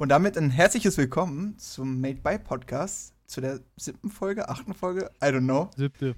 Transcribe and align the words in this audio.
Und 0.00 0.08
damit 0.08 0.38
ein 0.38 0.48
herzliches 0.50 0.96
Willkommen 0.96 1.58
zum 1.58 2.00
Made 2.00 2.20
by 2.22 2.38
Podcast, 2.38 3.12
zu 3.26 3.42
der 3.42 3.60
siebten 3.76 4.08
Folge, 4.10 4.48
achten 4.48 4.72
Folge, 4.72 5.10
I 5.22 5.26
don't 5.26 5.40
know. 5.44 5.70
Siebte. 5.76 6.14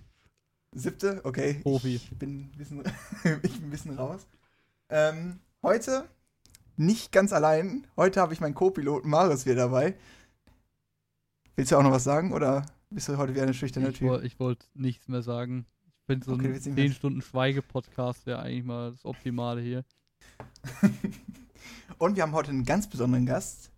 Siebte, 0.73 1.21
okay. 1.25 1.55
Profi. 1.65 1.97
Ich 1.97 2.17
bin 2.17 2.43
ein 2.43 2.53
bisschen, 2.57 2.83
ich 3.43 3.53
bin 3.55 3.65
ein 3.65 3.71
bisschen 3.71 3.97
raus. 3.99 4.29
Ähm, 4.89 5.41
heute 5.65 6.09
nicht 6.77 7.11
ganz 7.11 7.33
allein. 7.33 7.85
Heute 7.97 8.21
habe 8.21 8.33
ich 8.33 8.41
meinen 8.41 8.55
Co-Piloten 8.55 9.11
Marius 9.11 9.47
wieder 9.47 9.57
dabei. 9.57 9.97
Willst 11.57 11.73
du 11.73 11.77
auch 11.77 11.83
noch 11.83 11.91
was 11.91 12.05
sagen 12.05 12.33
oder 12.33 12.65
bist 12.91 13.09
du 13.09 13.17
heute 13.17 13.33
wieder 13.35 13.43
eine 13.43 13.53
schüchterne 13.55 13.89
Ich, 13.89 13.99
Typ? 13.99 14.09
woll- 14.09 14.25
ich 14.25 14.39
wollte 14.39 14.65
nichts 14.75 15.09
mehr 15.09 15.23
sagen. 15.23 15.67
Ich 15.89 16.07
finde 16.07 16.25
so 16.25 16.33
Okay, 16.35 16.47
ein 16.47 16.53
willst 16.53 16.67
du 16.67 16.71
nicht 16.71 16.77
mehr- 16.77 16.87
10 16.87 16.95
Stunden 16.95 17.21
Schweige-Podcast 17.23 18.27
wäre 18.27 18.39
eigentlich 18.43 18.65
mal 18.65 18.93
das 18.93 19.05
Optimale 19.05 19.61
hier. 19.61 19.85
Und 21.99 22.15
wir 22.15 22.23
haben 22.23 22.33
heute 22.33 22.51
einen 22.51 22.65
ganz 22.65 22.89
besonderen 22.89 23.27
Gast. 23.27 23.72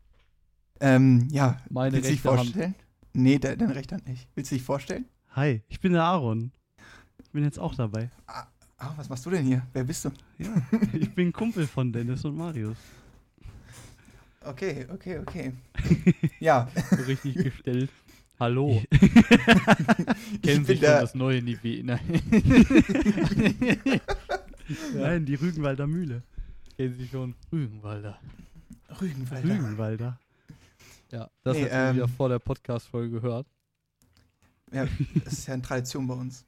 Ähm, 0.80 1.28
ja, 1.30 1.58
Meine 1.70 1.94
willst 1.96 2.08
du 2.08 2.12
dich 2.12 2.24
rechte 2.24 2.30
Hand. 2.38 2.48
vorstellen? 2.50 2.74
Nee, 3.12 3.38
de 3.38 3.56
deine 3.56 3.74
rechte 3.74 3.94
Hand 3.94 4.08
nicht. 4.08 4.28
Willst 4.34 4.50
du 4.50 4.56
dich 4.56 4.64
vorstellen? 4.64 5.04
Hi, 5.30 5.62
ich 5.68 5.80
bin 5.80 5.92
der 5.92 6.02
Aaron. 6.02 6.52
Ich 7.22 7.30
bin 7.30 7.44
jetzt 7.44 7.58
auch 7.58 7.74
dabei. 7.74 8.10
Ah, 8.26 8.46
was 8.96 9.08
machst 9.08 9.24
du 9.26 9.30
denn 9.30 9.44
hier? 9.46 9.62
Wer 9.72 9.84
bist 9.84 10.04
du? 10.04 10.10
Ja, 10.38 10.52
ich 10.92 11.14
bin 11.14 11.32
Kumpel 11.32 11.66
von 11.66 11.92
Dennis 11.92 12.24
und 12.24 12.36
Marius. 12.36 12.76
Okay, 14.44 14.86
okay, 14.92 15.18
okay. 15.20 15.52
ja, 16.40 16.68
So 16.90 16.96
richtig 17.04 17.34
gestellt. 17.34 17.90
Hallo. 18.38 18.82
Kennen 20.42 20.64
Sie 20.64 20.74
schon 20.76 20.80
das 20.82 21.14
neue 21.14 21.40
Niveau? 21.40 21.82
Nein. 21.84 22.00
Nein, 24.94 25.24
die 25.24 25.36
Rügenwalder 25.36 25.86
Mühle. 25.86 26.22
Kennen 26.76 26.94
Sie 26.94 27.06
schon 27.06 27.34
Rügenwalder? 27.52 28.18
Rügenwalder. 29.00 29.48
Rügenwalder. 29.48 30.18
Ja, 31.10 31.30
das 31.42 31.56
Nee, 31.56 31.64
hast 31.64 31.72
du 31.72 31.94
wieder 31.94 32.04
ähm, 32.04 32.08
vor 32.08 32.28
der 32.28 32.38
Podcast-Folge 32.38 33.20
gehört. 33.20 33.46
Ja, 34.72 34.86
das 35.24 35.32
ist 35.34 35.46
ja 35.46 35.54
eine 35.54 35.62
Tradition 35.62 36.06
bei 36.06 36.14
uns. 36.14 36.44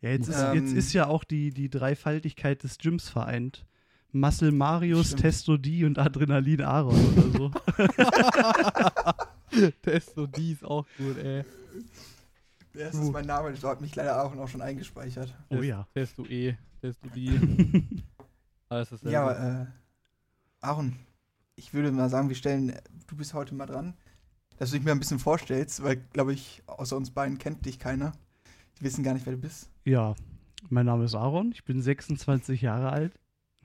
Ja, 0.00 0.10
jetzt 0.10 0.28
ist, 0.28 0.40
Ähm, 0.40 0.54
jetzt 0.54 0.72
ist 0.74 0.92
ja 0.92 1.06
auch 1.06 1.24
die, 1.24 1.50
die 1.50 1.68
Dreifaltigkeit 1.68 2.62
des 2.62 2.78
Gyms 2.78 3.08
vereint. 3.08 3.66
Muscle 4.12 4.52
Marius, 4.52 5.08
Stimmt. 5.08 5.22
Testo 5.22 5.56
D 5.58 5.84
und 5.84 5.98
Adrenalin 5.98 6.62
Aaron 6.62 6.94
oder 6.94 7.30
so. 7.36 7.50
Testo, 9.82 10.26
die 10.26 10.52
ist 10.52 10.64
auch 10.64 10.86
gut, 10.96 11.18
ey. 11.18 11.44
Das 12.72 12.94
ist 12.94 13.12
mein 13.12 13.26
Name, 13.26 13.50
das 13.50 13.62
hat 13.64 13.80
mich 13.80 13.94
leider 13.96 14.22
auch, 14.22 14.34
auch 14.36 14.48
schon 14.48 14.62
eingespeichert. 14.62 15.34
Oh 15.50 15.62
ja. 15.62 15.86
Testo 15.94 16.24
E, 16.26 16.56
Testo 16.80 17.08
die. 17.08 17.28
Alles 18.68 18.90
dasselbe. 18.90 19.12
Ja, 19.12 19.62
äh, 19.62 19.66
Aaron, 20.60 20.94
ich 21.58 21.74
würde 21.74 21.90
mal 21.90 22.08
sagen, 22.08 22.28
wir 22.28 22.36
stellen, 22.36 22.72
du 23.08 23.16
bist 23.16 23.34
heute 23.34 23.52
mal 23.54 23.66
dran, 23.66 23.94
dass 24.58 24.70
du 24.70 24.76
dich 24.76 24.84
mir 24.84 24.92
ein 24.92 25.00
bisschen 25.00 25.18
vorstellst, 25.18 25.82
weil, 25.82 25.96
glaube 26.12 26.32
ich, 26.32 26.62
außer 26.66 26.96
uns 26.96 27.10
beiden 27.10 27.38
kennt 27.38 27.66
dich 27.66 27.80
keiner. 27.80 28.12
Die 28.78 28.84
wissen 28.84 29.02
gar 29.02 29.12
nicht, 29.12 29.26
wer 29.26 29.32
du 29.34 29.40
bist. 29.40 29.68
Ja, 29.84 30.14
mein 30.70 30.86
Name 30.86 31.04
ist 31.04 31.16
Aaron, 31.16 31.50
ich 31.52 31.64
bin 31.64 31.82
26 31.82 32.62
Jahre 32.62 32.90
alt. 32.90 33.18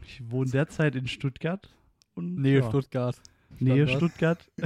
Ich 0.06 0.32
wohne 0.32 0.50
derzeit 0.50 0.96
in 0.96 1.08
Stuttgart. 1.08 1.74
Und, 2.16 2.40
Nähe 2.40 2.60
ja, 2.60 2.68
Stuttgart. 2.68 3.22
Nähe. 3.60 3.88
Stuttgart. 3.88 4.52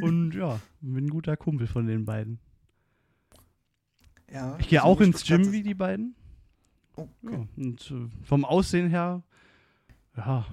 und 0.00 0.34
ja, 0.34 0.58
bin 0.80 1.04
ein 1.06 1.10
guter 1.10 1.36
Kumpel 1.36 1.66
von 1.66 1.86
den 1.86 2.06
beiden. 2.06 2.38
Ja. 4.32 4.56
Ich 4.58 4.68
gehe 4.68 4.82
also 4.82 4.94
auch 4.94 5.00
ins 5.02 5.22
Gym 5.24 5.52
wie 5.52 5.62
die 5.62 5.74
beiden. 5.74 6.14
Oh, 6.96 7.08
Ja, 7.22 7.30
okay. 7.30 7.48
und 7.56 7.90
äh, 7.90 8.08
vom 8.24 8.46
Aussehen 8.46 8.88
her, 8.88 9.22
ja, 10.16 10.46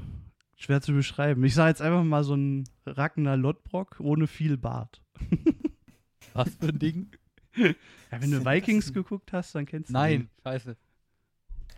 schwer 0.55 0.81
zu 0.81 0.93
beschreiben. 0.93 1.43
Ich 1.43 1.55
sage 1.55 1.69
jetzt 1.69 1.81
einfach 1.81 2.03
mal 2.03 2.23
so 2.23 2.35
ein 2.35 2.65
Ragnar 2.85 3.37
Lodbrok 3.37 3.99
ohne 3.99 4.27
viel 4.27 4.57
Bart. 4.57 5.01
Was 6.33 6.55
für 6.55 6.69
ein 6.69 6.79
Ding? 6.79 7.11
Ja, 7.55 7.73
wenn 8.11 8.31
Was 8.31 8.39
du 8.39 8.45
Vikings 8.45 8.93
geguckt 8.93 9.33
hast, 9.33 9.55
dann 9.55 9.65
kennst 9.65 9.89
du 9.89 9.93
Nein, 9.93 10.29
scheiße. 10.43 10.77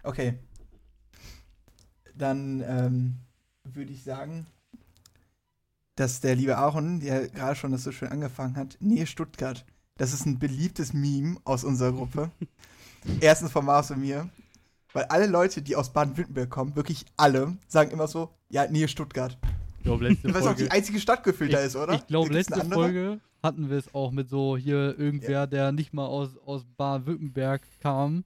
Okay. 0.04 0.38
Dann 2.16 2.62
ähm, 2.66 3.16
würde 3.64 3.92
ich 3.92 4.04
sagen, 4.04 4.46
dass 5.96 6.20
der 6.20 6.36
liebe 6.36 6.58
Aaron, 6.58 7.00
der 7.00 7.28
gerade 7.30 7.56
schon 7.56 7.72
das 7.72 7.84
so 7.84 7.92
schön 7.92 8.10
angefangen 8.10 8.56
hat, 8.56 8.78
Nähe 8.80 9.08
Stuttgart, 9.08 9.66
das 9.98 10.14
ist 10.14 10.26
ein 10.26 10.40
beliebtes 10.40 10.94
Meme 10.94 11.38
aus 11.44 11.64
unserer 11.64 11.94
Gruppe. 11.94 12.32
Erstens 13.22 13.52
von 13.52 13.66
Mars 13.66 13.92
und 13.92 14.00
mir. 14.00 14.30
Weil 14.94 15.06
alle 15.06 15.28
Leute, 15.28 15.62
die 15.62 15.76
aus 15.76 15.94
Baden-Württemberg 15.94 16.50
kommen, 16.50 16.76
wirklich 16.76 17.06
alle, 17.18 17.56
sagen 17.68 17.92
immer 17.92 18.08
so, 18.08 18.30
ja, 18.50 18.68
Nähe 18.68 18.88
Stuttgart. 18.88 19.38
Ich 19.78 19.84
glaube, 19.84 20.08
letzte 20.10 20.34
Was 20.34 20.42
auch 20.44 20.48
Folge. 20.48 20.64
die 20.66 20.72
einzige 20.72 21.00
Stadt 21.00 21.24
gefühlt 21.24 21.54
da 21.54 21.60
ist, 21.60 21.76
oder? 21.76 21.94
Ich 21.96 22.08
glaube, 22.08 22.32
letzte? 22.34 22.64
Folge 22.66 23.20
hatten 23.42 23.70
wir 23.70 23.78
es 23.78 23.94
auch 23.96 24.12
mit 24.12 24.30
so 24.30 24.56
hier 24.58 24.98
irgendwer, 25.00 25.48
der 25.48 25.72
nicht 25.72 25.94
mal 25.94 26.06
aus, 26.06 26.38
aus 26.46 26.64
Baden-Württemberg 26.78 27.62
kam. 27.80 28.24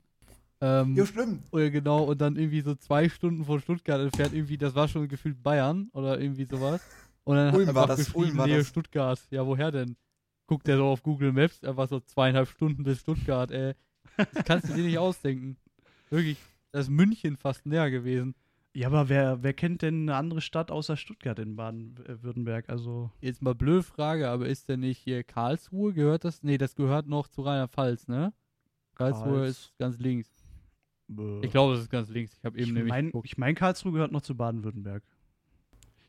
Ähm, 0.60 0.96
Ja, 0.96 1.06
stimmt. 1.06 1.44
oder 1.52 1.70
genau, 1.70 2.04
und 2.04 2.20
dann 2.20 2.36
irgendwie 2.36 2.62
so 2.62 2.76
zwei 2.76 3.08
Stunden 3.10 3.46
von 3.46 3.60
Stuttgart 3.62 4.02
entfernt, 4.02 4.34
irgendwie, 4.34 4.58
das 4.58 4.74
war 4.76 4.88
schon 4.88 5.08
gefühlt 5.08 5.42
Bayern 5.44 5.90
oder 5.94 6.20
irgendwie 6.20 6.46
sowas. 6.46 6.82
Und 7.24 7.36
dann 7.38 7.54
Ulm 7.56 7.68
hat 7.68 7.76
war 7.76 7.88
das, 7.88 8.10
Ulm 8.10 8.38
war 8.38 8.48
Nähe 8.48 8.58
das. 8.60 8.68
Stuttgart. 8.68 9.20
Ja, 9.32 9.46
woher 9.46 9.72
denn? 9.72 9.96
Guckt 10.48 10.68
der 10.68 10.78
so 10.78 10.86
auf 10.86 11.02
Google 11.04 11.32
Maps, 11.32 11.64
einfach 11.64 11.88
so 11.90 12.00
zweieinhalb 12.00 12.48
Stunden 12.50 12.84
bis 12.84 13.00
Stuttgart, 13.00 13.50
ey. 13.52 13.74
Das 14.18 14.46
kannst 14.46 14.70
du 14.70 14.74
dir 14.74 14.84
nicht 14.84 14.98
ausdenken. 14.98 15.58
Wirklich, 16.10 16.38
das 16.76 16.88
ist 16.88 16.92
München 16.92 17.38
fast 17.38 17.66
näher 17.66 17.90
gewesen. 17.90 18.36
Ja, 18.74 18.88
aber 18.88 19.08
wer, 19.08 19.42
wer 19.42 19.54
kennt 19.54 19.82
denn 19.82 20.02
eine 20.02 20.16
andere 20.18 20.42
Stadt 20.42 20.70
außer 20.70 20.98
Stuttgart 20.98 21.40
in 21.40 21.56
Baden-Württemberg? 21.56 22.68
Also, 22.70 23.10
Jetzt 23.22 23.42
mal 23.42 23.56
blöde 23.56 23.84
Frage, 23.84 24.28
aber 24.30 24.48
ist 24.50 24.68
denn 24.68 24.82
nicht 24.82 24.98
hier 25.00 25.24
Karlsruhe, 25.24 25.94
gehört 25.94 26.26
das? 26.26 26.44
Nee, 26.44 26.58
das 26.58 26.76
gehört 26.76 27.08
noch 27.08 27.30
zu 27.30 27.44
Rheinland-Pfalz, 27.44 28.10
ne? 28.10 28.34
Karlsruhe 28.96 29.24
Karls- 29.44 29.50
ist 29.50 29.74
ganz 29.80 29.98
links. 30.00 30.30
äh, 31.18 31.46
Ich 31.46 31.52
glaube, 31.52 31.76
es 31.76 31.82
ist 31.82 31.90
ganz 31.90 32.10
links. 32.10 32.36
Ich 32.38 32.44
habe 32.44 32.58
eben 32.58 32.68
ich 32.68 32.74
nämlich 32.74 32.90
meine, 32.90 33.08
geguckt. 33.08 33.28
ich 33.28 33.38
mein, 33.38 33.56
Karlsruhe 33.56 33.94
gehört 33.94 34.12
noch 34.12 34.22
zu 34.22 34.36
Baden-Württemberg. 34.36 35.04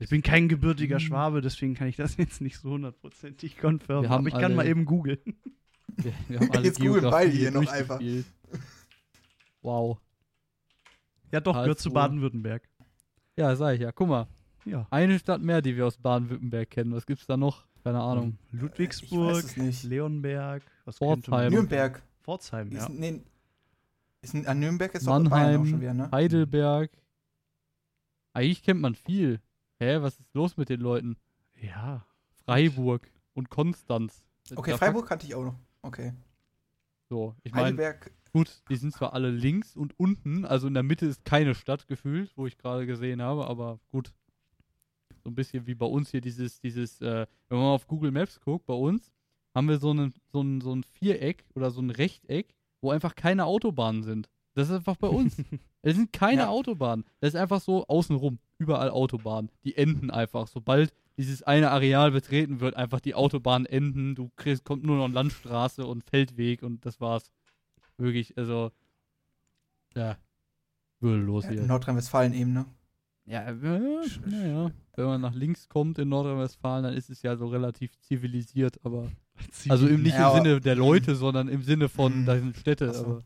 Ich 0.01 0.09
bin 0.11 0.23
kein 0.23 0.49
gebürtiger. 0.49 0.99
Schwabe, 0.99 1.41
deswegen 1.43 1.75
kann 1.75 1.87
ich 1.87 1.95
das 1.97 2.17
jetzt 2.17 2.41
nicht 2.41 2.59
so 2.59 2.71
hundertprozentig 2.71 3.59
confirmen. 3.59 4.03
Wir 4.03 4.11
haben 4.11 4.23
aber 4.27 4.29
ich 4.29 4.35
kann 4.35 4.45
alle- 4.47 4.55
mal 4.57 4.67
eben 4.67 4.85
googeln. 4.87 5.19
Wir, 5.99 6.13
wir 6.29 6.41
haben 6.41 6.51
alle 6.51 6.65
Jetzt 6.67 6.81
googeln 6.81 7.09
beide 7.11 7.31
hier 7.31 7.53
noch 7.53 7.67
einfach. 7.71 8.01
Wow. 9.63 9.99
Ja, 11.33 11.41
doch, 11.41 11.55
gehört 11.55 11.79
zu. 11.79 11.91
Baden-Württemberg. 11.93 12.63
Ja, 13.37 13.55
sag 13.57 13.75
ich 13.75 13.81
ja. 13.81 13.93
Guck 13.93 14.09
mal, 14.09 14.27
Ja. 14.65 14.87
eine 14.91 15.19
Stadt 15.19 15.41
mehr, 15.43 15.61
die 15.63 15.77
wir 15.77 15.87
aus 15.87 15.97
Baden-Württemberg 15.99 16.71
kennen. 16.71 16.93
Was 16.95 17.05
gibt's 17.07 17.27
da 17.27 17.37
noch? 17.37 17.67
Keine 17.85 18.01
Ahnung. 18.01 18.37
Ich 18.53 18.61
Ludwigsburg. 18.61 19.45
Leonberg, 19.85 20.63
was 20.85 20.97
Pforzheim. 20.99 21.53
Nürnberg. 21.53 22.03
Pforzheim, 22.23 22.73
ja. 22.73 22.81
Ist, 22.81 22.89
nee, 22.91 23.23
ist, 24.23 24.35
ein- 24.35 24.47
an 24.47 24.59
Nürnberg 24.59 24.93
ist 24.95 25.07
doch 25.07 25.13
Bayern 25.13 25.27
auch 25.27 25.31
Mannheim, 25.31 25.67
schon 25.67 25.81
wieder, 25.81 25.95
ne? 25.95 26.11
Heidelberg. 26.11 26.91
Eigentlich 28.33 28.63
kennt 28.63 28.81
man 28.81 28.95
viel. 28.95 29.41
Hä, 29.79 29.99
was 30.01 30.19
ist 30.19 30.35
los 30.35 30.57
mit 30.57 30.69
den 30.69 30.81
Leuten? 30.81 31.17
Ja. 31.61 32.05
Freiburg 32.45 33.09
und 33.35 33.51
Konstanz. 33.51 34.25
Okay, 34.55 34.73
Da 34.73 34.79
Freiburg 34.79 35.07
kannte 35.07 35.27
ich 35.27 35.35
auch 35.35 35.45
noch. 35.45 35.55
Okay. 35.83 36.13
So, 37.09 37.35
ich 37.45 37.53
meine, 37.53 37.67
Heidelberg, 37.67 38.11
gut, 38.37 38.63
die 38.69 38.77
sind 38.77 38.93
zwar 38.93 39.15
alle 39.15 39.31
links 39.31 39.75
und 39.77 39.99
unten, 39.99 40.45
also 40.45 40.67
in 40.69 40.75
der 40.75 40.83
Mitte 40.83 41.07
ist 41.07 41.25
keine 41.25 41.55
Stadt 41.55 41.87
gefühlt, 41.89 42.37
wo 42.37 42.47
ich 42.47 42.59
gerade 42.59 42.85
gesehen 42.87 43.23
habe, 43.23 43.47
aber 43.47 43.81
gut. 43.91 44.13
So 45.25 45.31
ein 45.31 45.35
bisschen 45.35 45.67
wie 45.67 45.75
bei 45.75 45.87
uns 45.87 46.11
hier 46.11 46.21
dieses, 46.21 46.61
dieses, 46.61 47.01
äh, 47.01 47.27
wenn 47.49 47.59
man 47.59 47.69
auf 47.69 47.87
Google 47.87 48.11
Maps 48.11 48.39
guckt, 48.41 48.67
bei 48.67 48.75
uns 48.75 49.11
haben 49.55 49.71
wir 49.71 49.79
so, 49.79 49.91
einen, 49.91 50.13
so, 50.33 50.43
ein, 50.43 50.61
so 50.61 50.75
ein 50.75 50.85
Viereck 50.85 51.45
oder 51.55 51.71
so 51.71 51.81
ein 51.81 51.89
Rechteck, 51.89 52.55
wo 52.83 52.91
einfach 52.91 53.15
keine 53.15 53.47
Autobahnen 53.47 54.03
sind. 54.03 54.29
Das 54.53 54.69
ist 54.69 54.75
einfach 54.75 54.97
bei 54.97 55.09
uns. 55.09 55.37
Es 55.83 55.95
sind 55.95 56.13
keine 56.13 56.43
Ja. 56.43 56.49
Autobahnen. 56.49 57.05
Das 57.21 57.29
ist 57.35 57.41
einfach 57.41 57.61
so 57.61 57.87
außenrum. 57.87 58.41
Überall 58.59 58.91
Autobahnen. 58.91 59.53
Die 59.63 59.77
enden 59.77 60.11
einfach. 60.11 60.49
Sobald 60.49 60.93
dieses 61.17 61.45
eine 61.45 61.71
Areal 61.71 62.11
betreten 62.11 62.59
wird, 62.59 62.75
einfach 62.75 62.99
die 62.99 63.15
Autobahnen 63.15 63.67
enden. 63.67 64.17
Du 64.17 64.31
kriegst, 64.35 64.65
kommt 64.65 64.83
nur 64.83 64.97
noch 64.97 65.09
Landstraße 65.09 65.87
und 65.87 66.03
Feldweg 66.03 66.65
und 66.65 66.85
das 66.85 67.01
war's. 67.01 67.31
Wirklich, 67.99 68.37
also. 68.37 68.71
Ja. 69.95 70.17
Würdelos 71.01 71.45
ja, 71.45 71.51
hier. 71.53 71.61
in 71.63 71.67
Nordrhein-Westfalen 71.67 72.33
eben, 72.35 72.53
ne? 72.53 72.67
Ja, 73.27 73.43
äh, 73.49 73.55
naja. 74.27 74.71
Wenn 74.95 75.05
man 75.05 75.21
nach 75.21 75.35
links 75.35 75.69
kommt 75.69 75.99
in 75.99 76.09
Nordrhein-Westfalen, 76.09 76.85
dann 76.85 76.95
ist 76.95 77.11
es 77.11 77.23
ja 77.23 77.37
so 77.37 77.49
relativ 77.49 77.99
zivilisiert, 78.01 78.79
aber. 78.85 79.11
Also 79.69 79.87
im, 79.87 80.03
nicht 80.03 80.15
Ja, 80.15 80.31
im 80.37 80.43
Sinne 80.45 80.61
der 80.61 80.77
Leute, 80.77 81.15
sondern 81.15 81.49
im 81.49 81.63
Sinne 81.63 81.89
von, 81.91 82.23
Mhm. 82.23 82.27
da 82.27 82.39
sind 82.39 82.57
Städte. 82.57 82.93
So. 82.95 83.05
Aber 83.05 83.23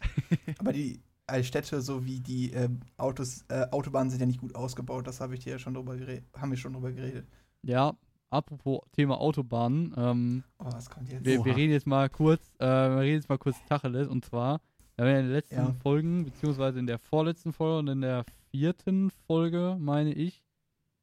Aber 0.58 0.72
die 0.74 1.00
als 1.26 1.46
Städte 1.46 1.80
sowie 1.80 2.20
die 2.20 2.50
ähm, 2.52 2.80
Autos, 2.98 3.44
äh, 3.48 3.66
Autobahnen 3.70 4.10
sind 4.10 4.20
ja 4.20 4.26
nicht 4.26 4.40
gut 4.40 4.54
ausgebaut. 4.54 5.06
Das 5.06 5.20
habe 5.22 5.34
ich 5.34 5.40
dir 5.40 5.52
ja 5.52 5.58
schon 5.58 5.72
drüber 5.72 5.96
geredet. 5.96 6.24
Haben 6.36 6.50
wir 6.50 6.58
schon 6.58 6.74
drüber 6.74 6.92
geredet. 6.92 7.26
ja, 7.62 7.96
apropos 8.34 8.80
Thema 8.92 9.20
Autobahnen, 9.20 9.94
ähm, 9.96 10.44
Oh, 10.58 10.66
was 10.66 10.90
kommt 10.90 11.10
jetzt? 11.10 11.24
wir, 11.24 11.44
wir 11.44 11.56
reden 11.56 11.72
jetzt 11.72 11.86
mal 11.86 12.08
kurz, 12.10 12.42
äh, 12.58 12.64
wir 12.66 13.00
reden 13.00 13.14
jetzt 13.16 13.28
mal 13.28 13.38
kurz 13.38 13.56
Tacheles 13.68 14.08
und 14.08 14.24
zwar, 14.24 14.60
wir 14.96 15.04
haben 15.04 15.12
ja 15.12 15.18
in 15.20 15.26
den 15.26 15.32
letzten 15.32 15.54
Ja. 15.56 15.72
Folgen, 15.82 16.24
beziehungsweise 16.24 16.78
in 16.78 16.86
der 16.86 16.98
vorletzten 16.98 17.52
Folge 17.52 17.78
und 17.78 17.88
in 17.88 18.00
der 18.02 18.24
vierten 18.50 19.10
Folge, 19.26 19.76
meine 19.78 20.12
ich, 20.12 20.42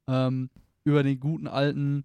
ähm, 0.08 0.50
über 0.84 1.02
den 1.02 1.20
guten 1.20 1.46
alten, 1.46 2.04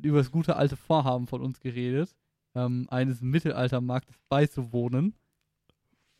über 0.00 0.18
das 0.18 0.30
gute 0.30 0.56
alte 0.56 0.76
Vorhaben 0.76 1.26
von 1.26 1.40
uns 1.42 1.60
geredet, 1.60 2.14
ähm, 2.54 2.86
eines 2.90 3.20
Mittelaltermarktes 3.20 4.16
beizuwohnen. 4.28 5.14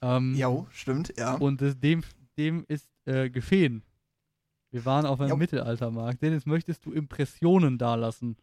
Ähm, 0.02 0.34
Jo, 0.36 0.66
stimmt, 0.70 1.14
ja. 1.16 1.34
Und 1.36 1.60
das, 1.62 1.78
dem, 1.78 2.02
dem 2.36 2.64
ist 2.68 2.88
äh, 3.06 3.30
geschehen. 3.30 3.82
Wir 4.74 4.84
waren 4.84 5.06
auf 5.06 5.20
einem 5.20 5.30
Jo. 5.30 5.36
Mittelaltermarkt. 5.36 6.20
Dennis, 6.20 6.46
möchtest 6.46 6.84
du 6.84 6.90
Impressionen 6.90 7.78
dalassen? 7.78 8.36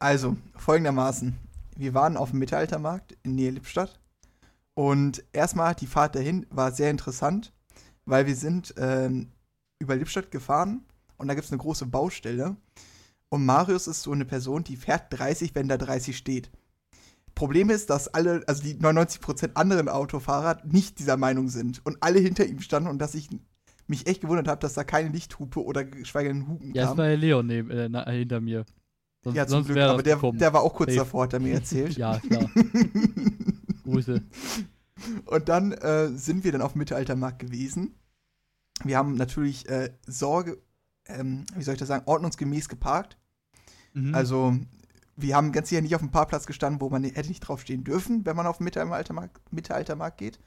Also, 0.00 0.36
folgendermaßen. 0.56 1.38
Wir 1.76 1.94
waren 1.94 2.16
auf 2.16 2.30
dem 2.30 2.40
Mittelaltermarkt 2.40 3.16
in 3.22 3.36
Nähe 3.36 3.52
Lippstadt. 3.52 4.00
Und 4.74 5.22
erstmal 5.32 5.76
die 5.76 5.86
Fahrt 5.86 6.16
dahin 6.16 6.44
war 6.50 6.72
sehr 6.72 6.90
interessant, 6.90 7.52
weil 8.04 8.26
wir 8.26 8.34
sind 8.34 8.74
ähm, 8.76 9.28
über 9.78 9.94
Lippstadt 9.94 10.32
gefahren 10.32 10.84
und 11.18 11.28
da 11.28 11.34
gibt 11.34 11.44
es 11.44 11.52
eine 11.52 11.60
große 11.60 11.86
Baustelle. 11.86 12.56
Und 13.28 13.46
Marius 13.46 13.86
ist 13.86 14.02
so 14.02 14.10
eine 14.10 14.24
Person, 14.24 14.64
die 14.64 14.74
fährt 14.74 15.04
30, 15.10 15.54
wenn 15.54 15.68
da 15.68 15.76
30 15.76 16.16
steht. 16.16 16.50
Problem 17.36 17.70
ist, 17.70 17.90
dass 17.90 18.08
alle, 18.08 18.42
also 18.48 18.64
die 18.64 18.74
99% 18.74 19.54
anderen 19.54 19.88
Autofahrer 19.88 20.60
nicht 20.64 20.98
dieser 20.98 21.16
Meinung 21.16 21.48
sind 21.48 21.80
und 21.86 21.98
alle 22.00 22.18
hinter 22.18 22.44
ihm 22.44 22.60
standen 22.60 22.90
und 22.90 22.98
dass 22.98 23.14
ich 23.14 23.30
mich 23.92 24.06
echt 24.06 24.22
gewundert 24.22 24.48
habe, 24.48 24.60
dass 24.60 24.74
da 24.74 24.84
keine 24.84 25.10
Lichthupe 25.10 25.62
oder 25.62 25.84
geschweige 25.84 26.30
denn 26.30 26.48
Hupen 26.48 26.74
Ja, 26.74 26.82
es 26.84 26.88
kam. 26.88 26.98
war 26.98 27.08
ja 27.08 27.16
Leon 27.16 27.46
neben, 27.46 27.70
äh, 27.70 27.88
na, 27.88 28.08
hinter 28.10 28.40
mir. 28.40 28.64
Sonst, 29.22 29.36
ja, 29.36 29.46
zum 29.46 29.64
Glück, 29.64 29.78
aber 29.78 30.02
der, 30.02 30.16
gekommen. 30.16 30.38
der 30.38 30.52
war 30.52 30.62
auch 30.62 30.74
kurz 30.74 30.90
Safe. 30.90 31.04
davor, 31.04 31.24
hat 31.24 31.32
er 31.34 31.40
mir 31.40 31.54
erzählt. 31.54 31.96
Ja, 31.96 32.18
klar. 32.18 32.50
Grüße. 33.84 34.22
Und 35.26 35.48
dann 35.48 35.72
äh, 35.72 36.08
sind 36.08 36.42
wir 36.44 36.52
dann 36.52 36.62
auf 36.62 36.72
dem 36.72 36.78
Mittelaltermarkt 36.78 37.38
gewesen. 37.38 37.94
Wir 38.84 38.96
haben 38.96 39.14
natürlich 39.14 39.68
äh, 39.68 39.90
Sorge, 40.06 40.58
ähm, 41.06 41.44
wie 41.54 41.62
soll 41.62 41.74
ich 41.74 41.78
das 41.78 41.88
sagen, 41.88 42.04
ordnungsgemäß 42.06 42.68
geparkt. 42.68 43.16
Mhm. 43.92 44.14
Also, 44.14 44.56
wir 45.16 45.36
haben 45.36 45.52
ganz 45.52 45.68
sicher 45.68 45.82
nicht 45.82 45.94
auf 45.94 46.00
dem 46.00 46.10
Parkplatz 46.10 46.46
gestanden, 46.46 46.80
wo 46.80 46.88
man 46.88 47.04
hätte 47.04 47.28
nicht 47.28 47.40
draufstehen 47.40 47.84
dürfen, 47.84 48.24
wenn 48.24 48.36
man 48.36 48.46
auf 48.46 48.58
den 48.58 48.64
Mittelaltermarkt, 48.64 49.52
Mittelaltermarkt 49.52 50.18
geht. 50.18 50.38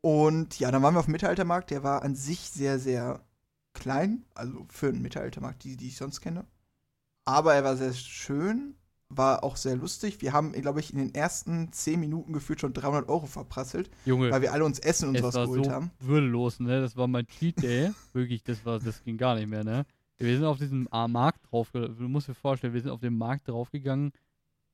Und 0.00 0.58
ja, 0.60 0.70
dann 0.70 0.82
waren 0.82 0.94
wir 0.94 1.00
auf 1.00 1.06
dem 1.06 1.12
Mittelaltermarkt. 1.12 1.70
Der 1.70 1.82
war 1.82 2.02
an 2.02 2.14
sich 2.14 2.50
sehr, 2.50 2.78
sehr 2.78 3.24
klein, 3.74 4.24
also 4.34 4.66
für 4.68 4.88
einen 4.88 5.02
Mittelaltermarkt, 5.02 5.64
die, 5.64 5.76
die 5.76 5.88
ich 5.88 5.96
sonst 5.96 6.20
kenne. 6.20 6.44
Aber 7.24 7.54
er 7.54 7.64
war 7.64 7.76
sehr 7.76 7.92
schön, 7.92 8.74
war 9.08 9.44
auch 9.44 9.56
sehr 9.56 9.76
lustig. 9.76 10.20
Wir 10.20 10.32
haben, 10.32 10.52
glaube 10.52 10.80
ich, 10.80 10.92
in 10.92 10.98
den 10.98 11.14
ersten 11.14 11.72
10 11.72 12.00
Minuten 12.00 12.32
gefühlt 12.32 12.60
schon 12.60 12.72
300 12.72 13.08
Euro 13.08 13.26
verprasselt, 13.26 13.90
Junge, 14.04 14.30
weil 14.30 14.42
wir 14.42 14.52
alle 14.52 14.64
uns 14.64 14.78
Essen 14.78 15.08
und 15.08 15.14
es 15.14 15.20
sowas 15.20 15.34
war 15.34 15.44
geholt 15.46 15.64
so 15.66 15.70
haben. 15.70 15.90
würdelos, 16.00 16.60
ne? 16.60 16.80
Das 16.80 16.96
war 16.96 17.06
mein 17.06 17.26
Cheat 17.26 17.62
Day. 17.62 17.92
Wirklich, 18.12 18.42
das 18.42 18.64
war, 18.64 18.78
das 18.78 19.02
ging 19.04 19.16
gar 19.16 19.34
nicht 19.34 19.48
mehr, 19.48 19.64
ne? 19.64 19.84
Wir 20.18 20.34
sind 20.34 20.44
auf 20.44 20.58
diesem 20.58 20.88
ah, 20.90 21.06
Markt 21.06 21.40
drauf, 21.50 21.70
du 21.72 22.08
musst 22.08 22.28
dir 22.28 22.34
vorstellen, 22.34 22.74
wir 22.74 22.80
sind 22.80 22.90
auf 22.90 23.00
den 23.00 23.16
Markt 23.16 23.46
draufgegangen. 23.46 24.12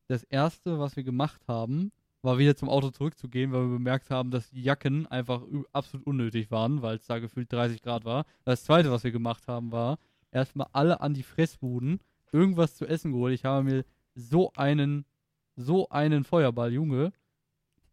Das 0.09 0.23
erste, 0.23 0.79
was 0.79 0.97
wir 0.97 1.03
gemacht 1.03 1.43
haben, 1.49 1.93
war 2.25 2.39
wieder 2.39 2.57
zum 2.57 2.71
Auto 2.71 2.91
zurückzugehen, 2.91 3.53
weil 3.53 3.63
wir 3.63 3.77
bemerkt 3.77 4.11
haben, 4.11 4.31
dass 4.31 4.51
die 4.51 4.63
Jacken 4.63 5.07
einfach 5.07 5.43
absolut 5.73 6.07
unnötig 6.07 6.51
waren, 6.51 6.81
weil 6.81 6.97
es 6.97 7.07
da 7.07 7.19
gefühlt 7.19 7.53
30 7.53 7.83
Grad 7.83 8.05
war. 8.05 8.25
Das 8.45 8.65
zweite, 8.65 8.91
was 8.91 9.05
wir 9.05 9.13
gemacht 9.13 9.47
haben, 9.47 9.71
war 9.71 9.99
erstmal 10.33 10.67
alle 10.73 11.01
an 11.01 11.13
die 11.15 11.23
Fressbuden 11.23 12.01
irgendwas 12.33 12.77
zu 12.77 12.87
essen 12.87 13.13
geholt. 13.13 13.35
Ich 13.35 13.45
habe 13.45 13.63
mir 13.65 13.85
so 14.15 14.53
einen, 14.57 15.05
so 15.55 15.89
einen 15.91 16.25
Feuerball, 16.25 16.73
Junge, 16.73 17.13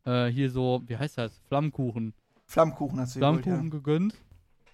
äh, 0.06 0.28
hier 0.28 0.50
so, 0.50 0.82
wie 0.86 0.98
heißt 0.98 1.18
das? 1.18 1.38
Flammkuchen. 1.48 2.14
Flammkuchen 2.46 3.00
hast 3.00 3.16
du 3.16 3.20
geholt, 3.20 3.44
Flammkuchen 3.44 3.70
gegönnt. 3.70 4.16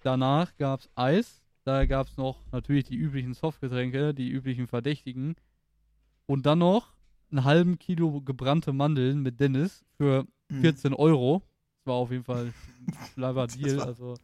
Danach 0.02 0.56
gab 0.56 0.80
es 0.80 0.90
Eis. 0.94 1.42
Da 1.64 1.84
gab 1.84 2.06
es 2.06 2.16
noch 2.16 2.40
natürlich 2.52 2.84
die 2.84 2.96
üblichen 2.96 3.34
Softgetränke, 3.34 4.14
die 4.14 4.30
üblichen 4.30 4.68
Verdächtigen. 4.68 5.34
Und 6.26 6.46
dann 6.46 6.60
noch 6.60 6.94
einen 7.30 7.44
halben 7.44 7.78
Kilo 7.78 8.20
gebrannte 8.20 8.72
Mandeln 8.72 9.20
mit 9.22 9.40
Dennis 9.40 9.84
für 9.96 10.26
ja. 10.50 10.56
Hm. 10.56 10.60
14 10.62 10.94
Euro. 10.94 11.42
Das 11.78 11.86
war 11.86 11.94
auf 11.96 12.10
jeden 12.10 12.24
Fall 12.24 12.52
ein 13.16 13.34
Das 13.34 13.56
Deal. 13.56 13.80
Also, 13.80 14.14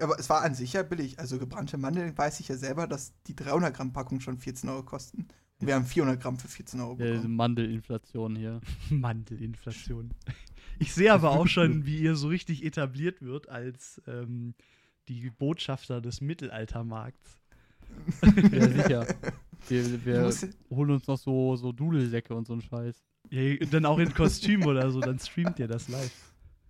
Aber 0.00 0.18
es 0.18 0.28
war 0.30 0.42
an 0.42 0.54
sich 0.54 0.72
ja 0.72 0.82
billig. 0.82 1.18
Also 1.18 1.38
gebrannte 1.38 1.78
Mandeln 1.78 2.16
weiß 2.16 2.40
ich 2.40 2.48
ja 2.48 2.56
selber, 2.56 2.86
dass 2.86 3.12
die 3.26 3.34
300 3.34 3.74
Gramm 3.74 3.92
Packung 3.92 4.20
schon 4.20 4.38
14 4.38 4.68
Euro 4.70 4.82
kosten. 4.82 5.26
Und 5.60 5.66
wir 5.66 5.74
haben 5.74 5.84
400 5.84 6.20
Gramm 6.20 6.38
für 6.38 6.48
14 6.48 6.80
Euro 6.80 6.92
ja, 6.92 7.06
diese 7.06 7.14
bekommen. 7.16 7.36
Mandelinflation 7.36 8.36
hier. 8.36 8.60
Mandelinflation. 8.90 10.14
Ich 10.78 10.94
sehe 10.94 11.12
aber 11.12 11.30
auch 11.30 11.48
schon, 11.48 11.84
wie 11.84 11.98
ihr 11.98 12.14
so 12.14 12.28
richtig 12.28 12.64
etabliert 12.64 13.20
wird 13.22 13.48
als 13.48 14.00
ähm, 14.06 14.54
die 15.08 15.30
Botschafter 15.30 16.00
des 16.00 16.20
Mittelaltermarkts. 16.20 17.40
Ja, 18.52 18.68
sicher. 18.68 19.06
Wir, 19.70 20.04
wir 20.04 20.30
holen 20.70 20.90
uns 20.90 21.06
noch 21.06 21.18
so, 21.18 21.56
so 21.56 21.72
Dudelsäcke 21.72 22.34
und 22.34 22.46
so 22.46 22.52
einen 22.54 22.62
Scheiß. 22.62 23.04
Ja, 23.30 23.56
dann 23.70 23.84
auch 23.84 23.98
in 23.98 24.12
Kostüm 24.14 24.64
oder 24.66 24.90
so, 24.90 25.00
dann 25.00 25.18
streamt 25.18 25.58
ihr 25.58 25.68
das 25.68 25.88
live. 25.88 26.12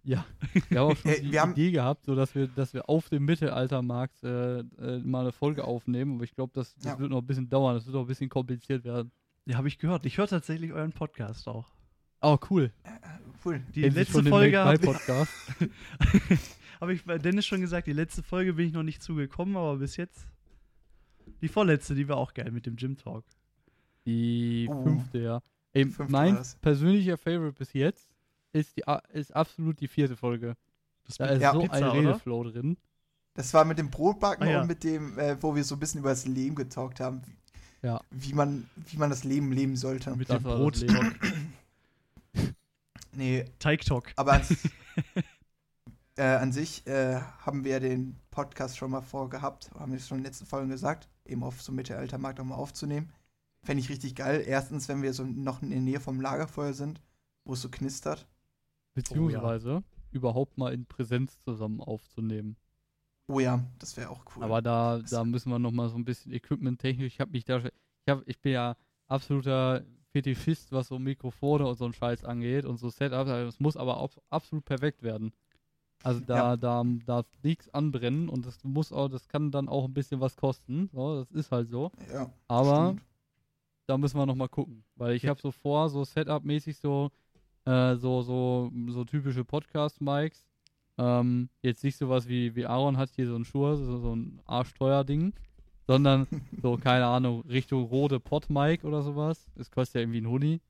Ja, 0.04 0.24
wir 0.70 0.80
haben 0.80 0.92
auch 0.92 0.96
schon 0.96 1.10
Ey, 1.10 1.20
die 1.22 1.32
wir 1.32 1.42
haben- 1.42 1.52
Idee 1.52 1.70
gehabt, 1.72 2.04
so 2.06 2.14
dass 2.14 2.34
wir, 2.34 2.46
dass 2.48 2.72
wir 2.72 2.88
auf 2.88 3.08
dem 3.10 3.24
Mittelaltermarkt 3.26 4.22
äh, 4.24 4.60
äh, 4.60 4.98
mal 5.04 5.20
eine 5.20 5.32
Folge 5.32 5.64
aufnehmen. 5.64 6.14
Aber 6.16 6.24
ich 6.24 6.34
glaube, 6.34 6.52
das, 6.54 6.74
das 6.76 6.84
Ja. 6.84 6.98
wird 6.98 7.10
noch 7.10 7.20
ein 7.20 7.26
bisschen 7.26 7.48
dauern. 7.48 7.74
Das 7.74 7.84
wird 7.86 7.94
noch 7.94 8.02
ein 8.02 8.06
bisschen 8.06 8.28
kompliziert 8.30 8.84
werden. 8.84 9.10
Ja, 9.44 9.56
habe 9.58 9.68
ich 9.68 9.78
gehört. 9.78 10.06
Ich 10.06 10.16
höre 10.18 10.26
tatsächlich 10.26 10.72
euren 10.72 10.92
Podcast 10.92 11.46
auch. 11.48 11.66
Oh, 12.22 12.38
cool. 12.50 12.72
Cool. 13.44 13.60
Die 13.74 13.82
Sie 13.82 13.88
letzte 13.90 14.24
Folge 14.24 14.58
habe 14.64 14.78
ich 16.92 17.04
bei 17.04 17.18
Dennis 17.18 17.46
schon 17.46 17.60
gesagt, 17.60 17.86
die 17.86 17.92
letzte 17.92 18.22
Folge 18.22 18.54
bin 18.54 18.66
ich 18.66 18.72
noch 18.72 18.82
nicht 18.82 19.02
zugekommen, 19.02 19.56
aber 19.56 19.76
bis 19.76 19.96
jetzt 19.96 20.26
die 21.40 21.48
vorletzte, 21.48 21.94
die 21.94 22.08
war 22.08 22.16
auch 22.16 22.34
geil 22.34 22.50
mit 22.50 22.66
dem 22.66 22.76
Gym 22.76 22.96
Talk. 22.96 23.24
Die 24.06 24.66
Oh. 24.70 24.82
fünfte, 24.82 25.18
ja. 25.18 25.42
Ey, 25.72 25.84
Fünfte 25.84 26.10
mein 26.12 26.38
persönlicher 26.60 27.18
Favorite 27.18 27.52
bis 27.58 27.72
jetzt 27.74 28.10
ist, 28.52 28.76
die, 28.76 28.82
ist 29.12 29.34
absolut 29.36 29.80
die 29.80 29.88
vierte 29.88 30.16
Folge. 30.16 30.56
Das 31.04 31.16
Da 31.16 31.26
mit 31.26 31.34
ist 31.36 31.42
Ja, 31.42 31.52
so 31.52 31.60
Pizza, 31.60 31.74
ein 31.74 31.82
oder? 31.84 31.92
Redeflow 31.94 32.44
drin. 32.44 32.76
Das 33.34 33.52
war 33.54 33.64
mit 33.64 33.78
dem 33.78 33.90
Brotbacken 33.90 34.46
Ah, 34.48 34.50
ja. 34.50 34.60
und 34.62 34.66
mit 34.68 34.82
dem, 34.82 35.18
äh, 35.18 35.40
wo 35.42 35.54
wir 35.54 35.62
so 35.64 35.76
ein 35.76 35.78
bisschen 35.78 36.00
über 36.00 36.10
das 36.10 36.26
Leben 36.26 36.54
getalkt 36.56 37.00
haben. 37.00 37.22
Wie, 37.22 37.86
Ja. 37.86 38.00
wie, 38.10 38.32
man, 38.32 38.68
wie 38.76 38.96
man 38.96 39.10
das 39.10 39.24
Leben 39.24 39.52
leben 39.52 39.76
sollte. 39.76 40.16
Mit 40.16 40.28
Das 40.30 40.38
dem 40.38 40.44
Brot 40.44 40.84
Nee, 43.12 43.44
Teig 43.58 43.82
Talk. 43.84 44.12
aber 44.16 44.40
äh, 46.18 46.22
an 46.36 46.52
sich 46.52 46.86
äh, 46.86 47.20
haben 47.40 47.64
wir 47.64 47.80
den 47.80 48.16
Podcast 48.30 48.76
schon 48.76 48.90
mal 48.90 49.00
vorgehabt, 49.00 49.70
haben 49.78 49.92
wir 49.92 49.98
es 49.98 50.08
schon 50.08 50.18
in 50.18 50.24
den 50.24 50.28
letzten 50.30 50.46
Folgen 50.46 50.68
gesagt, 50.68 51.08
eben 51.24 51.42
auf 51.42 51.62
so 51.62 51.72
Mittelaltermarkt 51.72 52.40
auch 52.40 52.44
mal 52.44 52.56
aufzunehmen. 52.56 53.12
Fände 53.62 53.80
ich 53.82 53.88
richtig 53.88 54.14
geil. 54.14 54.42
Erstens, 54.46 54.88
wenn 54.88 55.02
wir 55.02 55.12
so 55.12 55.24
noch 55.24 55.62
in 55.62 55.70
der 55.70 55.80
Nähe 55.80 56.00
vom 56.00 56.20
Lagerfeuer 56.20 56.72
sind, 56.74 57.00
wo 57.44 57.54
es 57.54 57.62
so 57.62 57.68
knistert. 57.68 58.26
Beziehungsweise 58.94 59.82
überhaupt 60.10 60.58
mal 60.58 60.72
in 60.72 60.86
Präsenz 60.86 61.38
zusammen 61.40 61.80
aufzunehmen. 61.80 62.56
Oh 63.28 63.40
ja, 63.40 63.62
das 63.78 63.96
wäre 63.96 64.10
auch 64.10 64.24
cool. 64.34 64.42
Aber 64.44 64.62
da, 64.62 64.98
Das- 64.98 65.10
da 65.10 65.24
müssen 65.24 65.50
wir 65.50 65.58
noch 65.58 65.72
mal 65.72 65.88
so 65.88 65.96
ein 65.96 66.04
bisschen 66.04 66.32
Equipment-technisch. 66.32 67.14
Ich 67.14 67.20
habe 67.20 67.30
mich 67.32 67.44
da, 67.44 67.60
schon- 67.60 67.70
ich, 68.06 68.10
hab, 68.10 68.26
ich 68.26 68.40
bin 68.40 68.52
ja 68.52 68.76
absoluter 69.06 69.84
Fetischist, 70.12 70.72
was 70.72 70.88
so 70.88 70.98
Mikrofone 70.98 71.66
und 71.66 71.76
so 71.76 71.84
ein 71.84 71.92
Scheiß 71.92 72.24
angeht 72.24 72.64
und 72.64 72.78
so 72.78 72.88
Setups. 72.88 73.28
Also 73.28 73.48
Es 73.48 73.60
muss 73.60 73.76
aber 73.76 73.98
auch 73.98 74.16
absolut 74.30 74.64
perfekt 74.64 75.02
werden. 75.02 75.32
Also 76.02 76.20
da, 76.20 76.36
Ja. 76.36 76.56
da 76.56 76.84
darf 77.06 77.26
nichts 77.42 77.68
anbrennen 77.74 78.28
und 78.28 78.46
das 78.46 78.62
muss 78.64 78.92
auch, 78.92 79.08
das 79.08 79.26
kann 79.28 79.50
dann 79.50 79.68
auch 79.68 79.84
ein 79.84 79.94
bisschen 79.94 80.20
was 80.20 80.36
kosten. 80.36 80.88
So, 80.92 81.16
das 81.24 81.30
ist 81.32 81.50
halt 81.50 81.68
so. 81.70 81.90
ja, 82.12 82.30
Aber 82.46 82.90
stimmt. 82.92 83.02
da 83.86 83.98
müssen 83.98 84.16
wir 84.18 84.26
noch 84.26 84.34
mal 84.36 84.48
gucken, 84.48 84.84
weil 84.96 85.14
ich 85.14 85.26
habe 85.26 85.40
so 85.40 85.50
vor, 85.50 85.88
so 85.88 86.04
Setup-mäßig 86.04 86.76
so, 86.78 87.10
äh, 87.64 87.96
so, 87.96 88.22
so, 88.22 88.70
so 88.88 89.04
typische 89.04 89.44
Podcast-Mics. 89.44 90.44
Ähm, 90.98 91.48
jetzt 91.62 91.84
nicht 91.84 91.96
sowas 91.96 92.28
wie, 92.28 92.54
wie 92.56 92.66
Aaron 92.66 92.96
hat 92.96 93.10
hier 93.10 93.26
so 93.26 93.36
ein 93.36 93.44
Schuhe, 93.44 93.76
so, 93.76 93.98
so 93.98 94.14
ein 94.16 94.40
Arschteuer-Ding, 94.46 95.32
sondern 95.86 96.26
so, 96.62 96.76
keine 96.76 97.06
Ahnung, 97.06 97.42
Richtung 97.42 97.84
rote 97.84 98.20
Pod-Mic 98.20 98.84
oder 98.84 99.02
sowas. 99.02 99.46
Es 99.56 99.70
kostet 99.70 99.94
ja 99.96 100.00
irgendwie 100.02 100.20
ein 100.20 100.28
Huni 100.28 100.60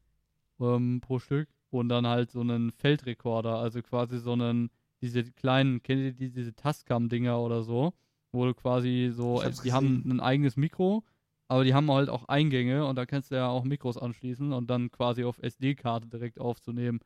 ähm, 0.60 1.00
pro 1.02 1.18
Stück. 1.18 1.48
Und 1.70 1.90
dann 1.90 2.06
halt 2.06 2.30
so 2.30 2.40
einen 2.40 2.72
Feldrekorder, 2.72 3.56
also 3.58 3.82
quasi 3.82 4.18
so 4.18 4.32
einen, 4.32 4.70
diese 5.00 5.24
kleinen, 5.24 5.82
kennt 5.82 6.00
ihr 6.00 6.12
die, 6.12 6.30
diese 6.30 6.54
Tascam-Dinger 6.54 7.38
oder 7.40 7.62
so, 7.62 7.92
wo 8.32 8.44
du 8.46 8.54
quasi 8.54 9.10
so, 9.12 9.42
hab's 9.42 9.62
die 9.62 9.72
haben 9.72 10.02
ein 10.06 10.20
eigenes 10.20 10.56
Mikro, 10.56 11.04
aber 11.48 11.64
die 11.64 11.74
haben 11.74 11.90
halt 11.90 12.08
auch 12.08 12.24
Eingänge 12.28 12.86
und 12.86 12.96
da 12.96 13.06
kannst 13.06 13.30
du 13.30 13.36
ja 13.36 13.48
auch 13.48 13.64
Mikros 13.64 13.96
anschließen 13.96 14.52
und 14.52 14.68
dann 14.68 14.90
quasi 14.90 15.24
auf 15.24 15.38
SD-Karte 15.38 16.08
direkt 16.08 16.38
aufzunehmen. 16.40 17.00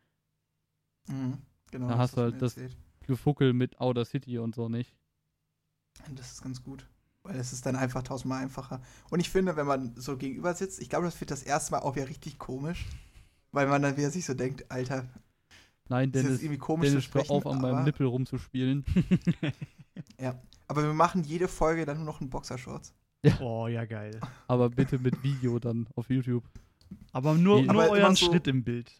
Mhm, 1.08 1.38
genau. 1.70 1.88
Da 1.88 1.98
hast 1.98 2.16
du 2.16 2.22
halt 2.22 2.40
das- 2.42 2.56
erzählt. 2.56 2.76
Gefuckel 3.06 3.52
mit 3.52 3.80
Outer 3.80 4.04
City 4.04 4.38
und 4.38 4.54
so 4.54 4.68
nicht. 4.68 4.94
Das 6.14 6.32
ist 6.32 6.42
ganz 6.42 6.62
gut. 6.62 6.88
Weil 7.24 7.36
es 7.36 7.52
ist 7.52 7.66
dann 7.66 7.76
einfach 7.76 8.02
tausendmal 8.02 8.42
einfacher. 8.42 8.80
Und 9.10 9.20
ich 9.20 9.28
finde, 9.30 9.56
wenn 9.56 9.66
man 9.66 9.94
so 9.96 10.16
gegenüber 10.16 10.54
sitzt, 10.54 10.80
ich 10.80 10.88
glaube, 10.88 11.06
das 11.06 11.20
wird 11.20 11.30
das 11.30 11.42
erste 11.42 11.72
Mal 11.72 11.80
auch 11.80 11.96
wieder 11.96 12.08
richtig 12.08 12.38
komisch. 12.38 12.86
Weil 13.50 13.66
man 13.66 13.82
dann 13.82 13.96
wieder 13.96 14.10
sich 14.10 14.24
so 14.24 14.34
denkt, 14.34 14.70
Alter, 14.70 15.08
Nein, 15.92 16.10
das 16.10 16.22
ist 16.22 16.26
Dennis, 16.26 16.42
irgendwie 16.42 16.58
komisch 16.58 16.88
Dennis 16.88 17.04
sprechen. 17.04 17.30
auf, 17.30 17.46
an 17.46 17.60
meinem 17.60 17.74
aber, 17.76 17.84
Nippel 17.84 18.06
rumzuspielen. 18.06 18.84
aber 20.18 20.40
aber 20.68 20.84
wir 20.84 20.94
machen 20.94 21.22
jede 21.24 21.48
Folge 21.48 21.84
dann 21.84 21.98
nur 21.98 22.06
noch 22.06 22.22
in 22.22 22.30
Boxershorts. 22.30 22.94
Oh, 23.40 23.68
ja, 23.68 23.84
geil. 23.84 24.18
Aber 24.48 24.70
bitte 24.70 24.98
mit 24.98 25.22
Video 25.22 25.58
dann 25.58 25.86
auf 25.96 26.08
YouTube. 26.08 26.44
Aber 27.12 27.34
nur, 27.34 27.60
Nee, 27.60 27.66
nur 27.66 27.82
aber 27.82 27.90
euren 27.92 28.16
so- 28.16 28.24
Schritt 28.24 28.46
im 28.46 28.64
Bild. 28.64 28.90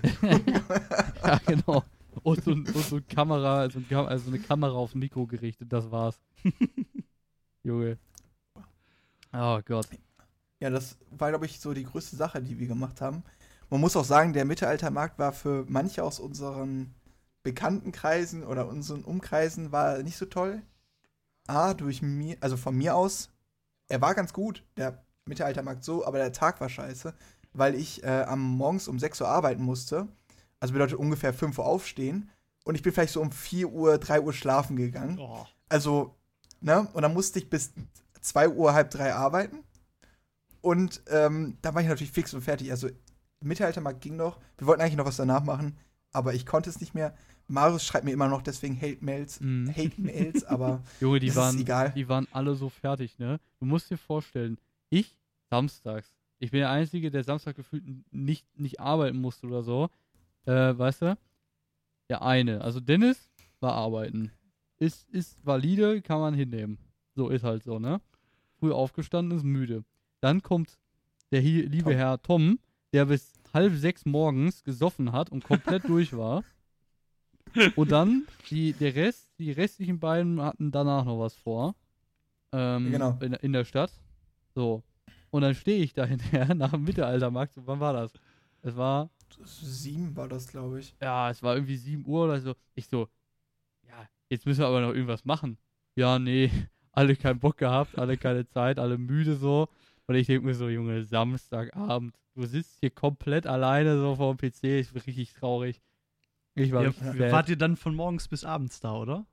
ja, 0.22 1.40
genau. 1.44 1.82
Und 2.22 2.44
so, 2.44 2.52
und 2.52 2.68
so, 2.68 3.00
Kamera, 3.08 3.68
so 3.68 3.80
ein, 3.80 3.88
Kam- 3.88 4.06
also 4.06 4.28
eine 4.30 4.38
Kamera 4.38 4.74
aufs 4.74 4.94
Mikro 4.94 5.26
gerichtet, 5.26 5.72
das 5.72 5.90
war's. 5.90 6.20
Junge. 7.64 7.98
Oh 9.32 9.60
Gott. 9.64 9.88
Ja, 10.60 10.70
das 10.70 10.98
war, 11.10 11.30
glaube 11.30 11.46
ich, 11.46 11.58
so 11.58 11.74
die 11.74 11.84
größte 11.84 12.14
Sache, 12.14 12.40
die 12.40 12.58
wir 12.60 12.68
gemacht 12.68 13.00
haben. 13.00 13.24
Man 13.70 13.80
muss 13.80 13.96
auch 13.96 14.04
sagen, 14.04 14.32
der 14.32 14.44
Mittelaltermarkt 14.44 15.18
war 15.18 15.32
für 15.32 15.64
manche 15.68 16.02
aus 16.02 16.20
unseren 16.20 16.94
Bekanntenkreisen 17.42 18.44
oder 18.44 18.68
unseren 18.68 19.04
Umkreisen 19.04 19.72
war 19.72 20.02
nicht 20.02 20.16
so 20.16 20.26
toll. 20.26 20.62
A, 21.46 21.74
durch 21.74 22.02
mir, 22.02 22.36
also 22.40 22.56
von 22.56 22.76
mir 22.76 22.94
aus, 22.94 23.30
er 23.88 24.00
war 24.00 24.14
ganz 24.14 24.32
gut, 24.32 24.64
der 24.76 25.02
Mittelaltermarkt 25.24 25.84
so, 25.84 26.06
aber 26.06 26.18
der 26.18 26.32
Tag 26.32 26.60
war 26.60 26.68
scheiße, 26.68 27.14
weil 27.52 27.74
ich 27.74 28.02
äh, 28.04 28.24
am 28.26 28.40
morgens 28.40 28.88
um 28.88 28.98
6 28.98 29.20
Uhr 29.20 29.28
arbeiten 29.28 29.62
musste. 29.62 30.08
Also 30.60 30.72
bedeutet 30.72 30.98
ungefähr 30.98 31.32
5 31.32 31.58
Uhr 31.58 31.66
aufstehen. 31.66 32.30
Und 32.64 32.74
ich 32.74 32.82
bin 32.82 32.92
vielleicht 32.92 33.12
so 33.12 33.22
um 33.22 33.32
4 33.32 33.70
Uhr, 33.70 33.98
3 33.98 34.20
Uhr 34.20 34.32
schlafen 34.32 34.76
gegangen. 34.76 35.18
Oh. 35.18 35.46
Also, 35.68 36.14
ne? 36.60 36.86
Und 36.92 37.02
dann 37.02 37.14
musste 37.14 37.38
ich 37.38 37.48
bis 37.48 37.72
2 38.20 38.50
Uhr, 38.50 38.74
halb 38.74 38.90
drei 38.90 39.14
arbeiten. 39.14 39.64
Und 40.60 41.02
ähm, 41.08 41.56
da 41.62 41.74
war 41.74 41.80
ich 41.80 41.88
natürlich 41.88 42.12
fix 42.12 42.34
und 42.34 42.42
fertig. 42.42 42.70
Also, 42.70 42.88
Mittelaltermarkt 43.40 44.00
ging 44.00 44.16
noch. 44.16 44.38
Wir 44.56 44.66
wollten 44.66 44.82
eigentlich 44.82 44.96
noch 44.96 45.06
was 45.06 45.16
danach 45.16 45.44
machen, 45.44 45.76
aber 46.12 46.34
ich 46.34 46.46
konnte 46.46 46.70
es 46.70 46.80
nicht 46.80 46.94
mehr. 46.94 47.14
Marius 47.46 47.84
schreibt 47.84 48.04
mir 48.04 48.12
immer 48.12 48.28
noch 48.28 48.42
deswegen 48.42 48.78
Hate-Mails, 48.80 49.40
Mhm. 49.40 49.72
Hate-Mails, 49.76 50.44
aber 50.44 50.82
Junge, 51.00 51.18
die 51.20 51.34
waren, 51.34 51.54
ist 51.54 51.60
egal. 51.62 51.92
die 51.94 52.08
waren 52.08 52.26
alle 52.32 52.54
so 52.54 52.68
fertig, 52.68 53.18
ne? 53.18 53.40
Du 53.58 53.64
musst 53.66 53.90
dir 53.90 53.96
vorstellen, 53.96 54.58
ich 54.90 55.16
samstags, 55.50 56.12
ich 56.40 56.50
bin 56.50 56.60
der 56.60 56.70
Einzige, 56.70 57.10
der 57.10 57.24
Samstag 57.24 57.56
gefühlt 57.56 57.84
nicht, 58.12 58.46
nicht 58.58 58.80
arbeiten 58.80 59.18
musste 59.20 59.46
oder 59.46 59.62
so. 59.62 59.88
Äh, 60.44 60.76
weißt 60.78 61.02
du? 61.02 61.18
Der 62.10 62.22
eine. 62.22 62.60
Also 62.60 62.80
Dennis 62.80 63.30
war 63.60 63.72
arbeiten. 63.74 64.30
Ist, 64.78 65.08
ist 65.10 65.44
valide, 65.44 66.00
kann 66.02 66.20
man 66.20 66.34
hinnehmen. 66.34 66.78
So 67.16 67.28
ist 67.30 67.42
halt 67.44 67.64
so, 67.64 67.78
ne? 67.78 68.00
Früh 68.60 68.72
aufgestanden, 68.72 69.36
ist 69.36 69.44
müde. 69.44 69.84
Dann 70.20 70.42
kommt 70.42 70.78
der 71.32 71.40
liebe 71.42 71.90
Tom. 71.90 71.92
Herr 71.92 72.22
Tom, 72.22 72.58
der 72.92 73.04
bis 73.06 73.32
halb 73.54 73.74
sechs 73.74 74.04
morgens 74.06 74.62
gesoffen 74.64 75.12
hat 75.12 75.30
und 75.30 75.44
komplett 75.44 75.84
durch 75.88 76.16
war. 76.16 76.44
Und 77.76 77.90
dann 77.90 78.26
die, 78.50 78.72
der 78.74 78.94
Rest, 78.94 79.30
die 79.38 79.52
restlichen 79.52 79.98
beiden 79.98 80.40
hatten 80.40 80.70
danach 80.70 81.04
noch 81.04 81.18
was 81.18 81.34
vor. 81.34 81.74
Ähm, 82.52 82.90
Genau. 82.90 83.18
in, 83.20 83.32
in 83.34 83.52
der 83.52 83.64
Stadt. 83.64 83.90
So. 84.54 84.82
Und 85.30 85.42
dann 85.42 85.54
stehe 85.54 85.82
ich 85.82 85.92
da 85.94 86.04
hinterher 86.06 86.54
nach 86.54 86.70
dem 86.72 86.84
Mittelaltermarkt. 86.84 87.54
So, 87.54 87.66
wann 87.66 87.80
war 87.80 87.92
das? 87.94 88.12
Es 88.62 88.76
war, 88.76 89.10
Sieben 89.44 90.16
war 90.16 90.28
das, 90.28 90.48
glaube 90.48 90.80
ich. 90.80 90.94
ja, 91.00 91.30
es 91.30 91.42
war 91.42 91.54
irgendwie 91.54 91.76
7 91.76 92.04
Uhr 92.06 92.24
oder 92.24 92.40
so. 92.40 92.54
Ich 92.74 92.86
so, 92.88 93.08
ja, 93.86 94.08
jetzt 94.30 94.46
müssen 94.46 94.60
wir 94.60 94.66
aber 94.66 94.80
noch 94.80 94.92
irgendwas 94.94 95.24
machen. 95.24 95.58
Ja, 95.96 96.18
nee, 96.18 96.50
alle 96.92 97.14
keinen 97.16 97.38
Bock 97.38 97.58
gehabt, 97.58 97.98
alle 97.98 98.16
keine 98.16 98.46
Zeit, 98.48 98.78
alle 98.78 98.98
müde 98.98 99.36
so. 99.36 99.68
Und 100.08 100.14
ich 100.14 100.26
denke 100.26 100.46
mir 100.46 100.54
so, 100.54 100.68
Junge, 100.68 101.04
Samstagabend, 101.04 102.16
du 102.34 102.46
sitzt 102.46 102.78
hier 102.80 102.90
komplett 102.90 103.46
alleine 103.46 103.98
so 103.98 104.16
vor 104.16 104.34
dem 104.34 104.38
PC, 104.38 104.64
ich 104.80 104.92
bin 104.92 105.02
richtig 105.02 105.34
traurig. 105.34 105.82
Ich 106.54 106.72
war 106.72 106.82
Ja, 106.82 107.30
wart 107.30 107.48
ihr 107.50 107.56
dann 107.56 107.76
von 107.76 107.94
morgens 107.94 108.26
bis 108.26 108.42
abends 108.42 108.80
da, 108.80 108.94
oder? 108.94 109.26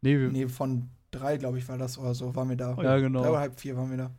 Nee, 0.00 0.18
wir, 0.18 0.30
Nee, 0.30 0.48
von 0.48 0.90
drei, 1.10 1.36
glaube 1.36 1.58
ich, 1.58 1.68
war 1.68 1.78
das 1.78 1.98
oder 1.98 2.14
so, 2.14 2.34
waren 2.34 2.48
wir 2.48 2.56
da. 2.56 2.74
Oh 2.76 2.82
ja, 2.82 2.96
Drei 2.96 3.00
genau. 3.00 3.20
oder 3.20 3.38
halb 3.38 3.60
vier 3.60 3.76
waren 3.76 3.90
wir 3.90 3.98
da. 3.98 4.10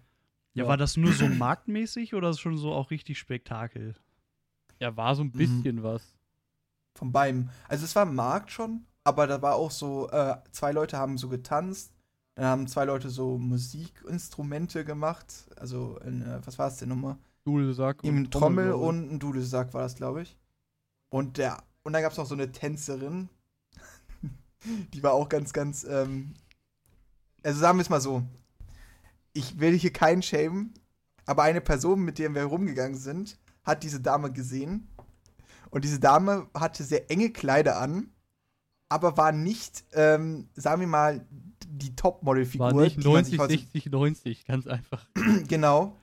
Ja, 0.54 0.64
Ja. 0.64 0.70
war 0.70 0.78
das 0.78 0.96
nur 0.96 1.12
so 1.14 1.28
marktmäßig 1.28 2.14
oder 2.14 2.30
ist 2.30 2.40
schon 2.40 2.58
so 2.58 2.72
auch 2.72 2.92
richtig 2.92 3.18
Spektakel? 3.18 3.96
Ja, 4.80 4.96
war 4.96 5.16
so 5.16 5.24
ein 5.24 5.28
Mhm. 5.28 5.38
bisschen 5.38 5.82
was. 5.84 6.16
Von 6.96 7.12
beim. 7.12 7.50
Also 7.68 7.86
es 7.86 7.96
war 7.96 8.06
ein 8.06 8.14
Markt 8.16 8.52
schon, 8.52 8.86
aber 9.04 9.26
da 9.26 9.42
war 9.42 9.56
auch 9.56 9.72
so, 9.72 10.08
äh, 10.12 10.36
zwei 10.52 10.72
Leute 10.72 10.98
haben 10.98 11.18
so 11.18 11.30
getanzt, 11.30 11.94
dann 12.38 12.46
haben 12.46 12.68
zwei 12.68 12.86
Leute 12.86 13.10
so 13.10 13.40
Musikinstrumente 13.40 14.86
gemacht. 14.86 15.50
Also, 15.56 15.98
in, 16.06 16.22
äh, 16.22 16.40
was 16.46 16.60
war 16.60 16.68
es 16.68 16.78
denn 16.78 16.90
nochmal? 16.90 17.18
Dudelsack 17.46 18.04
Eben 18.04 18.30
Trommel 18.30 18.70
ich. 18.70 18.76
und 18.76 19.12
ein 19.12 19.20
Dudelsack 19.20 19.74
war 19.74 19.82
das, 19.82 19.96
glaube 19.96 20.22
ich. 20.22 20.38
Und 21.10 21.40
der, 21.40 21.64
und 21.82 21.94
dann 21.94 22.04
gab 22.04 22.12
es 22.12 22.18
noch 22.20 22.28
so 22.28 22.36
eine 22.36 22.52
Tänzerin. 22.52 23.30
Die 24.94 25.02
war 25.02 25.14
auch 25.14 25.30
ganz, 25.30 25.52
ganz, 25.52 25.84
ähm, 25.84 26.36
also 27.42 27.60
sagen 27.60 27.80
wir 27.80 27.82
es 27.82 27.90
mal 27.90 28.02
so. 28.02 28.22
Ich 29.34 29.60
will 29.60 29.76
hier 29.76 29.92
keinen 29.92 30.22
schämen, 30.22 30.76
aber 31.26 31.42
eine 31.42 31.62
Person, 31.62 32.02
mit 32.02 32.20
der 32.20 32.36
wir 32.36 32.44
rumgegangen 32.44 32.98
sind, 33.00 33.40
hat 33.64 33.82
diese 33.82 34.00
Dame 34.00 34.32
gesehen. 34.32 34.88
Und 35.72 35.86
diese 35.86 36.00
Dame 36.00 36.48
hatte 36.54 36.84
sehr 36.84 37.10
enge 37.10 37.32
Kleider 37.32 37.80
an, 37.80 38.12
aber 38.90 39.18
war 39.18 39.32
nicht, 39.32 39.86
ähm, 39.94 40.50
sagen 40.54 40.82
wir 40.82 40.88
mal, 40.88 41.26
die 41.70 41.96
Topmodel-Figur. 41.96 42.68
War 42.68 42.74
nicht 42.74 43.04
die 43.04 43.08
man 43.08 43.24
sich 43.26 43.38
90, 43.38 43.40
heutzutage- 43.40 43.72
60, 43.74 43.86
90, 43.92 44.46
ganz 44.46 44.68
einfach. 44.68 45.06
Genau. 45.48 45.98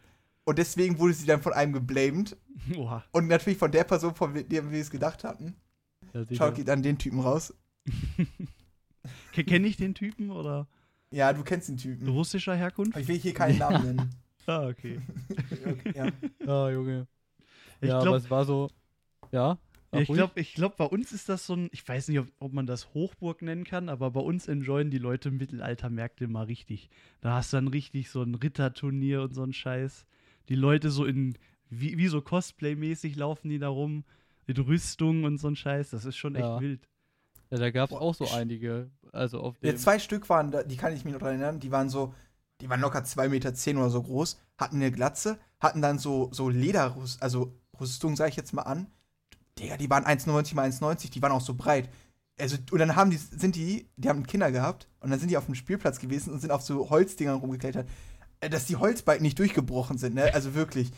Und 0.44 0.58
deswegen 0.58 0.98
wurde 0.98 1.14
sie 1.14 1.26
dann 1.26 1.40
von 1.40 1.54
einem 1.54 1.72
geblamed. 1.72 2.36
Oha. 2.76 3.02
Und 3.12 3.28
natürlich 3.28 3.58
von 3.58 3.72
der 3.72 3.84
Person, 3.84 4.14
von 4.14 4.34
der 4.34 4.70
wir 4.70 4.80
es 4.80 4.90
gedacht 4.90 5.24
hatten. 5.24 5.54
Schaut, 6.32 6.54
geht 6.56 6.68
an 6.68 6.82
den 6.82 6.98
Typen 6.98 7.20
raus. 7.20 7.54
Kenne 9.32 9.66
ich 9.66 9.76
den 9.76 9.94
Typen 9.94 10.30
oder 10.30 10.66
Ja, 11.10 11.32
du 11.32 11.42
kennst 11.42 11.68
den 11.68 11.76
Typen. 11.76 12.08
russischer 12.08 12.54
Herkunft? 12.54 12.92
Aber 12.92 13.00
ich 13.00 13.08
will 13.08 13.18
hier 13.18 13.34
keinen 13.34 13.58
Namen 13.58 13.84
nennen. 13.96 14.14
Ah, 14.46 14.66
okay. 14.68 15.00
Okay, 15.66 15.92
ja. 15.96 16.06
Ah, 16.46 16.68
Junge. 16.70 17.06
Ich 17.80 17.88
ja, 17.88 17.94
aber 17.94 18.02
glaube, 18.02 18.18
es 18.18 18.30
war 18.30 18.44
so, 18.44 18.68
ja. 19.32 19.56
Ich 20.02 20.08
glaube, 20.08 20.40
ich 20.40 20.54
glaub, 20.54 20.76
bei 20.76 20.84
uns 20.84 21.12
ist 21.12 21.28
das 21.28 21.46
so 21.46 21.54
ein, 21.54 21.68
ich 21.72 21.86
weiß 21.86 22.08
nicht, 22.08 22.18
ob, 22.18 22.28
ob 22.38 22.52
man 22.52 22.66
das 22.66 22.94
Hochburg 22.94 23.42
nennen 23.42 23.64
kann, 23.64 23.88
aber 23.88 24.10
bei 24.10 24.20
uns 24.20 24.48
enjoyen 24.48 24.90
die 24.90 24.98
Leute 24.98 25.30
Mittelaltermärkte 25.30 26.28
mal 26.28 26.44
richtig. 26.44 26.90
Da 27.20 27.34
hast 27.34 27.52
du 27.52 27.56
dann 27.56 27.68
richtig 27.68 28.10
so 28.10 28.22
ein 28.22 28.34
Ritterturnier 28.34 29.22
und 29.22 29.34
so 29.34 29.42
ein 29.42 29.52
Scheiß. 29.52 30.06
Die 30.48 30.54
Leute 30.54 30.90
so 30.90 31.04
in, 31.04 31.36
wie, 31.70 31.98
wie 31.98 32.08
so 32.08 32.20
Cosplay-mäßig 32.20 33.16
laufen 33.16 33.48
die 33.48 33.58
da 33.58 33.68
rum, 33.68 34.04
mit 34.46 34.58
Rüstung 34.58 35.24
und 35.24 35.38
so 35.38 35.48
ein 35.48 35.56
Scheiß. 35.56 35.90
Das 35.90 36.04
ist 36.04 36.16
schon 36.16 36.34
echt 36.34 36.44
Ja. 36.44 36.60
wild. 36.60 36.88
Ja, 37.50 37.58
da 37.58 37.70
gab 37.70 37.90
es 37.90 37.96
auch 37.96 38.14
so 38.14 38.28
einige. 38.30 38.90
Also 39.12 39.40
auf 39.40 39.58
dem. 39.58 39.70
ja. 39.70 39.76
Zwei 39.76 39.98
Stück 39.98 40.28
waren 40.28 40.50
da, 40.50 40.62
die 40.62 40.76
kann 40.76 40.92
ich 40.92 41.04
mich 41.04 41.14
noch 41.14 41.22
erinnern, 41.22 41.60
die 41.60 41.70
waren 41.70 41.88
so, 41.88 42.14
die 42.60 42.68
waren 42.68 42.80
locker 42.80 43.00
2,10 43.00 43.28
Meter 43.28 43.54
zehn 43.54 43.76
oder 43.76 43.90
so 43.90 44.02
groß, 44.02 44.40
hatten 44.58 44.76
eine 44.76 44.90
Glatze, 44.90 45.38
hatten 45.60 45.80
dann 45.80 45.98
so, 45.98 46.30
so 46.32 46.48
Lederrüstung, 46.48 47.22
also 47.22 47.52
Rüstung, 47.80 48.16
sag 48.16 48.28
ich 48.28 48.36
jetzt 48.36 48.52
mal 48.52 48.62
an. 48.62 48.86
Digga, 49.58 49.76
die 49.76 49.90
waren 49.90 50.04
1,90 50.04 50.54
mal 50.54 50.68
1,90, 50.68 51.10
die 51.10 51.22
waren 51.22 51.32
auch 51.32 51.40
so 51.40 51.54
breit. 51.54 51.88
Also, 52.38 52.56
und 52.72 52.78
dann 52.78 52.96
haben 52.96 53.10
die, 53.10 53.16
sind 53.16 53.54
die, 53.54 53.88
die 53.96 54.08
haben 54.08 54.26
Kinder 54.26 54.50
gehabt 54.50 54.88
und 55.00 55.10
dann 55.10 55.20
sind 55.20 55.30
die 55.30 55.36
auf 55.36 55.46
dem 55.46 55.54
Spielplatz 55.54 56.00
gewesen 56.00 56.32
und 56.32 56.40
sind 56.40 56.50
auf 56.50 56.62
so 56.62 56.90
Holzdingern 56.90 57.38
rumgeklettert. 57.38 57.88
Äh, 58.40 58.50
Dass 58.50 58.66
die 58.66 58.76
Holzbalken 58.76 59.22
nicht 59.22 59.38
durchgebrochen 59.38 59.98
sind, 59.98 60.14
ne? 60.14 60.34
Also 60.34 60.54
wirklich. 60.54 60.90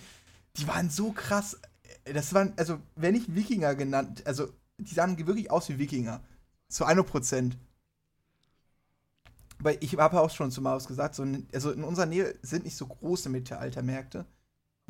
Die 0.56 0.66
waren 0.68 0.90
so 0.90 1.12
krass. 1.12 1.60
Äh, 2.04 2.14
Das 2.14 2.32
waren, 2.34 2.54
also, 2.56 2.78
wenn 2.96 3.14
nicht 3.14 3.34
Wikinger 3.34 3.74
genannt, 3.74 4.22
also, 4.26 4.48
die 4.78 4.94
sahen 4.94 5.18
wirklich 5.18 5.50
aus 5.50 5.68
wie 5.68 5.78
Wikinger. 5.78 6.22
Zu 6.68 6.84
100 6.86 7.06
Prozent. 7.06 7.58
Weil 9.58 9.78
ich 9.80 9.96
habe 9.96 10.20
auch 10.20 10.30
schon 10.30 10.50
zu 10.50 10.60
Marius 10.60 10.86
gesagt, 10.86 11.14
so, 11.14 11.26
also 11.52 11.70
in 11.72 11.84
unserer 11.84 12.06
Nähe 12.06 12.34
sind 12.42 12.64
nicht 12.64 12.76
so 12.76 12.86
große 12.86 13.28
Mittelaltermärkte. 13.30 14.26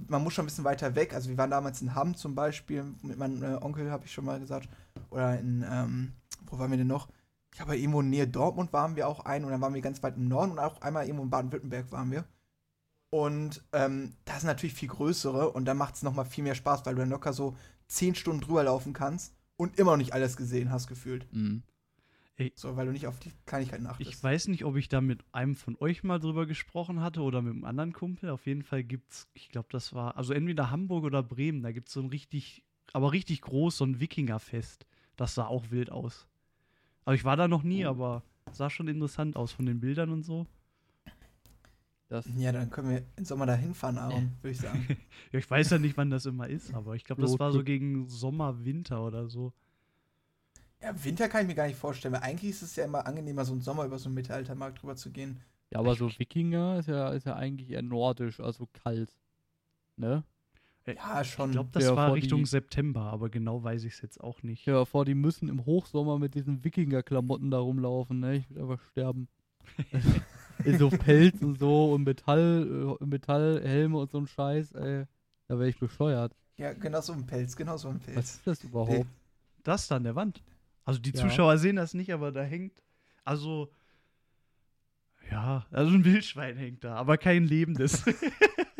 Man 0.09 0.23
muss 0.23 0.35
schon 0.35 0.45
ein 0.45 0.47
bisschen 0.47 0.65
weiter 0.65 0.95
weg. 0.95 1.15
Also 1.15 1.29
wir 1.29 1.39
waren 1.39 1.51
damals 1.51 1.81
in 1.81 1.95
Hamm 1.95 2.15
zum 2.15 2.35
Beispiel, 2.35 2.85
mit 3.03 3.19
meinem 3.19 3.43
äh, 3.43 3.57
Onkel, 3.57 3.91
habe 3.91 4.05
ich 4.05 4.13
schon 4.13 4.25
mal 4.25 4.39
gesagt. 4.39 4.69
Oder 5.11 5.39
in, 5.39 5.65
ähm, 5.69 6.13
wo 6.47 6.59
waren 6.59 6.71
wir 6.71 6.79
denn 6.79 6.87
noch? 6.87 7.09
Ich 7.53 7.59
glaube, 7.59 7.77
irgendwo 7.79 8.01
in 8.01 8.11
Nähe 8.11 8.29
Dortmund 8.29 8.73
waren 8.73 8.97
wir 8.97 9.09
auch 9.09 9.25
ein 9.25 9.45
und 9.45 9.51
dann 9.51 9.61
waren 9.61 9.73
wir 9.73 9.81
ganz 9.81 10.03
weit 10.03 10.17
im 10.17 10.29
Norden 10.29 10.53
und 10.53 10.59
auch 10.59 10.81
einmal 10.83 11.05
irgendwo 11.07 11.25
in 11.25 11.31
Baden-Württemberg 11.31 11.91
waren 11.91 12.11
wir. 12.11 12.25
Und 13.11 13.65
ähm, 13.73 14.13
das 14.25 14.41
sind 14.41 14.49
natürlich 14.49 14.75
viel 14.75 14.89
größere 14.89 15.51
und 15.51 15.65
dann 15.65 15.79
macht 15.79 15.95
es 15.95 16.03
nochmal 16.03 16.27
viel 16.27 16.45
mehr 16.45 16.55
Spaß, 16.55 16.85
weil 16.85 16.95
du 16.95 17.01
dann 17.01 17.11
locker 17.11 17.33
so 17.33 17.57
zehn 17.89 18.15
Stunden 18.15 18.43
drüber 18.43 18.65
laufen 18.65 18.93
kannst 18.93 19.35
und 19.57 19.79
immer 19.79 19.93
noch 19.93 19.99
nicht 19.99 20.13
alles 20.13 20.37
gesehen 20.37 20.71
hast, 20.71 20.87
gefühlt. 20.87 21.33
Mhm. 21.33 21.63
So, 22.55 22.77
weil 22.77 22.87
du 22.87 22.93
nicht 22.93 23.07
auf 23.07 23.19
die 23.19 23.33
Kleinigkeiten 23.47 23.87
achtest. 23.87 24.11
Ich 24.11 24.23
weiß 24.23 24.49
nicht, 24.49 24.65
ob 24.65 24.77
ich 24.77 24.89
da 24.89 25.01
mit 25.01 25.25
einem 25.33 25.55
von 25.57 25.77
euch 25.81 26.03
mal 26.05 26.19
drüber 26.19 26.47
gesprochen 26.47 27.01
hatte 27.01 27.23
oder 27.23 27.41
mit 27.41 27.55
einem 27.55 27.65
anderen 27.65 27.93
Kumpel. 27.93 28.29
Auf 28.31 28.47
jeden 28.47 28.63
Fall 28.63 28.85
gibt's, 28.85 29.27
ich 29.35 29.49
glaube, 29.49 29.69
das 29.71 29.95
war, 29.95 30.17
also 30.17 30.35
entweder 30.35 30.71
Hamburg 30.71 31.05
oder 31.05 31.23
Bremen, 31.23 31.63
da 31.63 31.73
gibt's 31.73 31.93
so 31.95 32.01
ein 32.01 32.09
richtig, 32.11 32.63
aber 32.93 33.13
richtig 33.13 33.41
groß, 33.41 33.79
so 33.79 33.85
ein 33.85 34.01
Wikingerfest. 34.01 34.87
Das 35.17 35.35
sah 35.35 35.47
auch 35.47 35.71
wild 35.71 35.91
aus. 35.91 36.27
Aber 37.07 37.15
ich 37.15 37.25
war 37.25 37.37
da 37.37 37.49
noch 37.49 37.63
nie, 37.63 37.87
Oh. 37.87 37.91
aber 37.91 38.23
sah 38.53 38.69
schon 38.69 38.89
interessant 38.89 39.37
aus 39.37 39.53
von 39.53 39.65
den 39.65 39.81
Bildern 39.81 40.11
und 40.11 40.23
so. 40.23 40.47
Das, 42.09 42.29
Ja, 42.37 42.53
dann 42.53 42.71
können 42.71 42.91
wir 42.91 43.03
im 43.17 43.25
Sommer 43.25 43.47
da 43.47 43.55
hinfahren, 43.55 43.99
Aaron, 43.99 44.31
würde 44.43 44.51
ich 44.53 44.59
sagen. 44.59 44.87
Ja, 45.33 45.39
ich 45.39 45.51
weiß 45.51 45.71
ja 45.71 45.79
nicht, 45.79 45.97
wann 45.97 46.11
das 46.11 46.27
immer 46.27 46.49
ist, 46.49 46.73
aber 46.75 46.95
ich 46.95 47.05
glaube, 47.05 47.23
das 47.23 47.39
war 47.39 47.51
so 47.51 47.65
gegen 47.65 48.09
Sommer, 48.09 48.65
Winter 48.65 49.05
oder 49.05 49.29
so. 49.29 49.53
Ja, 50.87 51.05
Winter 51.05 51.29
kann 51.29 51.43
ich 51.43 51.49
mir 51.49 51.55
gar 51.57 51.67
nicht 51.67 51.79
vorstellen, 51.79 52.15
weil 52.15 52.21
eigentlich 52.23 52.51
ist 52.53 52.63
es 52.63 52.77
ja 52.77 52.85
immer 52.85 53.07
angenehmer, 53.07 53.45
so 53.45 53.53
einen 53.53 53.61
Sommer 53.61 53.85
über 53.85 53.99
so 53.99 54.07
einen 54.09 54.15
Mittelaltermarkt 54.15 54.81
drüber 54.81 54.95
zu 54.95 55.11
gehen. 55.11 55.41
Ja, 55.73 55.81
aber 55.81 55.97
so 55.97 56.09
Wikinger 56.17 56.79
ist 56.79 56.87
ja, 56.87 57.09
ist 57.09 57.27
ja 57.27 57.35
eigentlich 57.35 57.71
eher 57.71 57.83
nordisch, 57.83 58.39
also 58.39 58.69
kalt. 58.73 59.13
Ne? 59.97 60.23
Ja, 60.87 61.25
schon. 61.25 61.51
Ich 61.51 61.55
glaube, 61.55 61.71
das 61.73 61.83
Ja, 61.83 61.97
war 61.97 62.07
vor 62.07 62.15
Richtung 62.15 62.41
die- 62.45 62.47
September, 62.47 63.01
aber 63.01 63.31
genau 63.31 63.65
weiß 63.65 63.83
ich 63.83 63.95
es 63.95 64.01
jetzt 64.01 64.21
auch 64.23 64.45
nicht. 64.45 64.65
Mal 64.69 64.87
vor, 64.87 65.05
die 65.05 65.17
müssen 65.17 65.49
im 65.49 65.67
Hochsommer 65.67 66.21
mit 66.21 66.37
diesen 66.37 66.63
Wikinger-Klamotten 66.63 67.51
da 67.51 67.59
rumlaufen, 67.59 68.21
ne? 68.21 68.37
Ich 68.37 68.49
würde 68.51 68.63
einfach 68.63 68.81
sterben. 68.93 69.27
In 70.65 70.79
so 70.79 70.89
Pelz 70.89 71.43
und 71.43 71.59
so 71.59 71.93
und 71.93 72.05
Metall, 72.05 72.97
äh, 73.01 73.05
Metallhelme 73.05 73.99
und 73.99 74.11
so 74.13 74.19
ein 74.19 74.29
Scheiß, 74.29 74.71
ey. 74.73 75.05
Da 75.49 75.59
wäre 75.59 75.69
ich 75.69 75.79
bescheuert. 75.81 76.33
Ja, 76.59 76.73
genau 76.73 77.01
so 77.01 77.13
ein 77.13 77.27
Pelz, 77.27 77.57
genau 77.57 77.77
so 77.77 77.89
ein 77.89 77.99
Pelz. 77.99 78.17
Was 78.17 78.35
ist 78.37 78.47
das 78.47 78.65
überhaupt? 78.65 79.07
Das 79.65 79.89
da 79.89 79.97
an 79.97 80.05
der 80.05 80.15
Wand. 80.15 80.41
Also 80.87 81.01
die 81.01 81.11
Ja. 81.11 81.21
Zuschauer 81.21 81.59
sehen 81.59 81.77
das 81.77 81.93
nicht, 81.93 82.13
aber 82.13 82.33
da 82.33 82.43
hängt. 82.43 82.83
Also. 83.25 83.71
Ja, 85.31 85.67
also 85.73 85.93
ein 85.93 86.05
Wildschwein 86.05 86.57
hängt 86.57 86.85
da, 86.85 86.95
aber 86.95 87.19
kein 87.19 87.45
lebendes. 87.45 88.03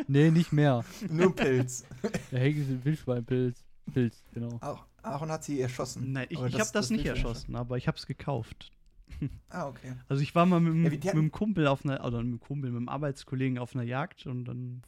Nee, 0.09 0.31
nicht 0.31 0.53
mehr. 0.53 0.85
Nur 1.09 1.25
ein 1.25 1.35
Pelz. 1.35 1.83
Da 2.31 2.37
hängt 2.37 2.57
ein 2.59 2.85
Wildschweinpilz. 2.85 3.65
Pilz, 3.93 4.23
genau. 4.33 4.57
Auch, 4.61 4.85
Aaron 5.01 5.29
hat 5.29 5.43
sie 5.43 5.59
erschossen. 5.59 6.13
Nein, 6.13 6.27
ich, 6.29 6.41
ich 6.41 6.59
habe 6.61 6.69
das, 6.71 6.89
nicht 6.89 7.03
Wildschwein 7.03 7.25
erschossen, 7.25 7.55
aber 7.57 7.75
ich 7.75 7.89
habe 7.89 7.97
es 7.97 8.05
gekauft. 8.07 8.71
erschossen. 9.09 9.39
Ah, 9.49 9.67
okay. 9.67 9.93
Also 10.07 10.21
ich 10.23 10.33
war 10.35 10.45
mal 10.45 10.61
mit, 10.61 10.75
Ja, 10.75 10.89
mit 10.89 11.07
einem 11.07 11.31
Kumpel 11.31 11.67
auf 11.67 11.83
einer, 11.83 12.05
oder 12.05 12.19
mit 12.19 12.27
einem 12.27 12.39
Kumpel, 12.39 12.71
mit 12.71 12.77
einem 12.77 12.87
Arbeitskollegen 12.89 13.57
auf 13.57 13.75
einer 13.75 13.83
Jagd 13.83 14.25
und 14.27 14.45
dann. 14.45 14.81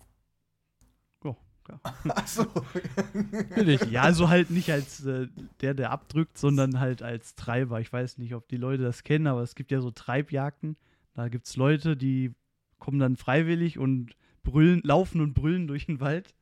Ja, 1.69 1.79
ja. 2.05 2.13
Ach 2.15 2.27
so. 2.27 2.45
Billig. 3.55 3.81
Ja, 3.91 4.03
also 4.03 4.29
halt 4.29 4.49
nicht 4.49 4.71
als 4.71 5.05
äh, 5.05 5.27
der, 5.61 5.73
der 5.73 5.91
abdrückt, 5.91 6.37
sondern 6.37 6.79
halt 6.79 7.01
als 7.03 7.35
Treiber. 7.35 7.79
Ich 7.81 7.91
weiß 7.91 8.17
nicht, 8.17 8.33
ob 8.33 8.47
die 8.47 8.57
Leute 8.57 8.83
das 8.83 9.03
kennen, 9.03 9.27
aber 9.27 9.41
es 9.41 9.55
gibt 9.55 9.71
ja 9.71 9.81
so 9.81 9.91
Treibjagden. 9.91 10.77
Da 11.13 11.27
gibt 11.27 11.47
es 11.47 11.55
Leute, 11.55 11.97
die 11.97 12.33
kommen 12.77 12.99
dann 12.99 13.17
freiwillig 13.17 13.77
und 13.77 14.15
brüllen, 14.43 14.81
laufen 14.83 15.21
und 15.21 15.33
brüllen 15.33 15.67
durch 15.67 15.85
den 15.87 15.99
Wald, 15.99 16.33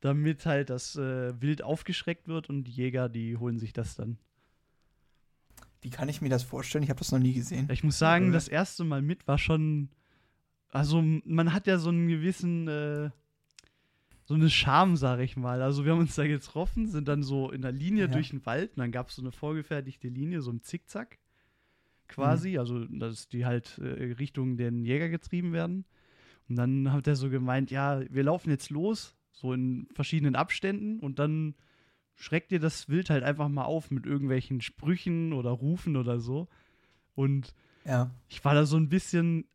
damit 0.00 0.44
halt 0.46 0.70
das 0.70 0.96
äh, 0.96 1.40
Wild 1.40 1.62
aufgeschreckt 1.62 2.26
wird 2.28 2.48
und 2.48 2.64
die 2.64 2.72
Jäger, 2.72 3.08
die 3.08 3.36
holen 3.36 3.58
sich 3.58 3.72
das 3.72 3.94
dann. 3.94 4.18
Wie 5.80 5.90
kann 5.90 6.08
ich 6.08 6.20
mir 6.20 6.28
das 6.28 6.42
vorstellen? 6.42 6.82
Ich 6.82 6.90
habe 6.90 6.98
das 6.98 7.12
noch 7.12 7.20
nie 7.20 7.32
gesehen. 7.34 7.68
Ich 7.70 7.84
muss 7.84 7.98
sagen, 7.98 8.30
Äh. 8.30 8.32
das 8.32 8.48
erste 8.48 8.82
Mal 8.84 9.02
mit 9.02 9.28
war 9.28 9.38
schon. 9.38 9.88
Also, 10.70 11.00
man 11.02 11.52
hat 11.52 11.66
ja 11.68 11.78
so 11.78 11.90
einen 11.90 12.08
gewissen. 12.08 12.66
Äh, 12.68 13.10
so 14.28 14.34
eine 14.34 14.50
Scham, 14.50 14.96
sag 14.98 15.20
ich 15.20 15.38
mal. 15.38 15.62
Also, 15.62 15.86
wir 15.86 15.92
haben 15.92 16.00
uns 16.00 16.14
da 16.14 16.26
getroffen, 16.26 16.86
sind 16.86 17.08
dann 17.08 17.22
so 17.22 17.50
in 17.50 17.62
der 17.62 17.72
Linie 17.72 18.04
Ja. 18.04 18.10
durch 18.12 18.28
den 18.28 18.44
Wald 18.44 18.72
und 18.72 18.80
dann 18.80 18.92
gab 18.92 19.08
es 19.08 19.16
so 19.16 19.22
eine 19.22 19.32
vorgefertigte 19.32 20.08
Linie, 20.08 20.42
so 20.42 20.50
im 20.50 20.60
Zickzack 20.62 21.18
quasi. 22.08 22.50
Mhm. 22.52 22.58
Also, 22.58 22.84
dass 22.84 23.28
die 23.28 23.46
halt 23.46 23.78
äh, 23.78 24.12
Richtung 24.18 24.58
den 24.58 24.84
Jäger 24.84 25.08
getrieben 25.08 25.52
werden. 25.54 25.86
Und 26.48 26.56
dann 26.56 26.92
hat 26.92 27.06
er 27.06 27.16
so 27.16 27.30
gemeint: 27.30 27.70
Ja, 27.70 28.02
wir 28.10 28.22
laufen 28.22 28.50
jetzt 28.50 28.68
los, 28.68 29.16
so 29.32 29.54
in 29.54 29.88
verschiedenen 29.94 30.36
Abständen 30.36 31.00
und 31.00 31.18
dann 31.18 31.54
schreckt 32.14 32.52
ihr 32.52 32.60
das 32.60 32.88
Wild 32.90 33.08
halt 33.10 33.22
einfach 33.24 33.48
mal 33.48 33.64
auf 33.64 33.90
mit 33.90 34.04
irgendwelchen 34.04 34.60
Sprüchen 34.60 35.32
oder 35.32 35.50
Rufen 35.50 35.96
oder 35.96 36.20
so. 36.20 36.48
Und 37.14 37.54
Ja. 37.86 38.10
ich 38.28 38.44
war 38.44 38.52
da 38.54 38.66
so 38.66 38.76
ein 38.76 38.88
bisschen 38.90 39.46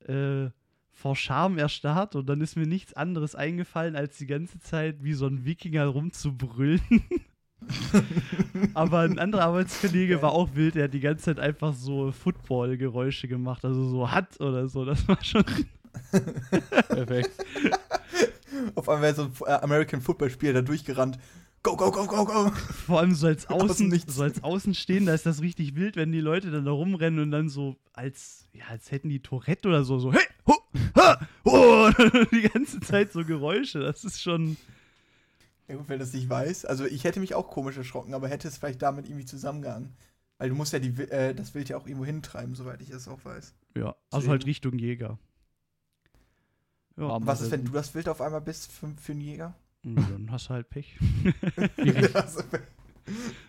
äh, 0.00 0.50
vor 0.92 1.16
Scham 1.16 1.58
erstarrt 1.58 2.14
und 2.16 2.26
dann 2.26 2.40
ist 2.40 2.56
mir 2.56 2.66
nichts 2.66 2.92
anderes 2.94 3.34
eingefallen, 3.34 3.96
als 3.96 4.18
die 4.18 4.26
ganze 4.26 4.60
Zeit 4.60 5.02
wie 5.02 5.14
so 5.14 5.26
ein 5.26 5.44
Wikinger 5.44 5.86
rumzubrüllen. 5.86 6.80
Aber 8.74 9.00
ein 9.00 9.18
anderer 9.18 9.44
Arbeitskollege 9.44 10.20
war 10.22 10.32
auch 10.32 10.54
wild, 10.54 10.74
der 10.74 10.84
hat 10.84 10.94
die 10.94 11.00
ganze 11.00 11.24
Zeit 11.24 11.40
einfach 11.40 11.74
so 11.74 12.10
Football-Geräusche 12.12 13.28
gemacht, 13.28 13.64
also 13.64 13.88
so 13.88 14.10
hat 14.10 14.40
oder 14.40 14.68
so. 14.68 14.84
Das 14.84 15.06
war 15.06 15.22
schon. 15.22 15.44
Perfekt. 16.88 17.30
Auf 18.74 18.88
einmal 18.88 19.02
wäre 19.02 19.14
so 19.14 19.24
ein 19.24 19.32
äh, 19.46 19.62
American 19.62 20.00
Football 20.00 20.30
Spieler 20.30 20.54
da 20.54 20.62
durchgerannt. 20.62 21.18
Go, 21.62 21.76
go, 21.76 21.92
go, 21.92 22.06
go, 22.06 22.24
go. 22.24 22.50
Vor 22.86 22.98
allem 23.00 23.14
so 23.14 23.28
als, 23.28 23.46
Außen, 23.50 23.88
Nichts. 23.88 24.16
so 24.16 24.22
als 24.22 24.42
Außenstehender 24.42 25.14
ist 25.14 25.26
das 25.26 25.42
richtig 25.42 25.76
wild, 25.76 25.96
wenn 25.96 26.10
die 26.10 26.20
Leute 26.20 26.50
dann 26.50 26.64
da 26.64 26.72
rumrennen 26.72 27.20
und 27.20 27.30
dann 27.30 27.48
so 27.48 27.76
als, 27.92 28.48
ja, 28.52 28.64
als 28.68 28.90
hätten 28.90 29.08
die 29.08 29.20
Tourette 29.20 29.68
oder 29.68 29.84
so, 29.84 29.98
so, 29.98 30.12
hey, 30.12 30.24
ho, 30.46 30.54
ha, 30.96 31.26
ho, 31.44 31.90
die 32.32 32.48
ganze 32.48 32.80
Zeit 32.80 33.12
so 33.12 33.24
Geräusche. 33.24 33.80
Das 33.80 34.04
ist 34.04 34.20
schon. 34.22 34.56
Ja, 35.68 35.76
gut, 35.76 35.88
wenn 35.88 35.98
das 35.98 36.12
nicht 36.12 36.28
weiß. 36.28 36.64
Also 36.64 36.84
ich 36.84 37.04
hätte 37.04 37.20
mich 37.20 37.34
auch 37.34 37.48
komisch 37.48 37.76
erschrocken, 37.76 38.14
aber 38.14 38.28
hätte 38.28 38.48
es 38.48 38.58
vielleicht 38.58 38.82
damit 38.82 39.06
irgendwie 39.08 39.24
zusammengehangen. 39.26 39.92
Weil 40.38 40.48
du 40.48 40.54
musst 40.56 40.72
ja 40.72 40.78
die, 40.80 40.88
äh, 41.04 41.34
das 41.34 41.54
Wild 41.54 41.68
ja 41.68 41.76
auch 41.76 41.86
irgendwo 41.86 42.04
hintreiben, 42.04 42.54
soweit 42.54 42.80
ich 42.82 42.90
es 42.90 43.06
auch 43.08 43.24
weiß. 43.24 43.54
Ja, 43.76 43.94
also 44.10 44.28
halt 44.28 44.44
Richtung 44.44 44.76
Jäger. 44.78 45.18
Ja, 46.96 47.18
was 47.24 47.40
ist, 47.40 47.46
das- 47.46 47.58
wenn 47.58 47.64
du 47.64 47.72
das 47.72 47.94
Wild 47.94 48.08
auf 48.08 48.20
einmal 48.20 48.40
bist 48.40 48.70
für, 48.70 48.88
für 49.00 49.12
einen 49.12 49.20
Jäger? 49.20 49.54
und 49.84 49.96
dann 49.96 50.30
hast 50.30 50.48
du 50.48 50.50
halt 50.54 50.68
Pech. 50.70 50.96
Also, 52.14 52.42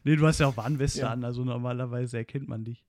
nee, 0.03 0.15
du 0.15 0.25
hast 0.25 0.39
ja 0.39 0.47
auch 0.47 0.57
Warnweste 0.57 1.01
Ja. 1.01 1.09
an, 1.11 1.23
also 1.23 1.43
normalerweise 1.43 2.17
erkennt 2.17 2.47
man 2.47 2.63
dich. 2.63 2.83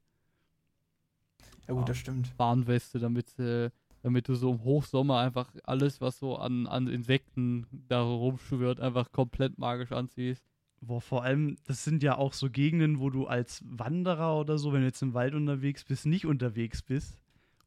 ja 1.69 1.75
gut, 1.75 1.83
Ah. 1.83 1.87
das 1.87 1.99
stimmt. 1.99 2.33
Warnweste, 2.39 2.99
damit, 2.99 3.39
äh, 3.39 3.71
damit 4.05 4.29
du 4.29 4.35
so 4.35 4.53
im 4.53 4.63
Hochsommer 4.63 5.19
einfach 5.21 5.51
alles, 5.65 6.03
was 6.03 6.19
so 6.19 6.37
an, 6.37 6.67
an 6.67 6.89
Insekten 6.89 7.67
da 7.89 8.03
rumschwirrt, 8.03 8.79
einfach 8.79 9.11
komplett 9.13 9.57
magisch 9.57 9.93
anziehst. 9.93 10.45
Boah, 10.83 11.01
vor 11.01 11.23
allem, 11.25 11.57
das 11.67 11.85
sind 11.85 12.03
ja 12.03 12.19
auch 12.19 12.35
so 12.35 12.51
Gegenden, 12.51 13.01
wo 13.01 13.09
du 13.09 13.27
als 13.27 13.65
Wanderer 13.67 14.39
oder 14.39 14.59
so, 14.59 14.75
wenn 14.75 14.81
du 14.83 14.87
jetzt 14.89 15.01
im 15.01 15.15
Wald 15.15 15.35
unterwegs 15.35 15.85
bist, 15.85 16.05
nicht 16.05 16.27
unterwegs 16.27 16.83
bist. 16.83 17.19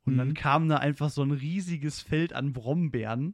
Und 0.05 0.17
dann 0.17 0.29
Mhm. 0.29 0.33
kam 0.35 0.69
da 0.69 0.77
einfach 0.77 1.09
so 1.09 1.23
ein 1.23 1.31
riesiges 1.31 2.01
Feld 2.03 2.33
an 2.33 2.53
Brombeeren. 2.53 3.33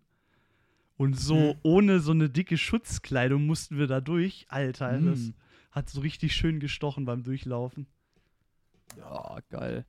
Und 0.95 1.19
so 1.19 1.35
Mhm. 1.55 1.59
ohne 1.63 1.99
so 1.99 2.11
eine 2.11 2.29
dicke 2.29 2.57
Schutzkleidung 2.57 3.45
mussten 3.45 3.77
wir 3.77 3.87
da 3.87 3.99
durch. 3.99 4.45
Alter, 4.47 4.97
das 5.01 5.27
Mhm. 5.27 5.33
hat 5.71 5.89
so 5.89 5.99
richtig 5.99 6.33
schön 6.33 6.61
gestochen 6.61 7.03
beim 7.03 7.23
Durchlaufen. 7.23 7.87
Ja, 8.95 9.39
geil. 9.49 9.85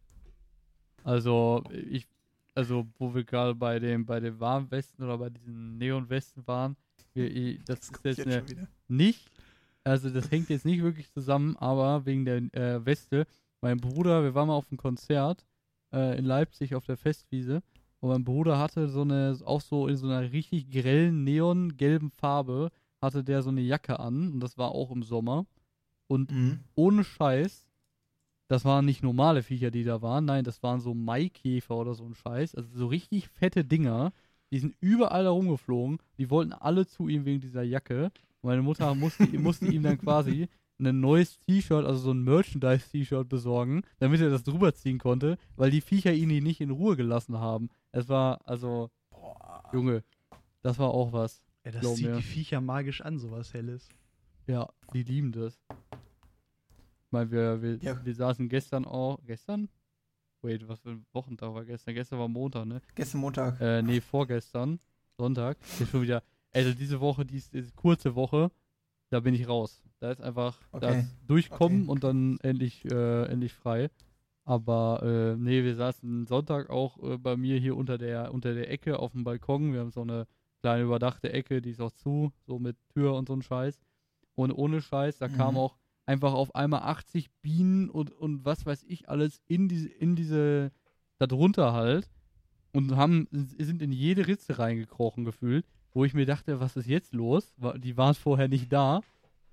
Also, 1.04 1.62
ich, 1.70 2.08
also, 2.54 2.86
wo 2.98 3.14
wir 3.14 3.24
gerade 3.24 3.54
bei 3.54 3.78
dem, 3.78 4.06
bei 4.06 4.20
den 4.20 4.38
Warnwesten 4.38 5.04
oder 5.04 5.18
bei 5.18 5.30
diesen 5.30 5.76
Neonwesten 5.78 6.46
waren, 6.46 6.76
wir, 7.12 7.30
ich, 7.30 7.64
das 7.64 7.90
ist 7.90 8.04
jetzt 8.04 8.26
eine, 8.26 8.68
nicht, 8.88 9.30
also 9.82 10.10
das 10.10 10.30
hängt 10.30 10.50
jetzt 10.50 10.64
nicht 10.64 10.82
wirklich 10.82 11.10
zusammen, 11.10 11.56
aber 11.56 12.06
wegen 12.06 12.24
der 12.24 12.36
äh, 12.54 12.84
Weste, 12.84 13.26
mein 13.60 13.78
Bruder, 13.78 14.22
wir 14.22 14.34
waren 14.34 14.48
mal 14.48 14.54
auf 14.54 14.70
einem 14.70 14.78
Konzert 14.78 15.44
äh, 15.92 16.18
in 16.18 16.24
Leipzig 16.24 16.74
auf 16.74 16.84
der 16.86 16.96
Festwiese 16.96 17.62
und 18.00 18.10
mein 18.10 18.24
Bruder 18.24 18.58
hatte 18.58 18.88
so 18.88 19.02
eine, 19.02 19.36
auch 19.44 19.60
so 19.60 19.88
in 19.88 19.96
so 19.96 20.06
einer 20.06 20.30
richtig 20.32 20.70
grellen 20.70 21.24
neongelben 21.24 22.10
Farbe, 22.10 22.70
hatte 23.00 23.24
der 23.24 23.42
so 23.42 23.50
eine 23.50 23.62
Jacke 23.62 23.98
an 23.98 24.32
und 24.32 24.40
das 24.40 24.58
war 24.58 24.70
auch 24.72 24.90
im 24.90 25.02
Sommer. 25.02 25.46
Und 26.06 26.30
Mhm. 26.30 26.60
ohne 26.74 27.04
Scheiß, 27.04 27.66
das 28.54 28.64
waren 28.64 28.84
nicht 28.84 29.02
normale 29.02 29.42
Viecher, 29.42 29.72
die 29.72 29.82
da 29.82 30.00
waren, 30.00 30.26
nein, 30.26 30.44
das 30.44 30.62
waren 30.62 30.80
so 30.80 30.94
Maikäfer 30.94 31.74
oder 31.76 31.94
so 31.94 32.04
ein 32.04 32.14
Scheiß, 32.14 32.54
also 32.54 32.68
so 32.72 32.86
richtig 32.86 33.28
fette 33.28 33.64
Dinger, 33.64 34.12
die 34.52 34.60
sind 34.60 34.76
überall 34.80 35.24
da 35.24 35.30
rumgeflogen, 35.30 35.98
die 36.18 36.30
wollten 36.30 36.52
alle 36.52 36.86
zu 36.86 37.08
ihm 37.08 37.24
wegen 37.24 37.40
dieser 37.40 37.64
Jacke. 37.64 38.12
Und 38.42 38.50
meine 38.50 38.62
Mutter 38.62 38.94
musste, 38.94 39.26
musste 39.40 39.66
ihm 39.66 39.82
dann 39.82 39.98
quasi 39.98 40.46
ein 40.78 41.00
neues 41.00 41.40
T-Shirt, 41.40 41.84
also 41.84 41.98
so 41.98 42.12
ein 42.12 42.22
Merchandise-T-Shirt 42.22 43.28
besorgen, 43.28 43.82
damit 43.98 44.20
er 44.20 44.30
das 44.30 44.44
drüber 44.44 44.72
ziehen 44.72 44.98
konnte, 44.98 45.36
weil 45.56 45.72
die 45.72 45.80
Viecher 45.80 46.12
ihn 46.12 46.28
nicht 46.28 46.60
in 46.60 46.70
Ruhe 46.70 46.94
gelassen 46.94 47.38
haben. 47.38 47.70
Es 47.90 48.08
war, 48.08 48.40
also, 48.44 48.88
Boah. 49.10 49.64
Junge, 49.72 50.04
das 50.62 50.78
war 50.78 50.90
auch 50.90 51.12
was. 51.12 51.42
Ja, 51.64 51.72
das 51.72 51.94
zieht 51.96 52.06
mir. 52.06 52.16
die 52.18 52.22
Viecher 52.22 52.60
magisch 52.60 53.00
an, 53.00 53.18
sowas 53.18 53.52
Helles. 53.52 53.88
Ja, 54.46 54.68
die 54.92 55.02
lieben 55.02 55.32
das. 55.32 55.60
Ich 57.14 57.16
meine, 57.16 57.30
wir, 57.30 57.62
wir, 57.62 57.76
Ja. 57.76 58.04
wir 58.04 58.12
saßen 58.12 58.48
gestern 58.48 58.84
auch, 58.84 59.20
gestern? 59.24 59.68
Wait, 60.42 60.66
was 60.66 60.80
für 60.80 60.90
ein 60.90 61.06
Wochentag 61.12 61.54
war 61.54 61.64
gestern? 61.64 61.94
Gestern 61.94 62.18
war 62.18 62.26
Montag, 62.26 62.66
ne? 62.66 62.80
Gestern 62.96 63.20
Montag. 63.20 63.60
Äh, 63.60 63.82
nee, 63.82 64.00
vorgestern, 64.00 64.80
Sonntag. 65.16 65.56
Ist 65.78 65.90
schon 65.90 66.02
wieder, 66.02 66.24
also 66.52 66.74
diese 66.74 67.00
Woche, 67.00 67.24
die 67.24 67.36
ist, 67.36 67.54
ist 67.54 67.76
kurze 67.76 68.16
Woche, 68.16 68.50
da 69.10 69.20
bin 69.20 69.32
ich 69.32 69.46
raus. 69.46 69.80
Da 70.00 70.10
ist 70.10 70.20
einfach 70.20 70.58
Okay. 70.72 70.80
das 70.80 71.16
Durchkommen 71.28 71.82
Okay. 71.82 71.90
und 71.92 72.02
dann 72.02 72.38
endlich, 72.40 72.84
äh, 72.86 73.26
endlich 73.26 73.52
frei. 73.54 73.90
Aber 74.42 75.00
äh, 75.04 75.36
nee, 75.36 75.62
wir 75.62 75.76
saßen 75.76 76.26
Sonntag 76.26 76.68
auch 76.68 77.00
äh, 77.00 77.16
bei 77.16 77.36
mir 77.36 77.60
hier 77.60 77.76
unter 77.76 77.96
der, 77.96 78.34
unter 78.34 78.54
der 78.54 78.72
Ecke 78.72 78.98
auf 78.98 79.12
dem 79.12 79.22
Balkon. 79.22 79.72
Wir 79.72 79.78
haben 79.78 79.92
so 79.92 80.02
eine 80.02 80.26
kleine 80.62 80.82
überdachte 80.82 81.32
Ecke, 81.32 81.62
die 81.62 81.70
ist 81.70 81.80
auch 81.80 81.92
zu, 81.92 82.32
so 82.44 82.58
mit 82.58 82.76
Tür 82.92 83.14
und 83.14 83.28
so 83.28 83.34
ein 83.34 83.42
Scheiß. 83.42 83.78
Und 84.34 84.50
ohne 84.50 84.82
Scheiß, 84.82 85.18
da 85.18 85.28
kam 85.28 85.54
Mhm. 85.54 85.60
auch 85.60 85.78
einfach 86.06 86.34
auf 86.34 86.54
einmal 86.54 86.82
80 86.82 87.30
Bienen 87.42 87.90
und, 87.90 88.10
und 88.12 88.44
was 88.44 88.66
weiß 88.66 88.84
ich 88.88 89.08
alles 89.08 89.40
in 89.46 89.68
diese, 89.68 89.88
in 89.88 90.16
diese, 90.16 90.72
da 91.18 91.26
drunter 91.26 91.72
halt 91.72 92.10
und 92.72 92.96
haben, 92.96 93.28
sind 93.30 93.80
in 93.82 93.92
jede 93.92 94.26
Ritze 94.26 94.58
reingekrochen 94.58 95.24
gefühlt, 95.24 95.64
wo 95.92 96.04
ich 96.04 96.14
mir 96.14 96.26
dachte, 96.26 96.60
was 96.60 96.76
ist 96.76 96.88
jetzt 96.88 97.14
los? 97.14 97.54
Die 97.78 97.96
waren 97.96 98.14
vorher 98.14 98.48
nicht 98.48 98.72
da, 98.72 99.00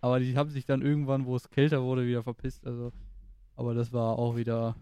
aber 0.02 0.20
die 0.20 0.36
haben 0.36 0.50
sich 0.50 0.66
dann 0.66 0.82
irgendwann, 0.82 1.26
wo 1.26 1.36
es 1.36 1.50
kälter 1.50 1.84
wurde, 1.84 2.08
wieder 2.08 2.24
verpisst. 2.24 2.66
Also 2.66 2.92
Aber 3.56 3.76
das 3.76 3.94
war 3.94 4.18
auch 4.18 4.36
wieder. 4.36 4.76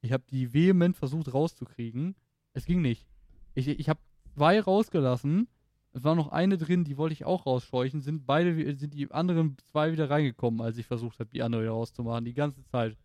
Ich 0.00 0.12
habe 0.12 0.24
die 0.30 0.52
vehement 0.52 0.96
versucht 0.96 1.32
rauszukriegen. 1.32 2.16
Es 2.52 2.66
ging 2.66 2.82
nicht. 2.82 3.06
Ich, 3.54 3.68
ich 3.68 3.88
habe 3.88 4.00
zwei 4.34 4.60
rausgelassen. 4.60 5.48
Es 5.92 6.04
war 6.04 6.14
noch 6.14 6.28
eine 6.28 6.58
drin, 6.58 6.84
die 6.84 6.96
wollte 6.96 7.14
ich 7.14 7.24
auch 7.24 7.46
rausscheuchen. 7.46 8.00
Sind 8.00 8.26
beide, 8.26 8.76
sind 8.76 8.94
die 8.94 9.10
anderen 9.10 9.56
zwei 9.70 9.92
wieder 9.92 10.10
reingekommen, 10.10 10.60
als 10.60 10.78
ich 10.78 10.86
versucht 10.86 11.18
habe, 11.18 11.30
die 11.30 11.42
andere 11.42 11.62
wieder 11.62 11.72
rauszumachen. 11.72 12.24
Die 12.24 12.34
ganze 12.34 12.64
Zeit. 12.64 12.96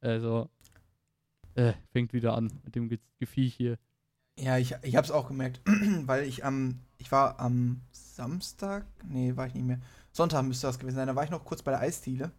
Also. 0.00 0.48
Äh, 1.54 1.72
fängt 1.90 2.12
wieder 2.12 2.34
an 2.34 2.52
mit 2.64 2.74
dem 2.74 2.88
Ge 2.88 2.98
Gefiech 3.18 3.54
hier. 3.54 3.78
Ja, 4.38 4.58
ich, 4.58 4.74
ich 4.82 4.96
hab's 4.96 5.10
auch 5.10 5.28
gemerkt, 5.28 5.62
weil 6.02 6.24
ich 6.24 6.44
am, 6.44 6.80
ich 6.98 7.10
war 7.10 7.40
am 7.40 7.80
Samstag, 7.90 8.84
nee, 9.08 9.34
war 9.36 9.46
ich 9.46 9.54
nicht 9.54 9.64
mehr, 9.64 9.80
Sonntag 10.12 10.44
müsste 10.44 10.66
das 10.66 10.78
gewesen 10.78 10.96
sein, 10.96 11.06
da 11.06 11.16
war 11.16 11.24
ich 11.24 11.30
noch 11.30 11.44
kurz 11.46 11.62
bei 11.62 11.70
der 11.70 11.80
Eisdiele 11.80 12.30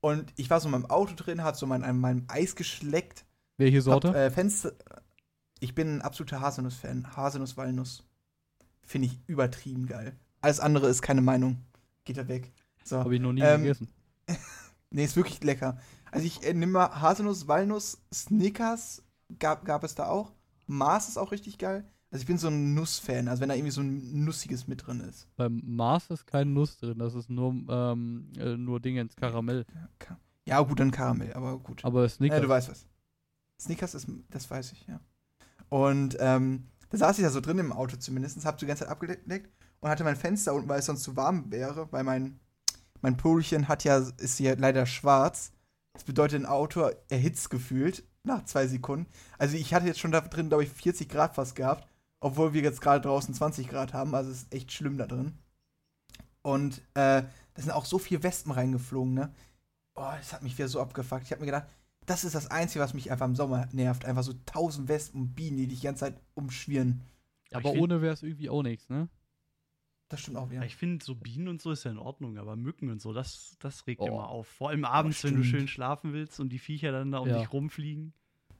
und 0.00 0.32
ich 0.36 0.50
war 0.50 0.60
so 0.60 0.68
in 0.68 0.72
meinem 0.72 0.90
Auto 0.90 1.14
drin, 1.14 1.42
hat 1.42 1.56
so 1.56 1.66
mein, 1.66 1.84
an 1.84 1.98
meinem 1.98 2.24
Eis 2.28 2.54
geschleckt, 2.54 3.24
Welche 3.56 3.78
hab, 3.78 3.84
Sorte? 3.84 4.14
äh, 4.14 4.30
Fenster, 4.30 4.72
ich 5.60 5.74
bin 5.74 5.96
ein 5.96 6.02
absoluter 6.02 6.40
Haselnuss-Fan, 6.42 7.16
Haselnuss-Walnuss, 7.16 8.04
finde 8.84 9.08
ich 9.08 9.18
übertrieben 9.26 9.86
geil. 9.86 10.16
Alles 10.40 10.60
andere 10.60 10.88
ist 10.88 11.02
keine 11.02 11.22
Meinung, 11.22 11.58
geht 12.04 12.16
da 12.16 12.28
weg. 12.28 12.52
So. 12.84 12.98
Habe 12.98 13.14
ich 13.14 13.20
noch 13.20 13.32
nie 13.32 13.42
ähm, 13.42 13.62
gegessen. 13.62 13.88
Nee, 14.94 15.04
ist 15.04 15.16
wirklich 15.16 15.42
lecker. 15.42 15.78
Also 16.10 16.26
ich 16.26 16.42
äh, 16.42 16.52
nehme 16.52 16.72
mal 16.72 17.00
Haselnuss, 17.00 17.48
Walnuss, 17.48 18.02
Snickers 18.12 19.02
gab, 19.38 19.64
gab 19.64 19.84
es 19.84 19.94
da 19.94 20.08
auch. 20.08 20.32
Mars 20.66 21.08
ist 21.08 21.16
auch 21.16 21.32
richtig 21.32 21.56
geil. 21.56 21.84
Also 22.10 22.22
ich 22.22 22.26
bin 22.26 22.36
so 22.36 22.48
ein 22.48 22.74
Nuss-Fan, 22.74 23.26
also 23.26 23.40
wenn 23.40 23.48
da 23.48 23.54
irgendwie 23.54 23.70
so 23.70 23.80
ein 23.80 24.24
Nussiges 24.24 24.68
mit 24.68 24.86
drin 24.86 25.00
ist. 25.00 25.26
Beim 25.36 25.62
Mars 25.64 26.10
ist 26.10 26.26
keine 26.26 26.50
Nuss 26.50 26.76
drin, 26.76 26.98
das 26.98 27.14
ist 27.14 27.30
nur, 27.30 27.54
ähm, 27.70 28.28
äh, 28.36 28.54
nur 28.54 28.80
Dingens 28.80 29.16
Karamell. 29.16 29.64
Ja, 30.44 30.60
gut, 30.60 30.78
dann 30.78 30.90
Karamell, 30.90 31.32
aber 31.32 31.58
gut. 31.58 31.82
Aber 31.86 32.02
Ja, 32.02 32.08
Snickers. 32.10 32.42
du 32.42 32.48
weißt 32.50 32.68
was. 32.68 32.86
Snickers 33.58 33.94
ist, 33.94 34.08
das 34.28 34.50
weiß 34.50 34.72
ich, 34.72 34.86
ja. 34.86 35.00
Und 35.70 36.18
ähm, 36.20 36.64
da 36.92 36.98
saß 36.98 37.18
ich 37.18 37.22
ja 37.22 37.30
so 37.30 37.40
drin 37.40 37.58
im 37.58 37.72
Auto 37.72 37.96
zumindest, 37.96 38.44
hab 38.44 38.58
die 38.58 38.66
ganze 38.66 38.84
Zeit 38.84 38.90
abgedeckt 38.90 39.50
und 39.80 39.88
hatte 39.88 40.04
mein 40.04 40.16
Fenster 40.16 40.52
unten, 40.52 40.68
weil 40.68 40.80
es 40.80 40.86
sonst 40.86 41.02
zu 41.02 41.16
warm 41.16 41.50
wäre, 41.50 41.90
weil 41.90 42.04
mein, 42.04 42.38
mein 43.00 43.16
Polchen 43.16 43.66
hat 43.66 43.82
ja, 43.84 43.96
ist 43.96 44.36
hier 44.36 44.56
leider 44.56 44.84
schwarz. 44.84 45.52
Das 45.94 46.04
bedeutet, 46.04 46.42
ein 46.42 46.46
Auto 46.46 46.90
erhitzt 47.08 47.48
gefühlt 47.48 48.04
nach 48.24 48.44
zwei 48.44 48.66
Sekunden. 48.66 49.06
Also 49.38 49.56
ich 49.56 49.72
hatte 49.72 49.86
jetzt 49.86 50.00
schon 50.00 50.12
da 50.12 50.20
drin, 50.20 50.48
glaube 50.48 50.64
ich, 50.64 50.70
40 50.70 51.08
Grad 51.08 51.34
fast 51.34 51.56
gehabt, 51.56 51.88
obwohl 52.20 52.52
wir 52.52 52.62
jetzt 52.62 52.82
gerade 52.82 53.00
draußen 53.00 53.34
20 53.34 53.68
Grad 53.68 53.94
haben, 53.94 54.14
also 54.14 54.30
es 54.30 54.42
ist 54.42 54.54
echt 54.54 54.70
schlimm 54.70 54.98
da 54.98 55.06
drin. 55.06 55.38
Und 56.42 56.78
äh, 56.94 57.22
da 57.22 57.62
sind 57.62 57.70
auch 57.70 57.86
so 57.86 57.98
viele 57.98 58.22
Wespen 58.22 58.52
reingeflogen, 58.52 59.14
ne? 59.14 59.34
Boah, 59.94 60.16
das 60.18 60.32
hat 60.32 60.42
mich 60.42 60.58
wieder 60.58 60.68
so 60.68 60.80
abgefuckt. 60.80 61.24
Ich 61.24 61.32
habe 61.32 61.40
mir 61.40 61.46
gedacht, 61.46 61.66
das 62.06 62.24
ist 62.24 62.34
das 62.34 62.50
Einzige, 62.50 62.82
was 62.84 62.94
mich 62.94 63.10
einfach 63.10 63.26
im 63.26 63.34
Sommer 63.36 63.68
nervt. 63.72 64.04
Einfach 64.04 64.22
so 64.22 64.32
tausend 64.46 64.88
Wespen 64.88 65.20
und 65.22 65.34
Bienen, 65.34 65.56
die 65.56 65.66
dich 65.68 65.80
die 65.80 65.86
ganze 65.86 66.00
Zeit 66.06 66.20
umschwirren. 66.34 67.02
aber 67.52 67.70
find- 67.70 67.82
ohne 67.82 68.00
wäre 68.02 68.14
es 68.14 68.22
irgendwie 68.22 68.48
auch 68.50 68.62
nichts, 68.62 68.88
ne? 68.88 69.08
Das 70.08 70.20
stimmt 70.20 70.36
auch 70.36 70.46
Ja, 70.46 70.52
wieder. 70.52 70.66
ich 70.66 70.76
finde, 70.76 71.02
so 71.04 71.14
Bienen 71.14 71.48
und 71.48 71.62
so 71.62 71.70
ist 71.70 71.84
ja 71.84 71.90
in 71.90 71.98
Ordnung, 71.98 72.36
aber 72.38 72.54
Mücken 72.56 72.90
und 72.90 73.00
so, 73.00 73.12
das, 73.14 73.56
das 73.60 73.86
regt 73.86 74.00
Oh. 74.02 74.06
immer 74.06 74.28
auf. 74.28 74.46
Vor 74.46 74.68
allem 74.70 74.84
abends, 74.84 75.22
wenn 75.24 75.36
du 75.36 75.42
schön 75.44 75.68
schlafen 75.68 76.12
willst 76.12 76.38
und 76.40 76.50
die 76.50 76.58
Viecher 76.58 76.92
dann 76.92 77.10
da 77.12 77.18
um 77.18 77.28
Ja. 77.28 77.38
dich 77.38 77.50
rumfliegen. 77.52 78.12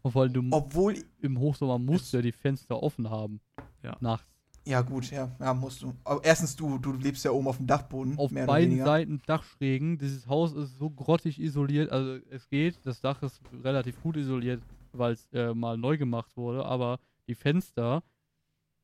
Und 0.03 0.13
vor 0.13 0.23
allem, 0.23 0.33
du 0.33 0.43
Obwohl, 0.51 0.97
im 1.21 1.39
Hochsommer 1.39 1.79
musst 1.79 2.13
du 2.13 2.17
ja 2.19 2.23
die 2.23 2.33
Fenster 2.33 2.83
offen 2.83 3.09
haben. 3.11 3.41
Ja. 3.83 3.97
Nachts. 4.01 4.32
Ja 4.67 4.81
gut, 4.83 5.11
ja, 5.11 5.31
ja, 5.41 5.55
musst 5.55 5.83
du. 5.83 5.93
Aber 6.05 6.25
erstens, 6.25 6.55
du, 6.57 6.79
du 6.79 6.93
lebst 6.93 7.25
ja 7.25 7.31
oben 7.33 7.49
auf 7.49 7.57
dem 7.57 7.67
Dachboden, 7.67 8.19
Auf 8.19 8.33
beiden. 8.33 8.79
Seiten 8.79 9.21
Dachschrägen. 9.27 9.99
Dieses 9.99 10.27
Haus 10.27 10.53
ist 10.53 10.79
so 10.79 10.91
grottig 10.91 11.41
isoliert. 11.41 11.91
Also 11.91 12.19
es 12.31 12.49
geht. 12.49 12.79
Das 12.85 13.01
Dach 13.01 13.23
ist 13.23 13.41
relativ 13.65 14.01
gut 14.03 14.17
isoliert, 14.17 14.63
weil 14.93 15.13
es 15.15 15.29
äh, 15.33 15.53
mal 15.55 15.77
neu 15.77 15.97
gemacht 15.99 16.37
wurde. 16.37 16.65
Aber 16.65 16.99
die 17.27 17.35
Fenster, 17.35 18.03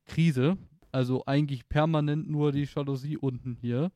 Krise. 0.06 0.56
Also 0.90 1.22
eigentlich 1.26 1.68
permanent 1.68 2.30
nur 2.30 2.50
die 2.50 2.64
Jalousie 2.64 3.18
unten 3.18 3.56
hier, 3.60 3.92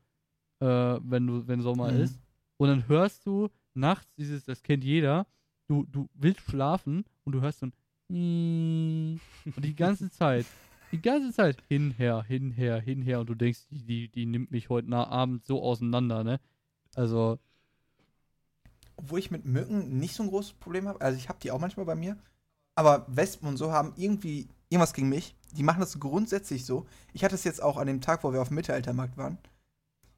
äh, 0.59 0.65
wenn 0.67 1.25
du, 1.25 1.47
wenn 1.47 1.61
Sommer 1.61 1.91
Mhm. 1.91 2.01
ist. 2.01 2.19
Und 2.57 2.69
dann 2.69 2.87
hörst 2.87 3.25
du 3.25 3.49
nachts 3.73 4.13
dieses, 4.15 4.45
das 4.45 4.61
kennt 4.61 4.83
jeder, 4.83 5.25
du, 5.67 5.85
du 5.85 6.07
willst 6.13 6.41
schlafen 6.41 7.03
und 7.23 7.33
du 7.33 7.41
hörst 7.41 7.59
so 7.59 7.65
ein 7.65 7.73
und 9.55 9.65
die 9.65 9.75
ganze 9.75 10.11
Zeit, 10.11 10.45
die 10.93 11.01
ganze 11.01 11.33
Zeit 11.33 11.61
hinher, 11.67 12.23
hinher, 12.23 12.79
hinher 12.79 13.19
und 13.19 13.27
du 13.27 13.35
denkst, 13.35 13.61
die, 13.71 13.83
die, 13.83 14.07
die 14.09 14.25
nimmt 14.27 14.51
mich 14.51 14.69
heute 14.69 14.89
nach 14.89 15.09
Abend 15.09 15.43
so 15.45 15.61
auseinander, 15.61 16.23
ne? 16.23 16.39
Also, 16.95 17.39
Obwohl 18.95 19.17
ich 19.17 19.31
mit 19.31 19.43
Mücken 19.43 19.97
nicht 19.97 20.13
so 20.13 20.21
ein 20.21 20.29
großes 20.29 20.53
Problem 20.53 20.87
habe. 20.87 21.01
Also 21.01 21.17
ich 21.17 21.29
habe 21.29 21.39
die 21.41 21.49
auch 21.49 21.59
manchmal 21.59 21.87
bei 21.87 21.95
mir. 21.95 22.15
Aber 22.75 23.05
Wespen 23.07 23.49
und 23.49 23.57
so 23.57 23.71
haben 23.71 23.93
irgendwie 23.97 24.47
irgendwas 24.69 24.93
gegen 24.93 25.09
mich. 25.09 25.35
Die 25.57 25.63
machen 25.63 25.79
das 25.79 25.99
grundsätzlich 25.99 26.63
so. 26.63 26.85
Ich 27.11 27.23
hatte 27.23 27.35
es 27.35 27.43
jetzt 27.43 27.61
auch 27.61 27.77
an 27.77 27.87
dem 27.87 28.01
Tag, 28.01 28.23
wo 28.23 28.31
wir 28.31 28.41
auf 28.41 28.49
dem 28.49 28.55
Mittelaltermarkt 28.55 29.17
waren. 29.17 29.39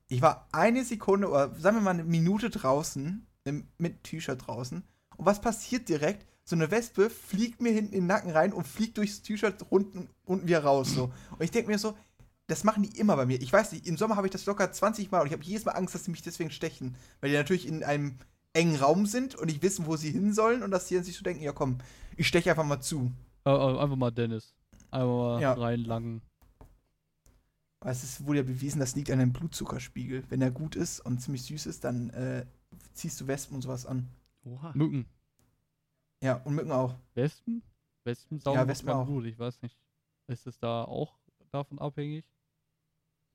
Ich 0.08 0.22
war 0.22 0.48
eine 0.52 0.84
Sekunde 0.84 1.30
oder 1.30 1.56
sagen 1.56 1.78
wir 1.78 1.82
mal 1.82 1.92
eine 1.92 2.04
Minute 2.04 2.50
draußen, 2.50 3.26
mit 3.78 4.04
T-Shirt 4.04 4.46
draußen. 4.46 4.84
Und 5.16 5.26
was 5.26 5.40
passiert 5.40 5.88
direkt? 5.88 6.26
So 6.48 6.56
eine 6.56 6.70
Wespe 6.70 7.10
fliegt 7.10 7.60
mir 7.60 7.72
hinten 7.72 7.94
in 7.94 8.02
den 8.02 8.08
Nacken 8.08 8.30
rein 8.32 8.54
und 8.54 8.68
fliegt 8.68 8.98
durchs 8.98 9.22
T-Shirt 9.24 9.66
unten, 9.70 10.10
unten 10.26 10.48
wieder 10.48 10.64
raus. 10.64 10.92
So. 10.94 11.06
Und 11.32 11.42
ich 11.44 11.50
denke 11.52 11.72
mir 11.72 11.80
so, 11.80 11.98
das 12.48 12.64
machen 12.64 12.84
die 12.84 13.00
immer 13.00 13.16
bei 13.16 13.26
mir. 13.26 13.42
Ich 13.42 13.52
weiß 13.52 13.72
nicht, 13.72 13.88
im 13.88 13.98
Sommer 13.98 14.16
habe 14.16 14.28
ich 14.28 14.32
das 14.32 14.46
locker 14.46 14.72
20 14.72 15.10
Mal 15.12 15.22
und 15.22 15.28
ich 15.28 15.34
habe 15.34 15.44
jedes 15.44 15.66
Mal 15.66 15.72
Angst, 15.72 15.96
dass 15.96 16.04
sie 16.04 16.12
mich 16.12 16.22
deswegen 16.22 16.52
stechen. 16.52 16.96
Weil 17.20 17.32
die 17.32 17.36
natürlich 17.36 17.68
in 17.68 17.84
einem 17.84 18.20
engen 18.54 18.76
Raum 18.76 19.08
sind 19.08 19.34
und 19.34 19.48
nicht 19.48 19.64
wissen, 19.64 19.88
wo 19.88 19.96
sie 19.98 20.12
hin 20.12 20.34
sollen 20.34 20.62
und 20.62 20.70
dass 20.70 20.86
die 20.88 20.94
dann 20.96 21.04
sich 21.04 21.18
so 21.18 21.24
denken, 21.24 21.44
ja 21.44 21.52
komm, 21.52 21.80
ich 22.16 22.28
steche 22.28 22.52
einfach 22.52 22.64
mal 22.64 22.80
zu. 22.80 23.12
einfach 23.44 23.96
mal 23.96 24.12
Dennis. 24.12 24.54
Einfach 24.92 25.08
mal 25.08 25.42
Ja. 25.42 25.54
reinlangen. 25.54 26.22
Aber 27.80 27.90
es 27.92 28.04
ist 28.04 28.26
wohl 28.26 28.38
ja 28.38 28.44
bewiesen, 28.44 28.80
das 28.80 28.96
liegt 28.96 29.10
an 29.10 29.18
deinem 29.20 29.34
Blutzuckerspiegel. 29.34 30.24
Wenn 30.30 30.42
er 30.44 30.52
gut 30.52 30.76
ist 30.76 31.00
und 31.00 31.20
ziemlich 31.22 31.42
süß 31.44 31.66
ist, 31.66 31.84
dann 31.84 32.12
äh, 32.12 32.46
ziehst 32.94 33.20
du 33.20 33.28
Wespen 33.28 33.56
und 33.56 33.62
sowas 33.64 33.86
an. 33.88 34.08
Oha. 34.44 34.72
Mücken. 34.76 35.06
Ja, 36.22 36.42
und 36.44 36.56
Mücken 36.56 36.72
auch. 36.72 36.96
Wespen? 37.14 37.62
Wespen 38.04 38.40
saugen 38.40 38.60
Ja, 38.60 38.68
Wespen 38.68 38.90
auch. 38.90 39.06
Blut, 39.06 39.26
ich 39.26 39.38
weiß 39.38 39.62
nicht. 39.62 39.78
Ist 40.28 40.48
es 40.48 40.58
da 40.58 40.84
auch 40.84 41.18
davon 41.52 41.80
abhängig? 41.80 42.26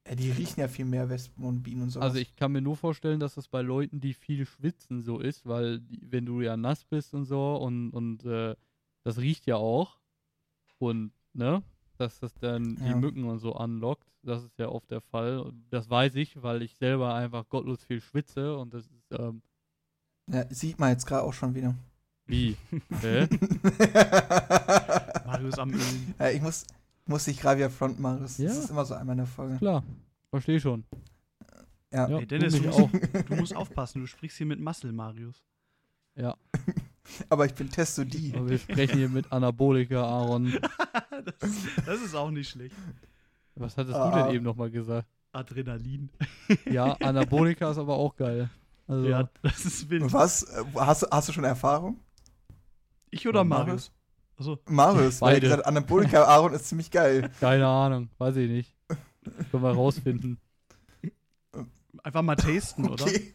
Ja, 0.08 0.14
die 0.14 0.30
riechen 0.30 0.60
ja 0.60 0.68
viel 0.68 0.86
mehr 0.86 1.08
Wespen 1.08 1.44
und 1.44 1.62
Bienen 1.62 1.82
und 1.82 1.90
sowas. 1.90 2.08
Also 2.08 2.18
ich 2.18 2.34
kann 2.34 2.52
mir 2.52 2.62
nur 2.62 2.76
vorstellen, 2.76 3.20
dass 3.20 3.34
das 3.34 3.48
bei 3.48 3.62
Leuten, 3.62 4.00
die 4.00 4.14
viel 4.14 4.46
schwitzen, 4.46 5.02
so 5.02 5.18
ist, 5.20 5.46
weil 5.46 5.80
die, 5.80 6.00
wenn 6.10 6.26
du 6.26 6.40
ja 6.40 6.56
nass 6.56 6.84
bist 6.84 7.14
und 7.14 7.26
so 7.26 7.56
und, 7.56 7.90
und 7.90 8.24
äh, 8.24 8.56
das 9.04 9.18
riecht 9.18 9.46
ja 9.46 9.56
auch 9.56 10.00
und 10.78 11.12
ne, 11.32 11.62
dass 11.98 12.18
das 12.18 12.34
dann 12.34 12.76
die 12.76 12.82
Ja. 12.86 12.96
Mücken 12.96 13.24
und 13.24 13.38
so 13.38 13.54
anlockt, 13.54 14.08
das 14.22 14.42
ist 14.42 14.58
ja 14.58 14.68
oft 14.68 14.90
der 14.90 15.02
Fall. 15.02 15.52
Das 15.70 15.88
weiß 15.90 16.14
ich, 16.16 16.42
weil 16.42 16.62
ich 16.62 16.74
selber 16.76 17.14
einfach 17.14 17.48
gottlos 17.48 17.84
viel 17.84 18.00
schwitze 18.00 18.56
und 18.56 18.72
das 18.74 18.86
ist 18.86 19.12
ähm, 19.12 19.42
ja, 20.28 20.46
sieht 20.48 20.78
man 20.78 20.90
jetzt 20.90 21.06
gerade 21.06 21.24
auch 21.24 21.32
schon 21.32 21.54
wieder. 21.54 21.74
Wie? 22.30 22.56
Hä? 23.00 23.28
Marius 25.26 25.58
am 25.58 25.70
Ölen. 25.72 26.14
ja, 26.18 26.30
ich 26.30 26.40
muss, 26.42 26.66
muss 27.06 27.24
dich 27.24 27.40
gerade 27.40 27.58
wieder 27.58 27.70
fronten, 27.70 28.00
Marius. 28.02 28.38
Ja. 28.38 28.48
Das 28.48 28.58
ist 28.58 28.70
immer 28.70 28.84
so 28.84 28.94
einmal 28.94 29.14
in 29.14 29.18
der 29.18 29.26
Folge. 29.26 29.56
Klar, 29.58 29.82
verstehe 30.30 30.60
schon. 30.60 30.84
Ja. 31.92 32.08
Ja, 32.08 32.18
Ey, 32.18 32.26
Dennis, 32.26 32.54
du 32.54 32.60
du 32.60 32.66
musst, 32.68 32.78
auch. 32.80 32.90
du 33.28 33.34
musst 33.36 33.56
aufpassen, 33.56 34.00
du 34.00 34.06
sprichst 34.06 34.36
hier 34.38 34.46
mit 34.46 34.60
Muscle, 34.60 34.92
Marius. 34.92 35.42
Ja, 36.16 36.36
Aber 37.28 37.46
ich 37.46 37.54
bin 37.54 37.68
Testodie. 37.70 38.32
aber 38.36 38.48
wir 38.50 38.58
sprechen 38.58 38.98
hier 38.98 39.08
mit 39.08 39.32
Anabolika, 39.32 40.02
Aaron. 40.04 40.52
das, 41.40 41.50
das 41.84 42.00
ist 42.02 42.14
auch 42.14 42.30
nicht 42.30 42.50
schlecht. 42.50 42.74
Was 43.56 43.76
hattest 43.76 43.96
du 43.96 44.00
Ah. 44.00 44.22
denn 44.26 44.34
eben 44.36 44.44
nochmal 44.44 44.70
gesagt? 44.70 45.08
Adrenalin. 45.32 46.08
Ja, 46.70 46.92
Anabolika 47.00 47.70
ist 47.70 47.78
aber 47.78 47.94
auch 47.96 48.14
geil. 48.16 48.48
Also, 48.86 49.08
Ja, 49.08 49.28
das 49.42 49.64
ist 49.64 49.88
wild. 49.90 50.12
Was? 50.12 50.46
Hast, 50.76 51.02
du- 51.02 51.06
hast 51.10 51.28
du 51.28 51.32
schon 51.32 51.44
Erfahrung? 51.44 51.98
Ich 53.10 53.26
oder 53.28 53.44
Marius? 53.44 53.92
Also, 54.36 54.58
Marius, 54.68 55.20
weil 55.20 55.42
er 55.44 55.50
hat, 55.52 55.66
Anabolika 55.66 56.24
Aaron 56.24 56.54
ist 56.54 56.66
ziemlich 56.68 56.90
geil. 56.90 57.30
keine 57.40 57.66
Ahnung, 57.66 58.08
weiß 58.18 58.36
ich 58.36 58.50
nicht. 58.50 58.74
Können 59.50 59.62
wir 59.62 59.70
rausfinden. 59.72 60.38
einfach 62.02 62.22
mal 62.22 62.36
tasten, 62.36 62.88
oder? 62.88 63.04
Okay. 63.04 63.34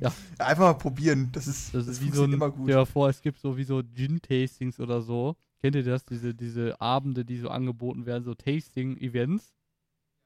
Ja. 0.00 0.12
Einfach 0.38 0.64
mal 0.64 0.74
probieren. 0.74 1.30
Das 1.32 1.48
ist, 1.48 1.74
Das, 1.74 1.86
das 1.86 1.96
ist 1.98 2.04
wie 2.04 2.10
so 2.10 2.22
ein, 2.22 2.32
immer 2.32 2.50
gut. 2.50 2.68
ja, 2.68 2.84
vor, 2.84 3.08
es 3.08 3.20
gibt 3.20 3.40
so 3.40 3.56
wie 3.56 3.64
so 3.64 3.82
Gin-Tastings 3.82 4.78
oder 4.78 5.02
so. 5.02 5.34
Kennt 5.60 5.74
ihr 5.74 5.82
das? 5.82 6.04
Diese, 6.04 6.32
diese 6.32 6.80
Abende, 6.80 7.24
die 7.24 7.38
so 7.38 7.48
angeboten 7.48 8.06
werden, 8.06 8.22
so 8.22 8.34
Tasting-Events. 8.34 9.52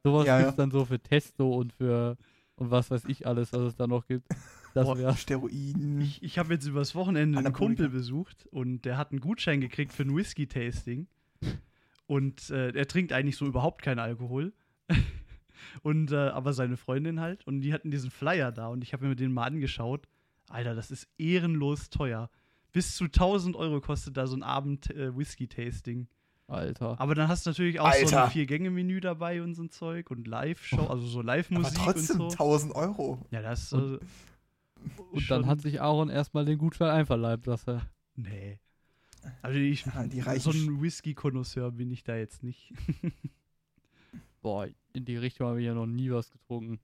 Sowas 0.05 0.27
Ja, 0.27 0.37
gibt's 0.38 0.53
ja. 0.53 0.57
dann 0.57 0.71
so 0.71 0.85
für 0.85 0.99
Testo 1.01 1.55
und 1.57 1.73
für 1.73 2.18
und 2.57 2.71
was 2.71 2.90
weiß 2.90 3.05
ich 3.07 3.27
alles, 3.27 3.53
was 3.55 3.61
es 3.62 3.77
da 3.77 3.87
noch 3.87 4.07
gibt. 4.07 4.27
Das 4.75 4.87
Boah, 4.87 5.17
Steroiden. 5.17 6.01
Ich, 6.01 6.23
ich 6.23 6.39
habe 6.39 6.55
jetzt 6.55 6.67
übers 6.67 6.95
Wochenende 6.95 7.39
einen. 7.39 7.53
Kumpel 7.53 7.89
besucht 7.89 8.47
und 8.51 8.85
der 8.85 8.97
hat 8.97 9.11
einen 9.11 9.21
Gutschein 9.21 9.61
gekriegt 9.61 9.93
für 9.93 10.03
ein 10.03 10.15
Whisky-Tasting. 10.17 11.07
Und 12.07 12.51
äh, 12.51 12.71
er 12.71 12.89
trinkt 12.89 13.13
eigentlich 13.13 13.37
so 13.37 13.47
überhaupt 13.47 13.83
keinen 13.83 13.99
Alkohol. 13.99 14.53
und 15.83 16.13
äh, 16.13 16.17
aber 16.17 16.53
seine 16.53 16.77
Freundin 16.77 17.21
halt. 17.21 17.47
Und 17.47 17.61
die 17.61 17.73
hatten 17.73 17.91
diesen 17.91 18.11
Flyer 18.11 18.53
da 18.53 18.69
und 18.69 18.83
ich 18.83 18.93
habe 18.93 19.07
mir 19.07 19.15
den 19.17 19.33
mal 19.33 19.45
angeschaut. 19.45 20.09
Alter, 20.49 20.75
das 20.75 20.91
ist 20.91 21.09
ehrenlos 21.19 21.91
teuer. 21.91 22.31
Bis 22.73 22.97
zu 22.97 23.05
1000 23.05 23.55
Euro 23.57 23.81
kostet 23.81 24.17
da 24.17 24.27
so 24.27 24.37
ein 24.37 24.43
Abend 24.43 24.91
äh, 24.91 25.17
Whisky-Tasting. 25.17 26.09
Alter. 26.49 27.01
Aber 27.01 27.15
dann 27.15 27.29
hast 27.29 27.47
du 27.47 27.51
natürlich 27.51 27.81
auch 27.81 27.91
so 27.93 28.05
Alter. 28.05 28.25
ein 28.25 28.31
Vier-Gänge-Menü 28.31 29.01
dabei 29.01 29.43
und 29.43 29.55
so 29.55 29.63
ein 29.63 29.71
Zeug 29.71 30.11
und 30.11 30.27
Live-Show, 30.27 30.87
also 30.87 31.07
so 31.07 31.21
Aber 31.21 31.27
Live-Musik 31.29 31.79
und 31.79 31.85
trotzdem 31.85 32.17
so. 32.19 32.29
1000 32.29 32.75
Euro. 32.75 33.25
Ja, 33.31 33.41
das 33.43 33.73
Und- 33.73 33.97
äh, 33.97 33.99
Und 35.12 35.31
dann 35.31 35.47
hat 35.47 35.61
sich 35.61 35.81
Aaron 35.81 36.09
erstmal 36.09 36.45
den 36.45 36.59
Gutschein 36.59 36.90
einverleibt, 36.90 37.47
dass 37.47 37.66
er. 37.68 37.83
Nee. 38.16 38.59
Also 39.40 39.59
ich, 39.59 39.85
Ja, 39.87 40.05
die 40.07 40.21
so 40.40 40.51
ein 40.51 40.81
Whisky-Konnoisseur 40.83 41.71
bin 41.73 41.90
ich 41.90 42.03
da 42.03 42.16
jetzt 42.16 42.42
nicht. 42.42 42.73
Boah, 44.42 44.68
in 44.92 45.05
die 45.05 45.16
Richtung 45.16 45.47
habe 45.49 45.61
ich 45.61 45.66
ja 45.66 45.75
noch 45.75 45.87
nie 45.87 46.11
was 46.11 46.31
getrunken. 46.31 46.81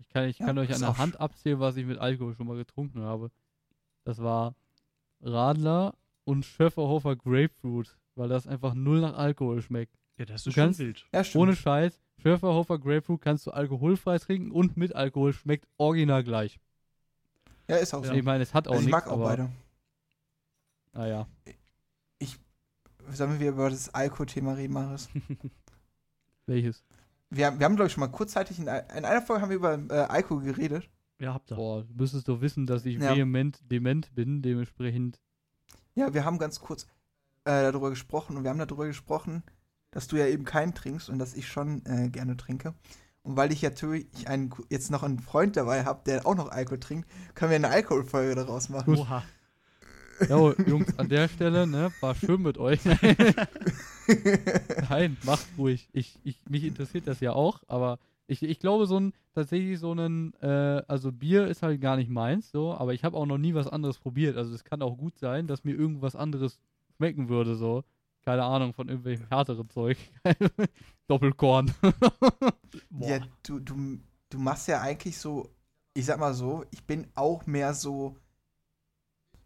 Ich 0.00 0.08
kann, 0.08 0.28
ich 0.28 0.38
Ja, 0.40 0.46
kann 0.46 0.58
euch 0.58 0.74
an 0.74 0.80
der 0.80 0.98
Hand 0.98 1.20
abzählen, 1.20 1.60
was 1.60 1.76
ich 1.76 1.86
mit 1.86 1.98
Alkohol 1.98 2.34
schon 2.34 2.46
mal 2.48 2.56
getrunken 2.56 3.02
habe. 3.02 3.30
Das 4.04 4.18
war 4.20 4.56
Radler 5.20 5.94
und 6.24 6.44
Schöfferhofer 6.44 7.14
Grapefruit, 7.14 7.96
weil 8.16 8.28
das 8.28 8.46
einfach 8.48 8.74
null 8.74 9.00
nach 9.00 9.14
Alkohol 9.16 9.62
schmeckt. 9.62 9.96
Ja, 10.18 10.24
das 10.24 10.42
Du 10.42 10.50
ist 10.50 10.54
schon 10.54 10.64
kannst- 10.64 10.80
wild. 10.80 11.06
Ja. 11.12 11.22
Ohne 11.36 11.54
Scheiß, 11.54 12.02
Schöfferhofer 12.20 12.78
Grapefruit 12.80 13.20
kannst 13.20 13.46
du 13.46 13.52
alkoholfrei 13.52 14.18
trinken 14.18 14.50
und 14.50 14.76
mit 14.76 14.94
Alkohol 14.96 15.32
schmeckt 15.32 15.68
original 15.78 16.24
gleich. 16.24 16.58
Ja, 17.72 17.76
ist 17.82 17.94
auch 17.94 18.04
so. 18.04 18.12
Ich 18.12 18.22
meine, 18.24 18.42
es 18.42 18.52
hat 18.54 18.68
auch 18.68 18.72
Also 18.72 18.82
ich 18.82 18.86
nichts, 18.86 19.04
mag 19.04 19.08
auch 19.08 19.14
aber 19.14 19.24
beide. 19.24 19.48
naja. 20.92 21.26
Sollen 23.10 23.40
wir 23.40 23.48
über 23.50 23.68
das 23.68 23.92
Alkohol-Thema 23.92 24.52
reden, 24.54 24.74
Maris? 24.74 25.08
Welches? 26.46 26.84
Wir, 27.30 27.58
wir 27.58 27.64
haben, 27.64 27.74
glaube 27.76 27.86
ich, 27.88 27.92
schon 27.92 28.00
mal 28.00 28.08
kurzzeitig 28.08 28.58
in, 28.58 28.64
in 28.68 29.04
einer 29.04 29.22
Folge 29.22 29.42
haben 29.42 29.48
wir 29.50 29.56
über 29.56 29.74
äh, 29.90 30.04
Alkohol 30.04 30.42
geredet. 30.44 30.88
Ja, 31.18 31.34
habt 31.34 31.50
ihr. 31.50 31.56
Boah, 31.56 31.82
du 31.82 31.92
müsstest 31.94 32.28
doch 32.28 32.40
wissen, 32.40 32.66
dass 32.66 32.84
ich 32.86 32.98
Ja. 32.98 33.14
vehement 33.16 33.60
dement 33.70 34.14
bin, 34.14 34.40
dementsprechend. 34.42 35.20
Ja, 35.94 36.14
wir 36.14 36.24
haben 36.24 36.38
ganz 36.38 36.60
kurz 36.60 36.84
äh, 37.44 37.62
darüber 37.62 37.90
gesprochen 37.90 38.36
und 38.36 38.44
wir 38.44 38.50
haben 38.50 38.58
darüber 38.58 38.86
gesprochen, 38.86 39.42
dass 39.90 40.06
du 40.06 40.16
ja 40.16 40.26
eben 40.26 40.44
keinen 40.44 40.74
trinkst 40.74 41.08
und 41.10 41.18
dass 41.18 41.34
ich 41.34 41.48
schon 41.48 41.84
äh, 41.86 42.08
gerne 42.08 42.36
trinke. 42.36 42.72
Und 43.22 43.36
weil 43.36 43.52
ich 43.52 43.62
natürlich 43.62 44.06
einen, 44.26 44.52
jetzt 44.68 44.90
noch 44.90 45.02
einen 45.02 45.20
Freund 45.20 45.56
dabei 45.56 45.84
habe, 45.84 46.02
der 46.06 46.26
auch 46.26 46.34
noch 46.34 46.50
Alkohol 46.50 46.80
trinkt, 46.80 47.08
können 47.34 47.50
wir 47.50 47.56
eine 47.56 47.68
Alkoholfolge 47.68 48.34
daraus 48.34 48.68
machen. 48.68 48.96
Oha. 48.96 49.22
Ja, 50.28 50.52
Jungs, 50.66 50.98
an 50.98 51.08
der 51.08 51.28
Stelle, 51.28 51.66
ne, 51.66 51.92
war 52.00 52.14
schön 52.14 52.42
mit 52.42 52.58
euch. 52.58 52.80
Nein, 54.88 55.16
macht 55.24 55.46
ruhig. 55.58 55.88
Ich, 55.92 56.18
ich, 56.22 56.40
mich 56.48 56.64
interessiert 56.64 57.06
das 57.06 57.20
ja 57.20 57.32
auch, 57.32 57.60
aber 57.66 57.98
ich, 58.26 58.42
ich 58.42 58.60
glaube, 58.60 58.86
so 58.86 58.98
ein, 58.98 59.12
tatsächlich 59.34 59.78
so 59.78 59.92
ein, 59.92 60.34
äh, 60.40 60.82
also 60.86 61.12
Bier 61.12 61.46
ist 61.46 61.62
halt 61.62 61.80
gar 61.80 61.96
nicht 61.96 62.10
meins, 62.10 62.50
so, 62.50 62.74
aber 62.74 62.94
ich 62.94 63.04
habe 63.04 63.16
auch 63.16 63.26
noch 63.26 63.38
nie 63.38 63.54
was 63.54 63.66
anderes 63.66 63.98
probiert. 63.98 64.36
Also 64.36 64.54
es 64.54 64.64
kann 64.64 64.82
auch 64.82 64.96
gut 64.96 65.18
sein, 65.18 65.46
dass 65.46 65.64
mir 65.64 65.74
irgendwas 65.74 66.16
anderes 66.16 66.60
schmecken 66.96 67.28
würde, 67.28 67.56
so. 67.56 67.84
Keine 68.24 68.44
Ahnung, 68.44 68.72
von 68.72 68.88
irgendwelchem 68.88 69.26
härteren 69.28 69.68
Zeug. 69.68 69.98
Doppelkorn. 71.08 71.72
Ja, 73.00 73.20
du, 73.42 73.58
du, 73.58 73.98
du 74.30 74.38
machst 74.38 74.66
ja 74.68 74.80
eigentlich 74.80 75.18
so, 75.18 75.54
ich 75.92 76.06
sag 76.06 76.18
mal 76.18 76.32
so, 76.32 76.64
ich 76.70 76.86
bin 76.86 77.06
auch 77.14 77.44
mehr 77.46 77.74
so 77.74 78.16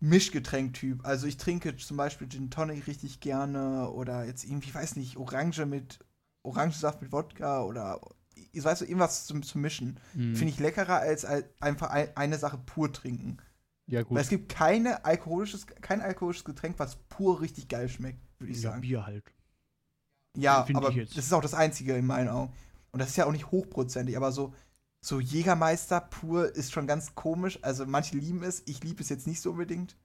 Mischgetränk-Typ. 0.00 1.04
Also 1.04 1.26
ich 1.26 1.36
trinke 1.38 1.76
zum 1.76 1.96
Beispiel 1.96 2.28
Gin 2.28 2.50
Tonic 2.50 2.86
richtig 2.86 3.20
gerne 3.20 3.90
oder 3.90 4.24
jetzt 4.24 4.44
irgendwie, 4.44 4.72
weiß 4.74 4.96
nicht, 4.96 5.16
Orange 5.16 5.66
mit 5.66 5.98
Orangensaft 6.42 7.02
mit 7.02 7.12
Wodka 7.12 7.62
oder 7.64 8.00
ich 8.52 8.62
weiß 8.62 8.80
so, 8.80 8.84
irgendwas 8.84 9.26
zum, 9.26 9.42
zum 9.42 9.62
Mischen. 9.62 9.98
Hm, 10.12 10.36
Finde 10.36 10.52
ich 10.52 10.60
leckerer 10.60 10.98
als, 10.98 11.24
als 11.24 11.46
einfach 11.60 11.90
ein, 11.90 12.14
eine 12.16 12.38
Sache 12.38 12.58
pur 12.58 12.92
trinken. 12.92 13.38
ja, 13.86 14.02
gut. 14.02 14.14
Weil 14.16 14.22
es 14.22 14.28
gibt 14.28 14.50
keine 14.50 15.04
alkoholisches, 15.04 15.66
kein 15.66 16.00
alkoholisches 16.00 16.44
Getränk, 16.44 16.78
was 16.78 16.96
pur 17.08 17.40
richtig 17.40 17.68
geil 17.68 17.88
schmeckt, 17.88 18.20
würde 18.38 18.52
ich 18.52 18.62
ja, 18.62 18.70
sagen. 18.70 18.80
Bier 18.80 19.06
halt. 19.06 19.24
Ja, 20.36 20.64
Finde 20.64 20.80
aber 20.80 20.90
ich 20.90 20.96
jetzt. 20.96 21.16
das 21.16 21.26
ist 21.26 21.32
auch 21.32 21.42
das 21.42 21.54
Einzige 21.54 21.96
in 21.96 22.06
meinen 22.06 22.28
Augen. 22.28 22.52
Und 22.92 23.00
das 23.00 23.10
ist 23.10 23.16
ja 23.16 23.26
auch 23.26 23.32
nicht 23.32 23.50
hochprozentig, 23.50 24.16
aber 24.16 24.32
so, 24.32 24.54
so 25.00 25.20
Jägermeister 25.20 26.00
pur 26.00 26.54
ist 26.54 26.72
schon 26.72 26.86
ganz 26.86 27.14
komisch. 27.14 27.58
Also 27.62 27.86
manche 27.86 28.16
lieben 28.16 28.42
es, 28.42 28.62
ich 28.66 28.82
liebe 28.84 29.02
es 29.02 29.08
jetzt 29.08 29.26
nicht 29.26 29.40
so 29.40 29.50
unbedingt, 29.52 29.96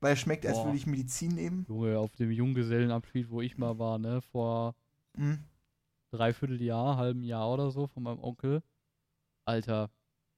weil 0.00 0.14
es 0.14 0.20
schmeckt, 0.20 0.46
als 0.46 0.58
Boah. 0.58 0.66
würde 0.66 0.76
ich 0.78 0.86
Medizin 0.86 1.34
nehmen. 1.34 1.66
Junge, 1.68 1.98
auf 1.98 2.14
dem 2.16 2.30
Junggesellenabschied, 2.30 3.30
wo 3.30 3.40
ich 3.40 3.58
mal 3.58 3.78
war, 3.78 3.98
ne, 3.98 4.20
vor 4.22 4.74
Hm. 5.16 5.44
dreiviertel 6.10 6.60
Jahr, 6.62 6.96
halben 6.96 7.22
Jahr 7.22 7.50
oder 7.52 7.70
so 7.70 7.86
von 7.86 8.02
meinem 8.02 8.20
Onkel. 8.22 8.62
Alter. 9.46 9.90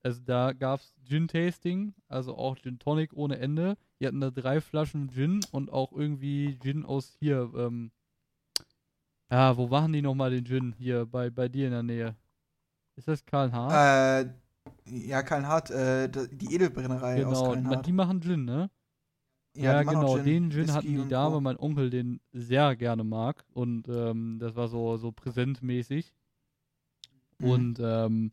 Also 0.02 0.20
da 0.24 0.52
gab's 0.52 0.94
Gin-Tasting, 1.04 1.94
also 2.08 2.36
auch 2.36 2.56
Gin 2.56 2.78
Tonic 2.78 3.12
ohne 3.12 3.38
Ende. 3.38 3.76
Die 4.00 4.06
hatten 4.06 4.20
da 4.20 4.30
drei 4.30 4.60
Flaschen 4.60 5.10
Gin 5.10 5.40
und 5.52 5.70
auch 5.70 5.92
irgendwie 5.92 6.58
Gin 6.58 6.84
aus 6.84 7.14
hier, 7.20 7.52
ähm, 7.54 7.90
ja, 9.30 9.56
wo 9.56 9.68
machen 9.68 9.92
die 9.92 10.02
nochmal 10.02 10.30
den 10.30 10.44
Gin? 10.44 10.74
Hier, 10.78 11.06
bei, 11.06 11.30
bei 11.30 11.48
dir 11.48 11.66
in 11.66 11.72
der 11.72 11.82
Nähe. 11.82 12.16
Ist 12.96 13.08
das 13.08 13.24
Karl 13.24 13.52
Hart? 13.52 14.26
Äh, 14.26 14.30
ja, 14.86 15.22
Kallenhardt, 15.22 15.70
äh, 15.70 16.08
die 16.08 16.54
Edelbrennerei 16.54 17.24
aus 17.24 17.38
genau, 17.38 17.50
Kallenhardt. 17.50 17.86
die 17.86 17.92
machen 17.92 18.20
Gin, 18.20 18.44
ne? 18.44 18.70
Ja, 19.56 19.80
auch 19.80 19.84
genau, 19.84 20.16
Gin, 20.16 20.24
den 20.24 20.50
Gin 20.50 20.60
Whisky 20.60 20.72
hatten 20.72 20.96
die 20.96 21.08
da, 21.08 21.32
weil 21.32 21.40
mein 21.40 21.58
Onkel 21.58 21.90
den 21.90 22.20
sehr 22.32 22.76
gerne 22.76 23.04
mag 23.04 23.44
und 23.52 23.88
ähm, 23.88 24.38
das 24.38 24.54
war 24.56 24.68
so, 24.68 24.96
so 24.96 25.12
präsentmäßig. 25.12 26.12
Mhm. 27.38 27.50
Und 27.50 27.80
ähm, 27.80 28.32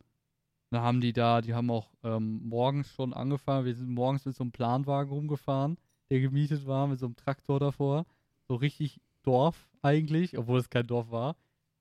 da 0.70 0.82
haben 0.82 1.00
die 1.00 1.12
da, 1.12 1.40
die 1.40 1.54
haben 1.54 1.70
auch 1.70 1.90
ähm, 2.04 2.40
morgens 2.48 2.90
schon 2.92 3.12
angefangen. 3.14 3.64
Wir 3.66 3.74
sind 3.74 3.90
morgens 3.90 4.24
mit 4.26 4.34
so 4.36 4.44
einem 4.44 4.52
Planwagen 4.52 5.12
rumgefahren, 5.12 5.78
der 6.10 6.20
gemietet 6.20 6.66
war, 6.66 6.86
mit 6.86 6.98
so 6.98 7.06
einem 7.06 7.16
Traktor 7.16 7.60
davor. 7.60 8.06
So 8.48 8.54
richtig 8.56 9.00
Dorf 9.22 9.68
eigentlich, 9.82 10.36
obwohl 10.38 10.58
es 10.60 10.70
kein 10.70 10.86
Dorf 10.86 11.10
war. 11.10 11.36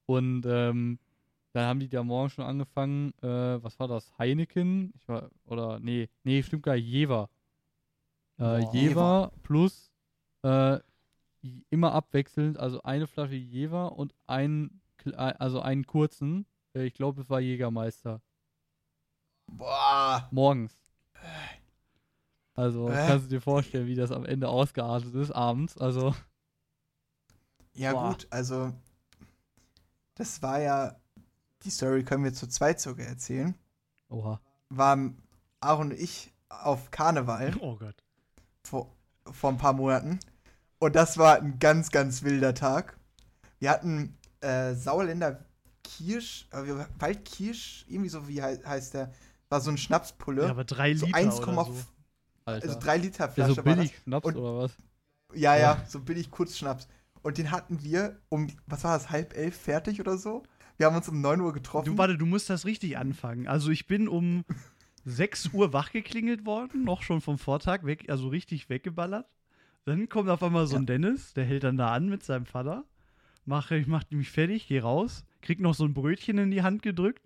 Und 0.05 0.45
ähm, 0.45 0.99
dann 1.53 1.65
haben 1.65 1.79
die 1.79 1.89
da 1.89 2.03
morgens 2.03 2.33
schon 2.33 2.45
angefangen, 2.45 3.13
äh, 3.21 3.63
was 3.63 3.79
war 3.79 3.87
das? 3.87 4.17
Heineken? 4.17 4.93
Ich 4.95 5.07
war, 5.07 5.29
oder, 5.45 5.79
nee, 5.79 6.09
nee, 6.23 6.43
stimmt 6.43 6.63
gar 6.63 6.75
nicht, 6.75 6.87
Jever. 6.87 7.29
Äh, 8.39 8.59
Boah. 8.59 8.73
Jever 8.73 9.31
plus 9.43 9.91
äh, 10.43 10.79
immer 11.69 11.93
abwechselnd, 11.93 12.57
also 12.59 12.81
eine 12.83 13.07
Flasche 13.07 13.35
Jever 13.35 13.93
und 13.97 14.13
ein, 14.27 14.81
kle- 14.99 15.15
also 15.15 15.61
einen 15.61 15.85
kurzen. 15.85 16.45
Äh, 16.75 16.85
Ich 16.85 16.93
glaube, 16.93 17.21
es 17.21 17.29
war 17.29 17.39
Jägermeister. 17.41 18.21
Boah. 19.47 20.27
Morgens. 20.31 20.77
Also 22.55 22.89
Äh. 22.89 23.07
kannst 23.07 23.25
du 23.25 23.29
dir 23.29 23.41
vorstellen, 23.41 23.87
wie 23.87 23.95
das 23.95 24.11
am 24.11 24.25
Ende 24.25 24.49
ausgeartet 24.49 25.13
ist, 25.15 25.31
abends. 25.31 25.77
Also, 25.77 26.15
Ja, 27.73 27.93
Boah. 27.93 28.09
gut, 28.09 28.27
also 28.31 28.73
das 30.15 30.41
war 30.41 30.59
ja, 30.59 30.95
die 31.63 31.69
Story 31.69 32.03
können 32.03 32.23
wir 32.23 32.33
zu 32.33 32.47
zweit 32.47 32.79
sogar 32.79 33.05
erzählen. 33.07 33.55
oha. 34.09 34.39
Waren 34.69 35.21
Aaron 35.59 35.91
und 35.91 35.99
ich 35.99 36.33
auf 36.49 36.91
Karneval. 36.91 37.55
Oh 37.59 37.75
Gott. 37.77 37.95
vor, 38.63 38.91
vor 39.31 39.51
ein 39.51 39.57
paar 39.57 39.73
Monaten. 39.73 40.19
Und 40.79 40.95
das 40.95 41.17
war 41.17 41.37
ein 41.37 41.57
ganz, 41.59 41.89
ganz 41.91 42.23
wilder 42.23 42.53
Tag. 42.53 42.97
Wir 43.59 43.69
hatten 43.69 44.17
äh, 44.41 44.73
Sauerländer 44.75 45.43
Kirsch, 45.83 46.47
äh, 46.51 46.63
wir- 46.65 46.87
Waldkirsch, 46.99 47.85
irgendwie 47.87 48.09
so 48.09 48.27
wie 48.27 48.41
hei- 48.41 48.57
heißt 48.63 48.93
der, 48.95 49.13
war 49.49 49.61
so 49.61 49.71
ein 49.71 49.77
Schnapspulle. 49.77 50.43
Ja, 50.43 50.49
aber 50.49 50.63
drei 50.63 50.93
so 50.95 51.05
Liter 51.05 51.17
1, 51.17 51.39
oder 51.41 51.65
so. 51.65 51.75
Alter. 52.45 52.67
also 52.67 52.79
3 52.79 52.97
Liter 52.97 53.25
ja, 53.25 53.31
Flasche 53.31 53.53
so 53.53 53.57
war 53.57 53.75
billig 53.75 53.91
das. 53.91 54.01
Schnaps 54.03 54.25
Und- 54.27 54.35
oder 54.37 54.57
was? 54.57 54.77
Ja, 55.33 55.57
ja, 55.57 55.83
so 55.87 55.99
billig 55.99 56.31
Kurzschnaps. 56.31 56.87
Und 57.21 57.37
den 57.37 57.51
hatten 57.51 57.83
wir 57.83 58.19
um, 58.29 58.47
was 58.67 58.85
war 58.85 58.97
das, 58.97 59.09
halb 59.09 59.35
elf 59.35 59.57
fertig 59.57 59.99
oder 59.99 60.17
so? 60.17 60.43
Wir 60.77 60.85
haben 60.85 60.95
uns 60.95 61.09
um 61.09 61.19
9 61.19 61.41
Uhr 61.41 61.51
getroffen. 61.51 61.85
Du, 61.85 61.97
warte, 61.97 62.17
du 62.17 62.25
musst 62.25 62.49
das 62.49 62.65
richtig 62.65 62.97
anfangen. 62.97 63.47
Also 63.47 63.69
ich 63.71 63.87
bin 63.87 64.07
um 64.07 64.45
6 65.05 65.49
Uhr 65.53 65.73
wach 65.73 65.91
geklingelt 65.91 66.45
worden, 66.45 66.83
noch 66.85 67.01
schon 67.01 67.19
vom 67.19 67.37
Vortag 67.37 67.83
weg, 67.83 68.05
also 68.09 68.29
richtig 68.29 68.69
weggeballert. 68.69 69.27
Dann 69.83 70.07
kommt 70.09 70.29
auf 70.29 70.43
einmal 70.43 70.67
so 70.67 70.75
ein 70.75 70.85
Dennis, 70.85 71.33
der 71.33 71.45
hält 71.45 71.63
dann 71.63 71.77
da 71.77 71.93
an 71.93 72.09
mit 72.09 72.23
seinem 72.23 72.45
Vater. 72.45 72.85
Mache, 73.45 73.77
ich 73.77 73.87
mach 73.87 74.03
mich 74.09 74.29
fertig, 74.29 74.67
geh 74.67 74.79
raus, 74.79 75.23
krieg 75.41 75.59
noch 75.59 75.75
so 75.75 75.85
ein 75.85 75.93
Brötchen 75.93 76.37
in 76.37 76.51
die 76.51 76.63
Hand 76.63 76.81
gedrückt. 76.81 77.21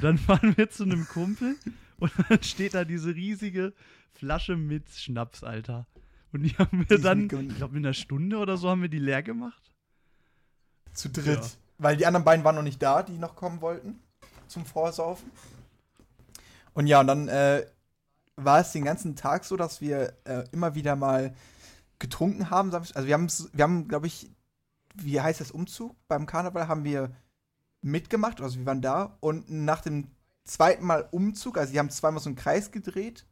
Dann 0.00 0.18
fahren 0.18 0.56
wir 0.56 0.70
zu 0.70 0.84
einem 0.84 1.06
Kumpel 1.08 1.56
und 1.98 2.12
dann 2.28 2.42
steht 2.42 2.74
da 2.74 2.84
diese 2.84 3.14
riesige 3.14 3.72
Flasche 4.12 4.56
mit 4.56 4.88
Schnaps, 4.90 5.44
Alter. 5.44 5.86
Und 6.32 6.42
die 6.42 6.56
haben 6.58 6.86
Die 6.88 6.90
wir 6.90 6.96
ist 6.96 7.04
dann, 7.04 7.22
ich 7.24 7.56
glaube, 7.56 7.76
in 7.76 7.84
einer 7.84 7.94
Stunde 7.94 8.38
oder 8.38 8.56
so 8.56 8.68
haben 8.68 8.82
wir 8.82 8.88
die 8.88 8.98
leer 8.98 9.22
gemacht. 9.22 9.72
zu 10.92 11.08
dritt. 11.10 11.40
Ja. 11.42 11.50
Weil 11.78 11.96
die 11.96 12.06
anderen 12.06 12.24
beiden 12.24 12.44
waren 12.44 12.54
noch 12.56 12.62
nicht 12.62 12.82
da, 12.82 13.02
die 13.02 13.18
noch 13.18 13.36
kommen 13.36 13.60
wollten 13.60 14.00
zum 14.46 14.66
Vorsaufen. 14.66 15.30
Und 16.74 16.86
ja, 16.86 17.00
und 17.00 17.06
dann 17.06 17.28
äh, 17.28 17.66
war 18.36 18.60
es 18.60 18.72
den 18.72 18.84
ganzen 18.84 19.16
Tag 19.16 19.44
so, 19.44 19.56
dass 19.56 19.80
wir 19.80 20.14
äh, 20.24 20.44
immer 20.52 20.74
wieder 20.74 20.96
mal 20.96 21.34
getrunken 21.98 22.50
haben. 22.50 22.72
Also 22.74 23.06
wir 23.06 23.14
haben, 23.14 23.28
wir 23.52 23.64
haben, 23.64 23.88
glaube 23.88 24.06
ich, 24.06 24.30
wie 24.94 25.20
heißt 25.20 25.40
das 25.40 25.50
Umzug? 25.50 25.96
Beim 26.08 26.26
Karneval 26.26 26.68
haben 26.68 26.84
wir 26.84 27.10
mitgemacht, 27.82 28.40
also 28.40 28.58
wir 28.58 28.66
waren 28.66 28.82
da. 28.82 29.16
Und 29.20 29.50
nach 29.50 29.80
dem 29.80 30.08
zweiten 30.44 30.84
Mal 30.84 31.08
Umzug, 31.10 31.58
also 31.58 31.72
die 31.72 31.78
haben 31.78 31.90
zweimal 31.90 32.20
so 32.20 32.28
einen 32.28 32.36
Kreis 32.36 32.70
gedreht 32.70 33.26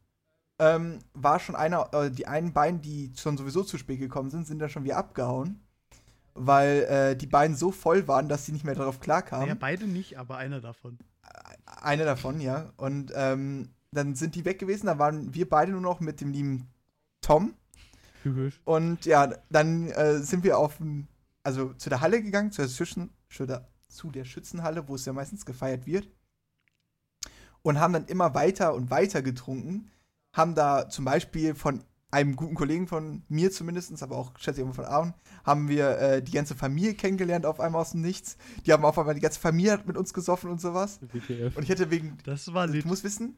ähm, 0.59 0.99
war 1.15 1.39
schon 1.39 1.57
einer, 1.57 1.93
äh, 1.93 2.11
die 2.11 2.27
einen 2.27 2.53
beiden, 2.53 2.81
die 2.83 3.13
schon 3.17 3.37
sowieso 3.37 3.63
zu 3.63 3.79
spät 3.79 4.01
gekommen 4.01 4.31
sind, 4.31 4.47
sind 4.47 4.59
dann 4.59 4.69
schon 4.69 4.85
wieder 4.85 4.97
abgehauen. 4.97 5.61
Weil 6.35 6.83
äh, 6.85 7.17
die 7.17 7.27
beiden 7.27 7.57
so 7.57 7.73
voll 7.73 8.07
waren, 8.07 8.29
dass 8.29 8.47
sie 8.47 8.53
nicht 8.53 8.65
mehr 8.65 8.75
darauf 8.75 9.01
klarkamen. 9.01 9.47
Naja, 9.49 9.57
beide 9.59 9.87
nicht, 9.87 10.19
aber 10.19 10.37
einer 10.37 10.61
davon. 10.61 10.99
Eine 11.65 12.05
davon, 12.05 12.41
ja. 12.41 12.73
Und 12.77 13.13
ähm, 13.15 13.71
dann 13.91 14.15
sind 14.15 14.37
die 14.37 14.45
weg 14.45 14.59
gewesen. 14.61 14.87
Da 14.87 14.99
waren 14.99 15.35
wir 15.35 15.49
beide 15.49 15.73
nur 15.73 15.81
noch 15.81 15.99
mit 15.99 16.21
dem 16.21 16.31
lieben 16.31 16.69
Tom. 17.23 17.55
Typisch. 18.23 18.61
Und 18.65 19.05
ja, 19.05 19.33
dann 19.51 19.89
äh, 19.89 20.19
sind 20.19 20.45
wir 20.45 20.59
auf, 20.59 20.77
also 21.43 21.73
zu 21.75 21.89
der 21.89 22.01
Halle 22.01 22.23
gegangen, 22.23 22.53
zu 22.53 22.63
der, 22.63 22.69
zu 22.71 23.47
der- 23.47 23.67
zu 23.89 24.11
der 24.11 24.25
Schützenhalle, 24.25 24.89
wo 24.89 24.95
es 24.95 25.05
ja 25.05 25.13
meistens 25.13 25.47
gefeiert 25.47 25.87
wird. 25.87 26.09
Und 27.63 27.81
haben 27.81 27.93
dann 27.93 28.07
immer 28.07 28.35
weiter 28.35 28.75
und 28.75 28.91
weiter 28.91 29.23
getrunken. 29.23 29.91
Haben 30.33 30.55
da 30.55 30.89
zum 30.89 31.05
Beispiel 31.05 31.55
von 31.55 31.85
einem 32.11 32.37
guten 32.37 32.55
Kollegen 32.55 32.87
von 32.87 33.23
mir 33.29 33.51
zumindest, 33.51 34.03
aber 34.03 34.17
auch 34.17 34.33
schätze 34.39 34.61
ich 34.61 34.65
immer 34.65 34.75
von 34.75 34.87
Aaron, 34.87 35.15
haben 35.45 35.69
wir 35.69 35.99
äh, 35.99 36.23
die 36.23 36.33
ganze 36.33 36.55
Familie 36.55 36.95
kennengelernt 36.95 37.45
auf 37.45 37.61
einmal 37.61 37.83
aus 37.83 37.91
dem 37.91 38.01
Nichts. 38.01 38.39
Die 38.65 38.73
haben 38.73 38.85
auf 38.85 38.99
einmal 38.99 39.15
die 39.15 39.21
ganze 39.21 39.41
Familie 39.41 39.73
hat 39.73 39.87
mit 39.87 39.97
uns 39.97 40.15
gesoffen 40.15 40.51
und 40.51 40.61
sowas. 40.61 41.01
WTF. 41.03 41.57
Und 41.57 41.63
ich 41.63 41.69
hätte 41.69 41.91
wegen 41.91 42.17
Das 42.25 42.53
war 42.55 42.63
also, 42.63 42.75
lit. 42.75 42.85
du 42.85 42.89
musst 42.89 43.05
wissen, 43.05 43.37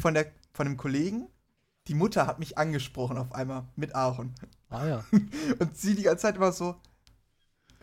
von, 0.00 0.14
der, 0.14 0.32
von 0.52 0.66
dem 0.66 0.76
Kollegen, 0.76 1.28
die 1.88 1.94
Mutter 1.94 2.26
hat 2.26 2.38
mich 2.38 2.56
angesprochen 2.56 3.18
auf 3.18 3.32
einmal 3.32 3.64
mit 3.76 3.94
Aaron. 3.94 4.34
Ah 4.70 4.86
ja. 4.86 5.04
Und 5.58 5.76
sie 5.76 5.94
die 5.94 6.02
ganze 6.02 6.22
Zeit 6.22 6.36
immer 6.36 6.52
so, 6.52 6.76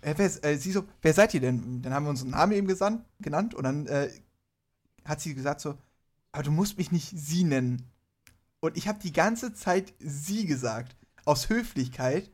äh, 0.08 0.14
wer, 0.18 0.46
äh, 0.46 0.58
sie 0.58 0.72
so, 0.72 0.86
wer 1.02 1.14
seid 1.14 1.34
ihr 1.34 1.42
denn? 1.42 1.82
Dann 1.82 1.94
haben 1.94 2.06
wir 2.06 2.10
unseren 2.10 2.32
Namen 2.32 2.54
eben 2.54 2.68
gesandt, 2.68 3.06
genannt 3.20 3.54
und 3.54 3.64
dann 3.64 3.88
äh, 3.88 4.10
hat 5.04 5.20
sie 5.20 5.36
gesagt 5.36 5.60
so, 5.60 5.78
aber 6.32 6.44
du 6.44 6.52
musst 6.52 6.78
mich 6.78 6.92
nicht 6.92 7.12
sie 7.14 7.44
nennen. 7.44 7.90
Und 8.60 8.78
ich 8.78 8.88
habe 8.88 9.00
die 9.00 9.12
ganze 9.12 9.54
Zeit 9.54 9.94
sie 10.00 10.46
gesagt, 10.46 10.96
aus 11.26 11.50
Höflichkeit. 11.50 12.32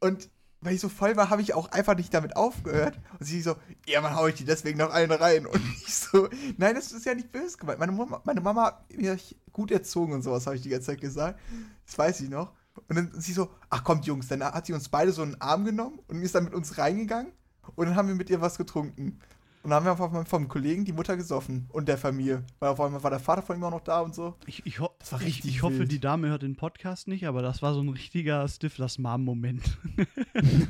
Und 0.00 0.28
weil 0.60 0.74
ich 0.74 0.80
so 0.80 0.88
voll 0.88 1.16
war, 1.16 1.30
habe 1.30 1.42
ich 1.42 1.54
auch 1.54 1.72
einfach 1.72 1.96
nicht 1.96 2.12
damit 2.14 2.36
aufgehört. 2.36 2.98
Und 3.18 3.26
sie 3.26 3.40
so, 3.40 3.56
ja, 3.86 4.00
man 4.00 4.14
hau 4.14 4.26
ich 4.26 4.34
die 4.34 4.44
deswegen 4.44 4.78
noch 4.78 4.90
einen 4.90 5.10
rein. 5.10 5.46
Und 5.46 5.62
ich 5.86 5.94
so, 5.94 6.28
nein, 6.58 6.74
das 6.74 6.92
ist 6.92 7.06
ja 7.06 7.14
nicht 7.14 7.32
böse 7.32 7.56
gemeint. 7.56 7.78
Meine 7.78 7.92
Mama, 7.92 8.20
meine 8.24 8.40
Mama 8.40 8.66
hat 8.66 8.96
mich 8.96 9.36
gut 9.50 9.70
erzogen 9.70 10.12
und 10.12 10.22
sowas, 10.22 10.46
habe 10.46 10.56
ich 10.56 10.62
die 10.62 10.68
ganze 10.68 10.88
Zeit 10.88 11.00
gesagt. 11.00 11.40
Das 11.86 11.96
weiß 11.96 12.20
ich 12.20 12.28
noch. 12.28 12.52
Und 12.88 12.96
dann 12.96 13.10
sie 13.20 13.32
so, 13.32 13.50
ach 13.70 13.84
kommt 13.84 14.06
Jungs, 14.06 14.28
dann 14.28 14.42
hat 14.42 14.66
sie 14.66 14.72
uns 14.72 14.88
beide 14.88 15.12
so 15.12 15.22
einen 15.22 15.40
Arm 15.40 15.64
genommen 15.64 15.98
und 16.08 16.22
ist 16.22 16.34
dann 16.34 16.44
mit 16.44 16.54
uns 16.54 16.78
reingegangen. 16.78 17.32
Und 17.76 17.86
dann 17.86 17.96
haben 17.96 18.08
wir 18.08 18.14
mit 18.14 18.30
ihr 18.30 18.40
was 18.40 18.58
getrunken. 18.58 19.18
Und 19.62 19.70
dann 19.70 19.76
haben 19.76 19.86
wir 19.86 19.92
auf 19.92 20.00
einmal 20.00 20.24
vom 20.24 20.48
Kollegen 20.48 20.84
die 20.84 20.92
Mutter 20.92 21.16
gesoffen 21.16 21.68
und 21.70 21.86
der 21.86 21.96
Familie. 21.96 22.44
Weil 22.58 22.70
auf 22.70 22.80
einmal 22.80 23.02
war 23.02 23.10
der 23.10 23.20
Vater 23.20 23.42
von 23.42 23.56
ihm 23.56 23.62
auch 23.62 23.70
noch 23.70 23.82
da 23.82 24.00
und 24.00 24.12
so. 24.14 24.34
Ich, 24.46 24.66
ich, 24.66 24.80
ho 24.80 24.90
Das 24.98 25.12
war 25.12 25.20
ich, 25.20 25.26
richtig 25.26 25.50
ich 25.52 25.62
hoffe, 25.62 25.78
wild. 25.80 25.92
die 25.92 26.00
Dame 26.00 26.28
hört 26.28 26.42
den 26.42 26.56
Podcast 26.56 27.06
nicht, 27.06 27.26
aber 27.28 27.42
das 27.42 27.62
war 27.62 27.72
so 27.72 27.80
ein 27.80 27.88
richtiger 27.88 28.46
Stiflers 28.48 28.98
Mom-Moment. 28.98 29.78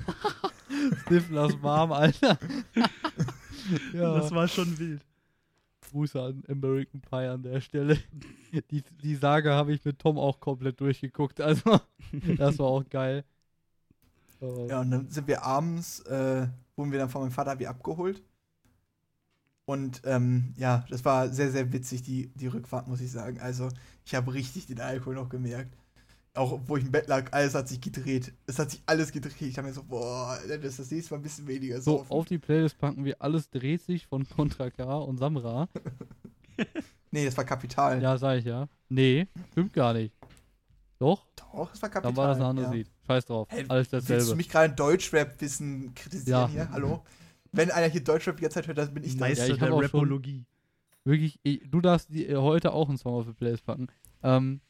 Stiflers 1.06 1.56
Mom, 1.62 1.92
Alter. 1.92 2.38
ja, 3.94 4.14
Das 4.14 4.30
war 4.32 4.46
schon 4.48 4.78
wild. 4.78 5.02
Grüße 5.92 6.20
an 6.22 6.44
American 6.48 7.00
Pie 7.02 7.28
an 7.28 7.42
der 7.44 7.60
Stelle. 7.62 7.98
Die, 8.70 8.82
die 9.02 9.16
Sage 9.16 9.52
habe 9.52 9.72
ich 9.72 9.84
mit 9.84 9.98
Tom 9.98 10.18
auch 10.18 10.40
komplett 10.40 10.80
durchgeguckt, 10.80 11.40
also 11.40 11.80
das 12.38 12.58
war 12.58 12.66
auch 12.66 12.88
geil. 12.90 13.24
Äh, 14.40 14.46
Ja, 14.68 14.80
und 14.80 14.90
dann 14.90 15.08
sind 15.10 15.26
wir 15.28 15.42
abends, 15.44 16.00
äh, 16.00 16.48
wurden 16.76 16.92
wir 16.92 16.98
dann 16.98 17.10
von 17.10 17.22
meinem 17.22 17.30
Vater 17.32 17.58
wie 17.58 17.66
abgeholt. 17.66 18.22
Und 19.64 20.02
ähm, 20.04 20.54
ja, 20.56 20.84
das 20.90 21.04
war 21.04 21.28
sehr, 21.28 21.50
sehr 21.50 21.72
witzig, 21.72 22.02
die, 22.02 22.28
die 22.34 22.48
Rückfahrt, 22.48 22.88
muss 22.88 23.00
ich 23.00 23.10
sagen. 23.12 23.40
Also, 23.40 23.68
ich 24.04 24.14
habe 24.14 24.34
richtig 24.34 24.66
den 24.66 24.80
Alkohol 24.80 25.14
noch 25.14 25.28
gemerkt. 25.28 25.76
Auch 26.34 26.60
wo 26.66 26.78
ich 26.78 26.84
im 26.84 26.90
Bett 26.90 27.08
lag, 27.08 27.30
alles 27.32 27.54
hat 27.54 27.68
sich 27.68 27.80
gedreht. 27.80 28.32
Es 28.46 28.58
hat 28.58 28.70
sich 28.70 28.82
alles 28.86 29.12
gedreht. 29.12 29.42
Ich 29.42 29.58
habe 29.58 29.68
mir 29.68 29.74
so, 29.74 29.82
boah, 29.82 30.38
das 30.48 30.64
ist 30.64 30.78
das 30.78 30.90
nächste 30.90 31.12
Mal 31.12 31.18
ein 31.20 31.22
bisschen 31.22 31.46
weniger 31.46 31.80
So, 31.82 31.98
saufen. 31.98 32.10
auf 32.10 32.24
die 32.26 32.38
Playlist 32.38 32.78
packen 32.78 33.04
wir 33.04 33.20
Alles 33.20 33.50
dreht 33.50 33.82
sich 33.82 34.06
von 34.06 34.26
Contra 34.28 34.70
K 34.70 34.82
und 34.98 35.18
Samra. 35.18 35.68
Nee, 37.14 37.26
das 37.26 37.36
war 37.36 37.44
Kapital. 37.44 38.00
Ja, 38.02 38.16
sag 38.16 38.38
ich 38.38 38.46
ja. 38.46 38.66
Nee, 38.88 39.26
stimmt 39.50 39.74
gar 39.74 39.92
nicht. 39.92 40.14
Doch, 40.98 41.26
Doch, 41.36 41.70
das 41.70 41.82
war 41.82 41.90
Kapital. 41.90 42.02
dann 42.12 42.16
war 42.16 42.28
das 42.28 42.36
ein 42.38 42.42
anderes 42.44 42.68
ja. 42.70 42.74
Lied. 42.74 42.90
Scheiß 43.06 43.26
drauf. 43.26 43.48
Hey, 43.50 43.66
Alles 43.68 43.92
Willst 43.92 44.08
du 44.08 44.14
dasselbe. 44.14 44.36
mich 44.36 44.48
gerade 44.48 44.70
in 44.70 44.76
Deutschrap-Wissen 44.76 45.94
kritisieren 45.94 46.40
Ja. 46.40 46.48
hier? 46.48 46.70
Hallo? 46.70 47.04
Wenn 47.50 47.70
einer 47.70 47.88
hier 47.88 48.02
Deutschrap 48.02 48.36
die 48.36 48.42
ganze 48.42 48.54
Zeit 48.54 48.66
hört, 48.66 48.78
dann 48.78 48.94
bin 48.94 49.04
ich 49.04 49.12
das. 49.12 49.20
Meister 49.20 49.46
Ja, 49.46 49.52
ich 49.52 49.58
der 49.58 49.68
auch 49.74 49.82
schon- 49.82 49.84
Rapologie. 50.00 50.44
Wirklich, 51.04 51.38
ich, 51.42 51.60
du 51.70 51.82
darfst 51.82 52.08
die, 52.08 52.26
äh, 52.26 52.36
heute 52.36 52.72
auch 52.72 52.88
einen 52.88 52.96
Song 52.96 53.12
auf 53.14 53.26
die 53.26 53.32
Playlist 53.34 53.66
packen. 53.66 53.88
Ähm, 54.22 54.60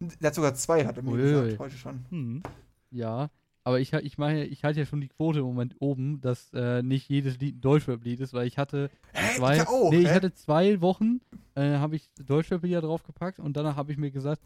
Der 0.00 0.28
hat 0.28 0.34
sogar 0.34 0.54
zwei, 0.54 0.84
hat 0.86 0.96
er 0.96 1.02
mir 1.02 1.10
Uiuiui. 1.12 1.42
gesagt, 1.42 1.58
heute 1.58 1.76
schon. 1.76 2.04
Hm. 2.10 2.42
ja, 2.90 3.30
aber 3.64 3.80
ich, 3.80 3.92
ich 3.92 4.16
meine, 4.16 4.44
ich 4.46 4.64
halte 4.64 4.80
ja 4.80 4.86
schon 4.86 5.00
die 5.00 5.08
Quote 5.08 5.40
im 5.40 5.44
Moment 5.44 5.74
oben, 5.80 6.20
dass 6.20 6.50
äh, 6.54 6.82
nicht 6.82 7.08
jedes 7.08 7.38
Lied 7.38 7.56
ein 7.56 7.60
Deutschrap-Lied 7.60 8.20
ist, 8.20 8.32
weil 8.32 8.46
ich 8.46 8.56
hatte 8.58 8.90
Hä? 9.12 9.36
zwei, 9.36 9.56
ich 9.56 9.68
auch, 9.68 9.90
nee, 9.90 9.98
ich 10.02 10.08
hatte 10.10 10.32
zwei 10.32 10.80
Wochen, 10.80 11.20
äh, 11.54 11.76
habe 11.76 11.96
ich 11.96 12.08
Deutschrap-Lieder 12.24 12.80
draufgepackt 12.80 13.38
und 13.40 13.56
danach 13.56 13.76
habe 13.76 13.92
ich 13.92 13.98
mir 13.98 14.10
gesagt, 14.10 14.40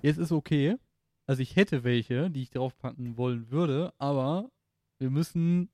jetzt 0.00 0.18
ist 0.18 0.32
okay. 0.32 0.76
Also 1.26 1.42
ich 1.42 1.54
hätte 1.56 1.84
welche, 1.84 2.30
die 2.30 2.42
ich 2.42 2.50
draufpacken 2.50 3.16
wollen 3.16 3.50
würde, 3.50 3.92
aber 3.98 4.50
wir 4.98 5.10
müssen 5.10 5.68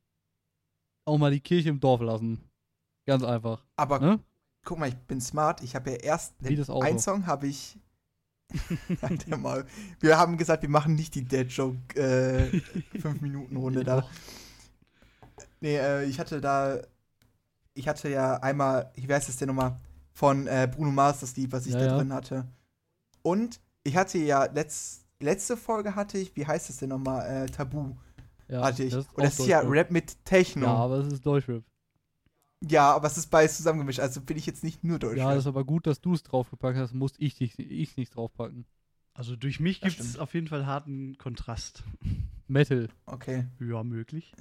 auch 1.05 1.19
mal 1.19 1.31
die 1.31 1.41
Kirche 1.41 1.69
im 1.71 1.81
Dorf 1.81 2.01
lassen. 2.01 2.41
Ganz 3.07 3.23
einfach. 3.23 3.65
Aber 3.77 3.99
Ne? 4.01 4.19
guck 4.65 4.79
mal, 4.79 4.89
ich 4.89 4.97
bin 4.97 5.21
smart. 5.21 5.63
Ich 5.63 5.75
habe 5.75 5.91
ja 5.93 5.97
erst 5.97 6.35
Auto. 6.69 6.81
einen 6.81 6.99
Song 6.99 7.27
habe 7.27 7.47
ich. 7.47 7.79
Mal. 9.39 9.65
Wir 10.01 10.19
haben 10.19 10.37
gesagt, 10.39 10.63
wir 10.63 10.69
machen 10.69 10.95
nicht 10.95 11.15
die 11.15 11.25
Dead 11.25 11.49
Joke 11.51 11.79
äh, 12.01 12.61
5 12.99 13.21
Minuten 13.21 13.57
Runde 13.57 13.85
da. 13.85 14.01
Doch. 14.01 14.11
Nee, 15.61 15.77
äh, 15.77 16.05
ich 16.05 16.19
hatte 16.19 16.41
da. 16.41 16.79
Ich 17.75 17.87
hatte 17.89 18.09
ja 18.09 18.37
einmal, 18.39 18.91
wie 18.97 19.13
heißt 19.13 19.29
das 19.29 19.37
denn 19.37 19.49
nochmal? 19.49 19.79
Von 20.13 20.47
äh, 20.49 20.69
Bruno 20.71 20.91
Mars 20.91 21.21
das 21.21 21.37
Lied, 21.37 21.53
was 21.53 21.67
ich 21.67 21.75
Ja, 21.75 21.79
da 21.81 21.87
ja. 21.87 21.97
drin 21.99 22.13
hatte. 22.13 22.49
Und 23.23 23.61
ich 23.85 23.97
hatte 23.97 24.19
ja 24.19 24.45
letzt, 24.47 25.05
letzte 25.21 25.57
Folge 25.57 25.95
hatte 25.95 26.19
ich, 26.19 26.35
wie 26.35 26.47
heißt 26.47 26.69
das 26.69 26.79
denn 26.79 26.89
nochmal? 26.89 27.45
Äh, 27.45 27.47
Tabu 27.47 27.95
Ja, 28.49 28.63
hatte 28.63 28.83
ich. 28.83 28.93
das 28.95 29.07
Und 29.15 29.23
das 29.23 29.39
ist 29.39 29.47
ja. 29.47 29.61
Rap 29.61 29.91
mit 29.93 30.25
Techno. 30.25 30.67
Ja, 30.67 30.73
Ja, 30.73 30.79
aber 30.79 30.97
es 30.99 31.13
ist 31.13 31.25
Deutschrap. 31.27 31.63
Aber 32.93 33.07
es 33.07 33.17
ist 33.17 33.29
beides 33.29 33.57
zusammengemischt, 33.57 34.01
also 34.01 34.21
bin 34.21 34.37
ich 34.37 34.47
jetzt 34.47 34.65
nicht 34.65 34.83
nur 34.85 34.99
Deutsch. 34.99 35.17
Ja, 35.19 35.31
das 35.31 35.45
ist 35.45 35.47
aber 35.47 35.65
gut, 35.65 35.87
dass 35.87 36.01
du 36.01 36.15
es 36.15 36.23
draufgepackt 36.23 36.77
hast, 36.77 36.93
muss 36.95 37.15
ich 37.19 37.35
dich 37.37 37.59
ich 37.59 37.97
nicht 37.97 38.15
draufpacken. 38.17 38.65
Also 39.15 39.37
durch 39.37 39.59
mich 39.61 39.81
gibt 39.81 39.99
es 40.01 40.17
auf 40.19 40.35
jeden 40.35 40.49
Fall 40.49 40.67
harten 40.67 41.17
Kontrast. 41.19 41.83
Metal. 42.47 42.89
okay. 43.07 43.47
Ja, 43.61 43.83
möglich. 43.85 44.33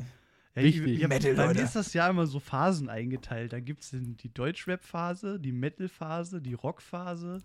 Ja, 0.55 0.63
Wichtig. 0.63 0.87
ich- 0.87 0.99
ja, 1.01 1.07
Metal, 1.07 1.33
bei 1.35 1.45
Leute. 1.45 1.59
mir 1.59 1.65
ist 1.65 1.75
das 1.75 1.93
ja 1.93 2.09
immer 2.09 2.25
so 2.25 2.39
Phasen 2.39 2.89
eingeteilt. 2.89 3.53
Da 3.53 3.59
gibt 3.59 3.81
es 3.83 3.91
die 3.93 4.33
Deutschrap-Phase, 4.33 5.39
die 5.39 5.51
Metal-Phase, 5.51 6.41
die 6.41 6.53
Rock-Phase 6.53 7.43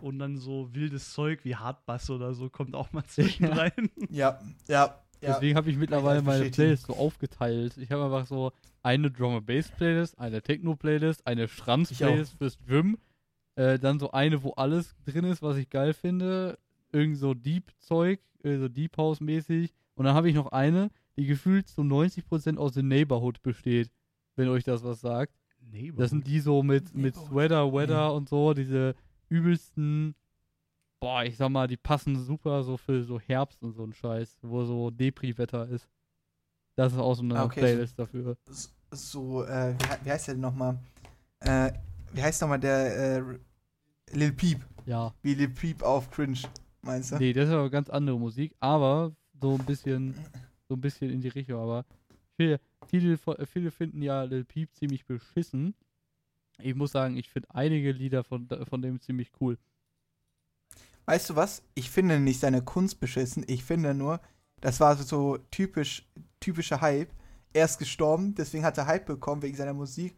und 0.00 0.18
dann 0.18 0.36
so 0.36 0.74
wildes 0.74 1.12
Zeug 1.12 1.44
wie 1.44 1.54
Hardbass 1.56 2.10
oder 2.10 2.34
so 2.34 2.48
kommt 2.50 2.74
auch 2.74 2.92
mal 2.92 3.04
zwischen 3.08 3.44
Ja. 3.46 3.52
rein. 3.54 3.90
Ja, 4.08 4.40
ja. 4.68 5.00
Ja. 5.20 5.32
Deswegen 5.32 5.56
habe 5.56 5.70
ich 5.70 5.76
mittlerweile 5.76 6.22
meine. 6.22 6.50
Playlist 6.50 6.86
so 6.86 6.96
aufgeteilt. 6.96 7.76
Ich 7.76 7.90
habe 7.90 8.04
einfach 8.04 8.26
so 8.26 8.52
eine 8.82 9.10
Drum 9.10 9.36
and 9.36 9.46
Bass 9.46 9.70
Playlist, 9.70 10.18
eine 10.18 10.42
Techno 10.42 10.76
Playlist, 10.76 11.26
eine 11.26 11.48
Schranz. 11.48 11.92
Playlist 11.92 12.34
fürs 12.38 12.58
Gym, 12.66 12.98
äh, 13.56 13.78
dann 13.78 13.98
so 13.98 14.10
eine, 14.12 14.42
wo 14.42 14.52
alles 14.52 14.94
drin 15.04 15.24
ist, 15.24 15.42
was 15.42 15.56
ich 15.56 15.68
geil 15.68 15.92
finde, 15.92 16.58
irgend 16.92 17.18
so 17.18 17.34
Deep 17.34 17.72
Zeug, 17.78 18.20
äh, 18.42 18.56
so 18.56 18.68
Deep 18.68 18.96
House 18.96 19.20
mäßig 19.20 19.74
und 19.94 20.06
dann 20.06 20.14
habe 20.14 20.28
ich 20.28 20.34
noch 20.34 20.52
eine, 20.52 20.90
die 21.16 21.26
gefühlt 21.26 21.68
zu 21.68 21.82
90% 21.82 22.56
aus 22.56 22.74
The 22.74 22.82
Neighborhood 22.82 23.42
besteht, 23.42 23.90
wenn 24.36 24.48
euch 24.48 24.64
das 24.64 24.82
was 24.82 25.00
sagt. 25.00 25.34
Das 25.96 26.10
sind 26.10 26.26
die 26.26 26.40
so 26.40 26.62
mit, 26.62 26.94
mit. 26.94 27.14
Sweater, 27.14 27.72
Weather 27.72 28.14
und 28.14 28.28
so, 28.28 28.54
diese 28.54 28.94
übelsten, 29.28 30.14
boah, 31.00 31.24
ich 31.24 31.36
sag 31.36 31.48
mal, 31.48 31.66
die 31.66 31.76
passen 31.76 32.16
super 32.16 32.62
so 32.62 32.76
für 32.76 33.02
so 33.02 33.18
Herbst 33.18 33.62
und 33.62 33.72
so 33.72 33.84
ein 33.84 33.92
Scheiß, 33.92 34.38
wo 34.42 34.64
so 34.64 34.90
Depri-Wetter 34.90 35.68
ist. 35.68 35.88
Das 36.76 36.92
ist 36.92 36.98
auch 36.98 37.14
so 37.14 37.22
eine 37.22 37.34
Ah, 37.36 37.44
okay, 37.44 37.60
Playlist 37.60 37.98
dafür. 37.98 38.36
S- 38.48 38.72
So, 38.92 39.44
äh, 39.44 39.74
wie, 39.78 40.06
wie 40.06 40.10
heißt 40.10 40.28
der 40.28 40.34
denn 40.34 40.40
nochmal? 40.42 40.78
Äh, 41.40 41.72
wie 42.12 42.22
heißt 42.22 42.40
nochmal 42.42 42.60
der 42.60 43.18
äh, 43.18 43.22
Lil 44.12 44.32
Peep? 44.32 44.64
Ja. 44.86 45.14
Wie 45.22 45.34
Lil 45.34 45.48
Peep 45.48 45.82
auf 45.82 46.10
Cringe, 46.10 46.38
meinst 46.82 47.12
du? 47.12 47.18
Nee, 47.18 47.32
das 47.32 47.48
ist 47.48 47.54
aber 47.54 47.70
ganz 47.70 47.88
andere 47.88 48.18
Musik, 48.18 48.54
aber 48.60 49.12
so 49.40 49.54
ein 49.54 49.64
bisschen, 49.64 50.14
so 50.68 50.74
ein 50.74 50.80
bisschen 50.80 51.10
in 51.10 51.20
die 51.20 51.28
Richtung, 51.28 51.60
aber 51.60 51.84
viele, 52.36 52.60
viele, 52.88 53.16
viele 53.46 53.70
finden 53.70 54.02
ja 54.02 54.22
Lil 54.24 54.44
Peep 54.44 54.74
ziemlich 54.74 55.04
beschissen. 55.06 55.74
Ich 56.58 56.74
muss 56.74 56.92
sagen, 56.92 57.16
ich 57.16 57.30
finde 57.30 57.48
einige 57.54 57.92
Lieder 57.92 58.22
von, 58.24 58.48
von 58.68 58.82
dem 58.82 59.00
ziemlich 59.00 59.30
cool. 59.40 59.56
Weißt 61.06 61.30
du 61.30 61.36
was? 61.36 61.62
Ich 61.74 61.90
finde 61.90 62.20
nicht 62.20 62.40
seine 62.40 62.62
Kunst 62.62 63.00
beschissen. 63.00 63.44
Ich 63.48 63.64
finde 63.64 63.94
nur, 63.94 64.20
das 64.60 64.80
war 64.80 64.96
so, 64.96 65.38
typisch, 65.50 66.08
typischer 66.38 66.80
Hype. 66.80 67.10
Er 67.52 67.64
ist 67.64 67.78
gestorben, 67.78 68.34
deswegen 68.34 68.64
hat 68.64 68.78
er 68.78 68.86
Hype 68.86 69.06
bekommen 69.06 69.42
wegen 69.42 69.56
seiner 69.56 69.74
Musik. 69.74 70.16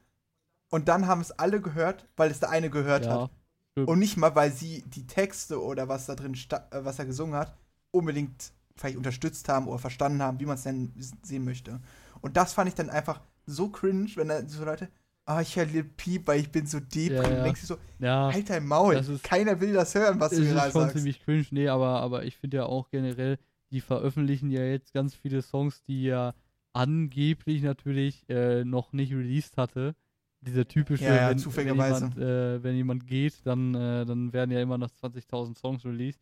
Und 0.70 0.88
dann 0.88 1.06
haben 1.06 1.20
es 1.20 1.32
alle 1.32 1.60
gehört, 1.60 2.08
weil 2.16 2.30
es 2.30 2.40
der 2.40 2.50
eine 2.50 2.70
gehört 2.70 3.06
Ja. 3.06 3.22
hat. 3.22 3.30
Und 3.74 3.98
nicht 4.00 4.18
mal, 4.18 4.34
weil 4.34 4.52
sie 4.52 4.82
die 4.82 5.06
Texte 5.06 5.62
oder 5.62 5.88
was 5.88 6.04
da 6.04 6.14
drin, 6.14 6.34
äh, 6.34 6.84
was 6.84 6.98
er 6.98 7.06
gesungen 7.06 7.34
hat, 7.34 7.56
unbedingt 7.90 8.52
vielleicht 8.76 8.98
unterstützt 8.98 9.48
haben 9.48 9.66
oder 9.66 9.78
verstanden 9.78 10.20
haben, 10.22 10.40
wie 10.40 10.46
man 10.46 10.56
es 10.56 10.64
denn 10.64 10.92
sehen 11.22 11.44
möchte. 11.44 11.80
Und 12.20 12.36
das 12.36 12.52
fand 12.52 12.68
ich 12.68 12.74
dann 12.74 12.90
einfach 12.90 13.20
so 13.46 13.70
cringe, 13.70 14.10
wenn 14.16 14.28
da 14.28 14.46
so 14.46 14.64
Leute, 14.64 14.88
ah, 15.24 15.40
ich 15.40 15.56
höre 15.56 15.66
Lil 15.66 15.84
Peep, 15.84 16.26
weil 16.26 16.40
ich 16.40 16.50
bin 16.50 16.66
so 16.66 16.80
deep. 16.80 17.12
Ja, 17.12 17.22
Und 17.22 17.30
ja. 17.32 17.42
denkst 17.44 17.60
du 17.62 17.66
so, 17.66 17.76
Ja, 17.98 18.30
halt 18.32 18.48
dein 18.50 18.66
Maul. 18.66 18.94
das 18.94 19.08
ist- 19.08 19.22
Keiner 19.24 19.60
will 19.60 19.72
das 19.72 19.94
hören, 19.94 20.18
was 20.20 20.30
du 20.30 20.42
ist 20.42 20.50
gerade 20.52 20.72
schon 20.72 20.80
sagst. 20.82 20.96
ziemlich 20.96 21.20
cringe. 21.24 21.46
Nee, 21.50 21.68
aber, 21.68 22.00
aber 22.00 22.24
ich 22.24 22.36
finde 22.36 22.58
ja 22.58 22.66
auch 22.66 22.90
generell, 22.90 23.38
die 23.70 23.80
veröffentlichen 23.80 24.50
ja 24.50 24.62
jetzt 24.64 24.92
ganz 24.92 25.14
viele 25.14 25.40
Songs, 25.42 25.82
die 25.84 26.02
ja 26.04 26.34
angeblich 26.74 27.62
natürlich 27.62 28.28
äh, 28.28 28.64
noch 28.64 28.92
nicht 28.92 29.12
released 29.12 29.56
hatte. 29.56 29.94
Dieser 30.40 30.66
typische, 30.66 31.04
Ja, 31.04 31.14
ja, 31.14 31.20
wenn, 31.22 31.30
wenn, 31.30 31.38
zufälligerweise. 31.38 32.00
jemand, 32.06 32.18
äh, 32.18 32.62
wenn 32.62 32.74
jemand 32.76 33.06
geht, 33.06 33.34
dann, 33.46 33.74
äh, 33.74 34.04
dann 34.04 34.32
werden 34.32 34.50
ja 34.50 34.60
immer 34.60 34.76
noch 34.78 34.90
20.000 34.90 35.56
Songs 35.56 35.84
released. 35.84 36.20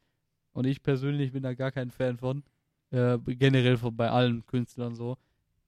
Und 0.53 0.67
ich 0.67 0.83
persönlich 0.83 1.33
bin 1.33 1.43
da 1.43 1.55
gar 1.55 1.71
kein 1.73 1.91
Fan 1.91 2.19
von. 2.19 2.43
Äh, 2.91 3.19
generell 3.25 3.77
von, 3.79 3.97
bei 3.97 4.11
allen 4.11 4.45
Künstlern 4.47 4.95
so. 4.95 5.17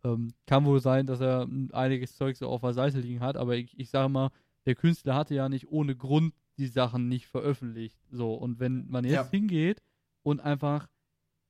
Ähm, 0.05 0.33
kann 0.47 0.65
wohl 0.65 0.81
sein, 0.81 1.07
dass 1.07 1.21
er 1.21 1.47
einiges 1.73 2.17
Zeug 2.17 2.37
so 2.37 2.49
auf 2.49 2.61
der 2.63 2.73
Seite 2.73 2.99
liegen 3.01 3.21
hat, 3.21 3.37
aber 3.37 3.57
ich, 3.57 3.79
ich 3.79 3.89
sage 3.91 4.09
mal, 4.09 4.31
der 4.67 4.75
Künstler 4.75 5.15
hatte 5.15 5.35
ja 5.35 5.49
nicht 5.49 5.69
ohne 5.69 5.95
Grund 5.97 6.35
die 6.59 6.67
Sachen 6.67 7.09
nicht 7.09 7.27
veröffentlicht. 7.29 7.99
So, 8.11 8.35
und 8.35 8.59
wenn 8.61 8.89
man 8.89 9.05
jetzt 9.05 9.15
Ja. 9.15 9.31
hingeht 9.31 9.81
und 10.23 10.41
einfach 10.41 10.89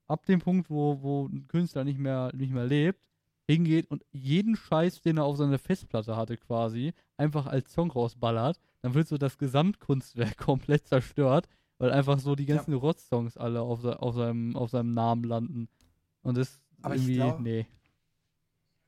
ab 0.06 0.26
dem 0.26 0.40
Punkt, 0.40 0.68
wo, 0.70 1.00
wo 1.02 1.26
ein 1.28 1.46
Künstler 1.48 1.84
nicht 1.84 1.98
mehr, 1.98 2.30
nicht 2.34 2.52
mehr 2.52 2.66
lebt, 2.66 3.08
hingeht 3.48 3.90
und 3.90 4.04
jeden 4.12 4.54
Scheiß, 4.56 5.00
den 5.02 5.16
er 5.16 5.24
auf 5.24 5.36
seiner 5.36 5.58
Festplatte 5.58 6.16
hatte, 6.16 6.36
quasi, 6.36 6.92
einfach 7.16 7.46
als 7.46 7.72
Song 7.72 7.90
rausballert, 7.90 8.58
dann 8.82 8.94
wird 8.94 9.08
so 9.08 9.18
das 9.18 9.38
Gesamtkunstwerk 9.38 10.36
komplett 10.38 10.86
zerstört, 10.86 11.48
weil 11.78 11.90
einfach 11.90 12.18
so 12.18 12.34
die 12.36 12.44
Ja. 12.46 12.56
ganzen 12.56 12.74
Rotz-Songs 12.74 13.36
alle 13.36 13.60
auf, 13.62 13.84
auf, 13.84 14.14
seinem, 14.14 14.56
auf 14.56 14.70
seinem 14.70 14.92
Namen 14.94 15.24
landen. 15.24 15.68
Und 16.22 16.36
das 16.36 16.60
Aber 16.82 16.94
ich 16.94 17.00
irgendwie, 17.02 17.14
glaub- 17.16 17.40
nee. 17.40 17.66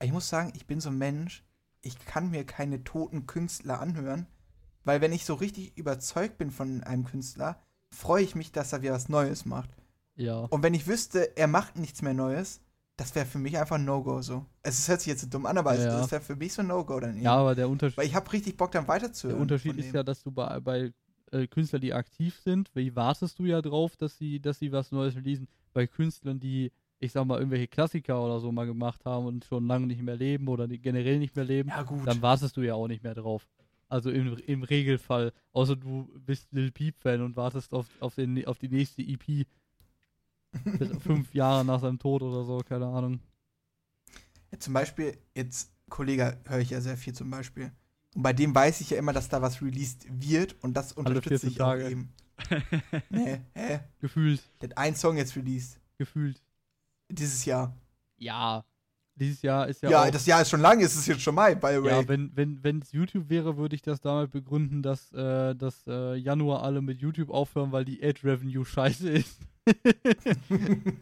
Ich 0.03 0.13
muss 0.13 0.29
sagen, 0.29 0.53
ich 0.55 0.67
bin 0.67 0.81
so 0.81 0.91
ein 0.91 0.99
Mensch, 0.99 1.45
ich 1.83 1.99
kann 2.05 2.31
mir 2.31 2.45
keine 2.45 2.85
toten 2.85 3.27
Künstler 3.27 3.81
anhören, 3.81 4.27
weil 4.85 5.01
wenn 5.01 5.13
ich 5.13 5.25
so 5.25 5.35
richtig 5.35 5.77
überzeugt 5.77 6.39
bin 6.39 6.51
von 6.51 6.83
einem 6.83 7.05
Künstler, 7.05 7.63
freue 7.91 8.23
ich 8.23 8.35
mich, 8.35 8.53
dass 8.53 8.73
er 8.73 8.83
wieder 8.83 8.93
was 8.93 9.09
Neues 9.09 9.45
macht. 9.45 9.71
Ja. 10.17 10.41
Und 10.41 10.63
wenn 10.63 10.75
ich 10.75 10.87
wüsste, 10.87 11.37
er 11.37 11.47
macht 11.47 11.77
nichts 11.77 12.03
mehr 12.03 12.15
Neues, 12.15 12.61
das 12.97 13.15
wäre 13.15 13.27
für 13.27 13.39
mich 13.39 13.59
einfach 13.59 13.77
ein 13.77 13.85
No-Go 13.85 14.23
so. 14.23 14.47
Es 14.63 14.79
ist- 14.79 14.89
hört 14.89 15.01
sich 15.01 15.09
jetzt 15.09 15.23
so 15.23 15.27
dumm 15.29 15.47
an, 15.47 15.59
aber 15.59 15.75
Ja, 15.75 15.99
das 16.01 16.11
wäre 16.13 16.23
für 16.23 16.37
mich 16.37 16.53
so 16.53 16.63
ein 16.63 16.69
No-Go 16.69 17.01
dann 17.01 17.15
eben. 17.17 17.25
Ja, 17.25 17.35
aber 17.37 17.55
der 17.55 17.69
Unterschied. 17.69 17.97
Weil 17.97 18.07
ich 18.07 18.15
habe 18.15 18.33
richtig 18.33 18.57
Bock, 18.57 18.71
dann 18.73 18.87
weiterzuhören. 18.87 19.37
Der 19.37 19.43
Unterschied 19.43 19.77
ist 19.79 19.93
ja, 19.93 20.03
dass 20.03 20.23
du 20.23 20.31
bei, 20.31 20.61
bei 20.61 20.93
äh, 21.33 21.47
Künstlern, 21.49 21.81
die 21.81 21.93
aktiv 21.93 22.39
sind, 22.45 22.71
wie 22.75 22.95
wartest 22.95 23.39
du 23.39 23.45
ja 23.47 23.61
drauf, 23.63 23.97
dass 23.97 24.17
sie, 24.17 24.39
dass 24.41 24.59
sie 24.61 24.71
was 24.71 24.93
Neues 24.93 25.17
releasen. 25.17 25.49
Bei 25.73 25.87
Künstlern, 25.89 26.39
die, 26.39 26.71
ich 27.05 27.13
sag 27.13 27.25
mal, 27.27 27.39
irgendwelche 27.39 27.69
Klassiker 27.69 28.23
oder 28.25 28.41
so 28.41 28.51
mal 28.53 28.67
gemacht 28.67 29.05
haben 29.05 29.27
und 29.27 29.45
schon 29.45 29.67
lange 29.67 29.87
nicht 29.87 30.03
mehr 30.03 30.17
leben 30.17 30.49
oder 30.49 30.67
generell 30.69 31.19
nicht 31.19 31.37
mehr 31.37 31.45
leben, 31.45 31.69
Ja, 31.69 31.85
dann 32.05 32.23
wartest 32.23 32.57
du 32.57 32.63
ja 32.63 32.75
auch 32.75 32.89
nicht 32.89 33.03
mehr 33.03 33.15
drauf. 33.15 33.47
Also 33.89 34.11
im, 34.11 34.37
im 34.47 34.63
Regelfall. 34.63 35.33
Außer 35.53 35.77
du 35.77 36.09
bist 36.19 36.49
Lil 36.53 36.73
Peep-Fan 36.73 37.21
und 37.21 37.37
wartest 37.37 37.73
auf, 37.75 37.87
auf, 38.01 38.15
den, 38.15 38.45
auf 38.47 38.59
die 38.59 38.69
nächste 38.69 39.03
EP. 39.03 39.47
Fünf 41.01 41.35
Jahre 41.35 41.65
nach 41.65 41.81
seinem 41.81 41.99
Tod 41.99 42.23
oder 42.23 42.45
so, 42.45 42.59
keine 42.59 42.87
Ahnung. 42.87 43.21
Ja, 44.51 44.59
zum 44.59 44.73
Beispiel, 44.75 45.17
jetzt, 45.35 45.73
Kollege, 45.89 46.39
höre 46.47 46.61
ich 46.61 46.71
ja 46.71 46.81
sehr 46.81 46.97
viel 46.97 47.13
zum 47.13 47.31
Beispiel. 47.31 47.73
Und 48.15 48.23
bei 48.23 48.33
dem 48.33 48.55
weiß 48.55 48.81
ich 48.81 48.91
ja 48.91 48.99
immer, 48.99 49.13
dass 49.13 49.29
da 49.29 49.43
was 49.43 49.61
released 49.61 50.07
wird 50.09 50.55
und 50.63 50.75
das 50.77 50.93
unterstütze 50.93 51.51
14 51.51 51.51
ich 51.51 51.61
auch 51.61 51.67
Tage. 51.67 51.91
eben. 51.91 52.13
nee, 53.11 53.41
hä? 53.55 53.81
Gefühlt, 54.01 54.43
Der 54.61 54.71
hat 54.71 54.79
einen 54.79 54.97
Song 54.97 55.17
jetzt 55.17 55.37
released. 55.37 55.81
gefühlt. 55.99 56.41
Dieses 57.09 57.45
Jahr. 57.45 57.77
Ja. 58.19 58.65
Dieses 59.17 59.43
Jahr 59.43 59.69
ist 59.69 59.83
ja, 59.83 59.91
Ja, 59.91 60.03
auch 60.05 60.11
das 60.11 60.27
Jahr 60.27 60.43
ist 60.43 60.51
schon 60.51 60.61
lang, 60.61 60.81
es 60.81 60.97
ist 60.97 61.07
jetzt 61.07 61.23
schon 61.23 61.37
Mai, 61.37 61.55
by 61.55 61.75
the 61.75 61.83
way. 61.83 62.01
Ja, 62.01 62.09
wenn 62.09 62.35
wenn 62.35 62.65
wenn 62.65 62.81
es 62.81 62.91
YouTube 62.91 63.29
wäre, 63.29 63.57
würde 63.57 63.77
ich 63.77 63.83
das 63.83 64.01
damit 64.01 64.33
begründen, 64.33 64.83
dass 64.83 65.13
äh, 65.13 65.55
dass 65.55 65.87
äh, 65.87 66.17
Januar 66.17 66.65
alle 66.65 66.83
mit 66.83 67.01
YouTube 67.01 67.31
aufhören, 67.31 67.71
weil 67.71 67.85
die 67.85 68.03
Ad 68.03 68.21
Revenue 68.25 68.65
scheiße 68.65 69.09
ist. 69.11 69.39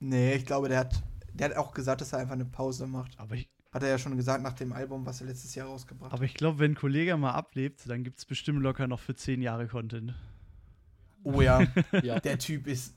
nee, 0.00 0.34
ich 0.34 0.44
glaube, 0.44 0.68
der 0.68 0.80
hat, 0.80 1.02
der 1.32 1.50
hat 1.50 1.56
auch 1.56 1.72
gesagt, 1.72 2.02
dass 2.02 2.12
er 2.12 2.18
einfach 2.18 2.34
eine 2.34 2.44
Pause 2.44 2.86
macht. 2.86 3.18
Aber 3.18 3.34
ich, 3.34 3.48
Hat 3.72 3.82
er 3.82 3.88
ja 3.88 3.98
schon 3.98 4.16
gesagt 4.16 4.42
nach 4.42 4.52
dem 4.52 4.72
Album, 4.72 5.06
was 5.06 5.20
er 5.22 5.28
letztes 5.28 5.54
Jahr 5.54 5.68
rausgebracht 5.68 6.12
hat. 6.12 6.18
aber 6.18 6.24
ich 6.24 6.34
glaube, 6.34 6.58
wenn 6.58 6.72
ein 6.72 6.76
Kollege 6.76 7.16
mal 7.16 7.32
ablebt, 7.32 7.88
dann 7.88 8.04
gibt 8.04 8.18
es 8.18 8.26
bestimmt 8.26 8.60
locker 8.60 8.86
noch 8.86 9.00
für 9.00 9.14
zehn 9.14 9.40
Jahre 9.40 9.66
Content. 9.66 10.14
Oh 11.22 11.40
ja, 11.40 11.62
ja. 12.02 12.20
der 12.20 12.38
Typ 12.38 12.66
ist, 12.66 12.94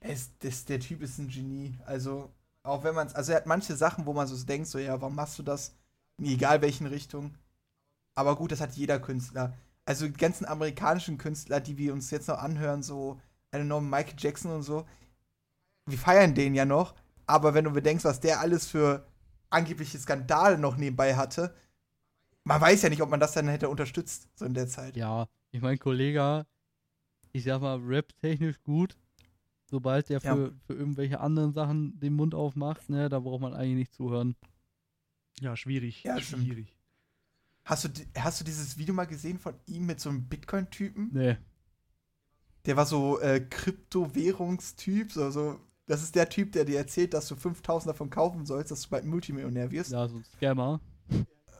ist 0.00 0.32
das, 0.40 0.64
der 0.64 0.80
Typ 0.80 1.02
ist 1.02 1.18
ein 1.18 1.28
Genie. 1.28 1.76
Also, 1.84 2.30
auch 2.62 2.84
wenn 2.84 2.94
man 2.94 3.06
es, 3.06 3.14
also 3.14 3.32
er 3.32 3.38
hat 3.38 3.46
manche 3.46 3.76
Sachen, 3.76 4.06
wo 4.06 4.12
man 4.12 4.26
so 4.26 4.44
denkt, 4.44 4.68
so, 4.68 4.78
ja, 4.78 5.00
warum 5.00 5.14
machst 5.14 5.38
du 5.38 5.42
das? 5.42 5.74
Egal 6.20 6.62
welchen 6.62 6.86
Richtung. 6.86 7.34
Aber 8.14 8.36
gut, 8.36 8.52
das 8.52 8.60
hat 8.60 8.74
jeder 8.74 8.98
Künstler. 8.98 9.54
Also 9.84 10.06
die 10.06 10.12
ganzen 10.12 10.44
amerikanischen 10.44 11.18
Künstler, 11.18 11.60
die 11.60 11.78
wir 11.78 11.92
uns 11.92 12.10
jetzt 12.10 12.28
noch 12.28 12.38
anhören, 12.38 12.82
so, 12.82 13.20
I 13.54 13.58
don't 13.58 13.80
Michael 13.80 14.16
Jackson 14.18 14.50
und 14.50 14.62
so, 14.62 14.84
wir 15.86 15.98
feiern 15.98 16.34
den 16.34 16.54
ja 16.54 16.64
noch, 16.64 16.94
aber 17.26 17.54
wenn 17.54 17.64
du 17.64 17.70
bedenkst, 17.70 18.04
was 18.04 18.20
der 18.20 18.40
alles 18.40 18.66
für 18.66 19.06
angebliche 19.50 19.98
Skandale 19.98 20.58
noch 20.58 20.76
nebenbei 20.76 21.16
hatte, 21.16 21.54
man 22.44 22.60
weiß 22.60 22.82
ja 22.82 22.88
nicht, 22.90 23.00
ob 23.02 23.10
man 23.10 23.20
das 23.20 23.32
dann 23.32 23.48
hätte 23.48 23.68
unterstützt, 23.68 24.28
so 24.34 24.44
in 24.44 24.54
der 24.54 24.68
Zeit. 24.68 24.96
ja, 24.96 25.26
ich 25.50 25.62
mein 25.62 25.78
Kollege, 25.78 26.46
ich 27.32 27.44
sag 27.44 27.60
mal 27.60 27.78
rap-technisch 27.78 28.62
gut. 28.62 28.96
Sobald 29.70 30.08
der 30.08 30.20
Ja. 30.20 30.34
für, 30.34 30.54
für 30.66 30.72
irgendwelche 30.74 31.20
anderen 31.20 31.52
Sachen 31.52 31.98
den 32.00 32.14
Mund 32.14 32.34
aufmacht, 32.34 32.88
ne, 32.88 33.08
da 33.08 33.20
braucht 33.20 33.42
man 33.42 33.52
eigentlich 33.54 33.76
nicht 33.76 33.94
zuhören. 33.94 34.34
Ja, 35.40 35.56
schwierig. 35.56 36.02
Ja, 36.04 36.18
schwierig. 36.20 36.74
Hast 37.64 37.84
du, 37.84 37.88
hast 38.16 38.40
du 38.40 38.44
dieses 38.44 38.78
Video 38.78 38.94
mal 38.94 39.04
gesehen 39.06 39.38
von 39.38 39.54
ihm 39.66 39.84
mit 39.86 40.00
so 40.00 40.08
einem 40.08 40.26
Bitcoin-Typen? 40.26 41.10
Nee. 41.12 41.36
Der 42.64 42.76
war 42.76 42.86
so 42.86 43.20
äh, 43.20 43.40
Kryptowährungstyp, 43.40 45.12
so, 45.12 45.30
so. 45.30 45.60
Das 45.86 46.02
ist 46.02 46.14
der 46.14 46.28
Typ, 46.28 46.52
der 46.52 46.64
dir 46.64 46.78
erzählt, 46.78 47.14
dass 47.14 47.28
du 47.28 47.36
5000 47.36 47.90
davon 47.90 48.10
kaufen 48.10 48.44
sollst, 48.44 48.70
dass 48.70 48.82
du 48.82 48.90
bald 48.90 49.06
Multimillionär 49.06 49.70
wirst. 49.70 49.90
Ja. 49.92 50.00
Ja, 50.00 50.08
so 50.08 50.16
ein 50.16 50.24
Scammer. 50.24 50.80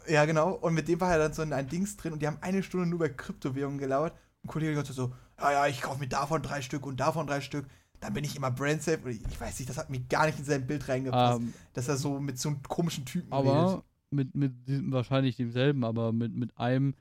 genau. 0.06 0.52
Und 0.54 0.74
mit 0.74 0.86
dem 0.88 1.00
war 1.00 1.12
er 1.12 1.18
dann 1.18 1.32
so 1.32 1.42
in 1.42 1.52
ein 1.52 1.68
Dings 1.68 1.96
drin 1.96 2.12
und 2.12 2.20
die 2.20 2.26
haben 2.26 2.38
eine 2.42 2.62
Stunde 2.62 2.86
nur 2.86 2.96
über 2.96 3.08
Kryptowährungen 3.08 3.78
gelauert. 3.78 4.12
Und 4.12 4.44
ein 4.44 4.48
Kollege 4.48 4.78
hat 4.78 4.86
so, 4.86 5.14
ja, 5.38 5.52
ja, 5.52 5.66
ich 5.66 5.80
kaufe 5.80 6.00
mir 6.00 6.08
davon 6.08 6.42
drei 6.42 6.60
Stück 6.60 6.84
und 6.84 7.00
davon 7.00 7.26
drei 7.26 7.40
Stück. 7.40 7.66
Dann 8.00 8.12
bin 8.12 8.24
ich 8.24 8.36
immer 8.36 8.50
brand 8.50 8.82
safe. 8.82 9.00
Und 9.04 9.10
ich, 9.10 9.40
weiß 9.40 9.58
nicht, 9.58 9.68
das 9.68 9.78
hat 9.78 9.90
mir 9.90 10.00
gar 10.00 10.26
nicht 10.26 10.38
in 10.38 10.44
sein 10.44 10.66
Bild 10.66 10.88
reingepasst, 10.88 11.40
Ähm, 11.40 11.52
dass 11.74 11.88
er 11.88 11.96
so 11.96 12.20
mit 12.20 12.38
so 12.38 12.50
einem 12.50 12.62
komischen 12.62 13.04
Typen 13.04 13.32
aber 13.32 13.82
mit, 14.10 14.34
mit 14.34 14.66
diesem, 14.66 14.92
wahrscheinlich 14.92 15.36
demselben, 15.36 15.84
aber 15.84 16.12
mit, 16.12 16.32
mit 16.34 16.56
einem, 16.56 16.94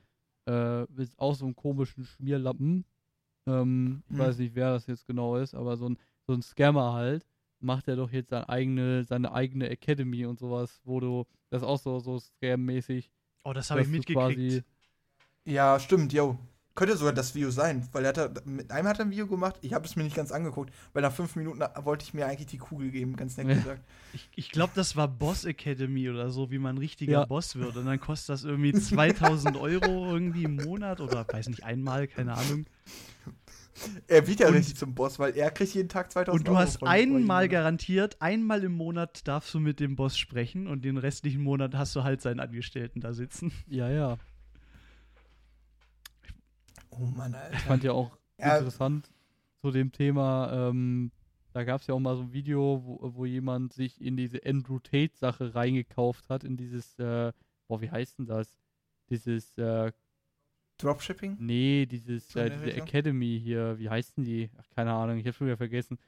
äh, 0.46 0.82
mit 0.82 1.10
auch 1.18 1.34
so 1.34 1.44
einem 1.46 1.56
komischen 1.56 2.04
Schmierlappen. 2.04 2.84
Ähm, 3.46 4.02
ich 4.06 4.12
Hm. 4.12 4.18
weiß 4.18 4.38
nicht, 4.38 4.54
wer 4.54 4.72
das 4.72 4.86
jetzt 4.86 5.06
genau 5.06 5.36
ist, 5.36 5.54
aber 5.54 5.76
so 5.76 5.88
ein, 5.88 5.98
so 6.26 6.34
ein 6.34 6.42
Scammer 6.42 6.92
halt, 6.92 7.24
macht 7.60 7.88
er 7.88 7.96
doch 7.96 8.10
jetzt 8.10 8.30
seine 8.30 8.48
eigene, 8.48 9.04
seine 9.04 9.32
eigene 9.32 9.68
Academy 9.70 10.26
und 10.26 10.38
sowas, 10.38 10.80
wo 10.84 11.00
du, 11.00 11.24
das 11.50 11.62
ist 11.62 11.68
auch 11.68 11.78
so, 11.78 11.98
so 11.98 12.18
Scam-mäßig. 12.18 13.10
Oh, 13.44 13.52
das 13.52 13.70
habe 13.70 13.82
ich 13.82 13.88
mitgekriegt. 13.88 14.64
Ja, 15.44 15.80
stimmt, 15.80 16.12
yo. 16.12 16.38
Könnte 16.78 16.96
sogar 16.96 17.12
das 17.12 17.34
Video 17.34 17.50
sein, 17.50 17.88
weil 17.90 18.04
er 18.04 18.14
hat, 18.14 18.46
mit 18.46 18.70
einem 18.70 18.86
hat 18.86 19.00
er 19.00 19.06
ein 19.06 19.10
Video 19.10 19.26
gemacht, 19.26 19.56
ich 19.62 19.74
habe 19.74 19.84
es 19.84 19.96
mir 19.96 20.04
nicht 20.04 20.14
ganz 20.14 20.30
angeguckt, 20.30 20.72
weil 20.92 21.02
nach 21.02 21.12
fünf 21.12 21.34
Minuten 21.34 21.60
wollte 21.82 22.04
ich 22.04 22.14
mir 22.14 22.26
eigentlich 22.26 22.46
die 22.46 22.58
Kugel 22.58 22.92
geben, 22.92 23.16
ganz 23.16 23.36
nett 23.36 23.48
Ja. 23.48 23.54
gesagt. 23.54 23.82
Ich, 24.12 24.28
ich 24.36 24.50
glaube, 24.52 24.72
das 24.76 24.94
war 24.94 25.08
Boss 25.08 25.44
Academy 25.44 26.08
oder 26.08 26.30
so, 26.30 26.52
wie 26.52 26.58
man 26.58 26.76
ein 26.76 26.78
richtiger 26.78 27.12
Ja. 27.12 27.24
Boss 27.24 27.56
wird. 27.56 27.76
Und 27.76 27.86
dann 27.86 27.98
kostet 27.98 28.28
das 28.34 28.44
irgendwie 28.44 28.72
2000 28.72 29.56
Euro 29.56 30.06
irgendwie 30.12 30.44
im 30.44 30.54
Monat 30.54 31.00
oder 31.00 31.26
weiß 31.28 31.48
nicht, 31.48 31.64
einmal, 31.64 32.06
keine 32.06 32.34
Ahnung. 32.34 32.66
Er 34.08 34.26
wird 34.26 34.40
ja 34.40 34.48
Und- 34.48 34.54
richtig 34.54 34.76
zum 34.76 34.94
Boss, 34.94 35.18
weil 35.18 35.36
er 35.36 35.50
kriegt 35.50 35.74
jeden 35.74 35.88
Tag 35.88 36.10
2000 36.10 36.40
Und 36.40 36.46
du 36.48 36.52
Euro 36.52 36.60
hast 36.60 36.78
von- 36.78 36.88
einmal 36.88 37.44
von- 37.44 37.50
garantiert, 37.50 38.16
einmal 38.20 38.64
im 38.64 38.72
Monat 38.72 39.26
darfst 39.28 39.52
du 39.54 39.60
mit 39.60 39.78
dem 39.80 39.94
Boss 39.96 40.16
sprechen 40.18 40.66
und 40.66 40.84
den 40.84 40.96
restlichen 40.96 41.42
Monat 41.42 41.74
hast 41.74 41.94
du 41.94 42.02
halt 42.02 42.20
seinen 42.22 42.40
Angestellten 42.40 43.00
da 43.00 43.12
sitzen. 43.12 43.52
Ja, 43.68 43.88
ja. 43.88 44.16
Oh 46.98 47.04
Mann, 47.16 47.34
Alter. 47.34 47.54
Ich 47.56 47.60
fand 47.60 47.84
ja 47.84 47.92
auch 47.92 48.10
Ja. 48.38 48.56
interessant 48.58 49.10
zu 49.60 49.70
dem 49.70 49.92
Thema, 49.92 50.68
ähm, 50.70 51.10
da 51.52 51.64
gab 51.64 51.80
es 51.80 51.86
ja 51.86 51.94
auch 51.94 51.98
mal 51.98 52.16
so 52.16 52.22
ein 52.22 52.32
Video, 52.32 52.82
wo, 52.84 52.98
wo 53.14 53.24
jemand 53.24 53.72
sich 53.72 54.00
in 54.00 54.16
diese 54.16 54.44
Andrew 54.44 54.78
Tate-Sache 54.78 55.54
reingekauft 55.54 56.28
hat, 56.28 56.44
in 56.44 56.56
dieses, 56.56 56.98
äh, 56.98 57.32
boah, 57.66 57.80
wie 57.80 57.90
heißt 57.90 58.18
denn 58.18 58.26
das? 58.26 58.56
Dieses, 59.10 59.56
äh, 59.58 59.90
Dropshipping? 60.78 61.36
nee, 61.40 61.86
dieses, 61.86 62.36
äh, 62.36 62.50
diese 62.50 62.66
Richtung? 62.66 62.86
Academy 62.86 63.40
hier, 63.42 63.78
wie 63.78 63.90
heißt 63.90 64.16
denn 64.16 64.24
die? 64.24 64.50
Ach, 64.58 64.68
keine 64.70 64.92
Ahnung, 64.92 65.18
ich 65.18 65.26
hab 65.26 65.34
schon 65.34 65.48
wieder 65.48 65.56
vergessen. 65.56 65.98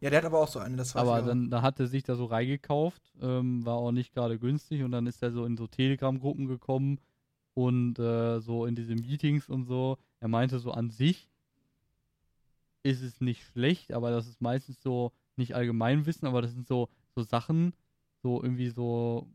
Ja, 0.00 0.10
der 0.10 0.18
hat 0.18 0.26
aber 0.26 0.40
auch 0.40 0.48
so 0.48 0.58
eine, 0.58 0.76
das 0.76 0.94
weiß 0.94 1.00
Aber 1.02 1.22
dann, 1.22 1.48
da 1.50 1.62
hat 1.62 1.78
er 1.78 1.86
sich 1.86 2.02
da 2.02 2.16
so 2.16 2.24
reingekauft, 2.26 3.14
ähm, 3.22 3.64
war 3.64 3.76
auch 3.76 3.92
nicht 3.92 4.12
gerade 4.12 4.38
günstig 4.38 4.82
und 4.82 4.90
dann 4.90 5.06
ist 5.06 5.22
er 5.22 5.30
so 5.30 5.44
in 5.44 5.56
so 5.56 5.66
Telegram-Gruppen 5.68 6.46
gekommen, 6.48 7.00
und 7.56 7.98
äh, 7.98 8.38
so 8.40 8.66
in 8.66 8.74
diese 8.74 8.94
Meetings 8.94 9.48
und 9.48 9.64
so. 9.64 9.96
Er 10.20 10.28
meinte 10.28 10.58
so 10.58 10.72
an 10.72 10.90
sich 10.90 11.30
ist 12.82 13.02
es 13.02 13.20
nicht 13.20 13.42
schlecht, 13.42 13.92
aber 13.92 14.10
das 14.10 14.28
ist 14.28 14.42
meistens 14.42 14.80
so 14.82 15.10
nicht 15.36 15.54
Allgemeinwissen, 15.56 16.28
aber 16.28 16.42
das 16.42 16.52
sind 16.52 16.68
so, 16.68 16.90
so 17.14 17.22
Sachen, 17.22 17.72
so 18.22 18.42
irgendwie 18.42 18.68
so, 18.68 19.26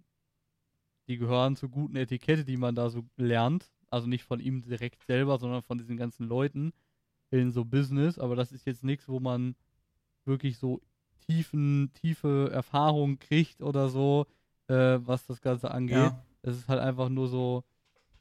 die 1.07 1.17
gehören 1.17 1.55
zur 1.55 1.69
guten 1.69 1.95
Etikette, 1.95 2.45
die 2.45 2.57
man 2.57 2.75
da 2.75 2.89
so 2.89 3.03
lernt. 3.17 3.71
Also 3.89 4.07
nicht 4.07 4.23
von 4.23 4.39
ihm 4.39 4.61
direkt 4.61 5.03
selber, 5.03 5.37
sondern 5.39 5.63
von 5.63 5.79
diesen 5.79 5.97
ganzen 5.97 6.27
Leuten 6.27 6.71
in 7.31 7.51
so 7.51 7.65
Business. 7.65 8.19
Aber 8.19 8.35
das 8.35 8.51
ist 8.51 8.65
jetzt 8.65 8.83
nichts, 8.83 9.09
wo 9.09 9.19
man 9.19 9.55
wirklich 10.23 10.59
so 10.59 10.79
tiefen, 11.25 11.91
tiefe 11.93 12.51
Erfahrung 12.53 13.17
kriegt 13.19 13.61
oder 13.61 13.89
so, 13.89 14.27
äh, 14.67 14.99
was 15.01 15.25
das 15.25 15.41
Ganze 15.41 15.71
angeht. 15.71 15.97
Ja. 15.97 16.23
Es 16.43 16.55
ist 16.55 16.69
halt 16.69 16.79
einfach 16.79 17.09
nur 17.09 17.27
so 17.27 17.65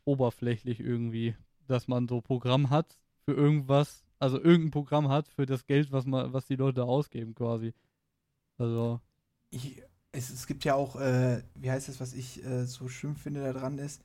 oberflächlich 0.05 0.81
irgendwie, 0.81 1.35
dass 1.67 1.89
man 1.89 2.09
so 2.09 2.21
Programm 2.21 2.71
hat 2.71 2.99
für 3.25 3.33
irgendwas, 3.33 4.05
also 4.19 4.39
irgendein 4.43 4.71
Programm 4.71 5.09
hat 5.09 5.29
für 5.29 5.47
das 5.47 5.67
Geld, 5.67 5.93
was 5.93 6.07
man, 6.07 6.33
was 6.33 6.47
die 6.47 6.57
Leute 6.57 6.85
ausgeben 6.85 7.35
quasi. 7.35 7.73
Also, 8.59 9.01
Ich, 9.51 9.83
es, 10.13 10.31
es 10.31 10.47
gibt 10.47 10.65
ja 10.65 10.75
auch, 10.75 10.97
äh, 10.97 11.43
wie 11.55 11.71
heißt 11.71 11.89
das, 11.89 12.01
was 12.01 12.13
ich 12.15 12.45
äh, 12.45 12.67
so 12.67 12.89
schlimm 12.89 13.17
finde 13.17 13.41
daran 13.53 13.79
ist, 13.79 14.03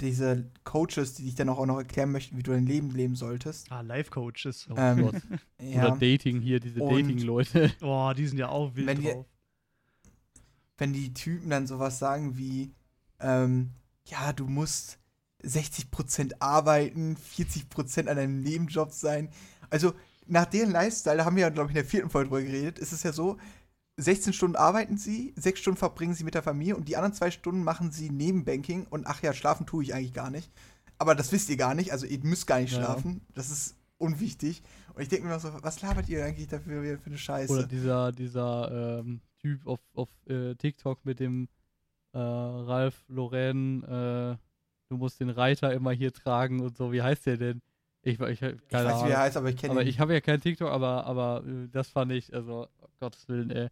diese 0.00 0.48
Coaches, 0.62 1.14
die 1.14 1.24
dich 1.24 1.34
dann 1.34 1.48
auch, 1.48 1.64
noch 1.66 1.78
erklären 1.78 2.12
möchten, 2.12 2.36
wie 2.38 2.44
du 2.44 2.52
dein 2.52 2.66
Leben 2.66 2.90
leben 2.90 3.16
solltest. 3.16 3.70
Ah, 3.72 3.80
Life-Coaches. 3.80 4.68
oh 4.70 4.74
Ähm, 4.76 5.02
Gott. 5.02 5.14
Ja. 5.60 5.86
Oder 5.88 5.96
Dating 5.98 6.40
hier, 6.40 6.60
diese 6.60 6.80
Und- 6.80 6.92
Dating-Leute. 6.94 7.72
Oh, 7.82 8.12
die 8.16 8.26
sind 8.28 8.38
ja 8.38 8.48
auch 8.48 8.76
wild 8.76 8.86
Wenn 8.86 9.02
drauf. 9.02 9.26
wenn 10.76 10.92
die 10.92 11.12
Typen 11.14 11.50
dann 11.50 11.66
sowas 11.66 11.98
sagen 11.98 12.36
wie, 12.38 12.72
ähm, 13.18 13.70
ja, 14.06 14.32
du 14.32 14.46
musst 14.46 14.98
60% 15.44 16.34
arbeiten, 16.40 17.16
40% 17.16 18.08
an 18.08 18.16
deinem 18.16 18.40
Nebenjob 18.42 18.92
sein. 18.92 19.30
Also 19.70 19.94
nach 20.26 20.46
deren 20.46 20.70
Lifestyle, 20.72 21.16
da 21.18 21.24
haben 21.24 21.36
wir 21.36 21.42
ja, 21.42 21.48
glaube 21.50 21.70
ich, 21.70 21.76
in 21.76 21.82
der 21.82 21.88
vierten 21.90 22.10
Folge 22.10 22.28
drüber 22.28 22.42
geredet, 22.42 22.78
ist 22.78 22.92
es 22.92 23.02
ja 23.02 23.12
so, 23.12 23.38
16 23.96 24.32
Stunden 24.32 24.56
arbeiten 24.56 24.96
sie, 24.96 25.34
6 25.36 25.58
Stunden 25.58 25.78
verbringen 25.78 26.14
sie 26.14 26.22
mit 26.24 26.34
der 26.34 26.42
Familie 26.42 26.76
und 26.76 26.88
die 26.88 26.96
anderen 26.96 27.14
zwei 27.14 27.30
Stunden 27.32 27.64
machen 27.64 27.90
sie 27.90 28.10
Nebenbanking 28.10 28.86
und 28.90 29.06
ach 29.06 29.22
ja, 29.22 29.32
schlafen 29.32 29.66
tue 29.66 29.82
ich 29.82 29.94
eigentlich 29.94 30.12
gar 30.12 30.30
nicht. 30.30 30.50
Aber 30.98 31.14
das 31.14 31.32
wisst 31.32 31.48
ihr 31.50 31.56
gar 31.56 31.74
nicht, 31.74 31.92
also 31.92 32.06
ihr 32.06 32.18
müsst 32.22 32.46
gar 32.46 32.60
nicht 32.60 32.72
Ja. 32.72 32.78
schlafen. 32.78 33.22
Das 33.34 33.50
ist 33.50 33.76
unwichtig. 33.98 34.62
Und 34.94 35.02
ich 35.02 35.08
denke 35.08 35.26
mir 35.26 35.32
noch 35.32 35.40
so, 35.40 35.50
was 35.62 35.80
labert 35.82 36.08
ihr 36.08 36.24
eigentlich 36.24 36.48
dafür 36.48 36.98
für 36.98 37.06
eine 37.06 37.18
Scheiße? 37.18 37.52
Oder 37.52 37.66
dieser, 37.66 38.12
dieser 38.12 39.00
ähm, 39.00 39.20
Typ 39.40 39.66
auf, 39.66 39.80
auf 39.94 40.08
äh, 40.28 40.54
TikTok 40.54 41.04
mit 41.04 41.20
dem 41.20 41.48
äh, 42.12 42.18
Ralf 42.18 43.04
Loren, 43.08 43.82
äh, 43.84 44.36
du 44.88 44.96
musst 44.96 45.20
den 45.20 45.30
Reiter 45.30 45.72
immer 45.72 45.92
hier 45.92 46.12
tragen 46.12 46.60
und 46.60 46.76
so. 46.76 46.92
Wie 46.92 47.02
heißt 47.02 47.26
der 47.26 47.36
denn? 47.36 47.62
Ich, 48.02 48.20
ich, 48.20 48.42
ich, 48.42 48.42
weiß, 48.42 49.04
wie 49.04 49.10
er 49.10 49.18
heißt, 49.18 49.36
aber 49.36 49.48
ich 49.50 49.56
kenne 49.56 49.72
Aber 49.72 49.82
ihn. 49.82 49.88
ich 49.88 50.00
habe 50.00 50.14
ja 50.14 50.20
kein 50.20 50.40
TikTok, 50.40 50.70
aber, 50.70 51.04
aber 51.04 51.44
äh, 51.46 51.68
das 51.70 51.88
fand 51.88 52.12
ich, 52.12 52.32
also, 52.32 52.68
um 52.80 52.88
Gottes 53.00 53.28
Willen, 53.28 53.50
ey. 53.50 53.68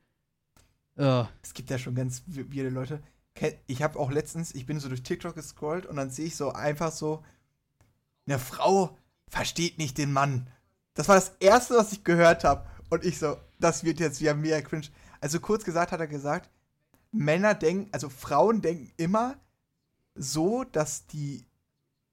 Ja, 0.96 1.28
Es 1.42 1.54
gibt 1.54 1.70
ja 1.70 1.78
schon 1.78 1.94
ganz 1.94 2.22
weirde 2.26 2.70
Leute. 2.70 3.00
Ich 3.66 3.82
habe 3.82 3.98
auch 3.98 4.10
letztens, 4.10 4.54
ich 4.54 4.66
bin 4.66 4.80
so 4.80 4.88
durch 4.88 5.02
TikTok 5.02 5.34
gescrollt 5.34 5.86
und 5.86 5.96
dann 5.96 6.10
sehe 6.10 6.26
ich 6.26 6.36
so 6.36 6.52
einfach 6.52 6.90
so, 6.90 7.22
eine 8.26 8.38
Frau 8.38 8.96
versteht 9.28 9.78
nicht 9.78 9.98
den 9.98 10.12
Mann. 10.12 10.48
Das 10.94 11.08
war 11.08 11.16
das 11.16 11.36
Erste, 11.40 11.74
was 11.74 11.92
ich 11.92 12.02
gehört 12.02 12.44
habe. 12.44 12.66
Und 12.88 13.04
ich 13.04 13.18
so, 13.18 13.36
das 13.58 13.84
wird 13.84 14.00
jetzt 14.00 14.20
wieder 14.20 14.34
mega 14.34 14.60
cringe. 14.62 14.86
Also 15.20 15.40
kurz 15.40 15.64
gesagt 15.64 15.92
hat 15.92 16.00
er 16.00 16.06
gesagt, 16.06 16.50
Männer 17.12 17.54
denken, 17.54 17.88
also 17.92 18.08
Frauen 18.08 18.62
denken 18.62 18.90
immer 18.96 19.36
so, 20.16 20.64
dass 20.64 21.06
die, 21.06 21.44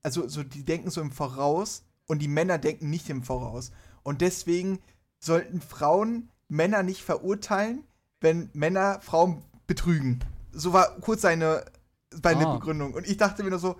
also 0.02 0.28
so, 0.28 0.44
die 0.44 0.64
denken 0.64 0.90
so 0.90 1.02
im 1.02 1.12
Voraus 1.12 1.84
und 2.08 2.20
die 2.22 2.28
Männer 2.28 2.58
denken 2.58 2.90
nicht 2.90 3.10
im 3.10 3.24
Voraus. 3.24 3.72
Und 4.04 4.22
deswegen 4.22 4.80
sollten 5.20 5.62
Frauen 5.62 6.30
Männer 6.50 6.84
nicht 6.84 7.02
verurteilen, 7.04 7.84
wenn 8.20 8.50
Männer 8.54 9.00
Frauen 9.02 9.42
betrügen. 9.68 10.20
So 10.52 10.74
war 10.74 10.96
kurz 11.00 11.22
seine, 11.22 11.66
seine 12.12 12.48
Ah. 12.48 12.56
Begründung. 12.56 12.94
Und 12.94 13.08
ich 13.08 13.18
dachte 13.18 13.44
mir 13.44 13.50
nur 13.50 13.60
so, 13.60 13.78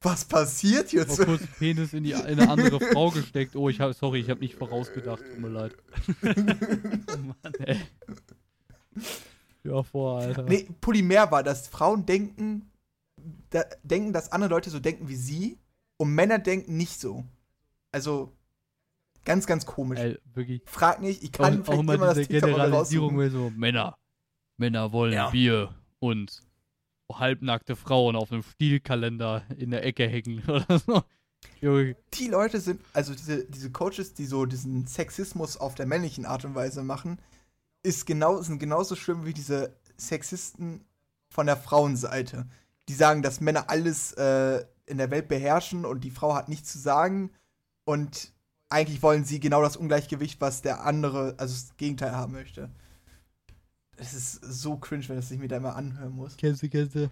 was 0.00 0.24
passiert 0.24 0.92
jetzt? 0.92 1.18
kurz 1.18 1.42
Penis 1.58 1.92
in, 1.92 2.04
die, 2.04 2.12
in 2.12 2.20
eine 2.20 2.48
andere 2.48 2.78
Frau 2.92 3.10
gesteckt. 3.10 3.56
Oh, 3.56 3.68
ich 3.68 3.80
habe, 3.80 3.92
sorry, 3.94 4.20
ich 4.20 4.30
habe 4.30 4.40
nicht 4.40 4.54
vorausgedacht. 4.54 5.22
Tut 5.24 5.38
mir 5.40 5.48
leid. 5.48 5.74
Oh 6.22 7.16
Mann. 7.42 7.54
Ey. 7.58 7.80
Ja, 9.64 9.82
vor, 9.82 10.20
Alter. 10.20 10.44
Nee, 10.44 10.68
Polymer 10.80 11.30
war 11.30 11.42
das. 11.42 11.68
Frauen 11.68 12.06
denken, 12.06 12.70
da, 13.50 13.64
denken, 13.82 14.12
dass 14.12 14.32
andere 14.32 14.50
Leute 14.50 14.70
so 14.70 14.78
denken 14.78 15.08
wie 15.08 15.16
sie 15.16 15.58
und 15.96 16.14
Männer 16.14 16.38
denken 16.38 16.76
nicht 16.76 17.00
so. 17.00 17.24
Also, 17.92 18.36
ganz, 19.24 19.46
ganz 19.46 19.66
komisch. 19.66 19.98
Ey, 19.98 20.18
wirklich. 20.34 20.62
Frag 20.66 21.00
nicht, 21.00 21.22
ich 21.22 21.32
kann 21.32 21.54
Auch, 21.54 21.60
auch 21.60 21.64
vielleicht 21.64 21.80
immer 21.80 21.94
immer 21.94 22.14
das 22.14 22.28
diese 22.28 22.40
mal 22.40 22.50
Generalisierung, 22.50 23.30
so 23.30 23.50
Männer. 23.56 23.96
Männer 24.56 24.92
wollen 24.92 25.12
Ja. 25.12 25.30
Bier 25.30 25.74
und 26.00 26.42
halbnackte 27.10 27.76
Frauen 27.76 28.16
auf 28.16 28.32
einem 28.32 28.42
Stilkalender 28.42 29.42
in 29.56 29.70
der 29.70 29.84
Ecke 29.84 30.06
hängen 30.08 30.42
oder 30.48 30.78
so. 30.78 31.02
Die 32.14 32.28
Leute 32.28 32.60
sind, 32.60 32.80
also 32.92 33.14
diese, 33.14 33.44
diese 33.44 33.70
Coaches, 33.70 34.14
die 34.14 34.26
so 34.26 34.44
diesen 34.44 34.86
Sexismus 34.86 35.56
auf 35.56 35.74
der 35.74 35.86
männlichen 35.86 36.26
Art 36.26 36.44
und 36.44 36.54
Weise 36.54 36.82
machen, 36.82 37.18
ist 37.82 38.06
genau, 38.06 38.40
sind 38.42 38.58
genauso 38.58 38.96
schlimm 38.96 39.24
wie 39.24 39.32
diese 39.32 39.76
Sexisten 39.96 40.84
von 41.28 41.46
der 41.46 41.56
Frauenseite. 41.56 42.46
Die 42.88 42.94
sagen, 42.94 43.22
dass 43.22 43.40
Männer 43.40 43.70
alles 43.70 44.12
äh, 44.12 44.64
in 44.86 44.98
der 44.98 45.10
Welt 45.10 45.28
beherrschen 45.28 45.84
und 45.84 46.02
die 46.02 46.10
Frau 46.10 46.34
hat 46.34 46.48
nichts 46.48 46.72
zu 46.72 46.78
sagen 46.78 47.30
und 47.84 48.32
eigentlich 48.70 49.02
wollen 49.02 49.24
sie 49.24 49.40
genau 49.40 49.62
das 49.62 49.76
Ungleichgewicht, 49.76 50.40
was 50.40 50.62
der 50.62 50.84
andere, 50.84 51.34
also 51.38 51.54
das 51.54 51.76
Gegenteil 51.76 52.12
haben 52.12 52.32
möchte. 52.32 52.70
Es 53.96 54.14
ist 54.14 54.44
so 54.44 54.76
cringe, 54.76 55.08
wenn 55.08 55.16
das 55.16 55.28
sich 55.28 55.38
mir 55.38 55.48
da 55.48 55.56
immer 55.56 55.74
anhören 55.74 56.12
muss. 56.12 56.36
kennst 56.36 56.62
du, 56.62 56.68
kennst 56.68 56.94
du? 56.94 57.10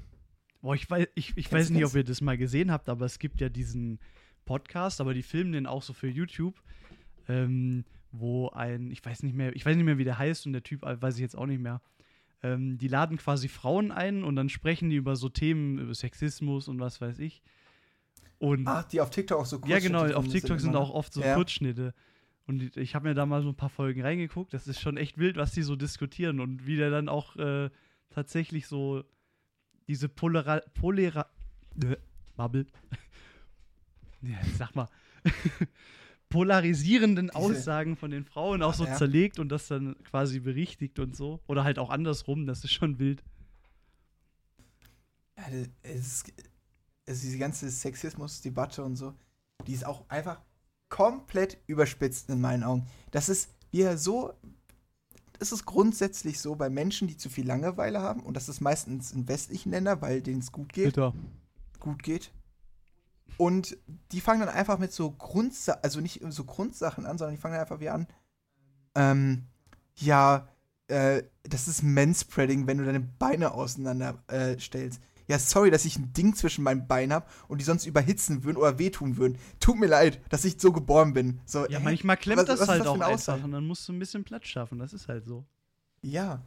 Boah, 0.61 0.75
ich 0.75 0.89
weiß, 0.89 1.07
ich, 1.15 1.37
ich 1.37 1.51
weiß 1.51 1.71
nicht, 1.71 1.85
ob 1.85 1.95
ihr 1.95 2.05
das 2.05 2.21
mal 2.21 2.37
gesehen 2.37 2.71
habt, 2.71 2.89
aber 2.89 3.07
es 3.07 3.19
gibt 3.19 3.41
ja 3.41 3.49
diesen 3.49 3.99
Podcast, 4.45 5.01
aber 5.01 5.15
die 5.15 5.23
filmen 5.23 5.53
den 5.53 5.67
auch 5.67 5.83
so 5.83 5.93
für 5.93 6.09
YouTube, 6.09 6.61
ähm, 7.29 7.85
wo 8.13 8.49
ein, 8.51 8.91
ich 8.91 9.05
weiß 9.05 9.23
nicht 9.23 9.35
mehr, 9.35 9.55
ich 9.55 9.65
weiß 9.65 9.77
nicht 9.77 9.85
mehr, 9.85 9.99
wie 9.99 10.05
der 10.05 10.19
heißt 10.19 10.47
und 10.47 10.53
der 10.53 10.63
Typ 10.63 10.85
äh, 10.85 11.01
weiß 11.01 11.17
ich 11.17 11.21
jetzt 11.21 11.37
auch 11.37 11.47
nicht 11.47 11.61
mehr. 11.61 11.81
Ähm, 12.43 12.79
die 12.79 12.89
laden 12.89 13.17
quasi 13.17 13.49
Frauen 13.49 13.91
ein 13.91 14.23
und 14.23 14.37
dann 14.37 14.49
sprechen 14.49 14.91
die 14.91 14.97
über 14.97 15.17
so 15.17 15.29
Themen, 15.29 15.79
über 15.79 15.95
Sexismus 15.95 16.69
und 16.69 16.79
was 16.81 17.01
weiß 17.01 17.19
ich. 17.19 17.43
Und 18.39 18.67
Ach, 18.67 18.85
die 18.85 19.01
auf 19.01 19.11
TikTok 19.11 19.41
auch 19.41 19.47
so 19.47 19.61
ja, 19.67 19.79
genau, 19.79 20.01
Kurzschnitte 20.01 20.19
auf 20.19 20.29
TikTok 20.29 20.61
sind 20.61 20.71
immer, 20.71 20.81
auch 20.81 20.89
ne? 20.89 20.95
oft 20.95 21.13
so 21.13 21.23
Ja. 21.23 21.35
Kurzschnitte. 21.35 21.95
Und 22.47 22.77
ich 22.77 22.95
habe 22.95 23.09
mir 23.09 23.15
da 23.15 23.27
mal 23.27 23.43
so 23.43 23.49
ein 23.49 23.57
paar 23.57 23.71
Folgen 23.71 24.03
reingeguckt. 24.03 24.55
Das 24.55 24.69
ist 24.69 24.81
schon 24.81 24.97
echt 24.97 25.19
wild, 25.19 25.37
was 25.37 25.53
die 25.53 25.63
so 25.63 25.75
diskutieren 25.75 26.39
und 26.39 26.67
wie 26.67 26.77
der 26.77 26.91
dann 26.91 27.09
auch 27.09 27.35
äh, 27.37 27.71
tatsächlich 28.11 28.69
so 28.69 29.03
diese 29.89 30.09
Polera 30.09 30.61
Polera 30.75 31.27
äh, 31.83 31.97
Bubble. 32.37 32.67
ja, 34.23 34.39
sag 34.57 34.77
mal. 34.77 34.89
polarisierenden 36.29 37.27
Diese- 37.29 37.37
Aussagen 37.39 37.97
von 37.97 38.11
den 38.11 38.25
Frauen 38.25 38.63
auch 38.63 38.75
so 38.75 38.85
Ja. 38.85 38.95
zerlegt 38.97 39.39
und 39.39 39.49
das 39.49 39.69
dann 39.69 39.97
quasi 40.05 40.41
berichtigt 40.41 40.99
und 40.99 41.15
so. 41.17 41.41
Oder 41.47 41.65
halt 41.65 41.79
auch 41.79 41.91
andersrum, 41.91 42.47
das 42.47 42.65
ist 42.65 42.73
schon 42.73 42.99
wild. 42.99 43.23
Ja, 45.39 45.45
es 45.83 46.07
ist, 46.07 46.33
also 47.07 47.23
diese 47.23 47.39
ganze 47.39 47.71
Sexismus-Debatte 47.71 48.83
und 48.83 48.97
so, 48.97 49.15
die 49.67 49.73
ist 49.75 49.85
auch 49.87 50.05
einfach 50.09 50.41
komplett 50.89 51.59
überspitzt 51.67 52.29
in 52.31 52.41
meinen 52.41 52.63
Augen. 52.63 52.87
Das 53.11 53.29
ist 53.29 53.51
wieder 53.71 53.99
so, 53.99 54.33
das 55.39 55.53
ist 55.53 55.67
grundsätzlich 55.67 56.41
so 56.41 56.55
bei 56.57 56.71
Menschen, 56.71 57.09
die 57.09 57.17
zu 57.17 57.29
viel 57.29 57.47
Langeweile 57.47 58.01
haben, 58.01 58.21
und 58.23 58.35
das 58.35 58.49
ist 58.49 58.61
meistens 58.61 59.13
in 59.13 59.29
westlichen 59.29 59.71
Ländern, 59.71 60.01
weil 60.01 60.23
denen 60.23 60.41
es 60.41 60.53
gut 60.53 60.73
geht, 60.73 60.87
Bitter. 60.87 61.13
gut 61.81 62.03
geht. 62.03 62.31
Und 63.39 63.77
die 64.13 64.21
fangen 64.21 64.41
dann 64.41 64.49
einfach 64.49 64.79
mit 64.79 64.93
so 64.93 65.11
Grundsachen, 65.11 65.81
also 65.83 66.01
nicht 66.01 66.23
so 66.31 66.45
Grundsachen 66.45 67.05
an, 67.07 67.19
sondern 67.19 67.35
die 67.35 67.41
fangen 67.41 67.53
dann 67.55 67.61
einfach 67.63 67.81
wieder 67.81 67.95
an, 67.95 68.07
ähm, 68.95 69.45
ja, 69.97 70.49
äh, 70.89 71.23
das 71.43 71.69
ist 71.69 71.83
Manspreading, 71.83 72.67
wenn 72.67 72.79
du 72.79 72.85
deine 72.85 73.01
Beine 73.01 73.53
auseinander 73.53 74.23
äh, 74.29 74.59
stellst. 74.59 75.01
Ja, 75.29 75.39
sorry, 75.41 75.71
dass 75.73 75.85
ich 75.85 75.99
ein 75.99 76.13
Ding 76.13 76.35
zwischen 76.37 76.63
meinen 76.63 76.87
Beinen 76.87 77.13
habe 77.13 77.27
und 77.49 77.61
die 77.61 77.65
sonst 77.65 77.85
überhitzen 77.85 78.45
würden 78.45 78.57
oder 78.59 78.79
wehtun 78.79 79.17
würden. 79.17 79.39
Tut 79.59 79.77
mir 79.77 79.89
leid, 79.89 80.21
dass 80.31 80.45
ich 80.45 80.61
so 80.61 80.71
geboren 80.73 81.13
bin. 81.15 81.41
So, 81.45 81.67
Ja, 81.69 81.81
manchmal 81.81 82.17
klemmt 82.17 82.43
Was- 82.43 82.49
was 82.49 82.59
das 82.61 82.61
ist 82.63 82.69
halt 82.69 82.81
das 82.83 82.87
auch 82.89 83.01
einfach 83.01 83.43
und 83.45 83.51
dann 83.53 83.67
musst 83.67 83.89
du 83.89 83.93
ein 83.93 83.99
bisschen 83.99 84.23
Platz 84.23 84.47
schaffen. 84.47 84.79
Das 84.79 84.93
ist 84.93 85.09
halt 85.09 85.25
so. 85.27 85.45
Ja, 86.01 86.43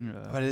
Ja. 0.00 0.22
aber 0.24 0.42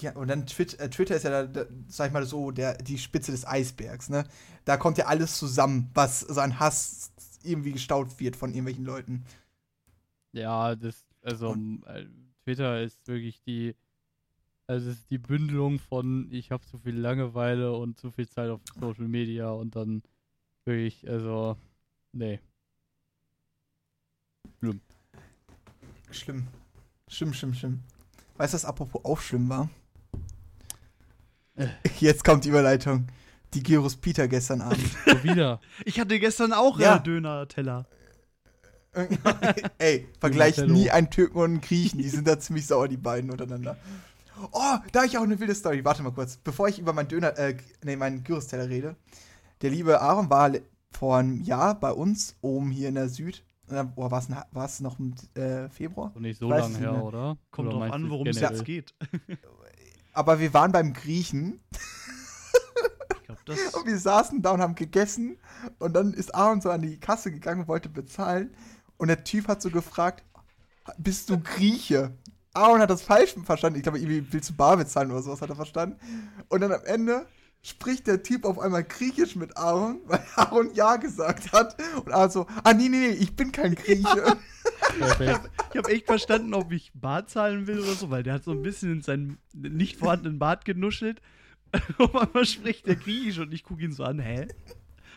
ja, 0.00 0.12
und 0.16 0.28
dann 0.28 0.46
Twitter, 0.46 0.80
äh, 0.80 0.90
Twitter 0.90 1.16
ist 1.16 1.22
ja, 1.24 1.30
da, 1.30 1.46
da, 1.46 1.70
sag 1.88 2.08
ich 2.08 2.12
mal 2.12 2.26
so, 2.26 2.50
der, 2.50 2.76
die 2.78 2.98
Spitze 2.98 3.30
des 3.32 3.46
Eisbergs, 3.46 4.08
ne? 4.08 4.24
Da 4.64 4.76
kommt 4.76 4.98
ja 4.98 5.06
alles 5.06 5.38
zusammen, 5.38 5.90
was 5.94 6.20
so 6.20 6.40
an 6.40 6.58
Hass 6.58 7.12
irgendwie 7.44 7.72
gestaut 7.72 8.18
wird 8.20 8.36
von 8.36 8.50
irgendwelchen 8.50 8.84
Leuten. 8.84 9.24
Ja, 10.32 10.74
das, 10.74 11.04
also 11.22 11.54
äh, 11.86 12.06
Twitter 12.44 12.82
ist 12.82 13.06
wirklich 13.08 13.40
die, 13.42 13.74
Also 14.66 14.90
es 14.90 14.98
ist 14.98 15.10
die 15.10 15.18
Bündelung 15.18 15.78
von 15.78 16.28
ich 16.32 16.50
habe 16.50 16.64
zu 16.66 16.78
viel 16.78 16.96
Langeweile 16.96 17.72
und 17.72 17.98
zu 17.98 18.10
viel 18.10 18.28
Zeit 18.28 18.50
auf 18.50 18.60
Social 18.80 19.06
Media 19.08 19.50
und 19.50 19.76
dann 19.76 20.02
wirklich, 20.64 21.08
also, 21.08 21.56
nee. 22.12 22.40
Schlimm. 24.60 24.80
Schlimm, 27.08 27.32
schlimm, 27.32 27.54
schlimm. 27.54 27.80
Weißt 28.38 28.52
du, 28.52 28.56
was 28.56 28.64
apropos 28.64 29.04
auch 29.04 29.20
schlimm 29.20 29.48
war? 29.48 29.68
Äh. 31.56 31.68
Jetzt 32.00 32.24
kommt 32.24 32.44
die 32.44 32.48
Überleitung. 32.50 33.06
Die 33.54 33.62
Gyros 33.62 33.96
Peter 33.96 34.28
gestern 34.28 34.60
Abend. 34.60 34.80
So 35.06 35.22
wieder. 35.24 35.60
Ich 35.84 35.98
hatte 36.00 36.18
gestern 36.18 36.52
auch 36.52 36.78
Ja. 36.78 36.96
äh, 36.96 37.02
Döner-Teller. 37.02 37.86
Ey, 39.78 40.08
vergleich 40.20 40.56
nie 40.58 40.90
einen 40.90 41.10
Türken 41.10 41.38
und 41.38 41.44
einen 41.44 41.60
Griechen. 41.60 41.98
Die 41.98 42.08
sind 42.08 42.26
da 42.26 42.38
ziemlich 42.38 42.66
sauer, 42.66 42.88
die 42.88 42.96
beiden 42.96 43.30
untereinander. 43.30 43.76
Oh, 44.52 44.76
da 44.92 45.04
ich 45.04 45.16
auch 45.18 45.22
eine 45.22 45.38
wilde 45.38 45.54
Story. 45.54 45.84
Warte 45.84 46.02
mal 46.02 46.12
kurz. 46.12 46.38
Bevor 46.38 46.68
ich 46.68 46.78
über 46.78 46.92
meinen 46.92 47.08
Döner, 47.08 47.38
äh, 47.38 47.56
nee, 47.84 47.96
meinen 47.96 48.24
Gyros-Teller 48.24 48.68
rede. 48.68 48.96
Der 49.62 49.70
liebe 49.70 50.00
Aaron 50.00 50.30
war 50.30 50.50
vor 50.92 51.18
einem 51.18 51.42
Jahr 51.42 51.78
bei 51.78 51.90
uns 51.92 52.36
oben 52.40 52.70
hier 52.70 52.88
in 52.88 52.94
der 52.94 53.08
Süd. 53.08 53.44
Äh, 53.70 53.84
Boah, 53.84 54.10
war 54.10 54.64
es 54.64 54.80
noch 54.80 54.98
im 54.98 55.14
äh, 55.34 55.68
Februar? 55.68 56.12
So 56.14 56.20
nicht 56.20 56.38
so 56.38 56.48
Weiß 56.48 56.62
lange 56.62 56.78
her, 56.78 56.92
nicht. 56.92 57.02
oder? 57.02 57.36
Kommt 57.50 57.68
oder 57.68 57.78
drauf 57.78 57.92
an, 57.92 58.10
worum 58.10 58.26
es 58.26 58.40
jetzt 58.40 58.64
geht. 58.64 58.94
Aber 60.12 60.38
wir 60.40 60.54
waren 60.54 60.72
beim 60.72 60.92
Griechen 60.94 61.60
Ich 63.14 63.22
glaube, 63.24 63.40
das. 63.44 63.74
und 63.74 63.86
wir 63.86 63.98
saßen 63.98 64.40
da 64.40 64.52
und 64.52 64.60
haben 64.60 64.74
gegessen. 64.74 65.38
Und 65.78 65.92
dann 65.94 66.14
ist 66.14 66.34
Aaron 66.34 66.60
so 66.60 66.70
an 66.70 66.82
die 66.82 66.98
Kasse 66.98 67.30
gegangen 67.30 67.62
und 67.62 67.68
wollte 67.68 67.88
bezahlen. 67.88 68.54
Und 68.96 69.08
der 69.08 69.24
Typ 69.24 69.48
hat 69.48 69.60
so 69.60 69.70
gefragt: 69.70 70.24
Bist 70.98 71.28
du 71.28 71.38
Grieche? 71.40 72.16
Aaron 72.54 72.80
hat 72.80 72.88
das 72.88 73.02
falsch 73.02 73.34
verstanden. 73.44 73.76
Ich 73.78 73.82
glaube, 73.82 73.98
irgendwie 73.98 74.32
willst 74.32 74.48
du 74.50 74.54
bar 74.54 74.76
bezahlen 74.78 75.10
oder 75.10 75.22
sowas 75.22 75.42
hat 75.42 75.50
er 75.50 75.56
verstanden. 75.56 75.98
Und 76.48 76.60
dann 76.60 76.72
am 76.72 76.84
Ende 76.84 77.26
spricht 77.66 78.06
der 78.06 78.22
Typ 78.22 78.44
auf 78.44 78.60
einmal 78.60 78.84
Griechisch 78.84 79.34
mit 79.34 79.56
Aaron, 79.56 80.00
weil 80.06 80.24
Aaron 80.36 80.72
Ja 80.74 80.96
gesagt 80.96 81.52
hat. 81.52 81.76
Und 81.96 82.12
Aaron 82.12 82.30
so: 82.30 82.46
Ah, 82.62 82.72
nee, 82.72 82.88
nee, 82.88 83.08
nee, 83.08 83.10
ich 83.10 83.34
bin 83.34 83.50
kein 83.50 83.74
Grieche. 83.74 84.36
Perfekt. 84.98 85.50
Ich 85.70 85.76
habe 85.76 85.90
echt 85.90 86.06
verstanden, 86.06 86.54
ob 86.54 86.72
ich 86.72 86.92
Bart 86.94 87.28
zahlen 87.28 87.66
will 87.66 87.80
oder 87.80 87.94
so, 87.94 88.10
weil 88.10 88.22
der 88.22 88.34
hat 88.34 88.44
so 88.44 88.52
ein 88.52 88.62
bisschen 88.62 88.92
in 88.92 89.02
seinen 89.02 89.38
nicht 89.52 89.96
vorhandenen 89.96 90.38
Bart 90.38 90.64
genuschelt. 90.64 91.20
Auf 91.98 92.14
einmal 92.14 92.46
spricht 92.46 92.86
der 92.86 92.96
Griechisch 92.96 93.38
und 93.38 93.52
ich 93.52 93.64
gucke 93.64 93.82
ihn 93.82 93.92
so 93.92 94.04
an, 94.04 94.20
hä? 94.20 94.46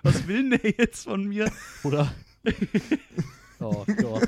Was 0.02 0.28
will 0.28 0.50
denn 0.50 0.60
der 0.62 0.72
jetzt 0.78 1.04
von 1.04 1.24
mir? 1.26 1.52
Oder? 1.84 2.14
oh 3.60 3.86
Gott. 3.86 4.28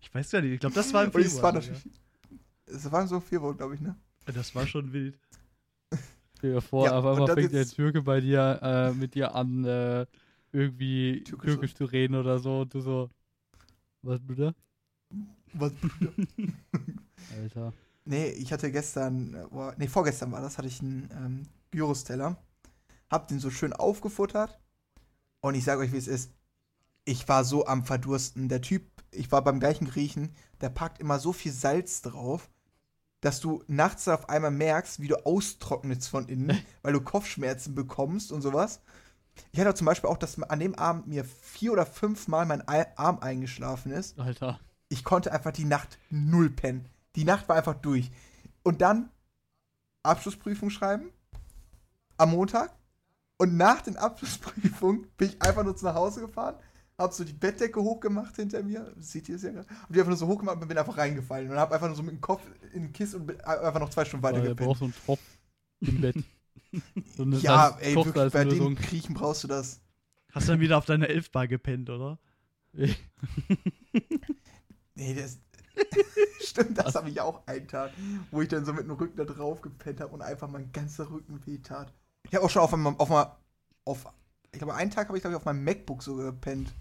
Ich 0.00 0.14
weiß 0.14 0.32
ja 0.32 0.40
nicht, 0.40 0.52
ich 0.52 0.60
glaube, 0.60 0.74
das 0.74 0.92
war 0.92 1.04
im 1.04 1.10
Und 1.10 1.20
es 1.20 1.42
war 1.42 1.52
Februar. 1.52 1.52
natürlich. 1.54 1.82
Es 2.66 2.92
war 2.92 3.06
so 3.06 3.20
Februar, 3.20 3.54
glaube 3.54 3.74
ich, 3.74 3.80
ne? 3.80 3.96
Das 4.26 4.54
war 4.54 4.66
schon 4.66 4.92
wild. 4.92 5.18
Stell 6.42 6.54
dir 6.54 6.60
vor, 6.60 6.86
Ja, 6.86 7.00
dann 7.14 7.28
fängt 7.28 7.52
der 7.52 7.68
Türke 7.70 8.02
bei 8.02 8.20
dir 8.20 8.58
äh, 8.62 8.92
mit 8.94 9.14
dir 9.14 9.34
an, 9.34 9.64
äh, 9.64 10.06
irgendwie 10.52 11.22
Türkisch 11.24 11.56
Türkisch, 11.56 11.74
zu 11.74 11.84
reden 11.84 12.16
oder 12.16 12.38
so 12.38 12.62
und 12.62 12.74
du 12.74 12.80
so. 12.80 13.10
Was, 14.02 14.20
Bruder? 14.20 14.54
Was? 15.54 15.72
Alter. 17.28 17.72
Nee, 18.04 18.30
ich 18.30 18.52
hatte 18.52 18.70
gestern, 18.72 19.34
äh, 19.34 19.72
nee, 19.76 19.86
vorgestern 19.88 20.32
war 20.32 20.40
das, 20.40 20.58
hatte 20.58 20.68
ich 20.68 20.80
einen 20.80 21.08
ähm, 21.12 21.42
Gyros-Teller. 21.70 22.36
Hab 23.10 23.28
den 23.28 23.40
so 23.40 23.50
schön 23.50 23.72
aufgefuttert. 23.72 24.58
Und 25.40 25.54
ich 25.56 25.64
sage 25.64 25.82
euch, 25.82 25.92
wie 25.92 25.98
es 25.98 26.08
ist. 26.08 26.32
Ich 27.06 27.28
war 27.28 27.44
so 27.44 27.66
am 27.66 27.84
Verdursten. 27.84 28.48
Der 28.48 28.62
Typ, 28.62 28.84
ich 29.12 29.32
war 29.32 29.44
beim 29.44 29.60
gleichen 29.60 29.86
Griechen, 29.88 30.34
der 30.62 30.70
packt 30.70 31.00
immer 31.00 31.18
so 31.20 31.32
viel 31.34 31.52
Salz 31.52 32.02
drauf, 32.02 32.50
dass 33.22 33.40
du 33.40 33.64
nachts 33.68 34.06
auf 34.08 34.28
einmal 34.28 34.50
merkst, 34.50 35.00
wie 35.00 35.08
du 35.08 35.24
austrocknest 35.24 36.08
von 36.10 36.28
innen, 36.28 36.58
weil 36.82 36.92
du 36.92 37.00
Kopfschmerzen 37.00 37.74
bekommst 37.74 38.30
und 38.32 38.42
sowas. 38.42 38.82
Ich 39.52 39.60
hatte 39.60 39.72
zum 39.74 39.86
Beispiel 39.86 40.10
auch, 40.10 40.18
dass 40.18 40.40
an 40.42 40.60
dem 40.60 40.74
Abend 40.74 41.06
mir 41.06 41.24
vier 41.24 41.72
oder 41.72 41.86
fünf 41.86 42.28
Mal 42.28 42.44
mein 42.44 42.68
Ei- 42.68 42.94
Arm 42.98 43.20
eingeschlafen 43.20 43.90
ist 43.90 44.18
Alter. 44.20 44.60
ich 44.90 45.04
konnte 45.04 45.32
einfach 45.32 45.52
die 45.52 45.64
Nacht 45.64 45.98
null 46.10 46.50
pennen. 46.50 46.86
Die 47.16 47.24
Nacht 47.24 47.48
war 47.48 47.56
einfach 47.56 47.74
durch. 47.76 48.10
Und 48.62 48.82
dann 48.82 49.08
Abschlussprüfung 50.02 50.68
schreiben 50.70 51.10
am 52.18 52.30
Montag. 52.32 52.74
Und 53.38 53.56
nach 53.56 53.80
den 53.82 53.96
Abschlussprüfungen 53.96 55.08
bin 55.16 55.30
ich 55.30 55.42
einfach 55.42 55.64
nur 55.64 55.76
zu 55.76 55.84
nach 55.84 55.94
Hause 55.94 56.20
gefahren, 56.20 56.56
hab 57.02 57.12
so 57.12 57.24
die 57.24 57.32
Bettdecke 57.32 57.80
hochgemacht 57.80 58.36
hinter 58.36 58.62
mir. 58.62 58.92
Seht 58.98 59.28
ihr 59.28 59.36
es 59.36 59.42
ja 59.42 59.50
gerade? 59.50 59.66
Und 59.88 59.94
die 59.94 60.00
einfach 60.00 60.10
nur 60.10 60.16
so 60.16 60.26
hochgemacht 60.26 60.60
und 60.60 60.68
bin 60.68 60.78
einfach 60.78 60.96
reingefallen. 60.96 61.50
Und 61.50 61.56
hab 61.56 61.72
einfach 61.72 61.86
nur 61.86 61.96
so 61.96 62.02
mit 62.02 62.12
dem 62.12 62.20
Kopf 62.20 62.42
in 62.72 62.82
den 62.82 62.92
Kissen 62.92 63.20
und 63.20 63.26
bin 63.26 63.40
einfach 63.40 63.80
noch 63.80 63.90
zwei 63.90 64.04
Stunden 64.04 64.22
weiter 64.22 64.40
gepennt. 64.40 64.68
braucht 64.68 64.78
so 64.78 64.84
einen 64.86 64.94
Tropf 65.04 65.20
im 65.80 66.00
Bett. 66.00 66.16
So 67.18 67.24
eine 67.24 67.36
Ja, 67.36 67.76
ey, 67.80 67.94
wirklich, 67.94 68.32
bei 68.32 68.44
den 68.44 68.76
Griechen 68.76 69.14
brauchst 69.14 69.44
du 69.44 69.48
das. 69.48 69.82
Hast 70.32 70.48
dann 70.48 70.58
wieder 70.58 70.78
auf 70.78 70.86
deiner 70.86 71.10
Elfbar 71.10 71.46
gepennt, 71.46 71.90
oder? 71.90 72.18
Nee, 74.94 75.14
das. 75.14 75.38
Stimmt, 76.40 76.78
das 76.78 76.94
habe 76.94 77.08
ich 77.08 77.20
auch 77.20 77.46
einen 77.46 77.66
Tag, 77.66 77.92
wo 78.30 78.42
ich 78.42 78.48
dann 78.48 78.64
so 78.64 78.72
mit 78.72 78.84
dem 78.84 78.90
Rücken 78.90 79.16
da 79.16 79.24
drauf 79.24 79.62
gepennt 79.62 80.00
habe 80.00 80.12
und 80.12 80.22
einfach 80.22 80.48
mein 80.48 80.70
ganzer 80.72 81.10
Rücken 81.10 81.44
wehtat. 81.46 81.92
Ich 82.28 82.34
habe 82.34 82.44
auch 82.44 82.50
schon 82.50 82.62
auf 82.62 82.74
einem, 82.74 82.86
auf 82.86 83.10
auf, 83.84 84.06
ich 84.52 84.58
glaube, 84.58 84.74
einen 84.74 84.90
Tag 84.90 85.08
habe 85.08 85.16
ich, 85.16 85.22
glaube 85.22 85.34
ich, 85.34 85.38
auf 85.38 85.44
meinem 85.44 85.64
MacBook 85.64 86.02
so 86.02 86.16
gepennt. 86.16 86.72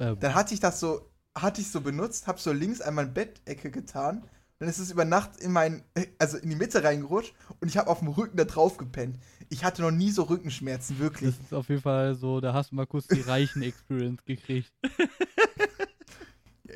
Ähm, 0.00 0.18
Dann 0.20 0.34
hatte 0.34 0.54
ich 0.54 0.60
das 0.60 0.80
so, 0.80 1.10
hatte 1.34 1.60
ich 1.60 1.70
so 1.70 1.80
benutzt, 1.80 2.26
habe 2.26 2.40
so 2.40 2.52
links 2.52 2.80
einmal 2.80 3.06
Bettecke 3.06 3.70
getan, 3.70 4.24
dann 4.58 4.68
ist 4.68 4.78
es 4.78 4.90
über 4.90 5.04
Nacht 5.04 5.38
in 5.38 5.52
mein, 5.52 5.84
also 6.18 6.36
in 6.36 6.50
die 6.50 6.56
Mitte 6.56 6.82
reingerutscht 6.82 7.32
und 7.60 7.68
ich 7.68 7.76
habe 7.76 7.88
auf 7.88 8.00
dem 8.00 8.08
Rücken 8.08 8.36
da 8.36 8.44
drauf 8.44 8.76
gepennt. 8.76 9.18
Ich 9.50 9.64
hatte 9.64 9.82
noch 9.82 9.92
nie 9.92 10.10
so 10.10 10.24
Rückenschmerzen, 10.24 10.98
wirklich. 10.98 11.36
das 11.36 11.46
ist 11.46 11.54
auf 11.54 11.68
jeden 11.68 11.82
Fall 11.82 12.16
so, 12.16 12.40
da 12.40 12.52
hast 12.52 12.72
du 12.72 12.74
mal 12.74 12.86
kurz 12.86 13.06
die 13.06 13.20
reichen 13.20 13.62
Experience 13.62 14.24
gekriegt. 14.24 14.72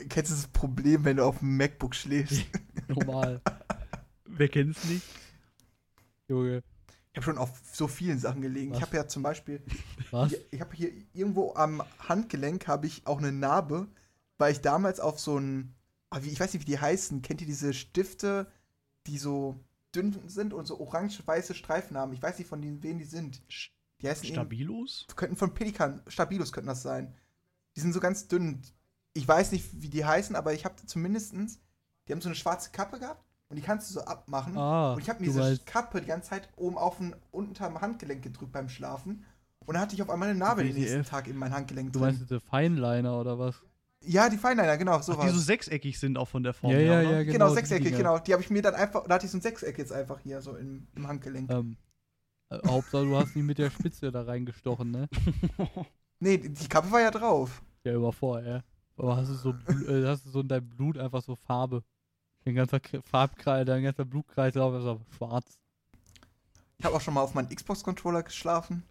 Kennst 0.09 0.31
du 0.31 0.37
das 0.37 0.49
Problem, 0.49 1.05
wenn 1.05 1.17
du 1.17 1.25
auf 1.25 1.41
dem 1.41 1.57
MacBook 1.57 1.95
schläfst? 1.95 2.45
Normal. 2.89 3.41
Wer 4.27 4.49
kennt's 4.49 4.85
nicht? 4.85 5.05
Junge. 6.29 6.63
Ich 7.13 7.17
habe 7.19 7.25
schon 7.25 7.39
auf 7.39 7.61
so 7.71 7.89
vielen 7.89 8.19
Sachen 8.19 8.41
gelegen. 8.41 8.71
Was? 8.71 8.79
Ich 8.79 8.83
habe 8.83 8.97
ja 8.97 9.07
zum 9.07 9.23
Beispiel 9.23 9.63
Was? 10.11 10.31
Hier, 10.31 10.41
ich 10.51 10.61
habe 10.63 10.75
hier 10.75 10.91
irgendwo 11.13 11.55
am 11.55 11.83
Handgelenk 11.99 12.67
habe 12.67 12.87
ich 12.87 13.07
auch 13.07 13.19
eine 13.19 13.33
Narbe, 13.33 13.87
weil 14.39 14.53
ich 14.53 14.63
damals 14.63 14.99
auf 14.99 15.21
so 15.21 15.39
ein, 15.39 15.75
ah, 16.09 16.21
ich 16.23 16.41
weiß 16.41 16.55
nicht, 16.55 16.63
wie 16.63 16.71
die 16.71 16.81
heißen. 16.81 17.21
Kennt 17.21 17.43
ihr 17.43 17.47
diese 17.47 17.75
Stifte, 17.75 18.51
die 19.07 19.19
so 19.19 19.63
dünn 19.95 20.19
sind 20.27 20.55
und 20.55 20.65
so 20.65 20.81
orange-weiße 20.81 21.55
Streifen 21.55 21.99
haben? 21.99 22.15
Ich 22.15 22.23
weiß 22.23 22.39
nicht, 22.39 22.49
von 22.49 22.63
denen, 22.63 22.83
wen 22.83 22.99
die 22.99 23.05
sind. 23.05 23.43
Die 24.01 24.09
heißen 24.09 24.27
Stabilos? 24.27 25.07
könnten 25.15 25.37
von 25.37 25.53
Pelikan, 25.53 26.03
Stabilus 26.09 26.51
könnten 26.51 26.69
das 26.69 26.83
sein. 26.83 27.15
Die 27.77 27.81
sind 27.81 27.93
so 27.93 28.01
ganz 28.01 28.27
dünn. 28.27 28.63
Ich 29.13 29.29
weiß 29.29 29.53
nicht, 29.53 29.83
wie 29.83 29.91
die 29.91 30.07
heißen, 30.07 30.35
aber 30.35 30.55
ich 30.55 30.65
habe 30.65 30.77
zumindestens, 30.87 31.61
die 32.09 32.13
haben 32.13 32.23
so 32.23 32.31
eine 32.31 32.37
schwarze 32.37 32.71
Kappe 32.71 32.99
gehabt 32.99 33.23
und 33.53 33.57
die 33.57 33.63
kannst 33.63 33.91
du 33.91 33.95
so 33.95 34.01
abmachen. 34.07 34.57
Ah, 34.57 34.95
Und 34.95 35.01
ich 35.03 35.09
habe 35.11 35.21
mir 35.21 35.27
du 35.27 35.33
diese 35.33 35.41
meinst- 35.45 35.67
Kappe 35.67 36.01
die 36.01 36.07
ganze 36.07 36.31
Zeit 36.31 36.49
oben 36.57 36.79
auf 36.79 36.97
den 36.97 37.15
unterm 37.31 37.81
Handgelenk 37.81 38.23
gedrückt 38.23 38.51
beim 38.53 38.69
Schlafen. 38.71 39.25
Und 39.67 39.75
dann 39.75 39.83
hatte 39.83 39.95
ich 39.95 40.03
auf 40.03 40.09
einmal 40.11 40.31
eine 40.31 40.39
Narbe 40.39 40.65
den 40.65 40.75
nächsten. 40.75 41.05
Tag 41.05 41.29
in 41.29 41.37
mein 41.37 41.53
Handgelenk 41.53 41.93
Du 41.93 41.99
drin. 41.99 42.09
meinst 42.09 42.23
diese 42.23 42.41
Feinliner 42.41 43.21
oder 43.21 43.39
was? 43.39 43.63
ja, 44.05 44.29
die 44.29 44.37
Feinliner, 44.39 44.77
genau, 44.79 44.95
Ach, 44.97 45.03
sowas. 45.05 45.27
die 45.27 45.31
so 45.33 45.39
sechseckig 45.39 46.01
sind 46.01 46.19
auch 46.19 46.27
von 46.27 46.43
der 46.43 46.55
Form 46.55 46.73
Ja, 46.73 46.79
her, 46.79 46.87
ja, 46.87 47.03
ja, 47.03 47.23
genau, 47.23 47.33
genau, 47.33 47.49
sechseckig, 47.55 47.97
genau. 47.97 48.19
Die 48.19 48.33
habe 48.33 48.43
ich 48.43 48.51
mir 48.51 48.61
dann 48.63 48.75
einfach, 48.75 49.07
da 49.07 49.15
hatte 49.15 49.27
ich 49.27 49.31
so 49.31 49.39
ein 49.39 49.43
Sechseck 49.43 49.79
jetzt 49.79 49.93
einfach 49.93 50.19
hier, 50.19 50.41
so 50.41 50.57
im, 50.57 50.89
im 50.97 51.07
Handgelenk. 51.07 51.49
Ähm, 51.53 51.77
äh, 52.49 52.59
Hauptsache, 52.67 53.05
du 53.05 53.17
hast 53.17 53.37
nie 53.37 53.43
mit 53.45 53.59
der 53.59 53.71
Spitze 53.71 54.11
da 54.11 54.23
reingestochen, 54.23 54.91
ne? 54.91 55.09
Nee, 56.19 56.39
die, 56.39 56.49
die 56.51 56.69
Kappe 56.69 56.91
war 56.91 57.01
ja 57.01 57.11
drauf. 57.11 57.63
Ja, 57.85 57.93
immer 57.95 58.13
vorher. 58.13 58.63
Aber 58.97 59.17
hast 59.17 59.29
du 59.31 59.35
so, 59.35 59.51
äh, 59.89 60.07
hast 60.07 60.25
du 60.27 60.31
so 60.31 60.41
in 60.41 60.49
deinem 60.49 60.69
Blut 60.69 60.99
einfach 60.99 61.23
so 61.23 61.35
Farbe. 61.35 61.83
Dein 62.45 62.55
ganzer 62.55 62.81
Farbkreis, 63.05 63.67
dein 63.67 63.83
ganzer 63.83 64.05
Blutkreis 64.05 64.55
drauf 64.55 64.75
ist 64.75 64.87
aber 64.87 65.01
schwarz. 65.17 65.59
Ich 66.79 66.85
habe 66.85 66.97
auch 66.97 67.01
schon 67.01 67.15
mal 67.15 67.23
auf 67.23 67.35
meinen 67.35 67.49
Xbox-Controller 67.49 68.25
geschlafen. 68.25 68.83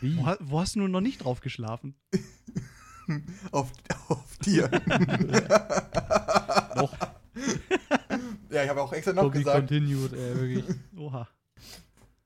Wie? 0.00 0.18
Wo, 0.18 0.34
wo 0.40 0.60
hast 0.60 0.74
du 0.74 0.80
nur 0.80 0.88
noch 0.88 1.00
nicht 1.00 1.24
drauf 1.24 1.40
geschlafen? 1.40 1.94
Auf, 3.50 3.72
auf 4.08 4.38
dir. 4.38 4.70
Noch 6.76 6.94
ja, 8.50 8.64
ich 8.64 8.68
habe 8.68 8.82
auch 8.82 8.92
extra 8.92 9.12
noch 9.12 9.24
to 9.24 9.30
be 9.30 9.38
gesagt. 9.38 9.68
continued, 9.68 10.12
ey, 10.12 10.36
wirklich. 10.36 10.76
Oha. 10.96 11.28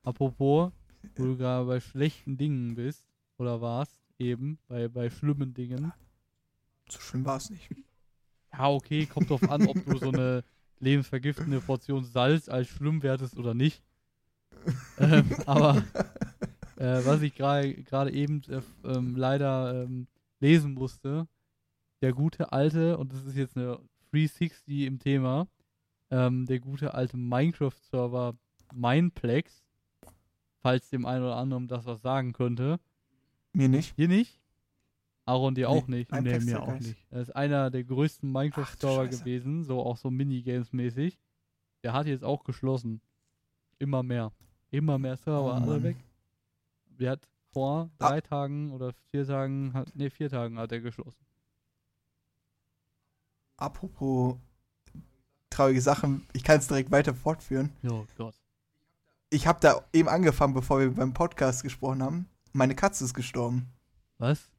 Apropos, 0.03 0.71
wo 1.15 1.23
du 1.23 1.37
gerade 1.37 1.65
bei 1.65 1.79
schlechten 1.79 2.37
Dingen 2.37 2.75
bist, 2.75 3.05
oder 3.37 3.61
warst, 3.61 3.97
eben, 4.17 4.59
bei, 4.67 4.87
bei 4.87 5.09
schlimmen 5.09 5.53
Dingen. 5.53 5.91
So 6.89 6.99
schlimm 6.99 7.25
war 7.25 7.37
es 7.37 7.49
nicht. 7.49 7.69
Ja, 8.53 8.69
okay, 8.69 9.05
kommt 9.05 9.29
drauf 9.29 9.49
an, 9.49 9.67
ob 9.67 9.83
du 9.85 9.97
so 9.97 10.11
eine 10.11 10.43
lebensvergiftende 10.79 11.61
Portion 11.61 12.03
Salz 12.03 12.49
als 12.49 12.67
schlimm 12.67 13.03
wertest 13.03 13.37
oder 13.37 13.53
nicht. 13.53 13.83
ähm, 14.99 15.29
aber 15.45 15.83
äh, 16.77 17.01
was 17.05 17.21
ich 17.21 17.35
gerade 17.35 18.11
eben 18.11 18.41
äh, 18.49 18.61
ähm, 18.83 19.15
leider 19.15 19.83
ähm, 19.83 20.07
lesen 20.39 20.73
musste, 20.73 21.27
der 22.01 22.13
gute 22.13 22.51
alte, 22.51 22.97
und 22.97 23.13
das 23.13 23.25
ist 23.25 23.35
jetzt 23.35 23.57
eine 23.57 23.79
360 24.11 24.81
im 24.81 24.99
Thema, 24.99 25.47
ähm, 26.11 26.45
der 26.45 26.59
gute 26.59 26.93
alte 26.93 27.17
Minecraft-Server 27.17 28.35
Mineplex, 28.73 29.63
falls 30.61 30.89
dem 30.89 31.05
einen 31.05 31.23
oder 31.23 31.37
anderen 31.37 31.67
das 31.67 31.85
was 31.85 32.01
sagen 32.01 32.33
könnte. 32.33 32.79
Mir 33.53 33.69
nicht. 33.69 33.97
Dir 33.97 34.07
nicht? 34.07 34.39
Aaron, 35.25 35.55
dir 35.55 35.67
Nee, 35.69 35.75
auch 35.75 35.87
nicht. 35.87 36.13
Ein 36.13 36.23
nee, 36.23 36.39
mir 36.39 36.61
auch 36.61 36.79
nicht. 36.79 36.95
Er 37.09 37.21
ist 37.21 37.35
einer 37.35 37.71
der 37.71 37.83
größten 37.83 38.31
Minecraft-Server 38.31 39.07
gewesen, 39.07 39.63
so 39.63 39.81
auch 39.81 39.97
so 39.97 40.09
Minigames-mäßig. 40.09 41.17
Der 41.83 41.93
hat 41.93 42.05
jetzt 42.05 42.23
auch 42.23 42.43
geschlossen. 42.43 43.01
Immer 43.79 44.03
mehr. 44.03 44.31
Immer 44.69 44.97
mehr 44.99 45.17
Server, 45.17 45.43
Oh 45.45 45.51
alle 45.51 45.81
weg. 45.83 45.97
Der 46.99 47.11
hat 47.11 47.27
vor 47.51 47.89
Ah. 47.99 48.09
drei 48.09 48.21
Tagen 48.21 48.71
oder 48.71 48.93
vier 49.09 49.25
Tagen, 49.25 49.73
hat, 49.73 49.91
nee, 49.95 50.09
vier 50.09 50.29
Tagen 50.29 50.57
hat 50.59 50.71
er 50.71 50.81
geschlossen. 50.81 51.25
Apropos 53.57 54.35
traurige 55.49 55.81
Sachen, 55.81 56.27
ich 56.33 56.43
kann 56.43 56.59
es 56.59 56.67
direkt 56.67 56.91
weiter 56.91 57.13
fortführen. 57.15 57.71
Oh 57.89 58.05
Gott. 58.17 58.35
Ich 59.29 59.47
habe 59.47 59.59
da 59.61 59.81
eben 59.93 60.09
angefangen, 60.09 60.53
bevor 60.53 60.79
wir 60.79 60.91
beim 60.93 61.13
Podcast 61.13 61.63
gesprochen 61.63 62.03
haben. 62.03 62.29
Meine 62.53 62.75
Katze 62.75 63.05
ist 63.05 63.13
gestorben. 63.13 63.69
Was? 64.17 64.51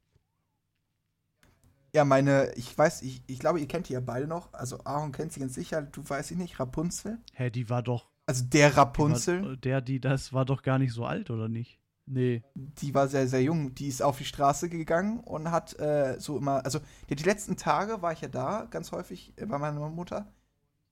Ja, 1.97 2.05
meine, 2.05 2.53
ich 2.57 2.77
weiß, 2.77 3.01
ich, 3.01 3.23
ich 3.27 3.39
glaube, 3.39 3.59
ihr 3.59 3.67
kennt 3.67 3.89
die 3.89 3.95
ja 3.95 4.01
beide 4.01 4.27
noch. 4.27 4.53
Also 4.53 4.85
Aaron 4.85 5.13
kennt 5.13 5.33
sie 5.33 5.41
ganz 5.41 5.55
sicher, 5.55 5.81
du 5.81 6.07
weißt 6.07 6.29
sie 6.29 6.37
nicht, 6.37 6.61
Rapunzel. 6.61 7.17
Hä, 7.33 7.49
die 7.49 7.71
war 7.71 7.83
doch. 7.83 8.11
Also 8.27 8.45
der 8.45 8.69
die 8.69 8.77
Rapunzel, 8.77 9.43
War, 9.43 9.57
der, 9.57 9.81
die, 9.81 9.99
das 9.99 10.35
war 10.35 10.45
doch 10.45 10.63
gar 10.63 10.79
nicht 10.79 10.93
so 10.93 11.07
alt, 11.07 11.31
oder 11.31 11.49
nicht? 11.49 11.81
Nee. 12.05 12.45
die 12.55 12.95
war 12.95 13.09
sehr, 13.09 13.27
sehr 13.29 13.43
jung. 13.43 13.75
Die 13.75 13.89
ist 13.89 14.03
auf 14.03 14.19
die 14.19 14.27
Straße 14.27 14.69
gegangen 14.69 15.21
und 15.21 15.51
hat 15.51 15.79
äh, 15.81 16.17
so 16.21 16.37
immer, 16.37 16.63
also 16.67 16.81
die, 17.09 17.17
die 17.17 17.25
letzten 17.25 17.57
Tage 17.57 18.03
war 18.03 18.13
ich 18.13 18.21
ja 18.21 18.29
da, 18.29 18.67
ganz 18.71 18.93
häufig 18.93 19.33
äh, 19.37 19.47
bei 19.47 19.57
meiner 19.57 19.89
Mutter. 19.89 20.31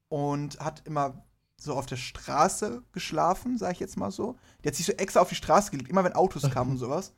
Und 0.08 0.58
hat 0.58 0.86
immer 0.86 1.22
so 1.58 1.74
auf 1.74 1.84
der 1.84 1.96
Straße 1.96 2.82
geschlafen, 2.92 3.58
sag 3.58 3.72
ich 3.72 3.80
jetzt 3.80 3.98
mal 3.98 4.10
so. 4.10 4.38
Die 4.62 4.68
hat 4.68 4.74
sich 4.74 4.86
so 4.86 4.92
extra 4.92 5.20
auf 5.20 5.28
die 5.28 5.34
Straße 5.34 5.70
gelegt, 5.70 5.90
immer 5.90 6.02
wenn 6.02 6.14
Autos 6.14 6.48
kamen 6.48 6.70
und 6.70 6.78
sowas. 6.78 7.12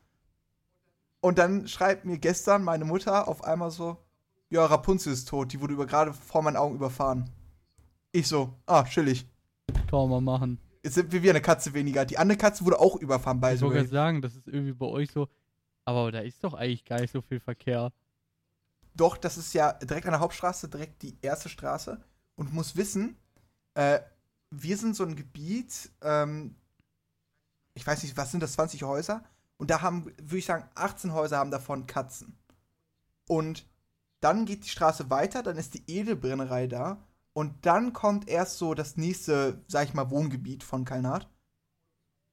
Und 1.26 1.38
dann 1.38 1.66
schreibt 1.66 2.04
mir 2.04 2.18
gestern 2.18 2.62
meine 2.62 2.84
Mutter 2.84 3.26
auf 3.26 3.42
einmal 3.42 3.72
so, 3.72 3.96
ja, 4.48 4.64
Rapunzel 4.64 5.12
ist 5.12 5.28
tot, 5.28 5.52
die 5.52 5.60
wurde 5.60 5.74
über, 5.74 5.84
gerade 5.84 6.12
vor 6.12 6.40
meinen 6.40 6.54
Augen 6.54 6.76
überfahren. 6.76 7.28
Ich 8.12 8.28
so, 8.28 8.54
ah, 8.64 8.84
chillig. 8.84 9.26
Kann 9.90 10.08
man 10.08 10.08
mal 10.08 10.20
machen. 10.20 10.60
Jetzt 10.84 10.94
sind 10.94 11.10
wir 11.10 11.24
wie 11.24 11.30
eine 11.30 11.40
Katze 11.40 11.74
weniger. 11.74 12.04
Die 12.04 12.16
andere 12.16 12.38
Katze 12.38 12.64
wurde 12.64 12.78
auch 12.78 12.94
überfahren, 12.94 13.40
by 13.40 13.54
Ich 13.54 13.60
wollte 13.60 13.74
gerade 13.74 13.88
sagen, 13.88 14.22
das 14.22 14.36
ist 14.36 14.46
irgendwie 14.46 14.74
bei 14.74 14.86
euch 14.86 15.10
so. 15.10 15.26
Aber 15.84 16.12
da 16.12 16.20
ist 16.20 16.44
doch 16.44 16.54
eigentlich 16.54 16.84
gar 16.84 17.00
nicht 17.00 17.10
so 17.10 17.20
viel 17.22 17.40
Verkehr. 17.40 17.92
Doch, 18.94 19.16
das 19.16 19.36
ist 19.36 19.52
ja 19.52 19.72
direkt 19.72 20.06
an 20.06 20.12
der 20.12 20.20
Hauptstraße, 20.20 20.68
direkt 20.68 21.02
die 21.02 21.18
erste 21.22 21.48
Straße. 21.48 22.00
Und 22.36 22.50
du 22.50 22.54
musst 22.54 22.76
wissen, 22.76 23.16
äh, 23.74 23.98
wir 24.52 24.76
sind 24.76 24.94
so 24.94 25.02
ein 25.02 25.16
Gebiet, 25.16 25.90
ähm, 26.02 26.54
ich 27.74 27.84
weiß 27.84 28.04
nicht, 28.04 28.16
was 28.16 28.30
sind 28.30 28.44
das, 28.44 28.52
20 28.52 28.84
Häuser? 28.84 29.24
Und 29.58 29.70
da 29.70 29.82
haben, 29.82 30.04
würde 30.04 30.38
ich 30.38 30.44
sagen, 30.44 30.68
18 30.74 31.12
Häuser 31.12 31.38
haben 31.38 31.50
davon 31.50 31.86
Katzen. 31.86 32.38
Und 33.28 33.66
dann 34.20 34.44
geht 34.44 34.64
die 34.64 34.70
Straße 34.70 35.10
weiter, 35.10 35.42
dann 35.42 35.56
ist 35.56 35.74
die 35.74 35.84
Edelbrennerei 35.86 36.66
da. 36.66 37.04
Und 37.32 37.66
dann 37.66 37.92
kommt 37.92 38.28
erst 38.28 38.58
so 38.58 38.74
das 38.74 38.96
nächste, 38.96 39.62
sag 39.68 39.88
ich 39.88 39.94
mal, 39.94 40.10
Wohngebiet 40.10 40.62
von 40.64 40.84
Kalnat. 40.84 41.28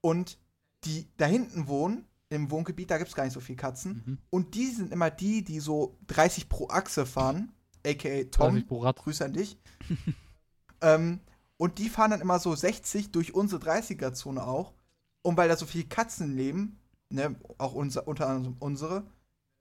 Und 0.02 0.38
die 0.86 1.08
da 1.18 1.26
hinten 1.26 1.68
wohnen, 1.68 2.06
im 2.30 2.50
Wohngebiet, 2.52 2.90
da 2.90 2.98
gibt 2.98 3.10
es 3.10 3.16
gar 3.16 3.24
nicht 3.24 3.34
so 3.34 3.40
viele 3.40 3.58
Katzen. 3.58 4.04
Mhm. 4.06 4.18
Und 4.30 4.56
die 4.56 4.68
sind 4.68 4.92
immer 4.92 5.12
die, 5.12 5.44
die 5.44 5.60
so 5.60 5.98
30 6.08 6.50
pro 6.50 6.68
Achse 6.68 7.06
fahren, 7.06 7.54
aka 7.86 8.24
Tom. 8.32 8.54
30 8.54 8.68
pro 8.68 8.80
Rad. 8.80 8.98
Grüße 8.98 9.24
an 9.24 9.34
dich. 9.34 9.58
ähm, 10.82 11.20
und 11.58 11.78
die 11.78 11.90
fahren 11.90 12.12
dann 12.12 12.22
immer 12.22 12.40
so 12.40 12.56
60 12.56 13.12
durch 13.12 13.34
unsere 13.34 13.62
30er-Zone 13.62 14.44
auch. 14.46 14.74
Und 15.22 15.38
weil 15.38 15.48
da 15.48 15.56
so 15.56 15.66
viele 15.66 15.86
Katzen 15.86 16.36
leben, 16.36 16.80
ne, 17.14 17.36
auch 17.58 17.74
unser, 17.74 18.08
unter 18.08 18.28
anderem 18.28 18.56
unsere, 18.60 19.04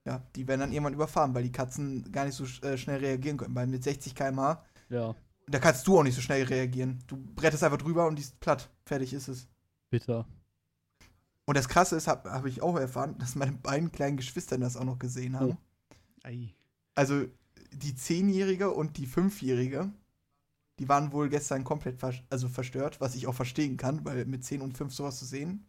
ja, 0.05 0.21
die 0.35 0.47
werden 0.47 0.59
dann 0.61 0.71
irgendwann 0.73 0.93
überfahren, 0.93 1.33
weil 1.33 1.43
die 1.43 1.51
Katzen 1.51 2.11
gar 2.11 2.25
nicht 2.25 2.35
so 2.35 2.43
sch- 2.43 2.63
äh, 2.65 2.77
schnell 2.77 2.99
reagieren 2.99 3.37
können. 3.37 3.55
Weil 3.55 3.67
mit 3.67 3.83
60 3.83 4.15
km/h, 4.15 4.63
Ja, 4.89 5.15
da 5.47 5.59
kannst 5.59 5.87
du 5.87 5.97
auch 5.99 6.03
nicht 6.03 6.15
so 6.15 6.21
schnell 6.21 6.43
reagieren. 6.43 6.99
Du 7.07 7.15
brettest 7.17 7.63
einfach 7.63 7.77
drüber 7.77 8.07
und 8.07 8.17
die 8.17 8.23
ist 8.23 8.39
platt. 8.39 8.69
Fertig 8.85 9.13
ist 9.13 9.27
es. 9.29 9.47
bitter. 9.89 10.25
Und 11.45 11.57
das 11.57 11.67
Krasse 11.67 11.95
ist, 11.97 12.07
habe 12.07 12.31
hab 12.31 12.45
ich 12.45 12.61
auch 12.61 12.77
erfahren, 12.77 13.17
dass 13.17 13.35
meine 13.35 13.51
beiden 13.51 13.91
kleinen 13.91 14.17
Geschwister 14.17 14.57
das 14.57 14.77
auch 14.77 14.85
noch 14.85 14.97
gesehen 14.99 15.37
haben. 15.37 15.57
Ei. 16.23 16.53
Also 16.95 17.25
die 17.73 17.95
Zehnjährige 17.95 18.71
und 18.71 18.97
die 18.97 19.05
Fünfjährige, 19.05 19.91
die 20.79 20.87
waren 20.89 21.11
wohl 21.11 21.27
gestern 21.29 21.63
komplett 21.65 21.99
vers 21.99 22.15
also 22.29 22.47
verstört, 22.47 23.01
was 23.01 23.15
ich 23.15 23.27
auch 23.27 23.35
verstehen 23.35 23.75
kann, 23.77 24.05
weil 24.05 24.25
mit 24.25 24.43
10 24.45 24.61
und 24.61 24.77
5 24.77 24.93
sowas 24.93 25.19
zu 25.19 25.25
sehen. 25.25 25.65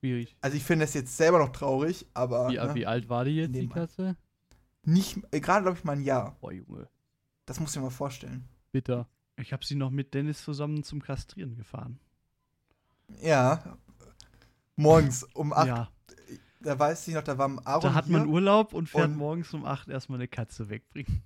Schwierig. 0.00 0.36
Also 0.40 0.56
ich 0.56 0.64
finde 0.64 0.84
es 0.84 0.94
jetzt 0.94 1.16
selber 1.16 1.38
noch 1.38 1.50
traurig, 1.50 2.06
aber 2.14 2.48
Wie, 2.48 2.56
ne, 2.56 2.74
wie 2.74 2.86
alt 2.86 3.08
war 3.08 3.24
die 3.24 3.32
jetzt, 3.36 3.54
die 3.54 3.60
Nehmen 3.60 3.70
wir. 3.74 3.82
Katze? 3.82 4.16
nicht, 4.84 5.18
äh, 5.32 5.40
gerade 5.40 5.62
glaube 5.64 5.78
ich 5.78 5.84
mal 5.84 5.92
ein 5.92 6.02
Jahr. 6.02 6.36
Boah, 6.40 6.52
Junge. 6.52 6.88
Das 7.46 7.58
musst 7.60 7.74
du 7.74 7.80
dir 7.80 7.84
mal 7.84 7.90
vorstellen. 7.90 8.48
Bitter. 8.72 9.08
Ich 9.36 9.52
habe 9.52 9.64
sie 9.64 9.74
noch 9.74 9.90
mit 9.90 10.14
Dennis 10.14 10.42
zusammen 10.44 10.82
zum 10.82 11.02
Kastrieren 11.02 11.56
gefahren. 11.56 11.98
Ja. 13.22 13.76
Morgens 14.76 15.24
um 15.34 15.52
8, 15.52 15.66
Ja, 15.66 15.88
da 16.60 16.78
weiß 16.78 17.08
ich 17.08 17.14
noch, 17.14 17.22
da 17.22 17.36
war 17.38 17.50
Aaron 17.64 17.82
da 17.82 17.94
hat 17.94 18.04
hier. 18.06 18.18
man 18.18 18.28
Urlaub 18.28 18.72
und 18.74 18.88
fährt 18.88 19.08
und- 19.10 19.16
morgens 19.16 19.52
um 19.54 19.64
8 19.64 19.88
erstmal 19.88 20.18
eine 20.18 20.28
Katze 20.28 20.68
wegbringen. 20.68 21.22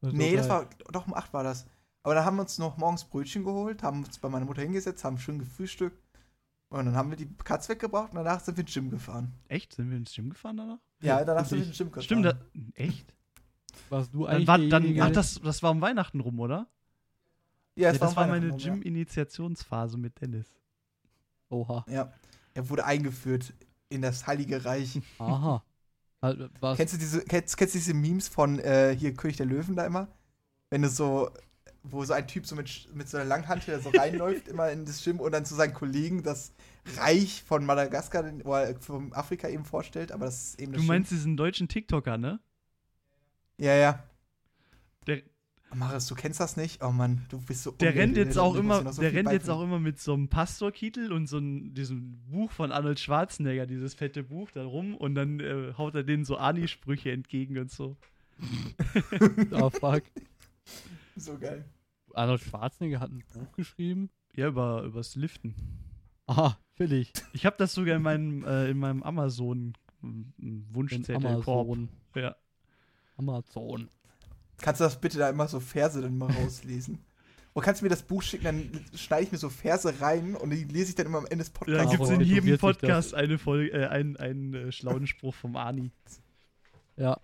Nee, 0.00 0.36
das 0.36 0.48
war, 0.48 0.68
doch 0.92 1.06
um 1.06 1.14
8 1.14 1.32
war 1.32 1.42
das. 1.42 1.66
Aber 2.04 2.14
dann 2.14 2.24
haben 2.24 2.36
wir 2.36 2.42
uns 2.42 2.58
noch 2.58 2.76
morgens 2.78 3.04
Brötchen 3.04 3.44
geholt, 3.44 3.82
haben 3.82 4.04
uns 4.04 4.18
bei 4.18 4.28
meiner 4.28 4.44
Mutter 4.46 4.62
hingesetzt, 4.62 5.04
haben 5.04 5.18
schön 5.18 5.38
gefrühstückt. 5.38 5.98
Und 6.70 6.84
dann 6.86 6.94
haben 6.94 7.10
wir 7.10 7.16
die 7.16 7.28
Katze 7.44 7.70
weggebracht 7.70 8.10
und 8.10 8.16
danach 8.16 8.40
sind 8.40 8.56
wir 8.56 8.62
ins 8.62 8.74
Gym 8.74 8.90
gefahren. 8.90 9.32
Echt? 9.48 9.74
Sind 9.74 9.90
wir 9.90 9.96
ins 9.96 10.14
Gym 10.14 10.30
gefahren 10.30 10.56
danach? 10.58 10.78
Ja, 11.00 11.24
danach 11.24 11.46
sind 11.46 11.60
wir 11.60 11.66
ins 11.66 11.78
Gym 11.78 11.88
gefahren. 11.88 12.04
Stimmt, 12.04 12.24
da, 12.26 12.38
echt? 12.74 13.14
Warst 13.88 14.12
du 14.12 14.26
Dann 14.26 14.34
eigentlich 14.36 14.48
war, 14.48 14.58
dann, 14.58 15.00
ach, 15.00 15.10
das, 15.10 15.40
das 15.42 15.62
war 15.62 15.70
um 15.70 15.80
Weihnachten 15.80 16.20
rum, 16.20 16.38
oder? 16.40 16.66
Ja, 17.74 17.92
Ja, 17.92 17.92
das 17.92 18.00
war 18.00 18.16
Weihnachten 18.16 18.30
meine 18.30 18.50
rum, 18.50 18.58
ja. 18.58 18.72
Gym-Initiationsphase 18.74 19.96
mit 19.96 20.20
Dennis. 20.20 20.46
Oha. 21.48 21.86
Ja, 21.88 22.12
er 22.54 22.68
wurde 22.68 22.84
eingeführt 22.84 23.54
in 23.88 24.02
das 24.02 24.26
Heilige 24.26 24.64
Reich. 24.64 25.00
Aha. 25.18 25.64
Also, 26.20 26.48
kennst 26.74 26.94
du 26.94 26.98
diese, 26.98 27.24
kennst, 27.24 27.56
kennst 27.56 27.74
du 27.74 27.78
diese 27.78 27.94
Memes 27.94 28.28
von 28.28 28.58
äh, 28.58 28.94
hier 28.98 29.14
König 29.14 29.36
der 29.36 29.46
Löwen 29.46 29.76
da 29.76 29.86
immer? 29.86 30.08
Wenn 30.68 30.82
du 30.82 30.88
so, 30.88 31.30
wo 31.90 32.04
so 32.04 32.12
ein 32.12 32.26
Typ 32.26 32.46
so 32.46 32.54
mit, 32.56 32.88
mit 32.94 33.08
so 33.08 33.16
einer 33.16 33.26
Langhantel 33.26 33.80
so 33.80 33.90
reinläuft, 33.90 34.48
immer 34.48 34.70
in 34.70 34.84
das 34.84 35.02
Gym 35.02 35.20
und 35.20 35.32
dann 35.32 35.44
zu 35.44 35.54
seinen 35.54 35.74
Kollegen 35.74 36.22
das 36.22 36.52
Reich 36.96 37.42
von 37.42 37.64
Madagaskar 37.64 38.24
oder 38.44 38.74
von 38.80 39.12
Afrika 39.12 39.48
eben 39.48 39.64
vorstellt, 39.64 40.12
aber 40.12 40.26
das 40.26 40.50
ist 40.50 40.60
eben 40.60 40.72
das 40.72 40.82
Du 40.82 40.86
meinst 40.86 41.10
diesen 41.10 41.36
deutschen 41.36 41.68
TikToker, 41.68 42.18
ne? 42.18 42.40
Gym. 43.56 43.66
Ja, 43.66 43.74
ja. 43.74 44.04
Der, 45.06 45.22
Maris, 45.74 46.06
du 46.06 46.14
kennst 46.14 46.40
das 46.40 46.56
nicht? 46.56 46.82
Oh 46.82 46.90
Mann, 46.90 47.26
du 47.28 47.40
bist 47.40 47.62
so 47.62 47.72
der 47.72 47.94
rennt 47.94 48.16
jetzt 48.16 48.38
auch 48.38 48.54
immer, 48.54 48.90
so 48.90 49.02
der 49.02 49.12
rennt 49.12 49.30
jetzt 49.32 49.50
auch 49.50 49.62
immer 49.62 49.78
mit 49.78 50.00
so 50.00 50.14
einem 50.14 50.28
Pastorkittel 50.28 51.12
und 51.12 51.26
so 51.26 51.38
ein, 51.38 51.74
diesem 51.74 52.18
Buch 52.30 52.50
von 52.50 52.72
Arnold 52.72 53.00
Schwarzenegger, 53.00 53.66
dieses 53.66 53.94
fette 53.94 54.22
Buch 54.22 54.50
da 54.52 54.64
rum 54.64 54.96
und 54.96 55.14
dann 55.14 55.40
äh, 55.40 55.74
haut 55.76 55.94
er 55.94 56.04
denen 56.04 56.24
so 56.24 56.36
Ani-Sprüche 56.36 57.12
entgegen 57.12 57.58
und 57.58 57.70
so. 57.70 57.96
Oh, 59.52 59.70
fuck. 59.70 60.04
So 61.16 61.36
geil. 61.38 61.64
Arnold 62.18 62.40
Schwarzenegger 62.42 63.00
hat 63.00 63.10
ein 63.10 63.22
Buch 63.32 63.52
geschrieben. 63.52 64.10
Ja, 64.34 64.48
über, 64.48 64.82
übers 64.82 65.14
Liften. 65.16 65.54
Aha, 66.26 66.58
billig. 66.76 67.12
Ich 67.32 67.46
habe 67.46 67.56
das 67.58 67.72
sogar 67.74 67.96
in 67.96 68.02
meinem, 68.02 68.44
äh, 68.44 68.70
in 68.70 68.78
meinem 68.78 69.02
Amazon 69.02 69.72
Den 70.02 70.66
Wunschzettelkorb. 70.72 71.66
Amazon. 71.68 71.88
Ja. 72.14 72.36
Amazon. 73.16 73.88
Kannst 74.60 74.80
du 74.80 74.84
das 74.84 75.00
bitte 75.00 75.18
da 75.18 75.28
immer 75.30 75.48
so 75.48 75.60
Verse 75.60 76.00
dann 76.00 76.18
mal 76.18 76.30
rauslesen? 76.30 76.98
Oder 77.54 77.64
kannst 77.64 77.80
du 77.80 77.86
mir 77.86 77.90
das 77.90 78.02
Buch 78.02 78.22
schicken, 78.22 78.44
dann 78.44 78.84
schneide 78.94 79.24
ich 79.24 79.32
mir 79.32 79.38
so 79.38 79.48
Verse 79.48 80.00
rein 80.00 80.36
und 80.36 80.50
die 80.50 80.64
lese 80.64 80.90
ich 80.90 80.94
dann 80.94 81.06
immer 81.06 81.18
am 81.18 81.26
Ende 81.26 81.38
des 81.44 81.52
Da 81.52 81.58
Podcasts. 81.58 81.90
gibt 81.90 82.02
es 82.04 82.10
in 82.10 82.20
jedem 82.20 82.58
Podcast 82.58 83.14
eine 83.14 83.38
Folge, 83.38 83.72
äh, 83.72 83.86
einen, 83.86 84.16
einen 84.16 84.54
äh, 84.54 84.72
schlauen 84.72 85.06
Spruch 85.06 85.34
vom 85.34 85.56
Ani. 85.56 85.90
Ja, 86.96 87.18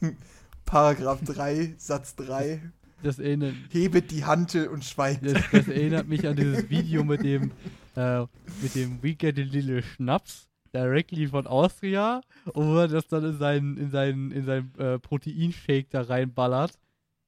Paragraph 0.64 1.22
3, 1.24 1.74
Satz 1.78 2.16
3. 2.16 2.60
das 3.02 3.18
erinnert, 3.18 3.54
Hebet 3.70 4.10
die 4.10 4.24
Hantel 4.24 4.68
und 4.68 4.84
schweigt. 4.84 5.24
das, 5.26 5.42
das 5.50 5.68
erinnert 5.68 6.08
mich 6.08 6.26
an 6.26 6.36
dieses 6.36 6.70
Video 6.70 7.04
mit 7.04 7.22
dem, 7.22 7.52
äh, 7.96 8.20
mit 8.60 8.74
dem 8.74 9.02
We 9.02 9.14
Get 9.14 9.38
a 9.38 9.42
Little 9.42 9.82
Schnaps, 9.82 10.48
directly 10.74 11.26
von 11.26 11.46
Austria, 11.46 12.22
und 12.52 12.68
wo 12.68 12.76
er 12.78 12.88
das 12.88 13.06
dann 13.08 13.24
in 13.24 13.38
seinen, 13.38 13.76
in 13.76 13.90
seinen, 13.90 14.32
in 14.32 14.44
seinen 14.44 14.74
äh, 14.78 14.98
Proteinshake 14.98 15.88
da 15.90 16.02
reinballert. 16.02 16.78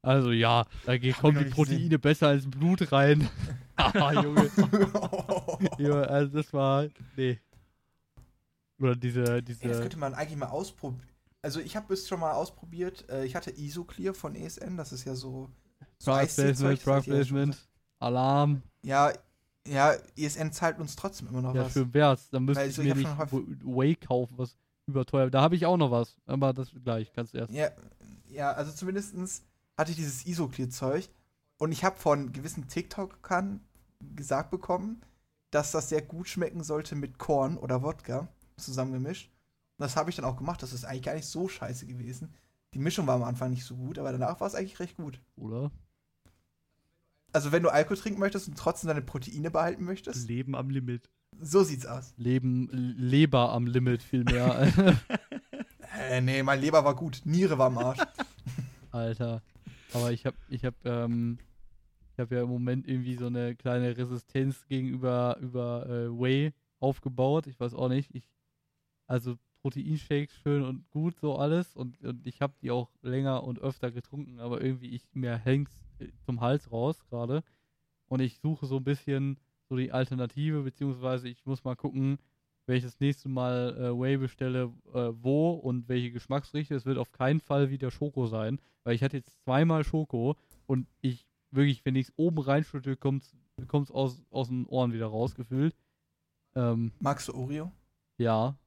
Also 0.01 0.31
ja, 0.31 0.65
da 0.85 0.97
geht, 0.97 1.17
kommen 1.17 1.39
die 1.43 1.49
Proteine 1.49 1.97
besser 1.97 2.31
ins 2.33 2.47
Blut 2.47 2.91
rein. 2.91 3.27
ah, 3.75 4.13
Junge. 4.13 4.51
Junge, 5.79 6.07
also 6.07 6.37
das 6.37 6.53
war, 6.53 6.87
nee. 7.17 7.39
Oder 8.79 8.95
diese, 8.95 9.23
Ey, 9.23 9.41
das 9.41 9.59
diese, 9.59 9.81
könnte 9.81 9.97
man 9.97 10.13
eigentlich 10.13 10.37
mal 10.37 10.47
ausprobieren. 10.49 11.09
Also 11.41 11.59
ich 11.59 11.75
habe 11.75 11.93
es 11.93 12.07
schon 12.07 12.19
mal 12.19 12.33
ausprobiert. 12.33 13.09
Äh, 13.09 13.25
Ich 13.25 13.35
hatte 13.35 13.51
Isoclear 13.51 14.13
von 14.13 14.35
ESN, 14.35 14.77
das 14.77 14.91
ist 14.91 15.05
ja 15.05 15.15
so 15.15 15.49
Product 16.03 16.27
Placement, 16.35 16.83
Product 16.83 17.07
ja 17.07 17.13
Placement. 17.13 17.67
Alarm. 17.99 18.61
Ja, 18.81 19.11
ja, 19.67 19.95
ESN 20.15 20.51
zahlt 20.51 20.79
uns 20.79 20.95
trotzdem 20.95 21.27
immer 21.29 21.41
noch 21.41 21.55
Ja, 21.55 21.65
was. 21.65 21.73
schön 21.73 21.93
wär's. 21.93 22.29
Dann 22.29 22.45
müsste 22.45 22.65
ich 22.65 22.75
so, 22.75 22.83
mir 22.83 22.89
ich 22.89 22.95
nicht 22.95 23.65
Whey 23.65 23.95
kaufen, 23.95 24.37
was 24.37 24.55
überteuert. 24.85 25.33
Da 25.33 25.41
habe 25.41 25.55
ich 25.55 25.65
auch 25.65 25.77
noch 25.77 25.91
was. 25.91 26.17
Aber 26.25 26.53
das 26.53 26.71
gleich, 26.83 27.11
du 27.13 27.37
erst. 27.37 27.53
Ja, 27.53 27.69
ja, 28.27 28.51
also 28.51 28.71
zumindestens 28.71 29.43
hatte 29.77 29.91
ich 29.91 29.97
dieses 29.97 30.25
Isoclear-Zeug 30.25 31.09
und 31.57 31.71
ich 31.71 31.83
habe 31.83 31.97
von 31.97 32.31
gewissen 32.31 32.67
TikTokern 32.67 33.59
gesagt 34.15 34.51
bekommen, 34.51 35.01
dass 35.51 35.71
das 35.71 35.89
sehr 35.89 36.01
gut 36.01 36.27
schmecken 36.27 36.63
sollte 36.63 36.95
mit 36.95 37.17
Korn 37.17 37.57
oder 37.57 37.81
Wodka 37.81 38.27
zusammengemischt. 38.57 39.31
Und 39.77 39.83
das 39.83 39.95
habe 39.95 40.09
ich 40.09 40.15
dann 40.15 40.25
auch 40.25 40.37
gemacht. 40.37 40.61
Das 40.61 40.73
ist 40.73 40.85
eigentlich 40.85 41.03
gar 41.03 41.15
nicht 41.15 41.27
so 41.27 41.47
scheiße 41.47 41.85
gewesen. 41.87 42.33
Die 42.73 42.79
Mischung 42.79 43.07
war 43.07 43.15
am 43.15 43.23
Anfang 43.23 43.49
nicht 43.51 43.65
so 43.65 43.75
gut, 43.75 43.97
aber 43.97 44.11
danach 44.11 44.39
war 44.39 44.47
es 44.47 44.55
eigentlich 44.55 44.79
recht 44.79 44.97
gut. 44.97 45.19
Oder? 45.37 45.71
Also 47.35 47.51
wenn 47.51 47.63
du 47.63 47.69
Alkohol 47.69 47.97
trinken 47.97 48.21
möchtest 48.21 48.47
und 48.47 48.57
trotzdem 48.57 48.87
deine 48.87 49.01
Proteine 49.01 49.51
behalten 49.51 49.83
möchtest, 49.83 50.25
Leben 50.25 50.55
am 50.55 50.69
Limit. 50.69 51.09
so 51.41 51.63
sieht's 51.63 51.85
aus. 51.85 52.13
Leben, 52.15 52.69
Leber 52.71 53.51
am 53.51 53.67
Limit 53.67 54.01
vielmehr. 54.01 54.71
Äh, 56.09 56.19
nee, 56.19 56.43
mein 56.43 56.59
Leber 56.59 56.83
war 56.83 56.93
gut. 56.93 57.21
Niere 57.23 57.57
war 57.57 57.67
am 57.67 57.77
Arsch. 57.77 57.99
Alter. 58.91 59.41
Aber 59.93 60.11
ich 60.11 60.25
habe, 60.25 60.35
ich 60.49 60.65
habe, 60.65 60.75
ähm, 60.83 61.37
ich 62.11 62.19
habe 62.19 62.35
ja 62.35 62.43
im 62.43 62.49
Moment 62.49 62.85
irgendwie 62.85 63.15
so 63.15 63.27
eine 63.27 63.55
kleine 63.55 63.95
Resistenz 63.95 64.65
gegenüber 64.67 65.37
über 65.39 65.87
äh, 65.87 66.09
Whey 66.09 66.53
aufgebaut. 66.81 67.47
Ich 67.47 67.57
weiß 67.61 67.73
auch 67.75 67.87
nicht. 67.87 68.13
Ich, 68.13 68.29
also 69.07 69.37
Proteinshakes 69.61 70.35
schön 70.35 70.63
und 70.63 70.89
gut 70.89 71.17
so 71.17 71.37
alles 71.37 71.77
und, 71.77 72.03
und 72.03 72.27
ich 72.27 72.41
habe 72.41 72.53
die 72.61 72.71
auch 72.71 72.91
länger 73.01 73.45
und 73.45 73.59
öfter 73.59 73.89
getrunken, 73.89 74.41
aber 74.41 74.61
irgendwie 74.61 74.89
ich 74.89 75.07
mir 75.13 75.37
hängt's 75.37 75.73
äh, 75.81 75.84
zum 76.25 76.41
Hals 76.41 76.71
raus 76.71 77.03
gerade 77.09 77.43
und 78.07 78.19
ich 78.19 78.39
suche 78.39 78.65
so 78.65 78.77
ein 78.77 78.83
bisschen 78.83 79.37
so 79.69 79.75
die 79.77 79.91
Alternative 79.91 80.61
beziehungsweise 80.63 81.27
ich 81.29 81.45
muss 81.45 81.63
mal 81.63 81.75
gucken, 81.75 82.17
wenn 82.67 82.77
ich 82.77 82.83
das 82.83 82.99
nächste 82.99 83.29
Mal 83.29 83.75
äh, 83.77 83.99
Whey 83.99 84.17
bestelle, 84.17 84.73
äh, 84.93 85.11
wo 85.21 85.51
und 85.51 85.87
welche 85.87 86.11
Geschmacksrichtung. 86.11 86.75
Es 86.77 86.85
wird 86.85 86.97
auf 86.97 87.11
keinen 87.11 87.39
Fall 87.39 87.69
wieder 87.69 87.91
Schoko 87.91 88.25
sein, 88.27 88.59
weil 88.83 88.95
ich 88.95 89.03
hatte 89.03 89.17
jetzt 89.17 89.39
zweimal 89.43 89.83
Schoko 89.83 90.35
und 90.65 90.87
ich 91.01 91.27
wirklich, 91.51 91.85
wenn 91.85 91.95
ich 91.95 92.07
es 92.07 92.13
oben 92.17 92.39
reinschütte, 92.39 92.97
kommt 92.97 93.23
es 93.23 93.91
aus, 93.91 94.23
aus 94.31 94.47
den 94.49 94.65
Ohren 94.65 94.93
wieder 94.93 95.05
rausgefühlt. 95.07 95.75
Ähm, 96.55 96.91
Magst 96.99 97.27
du 97.27 97.33
Oreo? 97.35 97.71
ja. 98.17 98.57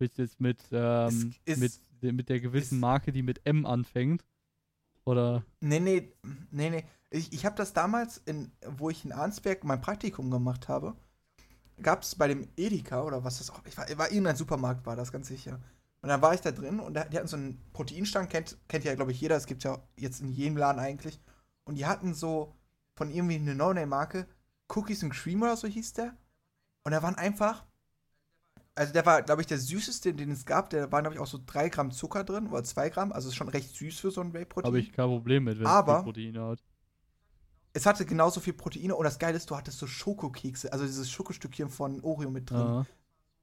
Willst 0.00 0.18
jetzt 0.18 0.40
mit, 0.40 0.62
ähm, 0.70 1.34
ist- 1.44 1.58
mit, 1.60 1.80
de- 2.02 2.12
mit 2.12 2.28
der 2.28 2.38
gewissen 2.40 2.76
ist- 2.76 2.80
Marke, 2.80 3.10
die 3.10 3.22
mit 3.22 3.44
M 3.44 3.66
anfängt? 3.66 4.24
Oder? 5.08 5.42
Nee, 5.60 5.80
nee, 5.80 6.12
nee, 6.50 6.68
nee. 6.68 6.84
Ich, 7.08 7.32
ich 7.32 7.46
habe 7.46 7.56
das 7.56 7.72
damals, 7.72 8.18
in, 8.26 8.52
wo 8.76 8.90
ich 8.90 9.06
in 9.06 9.12
Arnsberg 9.12 9.64
mein 9.64 9.80
Praktikum 9.80 10.30
gemacht 10.30 10.68
habe, 10.68 10.94
gab 11.80 12.02
es 12.02 12.14
bei 12.14 12.28
dem 12.28 12.46
Edeka 12.58 13.02
oder 13.02 13.24
was 13.24 13.38
das 13.38 13.48
auch, 13.48 13.64
ich 13.64 13.78
war, 13.78 13.86
war 13.96 14.10
irgendein 14.10 14.36
Supermarkt, 14.36 14.84
war 14.84 14.96
das 14.96 15.10
ganz 15.10 15.28
sicher. 15.28 15.60
Und 16.02 16.10
dann 16.10 16.20
war 16.20 16.34
ich 16.34 16.42
da 16.42 16.52
drin 16.52 16.78
und 16.78 16.92
da, 16.92 17.04
die 17.04 17.16
hatten 17.16 17.26
so 17.26 17.38
einen 17.38 17.58
Proteinstand, 17.72 18.28
kennt, 18.28 18.58
kennt 18.68 18.84
ja, 18.84 18.94
glaube 18.94 19.12
ich, 19.12 19.20
jeder, 19.20 19.36
es 19.36 19.46
gibt 19.46 19.64
ja 19.64 19.78
jetzt 19.96 20.20
in 20.20 20.30
jedem 20.30 20.58
Laden 20.58 20.78
eigentlich. 20.78 21.18
Und 21.64 21.76
die 21.76 21.86
hatten 21.86 22.12
so 22.12 22.54
von 22.94 23.10
irgendwie 23.10 23.36
eine 23.36 23.54
No-Name-Marke, 23.54 24.26
Cookies 24.68 25.02
and 25.02 25.14
Cream 25.14 25.40
oder 25.40 25.56
so 25.56 25.66
hieß 25.66 25.94
der. 25.94 26.14
Und 26.84 26.92
da 26.92 27.02
waren 27.02 27.14
einfach, 27.14 27.64
also 28.78 28.92
der 28.92 29.04
war, 29.04 29.22
glaube 29.22 29.40
ich, 29.42 29.46
der 29.46 29.58
süßeste, 29.58 30.14
den 30.14 30.30
es 30.30 30.46
gab, 30.46 30.70
da 30.70 30.90
waren, 30.92 31.02
glaube 31.04 31.14
ich, 31.14 31.20
auch 31.20 31.26
so 31.26 31.38
3 31.44 31.68
Gramm 31.68 31.90
Zucker 31.90 32.24
drin 32.24 32.46
oder 32.46 32.62
2 32.64 32.88
Gramm, 32.90 33.12
also 33.12 33.28
ist 33.28 33.34
schon 33.34 33.48
recht 33.48 33.74
süß 33.76 33.98
für 34.00 34.10
so 34.10 34.20
ein 34.20 34.32
Whey-Protein. 34.32 34.66
Habe 34.66 34.78
ich 34.80 34.92
kein 34.92 35.06
Problem 35.08 35.44
mit, 35.44 35.58
wenn 35.58 35.66
es 35.66 35.70
Aber- 35.72 35.96
viel 35.96 36.04
Protein 36.04 36.38
hat. 36.38 36.62
Es 37.74 37.86
hatte 37.86 38.06
genauso 38.06 38.40
viel 38.40 38.54
Proteine 38.54 38.96
und 38.96 39.04
das 39.04 39.18
Geile 39.18 39.36
ist, 39.36 39.50
du 39.50 39.56
hattest 39.56 39.78
so 39.78 39.86
Schokokekse, 39.86 40.72
also 40.72 40.84
dieses 40.86 41.10
Schokostückchen 41.10 41.68
von 41.68 42.00
Oreo 42.02 42.30
mit 42.30 42.50
drin. 42.50 42.58
Ja. 42.60 42.86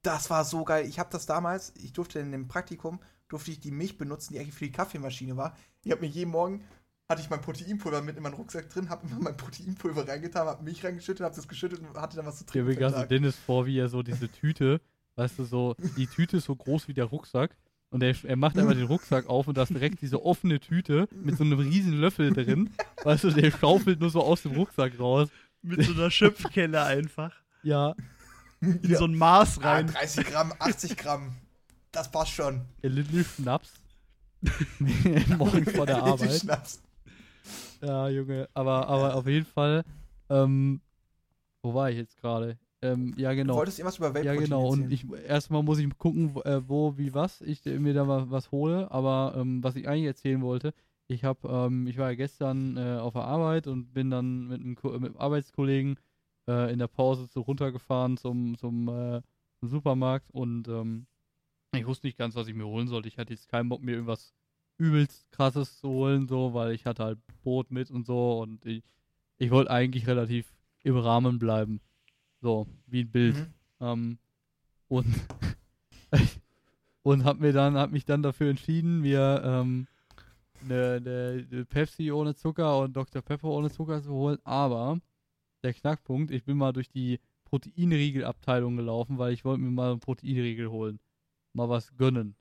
Das 0.02 0.30
war 0.30 0.44
so 0.46 0.64
geil. 0.66 0.86
Ich 0.88 1.00
habe 1.00 1.10
das 1.12 1.26
damals, 1.26 1.74
ich 1.78 1.94
durfte 1.94 2.20
in 2.20 2.32
dem 2.32 2.48
Praktikum, 2.48 3.00
durfte 3.30 3.52
ich 3.52 3.60
die 3.60 3.72
Milch 3.72 3.98
benutzen, 3.98 4.34
die 4.34 4.40
eigentlich 4.40 4.54
für 4.56 4.66
die 4.66 4.72
Kaffeemaschine 4.72 5.38
war. 5.38 5.56
Ich 5.84 5.92
habe 5.92 6.02
mir 6.02 6.08
jeden 6.08 6.32
Morgen, 6.32 6.64
hatte 7.08 7.22
ich 7.22 7.30
mein 7.30 7.42
Proteinpulver 7.42 8.02
mit 8.02 8.18
in 8.18 8.24
meinen 8.24 8.34
Rucksack 8.34 8.70
drin, 8.70 8.90
habe 8.90 9.08
immer 9.08 9.20
mein 9.20 9.38
Proteinpulver 9.38 10.08
reingetan, 10.08 10.48
habe 10.48 10.64
Milch 10.64 10.84
reingeschüttet, 10.84 11.24
habe 11.24 11.36
das 11.36 11.48
geschüttet 11.48 11.80
und 11.80 11.96
hatte 11.96 12.18
dann 12.18 12.26
was 12.26 12.38
zu 12.38 12.44
Ich 12.44 12.48
trinken. 12.52 12.68
mir 12.68 12.74
für 12.76 12.80
den 12.82 12.92
gerade. 12.94 13.08
Dennis 13.08 13.36
vor, 13.36 13.66
wie 13.68 13.78
er 13.80 13.90
so 13.90 14.02
diese 14.04 14.28
Tüte, 14.30 14.82
weißt 15.16 15.40
du, 15.40 15.44
so, 15.46 15.76
die 15.98 16.08
Tüte 16.08 16.38
ist 16.38 16.46
so 16.46 16.56
groß 16.56 16.88
wie 16.88 16.94
der 16.94 17.06
Rucksack. 17.06 17.56
Und 17.92 18.04
er, 18.04 18.14
er 18.24 18.36
macht 18.36 18.58
einfach 18.58 18.74
den 18.74 18.88
Rucksack 18.88 19.28
auf 19.28 19.48
und 19.48 19.56
da 19.58 19.64
ist 19.64 19.70
direkt 19.70 20.02
diese 20.02 20.22
offene 20.26 20.60
Tüte 20.60 21.08
mit 21.14 21.38
so 21.38 21.44
einem 21.46 21.60
riesen 21.60 21.94
Löffel 21.94 22.34
drin. 22.34 22.70
Weißt 23.04 23.24
du, 23.24 23.32
der 23.32 23.52
schaufelt 23.52 24.00
nur 24.02 24.10
so 24.10 24.22
aus 24.22 24.42
dem 24.42 24.52
Rucksack 24.54 25.00
raus. 25.00 25.30
Mit 25.62 25.84
so 25.84 25.94
einer 25.94 26.12
Schöpfkelle 26.12 26.84
einfach. 26.84 27.32
Ja, 27.64 27.96
In 28.60 28.80
Ja. 28.84 28.98
so 28.98 29.06
ein 29.06 29.16
Maß 29.18 29.60
Ah, 29.60 29.74
rein. 29.74 29.88
30 29.88 30.26
Gramm, 30.26 30.54
80 30.60 30.98
Gramm. 30.98 31.36
Das 31.92 32.12
passt 32.12 32.32
schon. 32.32 32.66
der 32.84 32.90
Little 32.90 33.24
Schnaps. 33.24 33.72
Morgens 35.38 35.72
vor 35.72 35.86
der 35.86 36.04
Arbeit. 36.04 36.34
Schnaps. 36.42 36.82
Ja, 37.82 38.10
Junge. 38.10 38.50
Aber, 38.54 38.88
aber 38.88 39.16
auf 39.16 39.28
jeden 39.28 39.46
Fall, 39.46 39.84
ähm, 40.30 40.82
wo 41.62 41.74
war 41.74 41.90
ich 41.90 41.98
jetzt 41.98 42.18
gerade? 42.20 42.58
Ähm, 42.94 43.14
ja, 43.18 43.32
Du 43.32 43.38
genau. 43.38 43.56
wolltest 43.58 43.80
irgendwas 43.80 43.98
über 43.98 44.14
Whey 44.14 44.26
Ja, 44.26 44.34
genau. 44.36 44.70
Und 44.70 44.92
ich 44.92 45.06
erstmal 45.28 45.64
muss 45.64 45.80
ich 45.80 45.90
gucken, 45.98 46.36
wo, 46.36 46.42
äh, 46.42 46.98
wie, 46.98 47.14
was 47.14 47.42
ich 47.42 47.64
mir 47.66 47.94
da 47.94 48.06
mal 48.06 48.30
was 48.32 48.52
hole. 48.52 48.90
Aber 48.92 49.34
ähm, 49.38 49.64
was 49.64 49.76
ich 49.76 49.88
eigentlich 49.88 50.06
erzählen 50.06 50.42
wollte, 50.42 50.74
ich 51.08 51.24
habe, 51.24 51.48
ähm, 51.48 51.88
ich 51.88 51.98
war 51.98 52.10
ja 52.10 52.16
gestern 52.16 52.78
äh, 52.78 52.98
auf 53.00 53.14
der 53.14 53.24
Arbeit 53.26 53.68
und 53.68 53.94
bin 53.94 54.10
dann 54.10 54.48
mit 54.48 54.62
einem, 54.62 54.76
Ko- 54.76 54.92
mit 54.94 55.12
einem 55.12 55.18
Arbeitskollegen 55.18 56.00
äh, 56.48 56.72
in 56.72 56.80
der 56.80 56.88
Pause 56.88 57.28
so 57.28 57.42
runtergefahren 57.42 58.18
zum, 58.18 58.58
zum, 58.58 58.88
äh, 58.90 59.22
zum 59.60 59.70
Supermarkt 59.70 60.32
und 60.32 60.68
ähm, 60.68 61.06
ich 61.76 61.86
wusste 61.86 62.08
nicht 62.08 62.18
ganz, 62.18 62.36
was 62.36 62.48
ich 62.48 62.56
mir 62.56 62.66
holen 62.66 62.88
sollte. 62.88 63.08
Ich 63.08 63.18
hatte 63.18 63.34
jetzt 63.34 63.50
keinen 63.50 63.70
Bock, 63.70 63.82
mir 63.82 63.94
irgendwas 63.94 64.34
übelst 64.78 65.30
krasses 65.32 65.80
zu 65.80 65.90
holen, 65.90 66.28
so, 66.28 66.54
weil 66.54 66.72
ich 66.74 66.86
hatte 66.86 67.04
halt 67.04 67.20
Brot 67.44 67.72
mit 67.72 67.92
und 67.92 68.06
so 68.06 68.40
und 68.42 68.66
ich, 68.66 68.84
ich 69.38 69.52
wollte 69.52 69.72
eigentlich 69.72 70.08
relativ 70.08 70.54
im 70.84 70.98
Rahmen 70.98 71.40
bleiben. 71.40 71.82
So, 72.46 72.68
wie 72.86 73.02
ein 73.02 73.10
Bild. 73.10 73.36
Mhm. 73.38 73.48
Ähm, 73.80 74.18
und 74.88 75.08
und 77.02 77.26
hab 77.26 77.40
mir 77.40 77.54
dann, 77.54 77.74
hab 77.74 77.92
mich 77.92 78.06
dann 78.06 78.22
dafür 78.22 78.52
entschieden, 78.52 79.02
mir 79.02 79.42
ähm, 79.44 79.88
eine, 80.64 81.02
eine, 81.04 81.48
eine 81.52 81.66
Pepsi 81.66 82.12
ohne 82.12 82.36
Zucker 82.36 82.78
und 82.78 82.96
Dr. 82.96 83.24
Pepper 83.24 83.48
ohne 83.48 83.72
Zucker 83.72 84.00
zu 84.04 84.12
holen. 84.12 84.38
Aber 84.44 85.00
der 85.64 85.74
Knackpunkt, 85.74 86.30
ich 86.30 86.44
bin 86.44 86.56
mal 86.56 86.72
durch 86.72 86.88
die 86.88 87.20
Proteinriegelabteilung 87.46 88.78
gelaufen, 88.78 89.18
weil 89.18 89.34
ich 89.34 89.44
wollte 89.44 89.64
mir 89.64 89.72
mal 89.72 89.90
einen 89.94 90.00
Proteinriegel 90.00 90.70
holen. 90.70 91.00
Mal 91.54 91.68
was 91.68 91.98
gönnen. 91.98 92.36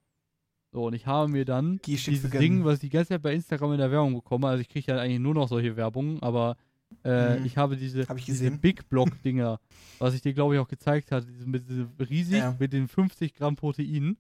So, 0.71 0.85
und 0.85 0.93
ich 0.93 1.07
habe 1.07 1.31
mir 1.31 1.47
dann 1.47 1.81
dieses. 1.87 2.29
Ding, 2.29 2.63
was 2.67 2.75
ich 2.75 2.81
die 2.81 2.89
ganze 2.91 3.09
Zeit 3.15 3.23
bei 3.23 3.33
Instagram 3.33 3.73
in 3.73 3.79
der 3.79 3.91
Werbung 3.91 4.17
bekomme, 4.17 4.49
also 4.49 4.61
ich 4.61 4.69
kriege 4.69 4.93
ja 4.93 4.99
eigentlich 4.99 5.21
nur 5.21 5.33
noch 5.33 5.49
solche 5.49 5.77
Werbungen, 5.77 6.23
aber 6.23 6.59
äh, 7.05 7.39
Mhm. 7.39 7.45
ich 7.47 7.57
habe 7.57 7.77
diese, 7.77 8.07
Hab 8.07 8.17
ich 8.19 8.25
diese. 8.27 8.51
Big 8.51 8.89
Block 8.89 9.09
Dinger, 9.25 9.61
was 9.99 10.15
ich 10.15 10.23
dir 10.23 10.33
glaube 10.35 10.55
ich 10.55 10.61
auch 10.61 10.69
gezeigt 10.69 11.11
hatte, 11.13 11.27
diese, 11.27 11.47
mit 11.49 11.69
diese 11.69 11.89
riesig 11.99 12.39
Ja. 12.39 12.57
mit 12.59 12.73
den 12.73 12.89
50 12.89 13.35
Gramm 13.35 13.57
Protein 13.57 14.17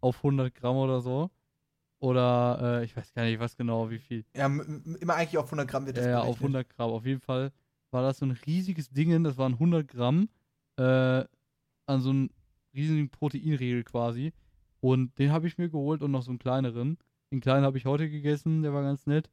auf 0.00 0.18
100 0.22 0.54
Gramm 0.54 0.76
oder 0.76 1.00
so. 1.00 1.30
Oder 2.00 2.80
äh, 2.80 2.84
ich 2.84 2.96
weiß 2.96 3.12
gar 3.14 3.24
nicht, 3.24 3.38
was 3.38 3.56
genau, 3.56 3.88
wie 3.90 3.98
viel. 3.98 4.24
Ja, 4.36 4.46
immer 4.46 5.14
eigentlich 5.14 5.38
auf 5.38 5.46
100 5.46 5.68
Gramm 5.68 5.86
wird 5.86 5.96
das 5.98 6.04
Ja, 6.04 6.10
ja, 6.12 6.18
auf 6.20 6.38
berechnet. 6.38 6.42
100 6.66 6.70
Gramm. 6.70 6.90
Auf 6.90 7.06
jeden 7.06 7.20
Fall 7.20 7.52
war 7.92 8.02
das 8.02 8.18
so 8.18 8.26
ein 8.26 8.32
riesiges 8.46 8.90
Ding, 8.90 9.22
das 9.22 9.36
waren 9.38 9.52
100 9.52 9.86
Gramm 9.86 10.28
äh, 10.78 10.82
an 11.86 12.00
so 12.00 12.10
einem 12.10 12.30
riesigen 12.74 13.08
Proteinriegel 13.08 13.84
quasi. 13.84 14.32
Und 14.80 15.16
den 15.18 15.30
habe 15.30 15.46
ich 15.46 15.58
mir 15.58 15.68
geholt 15.68 16.02
und 16.02 16.10
noch 16.10 16.22
so 16.22 16.30
einen 16.32 16.40
kleineren. 16.40 16.98
Den 17.30 17.40
kleinen 17.40 17.64
habe 17.64 17.78
ich 17.78 17.84
heute 17.86 18.10
gegessen, 18.10 18.62
der 18.62 18.72
war 18.74 18.82
ganz 18.82 19.06
nett. 19.06 19.30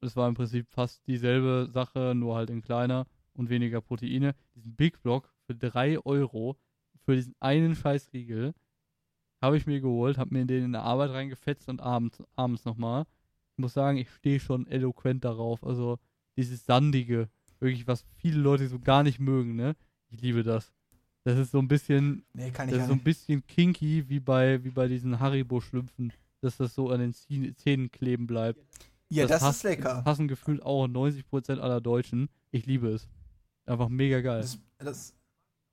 Das 0.00 0.16
war 0.16 0.28
im 0.28 0.34
Prinzip 0.34 0.66
fast 0.70 1.06
dieselbe 1.06 1.68
Sache, 1.72 2.14
nur 2.14 2.36
halt 2.36 2.50
in 2.50 2.62
kleiner 2.62 3.06
und 3.34 3.50
weniger 3.50 3.80
Proteine. 3.80 4.34
Diesen 4.54 4.74
Big 4.74 5.02
Block 5.02 5.32
für 5.46 5.54
3 5.54 5.98
Euro 6.04 6.56
für 7.04 7.14
diesen 7.16 7.34
einen 7.40 7.74
Scheißriegel 7.74 8.54
habe 9.42 9.56
ich 9.56 9.66
mir 9.66 9.80
geholt, 9.80 10.18
habe 10.18 10.34
mir 10.34 10.44
den 10.44 10.64
in 10.64 10.72
der 10.72 10.82
Arbeit 10.82 11.10
reingefetzt 11.10 11.68
und 11.68 11.80
abends, 11.80 12.22
abends 12.36 12.64
nochmal. 12.64 13.06
Ich 13.56 13.58
muss 13.62 13.72
sagen, 13.72 13.96
ich 13.98 14.10
stehe 14.10 14.38
schon 14.40 14.66
eloquent 14.66 15.24
darauf. 15.24 15.64
Also 15.64 15.98
dieses 16.36 16.64
Sandige, 16.66 17.28
wirklich, 17.58 17.86
was 17.86 18.04
viele 18.16 18.38
Leute 18.38 18.68
so 18.68 18.78
gar 18.78 19.02
nicht 19.02 19.18
mögen, 19.18 19.56
ne? 19.56 19.76
Ich 20.10 20.20
liebe 20.20 20.42
das. 20.42 20.72
Das 21.24 21.38
ist 21.38 21.50
so 21.52 21.58
ein 21.58 21.68
bisschen, 21.68 22.24
Nee, 22.32 22.50
das 22.72 22.82
ist 22.82 22.86
so 22.88 22.92
ein 22.94 23.04
bisschen 23.04 23.46
kinky, 23.46 24.08
wie 24.08 24.20
bei, 24.20 24.62
wie 24.64 24.70
bei 24.70 24.88
diesen 24.88 25.20
Haribo-Schlümpfen, 25.20 26.12
dass 26.40 26.56
das 26.56 26.74
so 26.74 26.90
an 26.90 27.00
den 27.00 27.12
Zäh- 27.12 27.54
Zähnen 27.54 27.90
kleben 27.90 28.26
bleibt. 28.26 28.58
Ja, 29.10 29.26
das, 29.26 29.42
hass- 29.42 29.56
ist 29.56 29.62
lecker. 29.64 30.04
hassen 30.04 30.28
gefühlt 30.28 30.62
auch 30.62 30.86
90% 30.86 31.58
aller 31.58 31.80
Deutschen. 31.80 32.28
Ich 32.50 32.66
liebe 32.66 32.88
es. 32.88 33.08
Einfach 33.66 33.88
mega 33.88 34.20
geil. 34.20 34.40
Das, 34.40 34.58
das, 34.78 35.14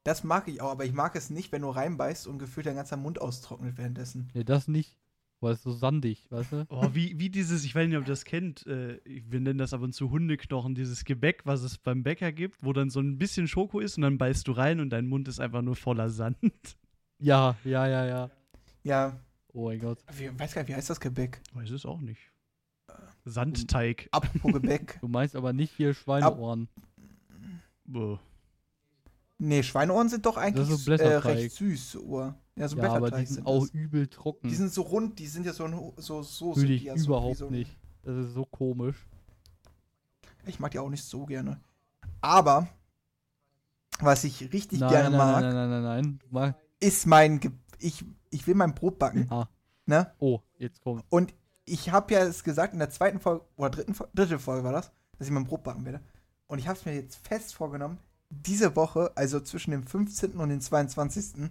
das 0.03 0.23
mag 0.23 0.47
ich 0.47 0.61
auch, 0.61 0.71
aber 0.71 0.85
ich 0.85 0.93
mag 0.93 1.15
es 1.15 1.29
nicht, 1.29 1.51
wenn 1.51 1.61
du 1.61 1.69
reinbeißt 1.69 2.27
und 2.27 2.39
gefühlt 2.39 2.65
dein 2.65 2.75
ganzer 2.75 2.97
Mund 2.97 3.19
austrocknet 3.21 3.77
währenddessen. 3.77 4.29
Nee, 4.33 4.43
das 4.43 4.67
nicht. 4.67 4.97
Weil 5.39 5.53
es 5.53 5.61
so 5.61 5.71
sandig, 5.71 6.25
weißt 6.31 6.51
du? 6.51 6.65
Oh, 6.69 6.89
wie, 6.93 7.19
wie 7.19 7.29
dieses, 7.29 7.63
ich 7.63 7.75
weiß 7.75 7.87
nicht, 7.87 7.95
ob 7.97 8.05
ihr 8.05 8.07
das 8.07 8.25
kennt, 8.25 8.65
äh, 8.65 8.99
wir 9.05 9.39
nennen 9.39 9.59
das 9.59 9.71
ab 9.71 9.81
und 9.81 9.93
zu 9.93 10.09
Hundeknochen, 10.09 10.73
dieses 10.73 11.05
Gebäck, 11.05 11.41
was 11.45 11.61
es 11.61 11.77
beim 11.77 12.01
Bäcker 12.01 12.31
gibt, 12.31 12.63
wo 12.63 12.73
dann 12.73 12.89
so 12.89 12.99
ein 13.01 13.19
bisschen 13.19 13.47
Schoko 13.47 13.79
ist 13.79 13.97
und 13.97 14.01
dann 14.01 14.17
beißt 14.17 14.47
du 14.47 14.53
rein 14.53 14.79
und 14.79 14.89
dein 14.89 15.05
Mund 15.05 15.27
ist 15.27 15.39
einfach 15.39 15.61
nur 15.61 15.75
voller 15.75 16.09
Sand. 16.09 16.37
Ja, 17.19 17.55
ja, 17.63 17.87
ja, 17.87 18.05
ja. 18.07 18.31
Ja, 18.83 19.19
Oh 19.53 19.65
mein 19.65 19.79
Gott. 19.79 19.99
wie, 20.15 20.27
weiß 20.39 20.55
gar 20.55 20.61
nicht, 20.61 20.69
wie 20.69 20.75
heißt 20.75 20.89
das 20.89 20.99
Gebäck? 20.99 21.39
Weiß 21.53 21.69
es 21.69 21.85
auch 21.85 22.01
nicht. 22.01 22.19
Sandteig. 23.27 24.07
Apropos 24.11 24.53
Gebäck. 24.53 24.97
Du 25.01 25.07
meinst 25.07 25.35
aber 25.35 25.53
nicht 25.53 25.73
hier 25.75 25.93
Schweineohren. 25.93 26.67
Boah. 27.85 28.19
Nee, 29.39 29.61
Schweineohren 29.61 30.09
sind 30.09 30.25
doch 30.25 30.37
eigentlich 30.37 30.69
ist 30.69 30.85
so 30.85 30.91
äh, 30.91 31.15
recht 31.17 31.55
süß. 31.55 31.97
Uhr. 31.97 32.35
Ja, 32.55 32.67
so 32.67 32.77
ja, 32.77 32.91
aber 32.91 33.11
die 33.11 33.17
sind 33.17 33.35
sind 33.35 33.47
auch 33.47 33.61
das. 33.61 33.69
übel 33.69 34.07
trocken. 34.07 34.49
Die 34.49 34.55
sind 34.55 34.73
so 34.73 34.81
rund, 34.81 35.19
die 35.19 35.27
sind 35.27 35.45
ja 35.45 35.53
so, 35.53 35.93
so, 35.97 36.23
so 36.23 36.53
sind 36.55 36.69
ich 36.69 36.81
die 36.81 36.87
ja 36.87 36.95
überhaupt 36.95 37.37
so 37.37 37.49
nicht. 37.49 37.77
Das 38.01 38.15
ist 38.17 38.33
so 38.33 38.45
komisch. 38.45 38.95
Ich 40.47 40.59
mag 40.59 40.71
die 40.71 40.79
auch 40.79 40.89
nicht 40.89 41.03
so 41.03 41.25
gerne. 41.25 41.59
Aber, 42.21 42.67
was 43.99 44.23
ich 44.23 44.51
richtig 44.53 44.79
nein, 44.79 44.89
gerne 44.89 45.09
nein, 45.15 45.17
mag, 45.17 45.41
nein, 45.41 45.53
nein, 45.53 45.69
nein, 45.69 45.83
nein, 45.83 46.19
nein. 46.31 46.55
Ist 46.79 47.05
mein. 47.05 47.39
Ge 47.39 47.51
ich, 47.79 48.03
ich 48.31 48.47
will 48.47 48.55
mein 48.55 48.73
Brot 48.73 48.97
backen. 48.97 49.27
Ah. 49.29 49.47
Ne? 49.85 50.11
oh, 50.17 50.41
jetzt 50.57 50.81
kommt. 50.81 51.05
Und 51.09 51.33
ich 51.67 51.91
habe 51.91 52.13
ja 52.13 52.21
es 52.21 52.43
gesagt 52.43 52.73
in 52.73 52.79
der 52.79 52.89
zweiten 52.89 53.19
Folge, 53.19 53.43
oder 53.57 53.69
dritten 53.69 53.93
Folge, 53.93 54.11
dritte 54.15 54.39
Folge 54.39 54.63
war 54.63 54.71
das, 54.71 54.91
dass 55.17 55.27
ich 55.27 55.33
mein 55.33 55.45
Brot 55.45 55.63
backen 55.63 55.85
werde. 55.85 56.01
Und 56.47 56.59
ich 56.59 56.67
habe 56.67 56.79
es 56.79 56.85
mir 56.85 56.95
jetzt 56.95 57.17
fest 57.27 57.53
vorgenommen, 57.53 57.99
diese 58.29 58.75
Woche, 58.75 59.11
also 59.15 59.39
zwischen 59.41 59.71
dem 59.71 59.83
15. 59.83 60.31
und 60.37 60.49
dem 60.49 60.61
22. 60.61 61.49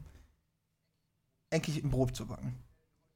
endlich 1.51 1.85
ein 1.85 1.91
Brot 1.91 2.17
zu 2.17 2.27
backen. 2.27 2.57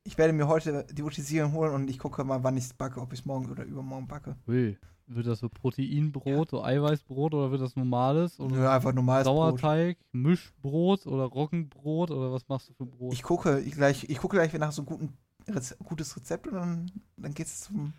Ich 0.04 0.16
werde 0.18 0.32
mir 0.32 0.46
heute 0.46 0.86
die 0.92 1.02
Utensilien 1.02 1.52
holen 1.52 1.72
und 1.74 1.90
ich 1.90 1.98
gucke 1.98 2.22
mal, 2.24 2.42
wann 2.44 2.56
ich 2.56 2.64
es 2.64 2.74
backe, 2.74 3.00
ob 3.00 3.12
ich 3.12 3.20
es 3.20 3.26
morgen 3.26 3.50
oder 3.50 3.64
übermorgen 3.64 4.06
backe. 4.06 4.36
Ui. 4.46 4.78
Wird 5.06 5.26
das 5.26 5.40
so 5.40 5.48
Proteinbrot, 5.48 6.50
so 6.50 6.62
Eiweißbrot 6.62 7.34
oder 7.34 7.50
wird 7.50 7.62
das 7.62 7.74
normales? 7.74 8.38
Oder 8.38 8.54
Nö, 8.54 8.68
einfach 8.68 8.92
normales 8.92 9.26
Brot. 9.26 9.58
Sauerteig, 9.58 9.98
Mischbrot 10.12 11.04
oder 11.06 11.24
Roggenbrot 11.24 12.12
oder 12.12 12.32
was 12.32 12.46
machst 12.46 12.68
du 12.68 12.74
für 12.74 12.86
Brot? 12.86 13.12
Ich 13.12 13.24
gucke 13.24 13.58
ich 13.58 13.74
gleich, 13.74 14.04
ich 14.08 14.18
gucke 14.18 14.36
gleich 14.36 14.52
nach 14.52 14.70
so 14.70 14.82
einem 14.82 14.86
guten 14.86 15.18
Reze 15.50 15.76
gutes 15.82 16.16
Rezept 16.16 16.46
und 16.46 16.54
dann, 16.54 16.90
dann 17.16 17.34
geht 17.34 17.46
es 17.46 17.60
zum, 17.62 17.92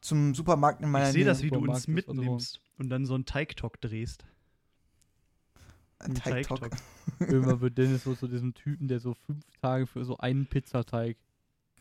zum 0.00 0.34
Supermarkt 0.34 0.82
in 0.82 0.90
meiner 0.90 1.06
Ich 1.06 1.12
sehe 1.12 1.24
Nähe. 1.24 1.32
das, 1.32 1.42
wie 1.42 1.50
du 1.50 1.58
uns 1.60 1.88
mitnimmst 1.88 2.60
und 2.78 2.88
dann 2.88 3.04
so 3.06 3.14
einen 3.14 3.26
Teigtalk 3.26 3.80
drehst. 3.80 4.24
Ein 5.98 6.06
Einen 6.06 6.14
Teigtalk. 6.14 6.76
Irgendwann 7.20 7.60
wird 7.60 7.76
Dennis 7.76 8.04
so 8.04 8.14
zu 8.14 8.26
diesem 8.26 8.54
Typen, 8.54 8.88
der 8.88 9.00
so 9.00 9.14
fünf 9.14 9.44
Tage 9.60 9.86
für 9.86 10.04
so 10.04 10.16
einen 10.16 10.46
Pizzateig. 10.46 11.18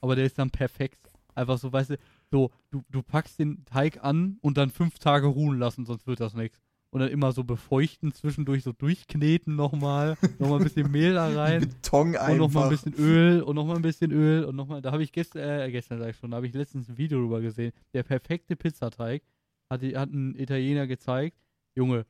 Aber 0.01 0.15
der 0.15 0.25
ist 0.25 0.37
dann 0.37 0.51
perfekt. 0.51 0.99
Einfach 1.35 1.57
so, 1.57 1.71
weißt 1.71 1.91
du, 1.91 1.97
so, 2.31 2.51
du, 2.69 2.83
du 2.89 3.01
packst 3.01 3.39
den 3.39 3.63
Teig 3.65 4.03
an 4.03 4.37
und 4.41 4.57
dann 4.57 4.71
fünf 4.71 4.99
Tage 4.99 5.27
ruhen 5.27 5.57
lassen, 5.57 5.85
sonst 5.85 6.05
wird 6.05 6.19
das 6.19 6.33
nichts. 6.33 6.59
Und 6.91 7.01
dann 7.01 7.09
immer 7.09 7.31
so 7.31 7.43
befeuchten, 7.43 8.13
zwischendurch 8.13 8.63
so 8.63 8.71
durchkneten 8.71 9.55
nochmal, 9.55 10.17
nochmal 10.39 10.57
ein 10.59 10.63
bisschen 10.63 10.89
Mehl 10.91 11.13
da 11.13 11.27
rein. 11.39 11.61
Beton 11.61 12.15
Und 12.15 12.37
nochmal 12.37 12.39
ein 12.39 12.41
einfach. 12.41 12.69
bisschen 12.69 12.93
Öl 12.95 13.41
und 13.43 13.55
nochmal 13.55 13.75
ein 13.75 13.81
bisschen 13.83 14.11
Öl 14.11 14.43
und 14.45 14.55
nochmal, 14.55 14.81
da 14.81 14.91
habe 14.91 15.03
ich 15.03 15.11
gestern, 15.11 15.43
äh, 15.43 15.71
gestern 15.71 15.99
sag 15.99 16.09
ich 16.09 16.17
schon, 16.17 16.31
da 16.31 16.37
habe 16.37 16.47
ich 16.47 16.53
letztens 16.53 16.89
ein 16.89 16.97
Video 16.97 17.19
drüber 17.19 17.41
gesehen. 17.41 17.73
Der 17.93 18.01
perfekte 18.01 18.55
Pizzateig 18.55 19.21
hat, 19.69 19.83
die- 19.83 19.95
hat 19.95 20.09
ein 20.11 20.33
Italiener 20.35 20.87
gezeigt. 20.87 21.37
Junge, 21.75 22.07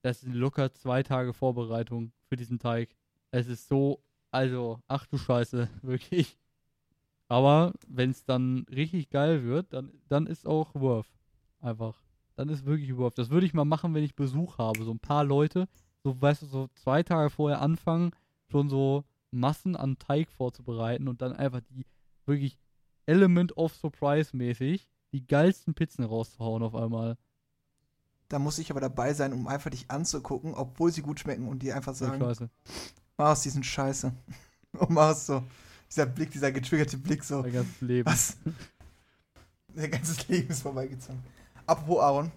das 0.00 0.22
sind 0.22 0.34
locker 0.34 0.72
zwei 0.72 1.02
Tage 1.02 1.34
Vorbereitung 1.34 2.12
für 2.28 2.36
diesen 2.36 2.58
Teig. 2.58 2.88
Es 3.32 3.48
ist 3.48 3.68
so, 3.68 4.02
also, 4.30 4.80
ach 4.88 5.06
du 5.08 5.18
Scheiße, 5.18 5.68
wirklich. 5.82 6.38
Aber 7.28 7.74
wenn 7.86 8.10
es 8.10 8.24
dann 8.24 8.64
richtig 8.74 9.10
geil 9.10 9.44
wird, 9.44 9.74
dann, 9.74 9.90
dann 10.08 10.26
ist 10.26 10.46
auch 10.46 10.74
Wurf. 10.74 11.06
Einfach. 11.60 12.01
Dann 12.42 12.48
ist 12.48 12.66
wirklich 12.66 12.96
Wurf. 12.96 13.14
Das 13.14 13.30
würde 13.30 13.46
ich 13.46 13.54
mal 13.54 13.64
machen, 13.64 13.94
wenn 13.94 14.02
ich 14.02 14.16
Besuch 14.16 14.58
habe. 14.58 14.82
So 14.82 14.90
ein 14.90 14.98
paar 14.98 15.22
Leute, 15.22 15.68
so 16.02 16.20
weißt 16.20 16.42
du, 16.42 16.46
so 16.46 16.68
zwei 16.74 17.04
Tage 17.04 17.30
vorher 17.30 17.60
anfangen, 17.60 18.10
schon 18.50 18.68
so 18.68 19.04
Massen 19.30 19.76
an 19.76 19.96
Teig 19.96 20.28
vorzubereiten 20.28 21.06
und 21.06 21.22
dann 21.22 21.34
einfach 21.34 21.60
die 21.70 21.86
wirklich 22.26 22.58
Element 23.06 23.56
of 23.56 23.76
Surprise 23.76 24.36
mäßig 24.36 24.88
die 25.12 25.24
geilsten 25.24 25.74
Pizzen 25.74 26.02
rauszuhauen 26.04 26.64
auf 26.64 26.74
einmal. 26.74 27.16
Da 28.28 28.40
muss 28.40 28.58
ich 28.58 28.72
aber 28.72 28.80
dabei 28.80 29.14
sein, 29.14 29.32
um 29.32 29.46
einfach 29.46 29.70
dich 29.70 29.88
anzugucken, 29.88 30.52
obwohl 30.54 30.90
sie 30.90 31.02
gut 31.02 31.20
schmecken 31.20 31.46
und 31.46 31.62
die 31.62 31.72
einfach 31.72 31.94
So 31.94 32.06
sagen, 32.06 32.20
scheiße. 32.20 32.50
mach 33.18 33.30
aus 33.30 33.42
diesen 33.42 33.62
Scheiße. 33.62 34.12
Und 34.80 34.90
mach 34.90 35.12
es 35.12 35.26
so. 35.26 35.44
Dieser 35.88 36.06
Blick, 36.06 36.32
dieser 36.32 36.50
getriggerte 36.50 36.96
Blick 36.98 37.22
so. 37.22 37.42
Mein 37.42 37.52
ganzes 37.52 37.80
Leben. 37.82 38.06
Was? 38.10 38.36
Dein 39.76 39.90
ganzes 39.92 40.26
Leben 40.26 40.48
ist 40.48 40.62
vorbeigezogen. 40.62 41.22
Apropos 41.66 42.00
Aaron, 42.00 42.32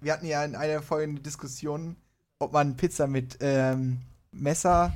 wir 0.00 0.12
hatten 0.12 0.26
ja 0.26 0.44
in 0.44 0.54
einer 0.54 0.82
Folge 0.82 1.10
eine 1.12 1.20
Diskussion, 1.20 1.96
ob 2.38 2.52
man 2.52 2.76
Pizza 2.76 3.06
mit 3.06 3.36
ähm, 3.40 3.98
Messer, 4.32 4.92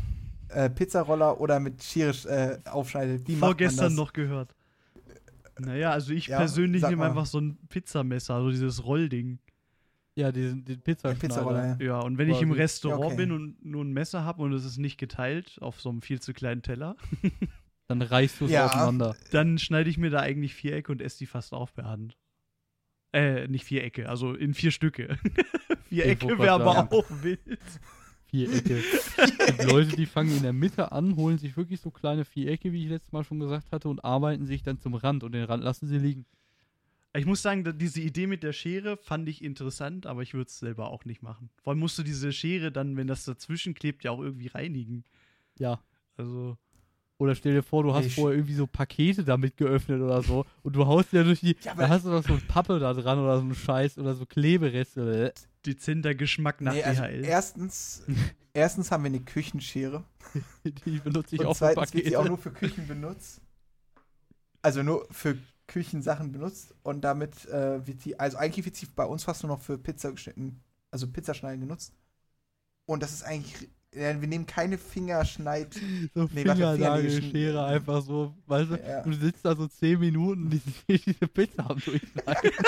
äh, 0.49 0.68
Pizzaroller 0.70 1.41
oder 1.41 1.59
mit 1.61 1.83
Schere 1.83 2.61
äh, 2.64 2.68
aufschneidet. 2.68 3.27
Wie 3.27 3.33
macht 3.33 3.41
man 3.41 3.49
Vorgestern 3.51 3.85
das? 3.87 3.95
noch 3.95 4.12
gehört. 4.12 4.55
Naja, 5.59 5.91
also 5.91 6.12
ich 6.12 6.29
Ja, 6.29 6.39
persönlich 6.39 6.83
nehme 6.83 7.05
einfach 7.07 7.27
so 7.27 7.39
ein 7.41 7.59
Pizzamesser, 7.68 8.35
also 8.35 8.51
dieses 8.51 8.85
Rollding. 8.85 9.39
Ja, 10.14 10.31
diesen, 10.31 10.64
den 10.64 10.81
Pizzaschneider. 10.81 11.18
Pizzaroller, 11.20 11.66
ja. 11.81 11.87
Ja, 11.87 12.01
und 12.01 12.18
wenn 12.18 12.29
ich 12.29 12.43
im. 12.43 12.53
Restaurant 12.53 13.01
Ja, 13.01 13.07
okay. 13.07 13.16
bin 13.16 13.33
und 13.33 13.64
nur 13.64 13.83
ein 13.85 13.93
Messer 13.93 14.25
habe 14.25 14.43
und 14.43 14.53
es 14.53 14.64
ist 14.64 14.77
nicht 14.79 14.99
geteilt 14.99 15.57
auf 15.62 15.81
so 15.81 15.89
einem 15.89 16.03
viel 16.03 16.20
zu 16.20 16.33
kleinen 16.35 16.62
Teller, 16.62 16.97
Dann 17.89 18.01
reißt 18.03 18.41
du 18.41 18.45
es 18.47 18.51
Ja. 18.53 18.66
auseinander. 18.66 19.16
dann 19.33 19.59
schneide 19.59 19.91
ich 19.91 19.99
mir 19.99 20.09
da 20.11 20.20
eigentlich 20.20 20.55
Vierecke 20.55 20.93
und 20.93 21.03
esse 21.03 21.18
die 21.18 21.27
fast 21.27 21.53
auf 21.53 21.75
per 21.75 21.85
Hand. 21.87 22.16
Äh, 23.13 23.47
nicht 23.49 23.65
Vierecke, 23.65 24.09
also 24.09 24.35
in 24.35 24.55
vier 24.55 24.71
Stücke. 24.71 25.19
Vierecke 25.89 26.39
wäre 26.39 26.53
aber 26.53 26.73
sagen. 26.73 26.89
auch 26.93 27.05
wild. 27.23 27.41
Vierecke. 28.27 28.83
Es 29.19 29.37
gibt 29.59 29.65
Leute, 29.65 29.97
die 29.97 30.07
fangen 30.07 30.35
in 30.35 30.43
der 30.43 30.55
Mitte 30.55 30.93
an, 30.93 31.17
holen 31.17 31.39
sich 31.39 31.57
wirklich 31.57 31.81
so 31.81 31.91
kleine 31.91 32.25
Vierecke, 32.25 32.73
wie 32.73 32.85
ich 32.85 32.91
letztes 32.91 33.13
Mal 33.13 33.25
schon 33.25 33.39
gesagt 33.39 33.71
hatte, 33.71 33.89
und 33.89 34.03
arbeiten 34.03 34.47
sich 34.47 34.63
dann 34.63 34.81
zum 34.81 34.95
Rand 34.95 35.23
und 35.23 35.33
den 35.33 35.45
Rand 35.45 35.63
lassen 35.63 35.87
sie 35.87 35.99
liegen. 35.99 36.25
Ich 37.15 37.27
muss 37.27 37.43
sagen, 37.43 37.79
diese 37.79 38.01
Idee 38.01 38.27
mit 38.27 38.43
der 38.43 38.55
Schere 38.55 38.97
fand 38.97 39.29
ich 39.29 39.45
interessant, 39.45 40.07
aber 40.07 40.23
ich 40.23 40.33
würde 40.33 40.49
es 40.49 40.59
selber 40.59 40.89
auch 40.89 41.05
nicht 41.05 41.23
machen. 41.23 41.51
Vor 41.63 41.73
allem 41.73 41.81
musst 41.81 41.99
du 41.99 42.03
diese 42.03 42.33
Schere 42.33 42.73
dann, 42.73 42.97
wenn 42.97 43.07
das 43.07 43.27
dazwischen 43.27 43.75
klebt, 43.75 44.03
ja 44.05 44.13
auch 44.13 44.21
irgendwie 44.21 44.47
reinigen. 44.47 45.05
Ja. 45.59 45.83
Also, 46.17 46.57
Oder 47.23 47.35
stell 47.37 47.55
dir 47.55 47.62
vor, 47.62 47.85
du 47.85 47.95
hast 47.95 48.07
Ich- 48.07 48.14
vorher 48.16 48.37
irgendwie 48.37 48.55
so 48.55 48.66
Pakete 48.66 49.23
damit 49.25 49.57
geöffnet 49.57 50.01
oder 50.03 50.23
so 50.23 50.45
und 50.64 50.75
du 50.75 50.85
haust 50.87 51.12
ja 51.12 51.23
durch 51.23 51.39
die. 51.41 51.57
Ja, 51.62 51.75
da 51.77 51.89
hast 51.89 52.05
du 52.05 52.11
doch 52.11 52.25
so 52.27 52.37
Pappe 52.49 52.79
da 52.81 52.93
dran 52.93 53.18
oder 53.20 53.39
so 53.39 53.45
ein 53.45 53.55
Scheiß 53.55 53.97
oder 53.99 54.14
so 54.14 54.27
Klebereste. 54.27 55.33
dezenter 55.64 56.14
Geschmack 56.16 56.61
nach 56.61 56.73
Nee, 56.73 56.83
also 56.83 57.03
DHL. 57.03 57.25
erstens, 57.25 58.03
erstens 58.53 58.91
haben 58.91 59.05
wir 59.05 59.11
eine 59.11 59.20
Küchenschere. 59.20 60.03
Die 60.85 60.99
benutze 60.99 61.37
ich 61.37 61.41
und 61.41 61.47
auch 61.47 61.53
für 61.55 61.59
zweitens 61.73 61.95
wird 61.95 62.05
sie 62.07 62.11
Pakete. 62.11 62.18
auch 62.18 62.29
nur 62.29 62.39
für 62.39 62.51
Küchen 62.51 62.89
benutzt. 62.89 63.41
Also 64.61 64.83
nur 64.83 65.07
für 65.12 65.37
Küchensachen 65.68 66.33
benutzt. 66.33 66.75
Und 66.83 67.03
damit 67.03 67.47
äh, 67.47 67.87
wird 67.87 68.05
die, 68.05 68.18
also 68.18 68.37
eigentlich 68.39 68.64
wird 68.64 68.75
sie 68.77 68.87
bei 68.87 69.05
uns 69.05 69.23
fast 69.25 69.43
nur 69.45 69.53
noch 69.57 69.62
für 69.62 69.79
Pizza 69.79 70.11
geschnitten, 70.11 70.61
also 70.91 71.07
Pizzaschneiden 71.07 71.61
genutzt. 71.61 71.93
Und 72.87 73.03
das 73.03 73.12
ist 73.12 73.23
eigentlich, 73.23 73.68
ja, 73.95 74.20
wir 74.20 74.28
nehmen 74.28 74.47
keine 74.47 74.78
Fingerschneid. 74.78 75.74
so 76.14 76.22
Nee, 76.22 76.28
Fingernagelschere 76.43 77.64
einfach 77.64 78.03
so, 78.03 78.34
weißt 78.47 78.70
du, 78.70 78.76
Ja. 78.76 79.03
du 79.03 79.12
sitzt 79.12 79.45
da 79.45 79.55
so 79.57 79.66
10 79.66 79.99
Minuten, 80.01 80.51
die 80.88 80.99
diese 80.99 81.28
Pizza 81.28 81.70
am 81.70 81.78
Durchschneiden. 81.78 82.51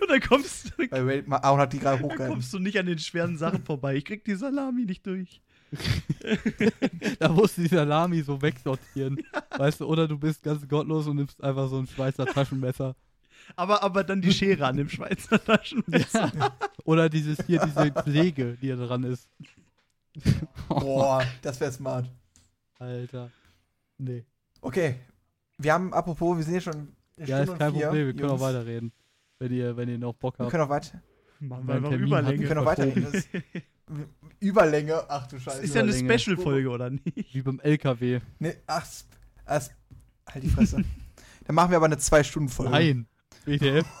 Und 0.00 0.10
dann 0.10 0.20
kommst, 0.20 0.72
dann 0.78 0.90
Weil 0.90 1.02
Ray- 1.04 1.24
Aaron 1.30 1.60
hat 1.60 1.72
die 1.72 1.78
gerade 1.78 2.02
hochgehalten. 2.02 2.28
kommst 2.34 2.52
du 2.52 2.58
nicht 2.58 2.78
an 2.78 2.86
den 2.86 2.98
schweren 2.98 3.36
Sachen 3.36 3.62
vorbei. 3.64 3.96
Ich 3.96 4.04
krieg 4.04 4.24
die 4.24 4.34
Salami 4.34 4.84
nicht 4.84 5.06
durch. 5.06 5.40
da 7.18 7.28
musst 7.28 7.58
du 7.58 7.62
die 7.62 7.68
Salami 7.68 8.22
so 8.22 8.40
wegsortieren. 8.40 9.18
Weißt 9.56 9.80
du, 9.80 9.86
oder 9.86 10.06
du 10.08 10.18
bist 10.18 10.42
ganz 10.42 10.66
gottlos 10.68 11.06
und 11.06 11.16
nimmst 11.16 11.42
einfach 11.42 11.68
so 11.68 11.78
ein 11.78 11.86
Schweizer 11.86 12.24
Taschenmesser. 12.26 12.94
Aber, 13.54 13.82
aber 13.82 14.02
dann 14.04 14.22
die 14.22 14.32
Schere 14.32 14.66
an 14.66 14.76
dem 14.76 14.88
Schweizer 14.88 15.42
Taschenmesser. 15.44 16.32
Oder 16.84 17.08
dieses 17.08 17.38
hier, 17.46 17.60
diese 17.64 17.92
Pflege, 17.92 18.56
die 18.60 18.68
da 18.68 18.76
dran 18.76 19.04
ist. 19.04 19.28
Boah, 20.68 21.24
das 21.42 21.60
wäre 21.60 21.72
smart. 21.72 22.10
Alter. 22.78 23.30
Nee. 23.98 24.24
Okay. 24.60 24.96
Wir 25.58 25.72
haben, 25.72 25.92
apropos, 25.94 26.36
wir 26.36 26.44
sind 26.44 26.54
ja 26.54 26.60
schon 26.60 26.74
eine 27.16 27.26
Ja, 27.26 27.38
ist 27.38 27.44
Stunde 27.44 27.58
kein 27.58 27.68
und 27.72 27.76
vier, 27.78 27.86
Problem, 27.86 28.06
wir 28.06 28.14
können 28.14 28.30
auch 28.30 28.40
weiterreden. 28.40 28.92
Wenn 29.38 29.52
ihr, 29.52 29.76
wenn 29.76 29.88
ihr 29.88 29.98
noch 29.98 30.14
Bock 30.14 30.38
Wir 30.38 30.44
habt. 30.44 30.50
können 30.50 30.64
auch 30.64 30.68
weiter. 30.68 31.02
Machen 31.40 31.66
wir 31.68 31.74
einfach 31.74 31.88
Termin 31.90 32.10
Wir 32.10 32.18
Überlänge. 32.18 32.46
können 32.46 32.60
auch 32.60 32.64
weiterreden. 32.66 33.04
Das 33.04 33.14
ist, 33.14 33.28
Überlänge, 34.40 35.04
ach 35.08 35.26
du 35.28 35.38
Scheiße. 35.38 35.62
Ist 35.62 35.74
ja 35.74 35.82
eine 35.82 35.90
Überlänge. 35.92 36.18
Special-Folge, 36.18 36.68
oder 36.70 36.90
nicht? 36.90 37.34
Wie 37.34 37.42
beim 37.42 37.60
LKW. 37.60 38.20
Nee, 38.38 38.54
ach, 38.66 38.84
sp- 38.84 39.12
halt 39.46 39.70
die 40.42 40.48
Fresse. 40.48 40.82
Dann 41.46 41.54
machen 41.54 41.70
wir 41.70 41.76
aber 41.76 41.86
eine 41.86 41.98
Zwei-Stunden-Folge. 41.98 42.72
Nein. 42.72 43.06
WTF, 43.46 43.86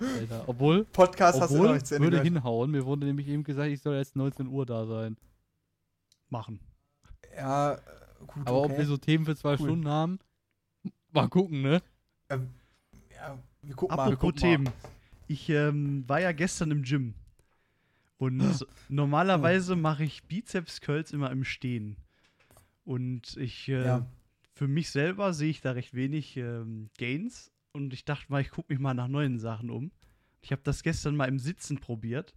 Alter. 0.00 0.44
Obwohl, 0.46 0.84
Podcast 0.84 1.40
hast 1.40 1.50
du 1.50 1.56
noch 1.56 1.62
obwohl 1.62 1.74
nicht 1.74 1.86
zu 1.86 1.94
Ende 1.96 2.06
würde 2.06 2.16
gehört. 2.18 2.34
hinhauen. 2.34 2.70
Mir 2.70 2.84
wurde 2.84 3.06
nämlich 3.06 3.28
eben 3.28 3.42
gesagt, 3.44 3.70
ich 3.70 3.80
soll 3.80 3.94
erst 3.96 4.16
19 4.16 4.46
Uhr 4.48 4.66
da 4.66 4.86
sein. 4.86 5.16
Machen. 6.28 6.60
Ja, 7.36 7.78
Gut, 8.26 8.46
Aber 8.46 8.58
ob 8.62 8.64
okay. 8.66 8.78
wir 8.78 8.86
so 8.86 8.96
Themen 8.96 9.24
für 9.24 9.34
zwei 9.34 9.52
Cool. 9.54 9.58
Stunden 9.58 9.88
haben, 9.88 10.18
mal 11.12 11.28
gucken, 11.28 11.62
ne? 11.62 11.82
Ähm, 12.28 12.48
ja, 13.14 13.36
wir 13.62 13.74
gucken 13.74 13.96
mal. 13.96 14.04
Apropos 14.04 14.34
mal. 14.34 14.40
Themen. 14.40 14.68
Ich 15.26 15.48
ähm, 15.48 16.04
war 16.06 16.20
ja 16.20 16.30
gestern 16.32 16.70
im 16.70 16.82
Gym. 16.82 17.14
Und 18.18 18.64
normalerweise 18.88 19.74
mache 19.74 20.04
ich 20.04 20.22
Bizeps-Curls 20.24 21.12
immer 21.12 21.30
im 21.32 21.42
Stehen. 21.44 21.96
Und 22.84 23.36
ich, 23.36 23.68
äh, 23.68 23.84
Ja. 23.84 24.06
Für 24.54 24.68
mich 24.68 24.90
selber 24.90 25.32
sehe 25.32 25.50
ich 25.50 25.60
da 25.60 25.72
recht 25.72 25.94
wenig 25.94 26.36
ähm, 26.36 26.90
Gains. 26.98 27.50
Und 27.72 27.92
ich 27.94 28.04
dachte 28.04 28.30
mal, 28.30 28.40
ich 28.42 28.50
gucke 28.50 28.72
mich 28.72 28.80
mal 28.80 28.94
nach 28.94 29.08
neuen 29.08 29.38
Sachen 29.38 29.70
um. 29.70 29.92
Ich 30.42 30.52
habe 30.52 30.62
das 30.62 30.82
gestern 30.82 31.16
mal 31.16 31.28
im 31.28 31.38
Sitzen 31.38 31.78
probiert. 31.78 32.34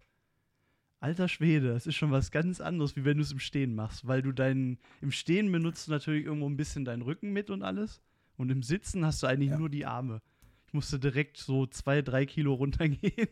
Alter 1.01 1.28
Schwede, 1.28 1.74
das 1.74 1.88
ist 1.88 1.95
schon 1.95 2.11
was 2.11 2.32
ganz 2.32 2.61
anderes, 2.61 2.95
wie 2.95 3.03
wenn 3.03 3.18
du 3.18 3.24
es 3.24 3.32
im 3.32 3.39
Stehen 3.39 3.76
machst. 3.76 4.07
Weil 4.07 4.22
du 4.22 4.32
deinen, 4.32 4.80
im 5.01 5.11
Stehen 5.11 5.51
benutzt 5.51 5.88
du 5.88 5.91
natürlich 5.91 6.26
irgendwo 6.26 6.47
ein 6.49 6.57
bisschen 6.57 6.86
deinen 6.86 7.01
Rücken 7.01 7.34
mit 7.34 7.49
und 7.49 7.63
alles. 7.63 8.01
Und 8.38 8.49
im 8.49 8.63
Sitzen 8.63 9.05
hast 9.05 9.22
du 9.24 9.28
eigentlich 9.28 9.51
Ja. 9.51 9.57
nur 9.57 9.70
die 9.70 9.86
Arme. 9.86 10.22
Ich 10.68 10.74
musste 10.74 10.99
direkt 10.99 11.38
so 11.38 11.66
zwei, 11.68 12.01
drei 12.01 12.26
Kilo 12.26 12.53
runtergehen. 12.53 13.28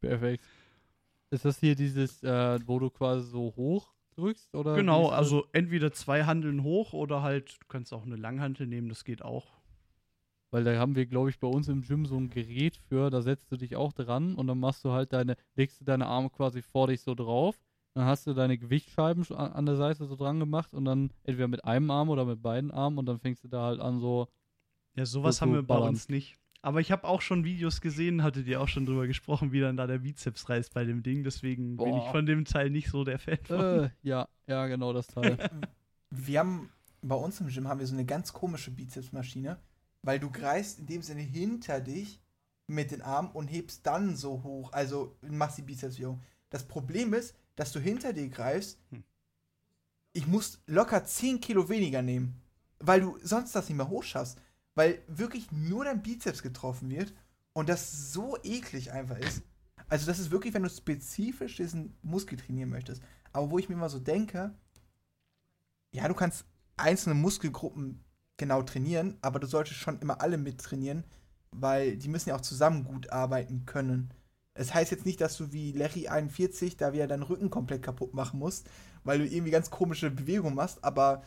Perfekt. 0.00 0.44
Ist 1.30 1.44
das 1.44 1.58
hier 1.58 1.74
dieses, 1.74 2.22
äh, 2.22 2.60
wo 2.66 2.78
du 2.78 2.90
quasi 2.90 3.28
so 3.30 3.54
hoch 3.56 3.92
drückst? 4.16 4.54
Oder 4.54 4.74
genau, 4.74 5.08
also 5.08 5.46
entweder 5.52 5.92
zwei 5.92 6.24
Handeln 6.24 6.62
hoch 6.62 6.92
oder 6.92 7.22
halt, 7.22 7.58
du 7.60 7.66
kannst 7.68 7.92
auch 7.92 8.04
eine 8.04 8.16
Langhantel 8.16 8.66
nehmen, 8.66 8.88
das 8.88 9.04
geht 9.04 9.22
auch. 9.22 9.46
Weil 10.50 10.64
da 10.64 10.78
haben 10.78 10.94
wir, 10.94 11.06
glaube 11.06 11.30
ich, 11.30 11.38
bei 11.38 11.48
uns 11.48 11.68
im 11.68 11.82
Gym 11.82 12.06
so 12.06 12.16
ein 12.16 12.30
Gerät 12.30 12.76
für, 12.76 13.10
da 13.10 13.20
setzt 13.20 13.50
du 13.50 13.56
dich 13.56 13.76
auch 13.76 13.92
dran 13.92 14.36
und 14.36 14.46
dann 14.46 14.58
machst 14.58 14.84
du 14.84 14.92
halt 14.92 15.12
deine, 15.12 15.36
legst 15.56 15.80
du 15.80 15.84
deine 15.84 16.06
Arme 16.06 16.30
quasi 16.30 16.62
vor 16.62 16.86
dich 16.86 17.00
so 17.00 17.14
drauf. 17.14 17.58
Dann 17.94 18.04
hast 18.04 18.26
du 18.26 18.34
deine 18.34 18.58
Gewichtsscheiben 18.58 19.24
schon 19.24 19.38
an, 19.38 19.64
der 19.66 19.76
Seite 19.76 20.04
so 20.04 20.16
dran 20.16 20.38
gemacht 20.38 20.74
und 20.74 20.84
dann 20.84 21.10
entweder 21.24 21.48
mit 21.48 21.64
einem 21.64 21.90
Arm 21.90 22.10
oder 22.10 22.26
mit 22.26 22.42
beiden 22.42 22.70
Armen 22.70 22.98
und 22.98 23.06
dann 23.06 23.18
fängst 23.18 23.42
du 23.42 23.48
da 23.48 23.62
halt 23.62 23.80
an 23.80 24.00
so. 24.00 24.28
Ja, 24.94 25.06
sowas 25.06 25.36
So 25.36 25.42
haben 25.42 25.54
wir 25.54 25.62
bei 25.62 25.78
uns 25.78 26.08
nicht. 26.08 26.38
Aber 26.66 26.80
ich 26.80 26.90
habe 26.90 27.04
auch 27.04 27.20
schon 27.20 27.44
Videos 27.44 27.80
gesehen, 27.80 28.24
hattet 28.24 28.48
ihr 28.48 28.60
auch 28.60 28.66
schon 28.66 28.86
drüber 28.86 29.06
gesprochen, 29.06 29.52
wie 29.52 29.60
dann 29.60 29.76
da 29.76 29.86
der 29.86 29.98
Bizeps 29.98 30.48
reißt 30.48 30.74
bei 30.74 30.84
dem 30.84 31.04
Ding. 31.04 31.22
Deswegen 31.22 31.76
bin 31.76 31.94
ich 31.94 32.02
Boah. 32.02 32.10
von 32.10 32.26
dem 32.26 32.44
Teil 32.44 32.70
nicht 32.70 32.90
so 32.90 33.04
der 33.04 33.20
Fan 33.20 33.38
von. 33.44 33.60
Äh, 33.84 33.90
ja, 34.02 34.26
ja, 34.48 34.66
genau 34.66 34.92
das 34.92 35.06
Teil. 35.06 35.38
Wir 36.10 36.40
haben, 36.40 36.72
bei 37.02 37.14
uns 37.14 37.40
im 37.40 37.46
Gym 37.46 37.68
haben 37.68 37.78
wir 37.78 37.86
so 37.86 37.94
eine 37.94 38.04
ganz 38.04 38.32
komische 38.32 38.72
Bizepsmaschine, 38.72 39.60
weil 40.02 40.18
du 40.18 40.28
greifst 40.28 40.80
in 40.80 40.86
dem 40.86 41.02
Sinne 41.02 41.20
hinter 41.20 41.80
dich 41.80 42.20
mit 42.66 42.90
den 42.90 43.02
Armen 43.02 43.30
und 43.30 43.46
hebst 43.46 43.86
dann 43.86 44.16
so 44.16 44.42
hoch, 44.42 44.72
also 44.72 45.16
machst 45.22 45.58
die 45.58 45.62
Bizepsbewegung. 45.62 46.20
Das 46.50 46.64
Problem 46.66 47.14
ist, 47.14 47.36
dass 47.54 47.70
du 47.70 47.78
hinter 47.78 48.12
dir 48.12 48.28
greifst, 48.28 48.80
Hm. 48.90 49.04
ich 50.14 50.26
muss 50.26 50.60
locker 50.66 51.04
10 51.04 51.40
Kilo 51.40 51.68
weniger 51.68 52.02
nehmen, 52.02 52.40
weil 52.80 53.02
du 53.02 53.18
sonst 53.22 53.54
das 53.54 53.68
nicht 53.68 53.76
mehr 53.76 53.88
hochschaffst, 53.88 54.40
weil 54.76 55.02
wirklich 55.08 55.50
nur 55.50 55.84
dein 55.84 56.02
Bizeps 56.02 56.42
getroffen 56.42 56.90
wird 56.90 57.12
und 57.52 57.68
das 57.68 58.12
so 58.12 58.36
eklig 58.44 58.92
einfach 58.92 59.18
ist. 59.18 59.42
Also 59.88 60.06
das 60.06 60.18
ist 60.18 60.30
wirklich, 60.30 60.54
wenn 60.54 60.62
du 60.62 60.68
spezifisch 60.68 61.56
diesen 61.56 61.96
Muskel 62.02 62.38
trainieren 62.38 62.70
möchtest. 62.70 63.02
Aber 63.32 63.50
wo 63.50 63.58
ich 63.58 63.68
mir 63.68 63.74
immer 63.74 63.88
so 63.88 63.98
denke, 63.98 64.54
ja, 65.92 66.06
du 66.06 66.14
kannst 66.14 66.44
einzelne 66.76 67.14
Muskelgruppen 67.14 68.04
genau 68.36 68.62
trainieren, 68.62 69.16
aber 69.22 69.40
du 69.40 69.46
solltest 69.46 69.78
schon 69.78 69.98
immer 70.00 70.20
alle 70.20 70.36
mittrainieren, 70.36 71.04
weil 71.52 71.96
die 71.96 72.08
müssen 72.08 72.28
ja 72.28 72.36
auch 72.36 72.42
zusammen 72.42 72.84
gut 72.84 73.10
arbeiten 73.10 73.64
können. 73.64 74.12
Es 74.52 74.74
heißt 74.74 74.90
jetzt 74.90 75.06
nicht, 75.06 75.20
dass 75.22 75.38
du 75.38 75.52
wie 75.52 75.72
Larry 75.72 76.08
41 76.08 76.76
da 76.76 76.92
wieder 76.92 77.06
deinen 77.06 77.22
Rücken 77.22 77.48
komplett 77.50 77.82
kaputt 77.82 78.12
machen 78.12 78.38
musst, 78.38 78.68
weil 79.04 79.18
du 79.18 79.26
irgendwie 79.26 79.52
ganz 79.52 79.70
komische 79.70 80.10
Bewegungen 80.10 80.54
machst, 80.54 80.84
aber 80.84 81.22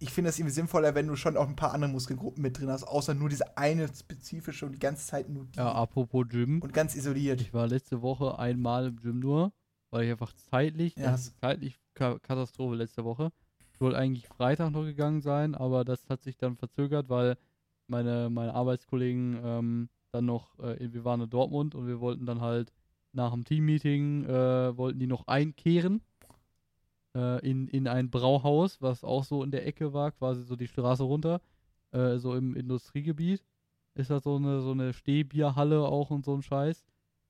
ich 0.00 0.10
finde 0.12 0.30
es 0.30 0.38
irgendwie 0.38 0.54
sinnvoller, 0.54 0.94
wenn 0.94 1.06
du 1.08 1.16
schon 1.16 1.36
auch 1.36 1.48
ein 1.48 1.56
paar 1.56 1.72
andere 1.74 1.90
Muskelgruppen 1.90 2.42
mit 2.42 2.58
drin 2.58 2.68
hast, 2.70 2.84
außer 2.84 3.14
nur 3.14 3.28
diese 3.28 3.56
eine 3.56 3.88
spezifische 3.88 4.66
und 4.66 4.72
die 4.72 4.78
ganze 4.78 5.06
Zeit 5.06 5.28
nur 5.28 5.44
die. 5.46 5.56
ja, 5.58 5.72
apropos 5.72 6.26
Gym. 6.28 6.60
Und 6.62 6.72
ganz 6.72 6.94
isoliert. 6.94 7.40
Ich 7.40 7.52
war 7.54 7.66
letzte 7.66 8.00
Woche 8.02 8.38
einmal 8.38 8.88
im 8.88 8.96
Gym 8.96 9.18
nur, 9.18 9.52
weil 9.90 10.04
ich 10.04 10.10
einfach 10.12 10.32
zeitlich, 10.50 10.94
Ja. 10.96 11.10
das 11.12 11.22
ist 11.28 11.40
zeitlich 11.40 11.76
Ka 11.94 12.18
Katastrophe 12.20 12.76
letzte 12.76 13.04
Woche. 13.04 13.30
Ich 13.72 13.80
wollte 13.80 13.98
eigentlich 13.98 14.26
Freitag 14.28 14.70
noch 14.70 14.84
gegangen 14.84 15.20
sein, 15.20 15.54
aber 15.54 15.84
das 15.84 16.08
hat 16.08 16.22
sich 16.22 16.36
dann 16.36 16.56
verzögert, 16.56 17.08
weil 17.08 17.36
meine, 17.88 18.28
meine 18.30 18.54
Arbeitskollegen 18.54 19.38
ähm, 19.42 19.88
dann 20.12 20.26
noch, 20.26 20.58
äh, 20.60 20.92
wir 20.92 21.04
waren 21.04 21.20
in 21.22 21.30
Dortmund 21.30 21.74
und 21.74 21.86
wir 21.86 22.00
wollten 22.00 22.26
dann 22.26 22.40
halt 22.40 22.72
nach 23.12 23.32
dem 23.32 23.44
Teammeeting, 23.44 24.24
äh, 24.24 24.76
wollten 24.76 24.98
die 24.98 25.06
noch 25.06 25.26
einkehren 25.26 26.02
äh, 27.18 27.38
in, 27.50 27.66
in 27.68 27.86
ein 27.88 28.10
Brauhaus, 28.10 28.80
was 28.80 29.02
auch 29.04 29.24
so 29.24 29.42
in 29.42 29.50
der 29.50 29.66
Ecke 29.66 29.92
war, 29.92 30.12
quasi 30.12 30.42
so 30.44 30.54
die 30.56 30.68
Straße 30.68 31.02
runter, 31.02 31.40
äh, 31.92 32.18
so 32.18 32.34
im 32.34 32.54
Industriegebiet. 32.54 33.42
Ist 33.94 34.10
das 34.10 34.22
so 34.22 34.36
eine, 34.36 34.60
so 34.60 34.70
eine 34.70 34.92
Stehbierhalle 34.92 35.80
auch 35.82 36.10
und 36.10 36.24
so 36.24 36.34
ein 36.34 36.42
Scheiß. 36.42 36.84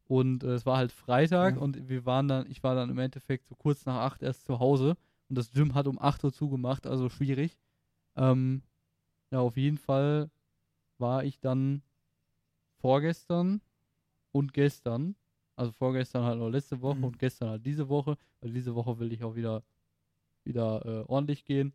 Und 0.04 0.42
äh, 0.44 0.54
es 0.54 0.66
war 0.66 0.76
halt 0.76 0.92
Freitag 0.92 1.56
Ja. 1.56 1.60
und 1.62 1.88
wir 1.88 2.04
waren 2.06 2.28
dann, 2.28 2.50
ich 2.50 2.62
war 2.62 2.74
dann 2.74 2.90
im 2.90 2.98
Endeffekt 2.98 3.46
so 3.46 3.54
kurz 3.54 3.86
nach 3.86 4.00
acht 4.08 4.22
erst 4.22 4.44
zu 4.44 4.58
Hause 4.58 4.96
und 5.28 5.36
das 5.38 5.50
Gym 5.52 5.74
hat 5.74 5.86
um 5.86 5.98
8 5.98 6.24
Uhr 6.24 6.32
zugemacht, 6.32 6.86
also 6.86 7.08
schwierig. 7.08 7.58
Ähm, 8.16 8.62
ja, 9.30 9.40
auf 9.40 9.56
jeden 9.56 9.76
Fall 9.78 10.30
war 10.98 11.24
ich 11.24 11.38
dann 11.40 11.82
vorgestern 12.80 13.60
und 14.32 14.52
gestern, 14.52 15.14
also 15.56 15.72
vorgestern 15.72 16.24
halt 16.24 16.38
noch 16.38 16.48
letzte 16.48 16.80
Woche 16.80 16.98
Mhm. 16.98 17.04
und 17.04 17.18
gestern 17.18 17.50
halt 17.50 17.66
diese 17.66 17.88
Woche, 17.88 18.16
weil 18.40 18.52
diese 18.52 18.74
Woche 18.74 18.98
will 18.98 19.12
ich 19.12 19.22
auch 19.24 19.34
wieder, 19.34 19.62
wieder 20.48 20.84
äh, 20.84 21.04
ordentlich 21.06 21.44
gehen. 21.44 21.72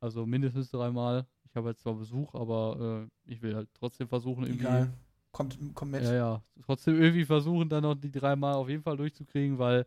Also 0.00 0.24
mindestens 0.26 0.70
dreimal. 0.70 1.26
Ich 1.44 1.56
habe 1.56 1.70
jetzt 1.70 1.82
zwar 1.82 1.94
Besuch, 1.94 2.34
aber 2.34 3.08
äh, 3.26 3.32
ich 3.32 3.42
will 3.42 3.56
halt 3.56 3.68
trotzdem 3.74 4.06
versuchen, 4.08 4.44
irgendwie. 4.44 4.64
Egal. 4.64 4.92
Kommt, 5.32 5.58
kommt 5.74 5.92
mit. 5.92 6.02
Ja, 6.02 6.14
ja. 6.14 6.42
Trotzdem 6.64 7.00
irgendwie 7.00 7.24
versuchen, 7.24 7.68
dann 7.68 7.82
noch 7.82 7.94
die 7.94 8.10
dreimal 8.10 8.54
auf 8.54 8.68
jeden 8.68 8.82
Fall 8.82 8.96
durchzukriegen, 8.96 9.58
weil, 9.58 9.86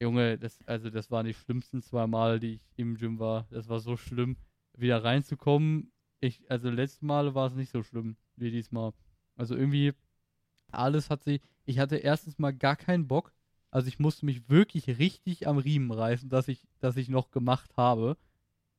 Junge, 0.00 0.38
das, 0.38 0.58
also 0.66 0.90
das 0.90 1.10
waren 1.10 1.26
die 1.26 1.34
schlimmsten 1.34 1.82
zwei 1.82 2.06
Mal, 2.06 2.40
die 2.40 2.54
ich 2.54 2.66
im 2.76 2.96
Gym 2.96 3.18
war. 3.18 3.46
Das 3.50 3.68
war 3.68 3.80
so 3.80 3.96
schlimm, 3.96 4.36
wieder 4.76 5.02
reinzukommen. 5.02 5.92
Ich, 6.20 6.48
also 6.50 6.70
letztes 6.70 7.02
Mal 7.02 7.34
war 7.34 7.48
es 7.48 7.54
nicht 7.54 7.70
so 7.70 7.82
schlimm 7.82 8.16
wie 8.36 8.50
diesmal. 8.50 8.92
Also 9.36 9.54
irgendwie, 9.54 9.92
alles 10.72 11.10
hat 11.10 11.22
sich, 11.22 11.40
ich 11.64 11.78
hatte 11.78 11.96
erstens 11.96 12.38
mal 12.38 12.52
gar 12.52 12.76
keinen 12.76 13.06
Bock. 13.06 13.32
Also 13.74 13.88
ich 13.88 13.98
musste 13.98 14.24
mich 14.24 14.48
wirklich 14.48 14.86
richtig 15.00 15.48
am 15.48 15.58
Riemen 15.58 15.90
reißen, 15.90 16.28
dass 16.28 16.46
ich, 16.46 16.68
dass 16.78 16.96
ich 16.96 17.08
noch 17.08 17.32
gemacht 17.32 17.76
habe. 17.76 18.16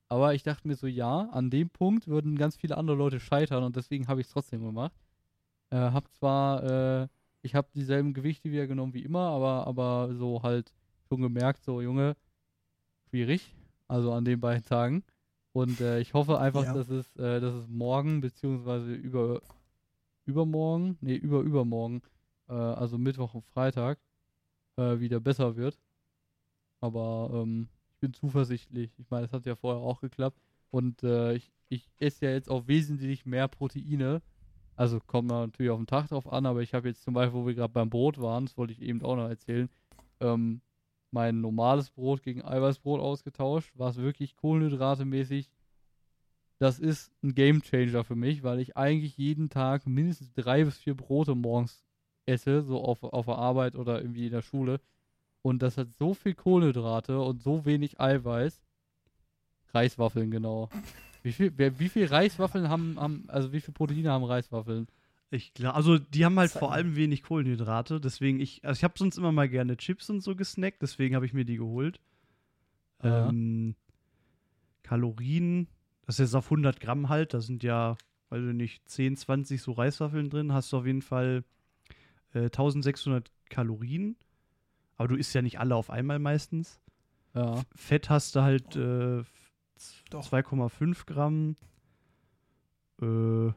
Aber 0.07 0.33
ich 0.33 0.43
dachte 0.43 0.69
mir 0.69 0.75
so, 0.77 0.87
ja, 0.87 1.27
an 1.31 1.49
dem 1.49 1.69
Punkt 1.69 2.07
würden 2.07 2.37
ganz 2.37 2.55
viele 2.55 2.77
andere 2.77 2.95
Leute 2.95 3.19
scheitern 3.19 3.63
und 3.65 3.75
deswegen 3.75 4.07
habe 4.07 4.21
ich 4.21 4.27
es 4.27 4.31
trotzdem 4.31 4.63
gemacht. 4.63 4.95
Äh, 5.69 5.75
hab 5.77 6.09
zwar, 6.13 6.63
äh, 7.03 7.07
ich 7.41 7.55
habe 7.55 7.67
dieselben 7.75 8.13
Gewichte 8.13 8.51
wieder 8.51 8.67
genommen 8.67 8.93
wie 8.93 9.03
immer, 9.03 9.31
aber, 9.31 9.67
aber 9.67 10.15
so 10.15 10.43
halt 10.43 10.73
schon 11.09 11.21
gemerkt, 11.21 11.61
so 11.65 11.81
Junge, 11.81 12.15
schwierig. 13.09 13.53
Also 13.89 14.13
an 14.13 14.23
den 14.23 14.39
beiden 14.39 14.63
Tagen. 14.63 15.03
Und 15.51 15.81
äh, 15.81 15.99
ich 15.99 16.13
hoffe 16.13 16.39
einfach, 16.39 16.63
Ja. 16.63 16.73
dass 16.73 16.87
es, 16.89 17.17
äh, 17.17 17.41
dass 17.41 17.53
es 17.53 17.67
morgen 17.67 18.21
beziehungsweise 18.21 18.93
über 18.93 19.41
übermorgen, 20.25 20.97
nee, 21.01 21.15
über 21.15 21.41
übermorgen, 21.41 22.01
äh, 22.47 22.53
also 22.53 22.97
Mittwoch 22.97 23.33
und 23.33 23.45
Freitag, 23.45 23.99
äh, 24.77 24.99
wieder 24.99 25.19
besser 25.19 25.55
wird. 25.55 25.79
Aber 26.81 27.29
ähm, 27.33 27.69
ich 27.89 27.99
bin 27.99 28.13
zuversichtlich. 28.13 28.91
Ich 28.97 29.09
meine, 29.09 29.23
das 29.23 29.33
hat 29.33 29.45
ja 29.45 29.55
vorher 29.55 29.81
auch 29.81 30.01
geklappt. 30.01 30.39
Und 30.71 31.03
äh, 31.03 31.33
ich, 31.35 31.51
ich 31.69 31.89
esse 31.97 32.25
ja 32.25 32.31
jetzt 32.31 32.49
auch 32.49 32.67
wesentlich 32.67 33.25
mehr 33.25 33.47
Proteine. 33.47 34.21
Also 34.75 34.99
kommt 34.99 35.29
natürlich 35.29 35.71
auf 35.71 35.79
den 35.79 35.87
Tag 35.87 36.09
drauf 36.09 36.31
an, 36.31 36.45
aber 36.45 36.61
ich 36.61 36.73
habe 36.73 36.89
jetzt 36.89 37.03
zum 37.03 37.13
Beispiel, 37.13 37.39
wo 37.39 37.47
wir 37.47 37.55
gerade 37.55 37.71
beim 37.71 37.89
Brot 37.89 38.19
waren, 38.19 38.45
das 38.45 38.57
wollte 38.57 38.73
ich 38.73 38.81
eben 38.81 39.01
auch 39.03 39.15
noch 39.15 39.29
erzählen, 39.29 39.69
ähm, 40.19 40.61
mein 41.11 41.39
normales 41.39 41.91
Brot 41.91 42.23
gegen 42.23 42.43
Eiweißbrot 42.43 42.99
ausgetauscht, 42.99 43.71
was 43.75 43.95
wirklich 43.95 44.35
kohlenhydratemäßig. 44.35 45.49
Das 46.59 46.77
ist 46.77 47.13
ein 47.23 47.35
Gamechanger 47.35 48.03
für 48.03 48.15
mich, 48.15 48.43
weil 48.43 48.59
ich 48.59 48.75
eigentlich 48.75 49.17
jeden 49.17 49.49
Tag 49.49 49.87
mindestens 49.87 50.33
drei 50.33 50.65
bis 50.65 50.77
vier 50.77 50.95
Brote 50.95 51.35
morgens 51.35 51.84
esse, 52.25 52.61
so 52.63 52.81
auf, 52.81 53.03
auf 53.03 53.25
der 53.25 53.37
Arbeit 53.37 53.75
oder 53.75 54.01
irgendwie 54.01 54.25
in 54.25 54.31
der 54.31 54.41
Schule. 54.41 54.79
Und 55.41 55.61
das 55.61 55.77
hat 55.77 55.95
so 55.97 56.13
viel 56.13 56.33
Kohlenhydrate 56.33 57.19
und 57.19 57.41
so 57.41 57.65
wenig 57.65 57.99
Eiweiß. 57.99 58.63
Reiswaffeln, 59.73 60.31
genau. 60.31 60.69
Wie 61.21 61.31
viel, 61.31 61.53
wer, 61.55 61.79
wie 61.79 61.89
viel 61.89 62.05
Reiswaffeln 62.05 62.69
haben, 62.69 62.99
haben, 62.99 63.25
also 63.27 63.51
wie 63.51 63.61
viel 63.61 63.73
Proteine 63.73 64.11
haben 64.11 64.23
Reiswaffeln? 64.23 64.87
Ich 65.31 65.53
glaube, 65.53 65.75
also 65.75 65.97
die 65.97 66.23
haben 66.23 66.37
halt 66.37 66.51
vor 66.51 66.71
allem 66.71 66.95
wenig 66.95 67.23
Kohlenhydrate, 67.23 67.99
deswegen 67.99 68.39
ich, 68.39 68.63
also 68.63 68.77
ich 68.77 68.83
habe 68.83 68.93
sonst 68.97 69.17
immer 69.17 69.31
mal 69.31 69.49
gerne 69.49 69.75
Chips 69.75 70.09
und 70.09 70.21
so 70.21 70.35
gesnackt, 70.35 70.81
deswegen 70.81 71.15
habe 71.15 71.25
ich 71.25 71.33
mir 71.33 71.45
die 71.45 71.57
geholt. 71.57 71.99
Ja. 73.03 73.27
Ähm, 73.27 73.75
Kalorien, 74.83 75.67
das 76.05 76.15
ist 76.15 76.27
jetzt 76.27 76.35
auf 76.35 76.45
100 76.45 76.79
Gramm 76.79 77.09
halt, 77.09 77.33
da 77.33 77.41
sind 77.41 77.63
ja, 77.63 77.97
weiß 78.29 78.43
ich 78.43 78.53
nicht, 78.53 78.87
10, 78.87 79.17
20 79.17 79.61
so 79.61 79.71
Reiswaffeln 79.71 80.29
drin, 80.29 80.53
hast 80.53 80.71
du 80.71 80.77
auf 80.77 80.85
jeden 80.85 81.01
Fall 81.01 81.43
äh, 82.35 82.43
1600 82.45 83.31
Kalorien, 83.49 84.15
aber 84.97 85.07
du 85.09 85.15
isst 85.15 85.33
ja 85.33 85.41
nicht 85.41 85.59
alle 85.59 85.75
auf 85.75 85.89
einmal 85.89 86.19
meistens. 86.19 86.79
Ja. 87.33 87.61
Fett 87.75 88.09
hast 88.09 88.35
du 88.35 88.41
halt 88.41 88.75
äh, 88.75 89.23
Doch. 90.09 90.25
2,5 90.29 91.05
Gramm. 91.05 91.55
Äh, 93.01 93.51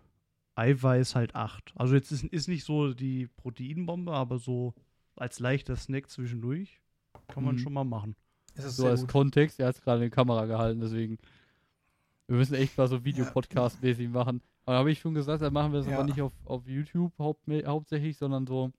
Eiweiß 0.56 1.14
halt 1.14 1.36
8. 1.36 1.72
Also 1.76 1.94
jetzt 1.94 2.10
ist, 2.10 2.24
ist 2.24 2.48
nicht 2.48 2.64
so 2.64 2.92
die 2.92 3.28
Proteinbombe, 3.36 4.12
aber 4.12 4.38
so 4.38 4.74
als 5.14 5.38
leichter 5.38 5.76
Snack 5.76 6.10
zwischendurch 6.10 6.80
kann 7.28 7.44
man 7.44 7.54
Mhm. 7.54 7.58
schon 7.60 7.72
mal 7.72 7.84
machen. 7.84 8.16
Es 8.54 8.64
ist 8.64 8.76
So 8.76 8.88
als 8.88 9.02
gut. 9.02 9.10
Kontext, 9.10 9.60
er 9.60 9.68
hat 9.68 9.76
es 9.76 9.82
gerade 9.82 10.02
in 10.02 10.10
die 10.10 10.14
Kamera 10.14 10.46
gehalten, 10.46 10.80
deswegen. 10.80 11.18
Wir 12.26 12.36
müssen 12.36 12.54
echt 12.54 12.76
mal 12.76 12.88
so 12.88 12.96
Videopodcast-mäßig 13.04 14.08
machen. 14.08 14.42
Aber 14.68 14.76
habe 14.80 14.90
ich 14.90 14.98
schon 14.98 15.14
gesagt, 15.14 15.40
dann 15.40 15.52
machen 15.54 15.72
wir 15.72 15.78
das 15.78 15.88
Ja. 15.88 15.94
aber 15.94 16.04
nicht 16.04 16.20
auf, 16.20 16.32
auf 16.44 16.66
YouTube 16.68 17.18
haupt, 17.18 17.40
hauptsächlich, 17.64 18.18
sondern 18.18 18.46
so 18.46 18.70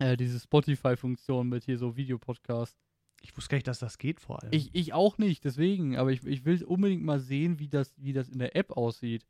äh, 0.00 0.16
diese 0.16 0.40
Spotify-Funktion 0.40 1.48
mit 1.48 1.62
hier 1.64 1.78
so 1.78 1.96
Videopodcast. 1.96 2.76
Ich 3.20 3.36
wusste 3.36 3.50
gar 3.50 3.56
nicht, 3.58 3.68
dass 3.68 3.78
das 3.78 3.98
geht 3.98 4.18
vor 4.18 4.42
allem. 4.42 4.52
Ich, 4.52 4.74
ich 4.74 4.92
auch 4.92 5.18
nicht, 5.18 5.44
deswegen, 5.44 5.96
aber 5.96 6.10
ich, 6.10 6.26
ich 6.26 6.44
will 6.44 6.64
unbedingt 6.64 7.04
mal 7.04 7.20
sehen, 7.20 7.60
wie 7.60 7.68
das, 7.68 7.94
wie 7.98 8.12
das 8.12 8.28
in 8.28 8.40
der 8.40 8.56
App 8.56 8.72
aussieht. 8.72 9.24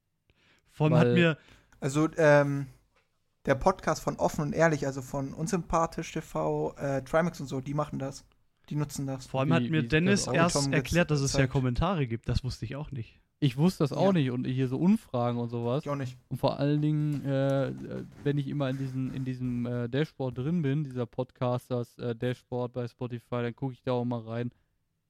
vor 0.70 0.86
allem 0.86 0.96
hat 0.96 1.08
mir, 1.08 1.36
Also, 1.78 2.08
ähm, 2.16 2.68
der 3.44 3.54
Podcast 3.56 4.02
von 4.02 4.16
Offen 4.16 4.40
und 4.46 4.52
Ehrlich, 4.54 4.86
also 4.86 5.02
von 5.02 5.34
Unsympathisch 5.34 6.10
TV, 6.12 6.74
äh, 6.78 7.02
Trimax 7.02 7.38
und 7.40 7.48
so, 7.48 7.60
die 7.60 7.74
machen 7.74 7.98
das. 7.98 8.24
Die 8.70 8.76
nutzen 8.76 9.06
das. 9.06 9.26
vor 9.26 9.40
allem 9.40 9.50
Wie- 9.50 9.54
hat 9.56 9.68
mir 9.68 9.82
Dennis 9.82 10.26
erst 10.26 10.72
erklärt, 10.72 11.10
dass 11.10 11.20
es 11.20 11.34
ja. 11.34 11.46
Kommentare 11.46 12.06
gibt. 12.06 12.30
Das 12.30 12.44
wusste 12.44 12.64
ich 12.64 12.76
auch 12.76 12.92
nicht. 12.92 13.20
Ich 13.44 13.56
wusste 13.56 13.82
das 13.82 13.92
auch 13.92 14.06
Ja. 14.06 14.12
nicht 14.12 14.30
und 14.30 14.44
hier 14.46 14.68
so 14.68 14.78
Umfragen 14.78 15.36
und 15.38 15.48
sowas. 15.48 15.84
Ich 15.84 15.90
auch 15.90 15.96
nicht. 15.96 16.16
Und 16.28 16.36
vor 16.36 16.60
allen 16.60 16.80
Dingen, 16.80 17.24
äh, 17.24 17.68
äh, 17.70 18.04
wenn 18.22 18.38
ich 18.38 18.46
immer 18.46 18.70
in, 18.70 18.78
diesen, 18.78 19.12
in 19.12 19.24
diesem 19.24 19.66
äh, 19.66 19.88
Dashboard 19.88 20.38
drin 20.38 20.62
bin, 20.62 20.84
dieser 20.84 21.06
Podcasters 21.06 21.98
äh, 21.98 22.14
Dashboard 22.14 22.72
bei 22.72 22.86
Spotify, 22.86 23.42
dann 23.42 23.56
gucke 23.56 23.72
ich 23.72 23.82
da 23.82 23.92
auch 23.92 24.04
mal 24.04 24.20
rein, 24.20 24.52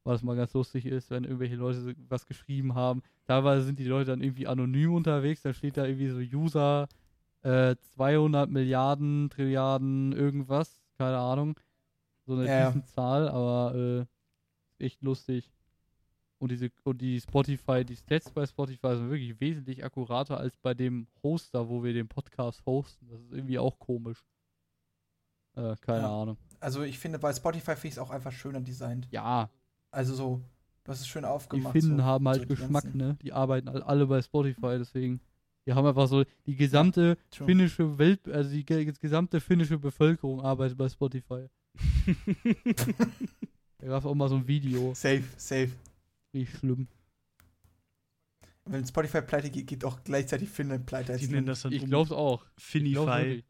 was 0.05 0.23
mal 0.23 0.35
ganz 0.35 0.55
lustig 0.55 0.87
ist, 0.87 1.11
wenn 1.11 1.25
irgendwelche 1.25 1.57
Leute 1.57 1.95
was 2.09 2.25
geschrieben 2.27 2.75
haben. 2.75 3.03
Teilweise 3.27 3.67
sind 3.67 3.79
die 3.79 3.85
Leute 3.85 4.13
dann 4.13 4.23
irgendwie 4.23 4.47
anonym 4.47 4.95
unterwegs, 4.95 5.43
da 5.43 5.53
steht 5.53 5.77
da 5.77 5.85
irgendwie 5.85 6.09
so 6.09 6.19
User 6.19 6.89
äh, 7.43 7.77
200 7.97 8.49
Milliarden, 8.49 9.29
Trilliarden, 9.29 10.13
irgendwas, 10.13 10.81
keine 10.97 11.19
Ahnung. 11.19 11.61
So 12.25 12.33
eine 12.35 12.47
Ja. 12.47 12.69
Riesenzahl, 12.69 13.29
aber 13.29 14.07
äh, 14.81 14.85
echt 14.85 15.03
lustig. 15.03 15.53
Und 16.43 16.51
diese 16.51 16.71
und 16.83 17.01
die 17.01 17.21
Spotify, 17.21 17.85
die 17.85 17.95
Stats 17.95 18.29
bei 18.33 18.45
Spotify 18.45 18.97
sind 18.97 19.09
wirklich 19.11 19.39
wesentlich 19.41 19.85
akkurater 19.85 20.39
als 20.39 20.57
bei 20.57 20.75
dem 20.75 21.07
Hoster, 21.23 21.69
wo 21.69 21.85
wir 21.85 21.93
den 21.93 22.09
Podcast 22.09 22.67
hosten. 22.67 23.07
Das 23.09 23.21
ist 23.21 23.33
irgendwie 23.33 23.61
auch 23.61 23.79
komisch. 23.79 24.19
Äh, 25.55 25.77
keine 25.81 26.01
Ja. 26.03 26.23
Ahnung. 26.23 26.37
Also, 26.59 26.83
ich 26.83 26.99
finde, 26.99 27.21
bei 27.21 27.33
Spotify 27.33 27.77
finde 27.77 27.87
ich 27.89 27.93
es 27.93 27.99
auch 27.99 28.11
einfach 28.11 28.33
schöner 28.33 28.61
designt. 28.61 29.07
Ja, 29.13 29.51
Also, 29.93 30.15
so, 30.17 30.41
das 30.83 30.99
ist 31.01 31.07
schön 31.07 31.23
die 31.23 31.29
aufgemacht. 31.29 31.73
Finnen 31.75 31.99
so, 31.99 32.03
haben 32.03 32.27
halt 32.27 32.39
so 32.41 32.45
die 32.47 32.49
Geschmack, 32.57 32.83
ganzen- 32.85 32.99
ne? 32.99 33.17
Die 33.23 33.33
arbeiten 33.33 33.69
all- 33.69 33.83
alle 33.85 34.07
bei 34.09 34.21
Spotify, 34.21 34.79
deswegen. 34.79 35.21
Die 35.67 35.73
haben 35.75 35.87
einfach 35.87 36.09
so 36.09 36.25
die 36.47 36.57
gesamte 36.57 37.17
True. 37.31 37.47
finnische 37.47 37.99
Welt, 37.99 38.27
also 38.29 38.51
die 38.51 38.65
ge- 38.65 38.93
gesamte 39.01 39.41
finnische 39.41 39.79
Bevölkerung 39.79 40.41
arbeitet 40.41 40.77
bei 40.77 40.89
Spotify. 40.89 41.47
Da 43.79 43.89
gab 43.89 43.99
es 44.01 44.07
auch 44.07 44.15
mal 44.15 44.29
so 44.29 44.37
ein 44.37 44.47
Video. 44.47 44.95
Safe, 44.95 45.25
safe. 45.37 45.71
Richtig 46.35 46.59
schlimm. 46.59 46.89
Wenn 48.65 48.87
Spotify 48.87 49.23
pleite 49.23 49.51
geht, 49.51 49.67
geht 49.67 49.85
auch 49.85 50.03
gleichzeitig 50.05 50.49
Finnland 50.49 50.87
pleite. 50.87 51.17
Die 51.17 51.27
nennen 51.27 51.47
das 51.47 51.63
dann 51.63 51.73
Ich 51.73 51.83
um 51.83 51.89
glaub's 51.89 52.13
auch. 52.13 52.45
Finify. 52.57 53.43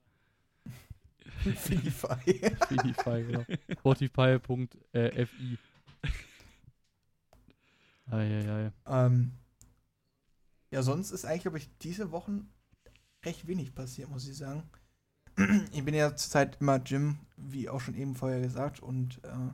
Finnify. 1.56 2.16
Spotify, 2.64 3.24
genau. 3.26 3.44
Spotify.fi. 3.78 5.58
Eieiei. 8.10 8.72
ähm, 8.86 9.32
ja, 10.70 10.82
sonst 10.82 11.10
ist 11.10 11.24
eigentlich, 11.24 11.42
glaube 11.42 11.58
ich, 11.58 11.70
diese 11.78 12.10
Wochen 12.12 12.50
recht 13.24 13.46
wenig 13.46 13.74
passiert, 13.74 14.08
muss 14.10 14.28
ich 14.28 14.36
sagen. 14.36 14.62
Ich 15.72 15.82
bin 15.84 15.94
ja 15.94 16.14
zurzeit 16.14 16.58
immer 16.60 16.78
Gym, 16.78 17.18
wie 17.36 17.68
auch 17.70 17.80
schon 17.80 17.94
eben 17.94 18.14
vorher 18.14 18.40
gesagt, 18.40 18.80
und 18.80 19.22
äh, 19.24 19.50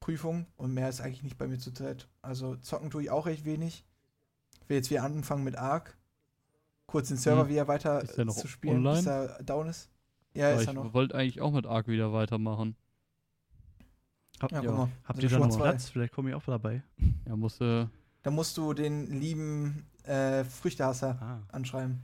Prüfung 0.00 0.46
und 0.56 0.72
mehr 0.74 0.88
ist 0.88 1.00
eigentlich 1.00 1.22
nicht 1.22 1.38
bei 1.38 1.46
mir 1.46 1.58
zurzeit. 1.58 2.08
Also 2.22 2.56
zocken 2.56 2.90
tue 2.90 3.02
ich 3.02 3.10
auch 3.10 3.26
recht 3.26 3.44
wenig. 3.44 3.84
Ich 4.62 4.68
will 4.68 4.76
jetzt 4.78 4.90
wieder 4.90 5.04
anfangen 5.04 5.44
mit 5.44 5.56
Ark. 5.56 5.96
Kurz 6.86 7.08
den 7.08 7.16
Server 7.18 7.42
Hm. 7.42 7.48
wieder 7.50 7.68
weiter 7.68 8.02
Ist 8.02 8.16
der 8.16 8.22
äh, 8.22 8.24
noch 8.24 8.34
zu 8.36 8.48
spielen, 8.48 8.78
online? 8.78 8.96
bis 8.96 9.06
er 9.06 9.42
down 9.44 9.68
ist. 9.68 9.90
Ja, 10.34 10.46
Aber 10.48 10.56
ist 10.56 10.62
ich 10.62 10.68
er 10.68 10.74
noch. 10.74 10.94
wollte 10.94 11.14
eigentlich 11.14 11.40
auch 11.40 11.52
mit 11.52 11.66
Ark 11.66 11.86
wieder 11.88 12.12
weitermachen. 12.12 12.76
Hab, 14.40 14.52
Ja, 14.52 14.62
Ja. 14.62 14.68
guck 14.70 14.78
mal. 14.78 14.88
Habt 15.04 15.08
Also 15.18 15.22
ihr 15.22 15.28
da 15.28 15.36
schon 15.38 15.48
noch 15.48 15.54
zwei. 15.56 15.62
Platz? 15.62 15.88
Vielleicht 15.90 16.12
komme 16.14 16.30
ich 16.30 16.34
auch 16.34 16.42
dabei. 16.44 16.82
Ja, 17.26 17.36
musste. 17.36 17.90
Da 18.22 18.30
musst 18.30 18.56
du 18.56 18.72
den 18.74 19.20
lieben 19.20 19.86
äh, 20.04 20.44
Früchtehasser 20.44 21.18
Ah. 21.20 21.54
anschreiben. 21.54 22.00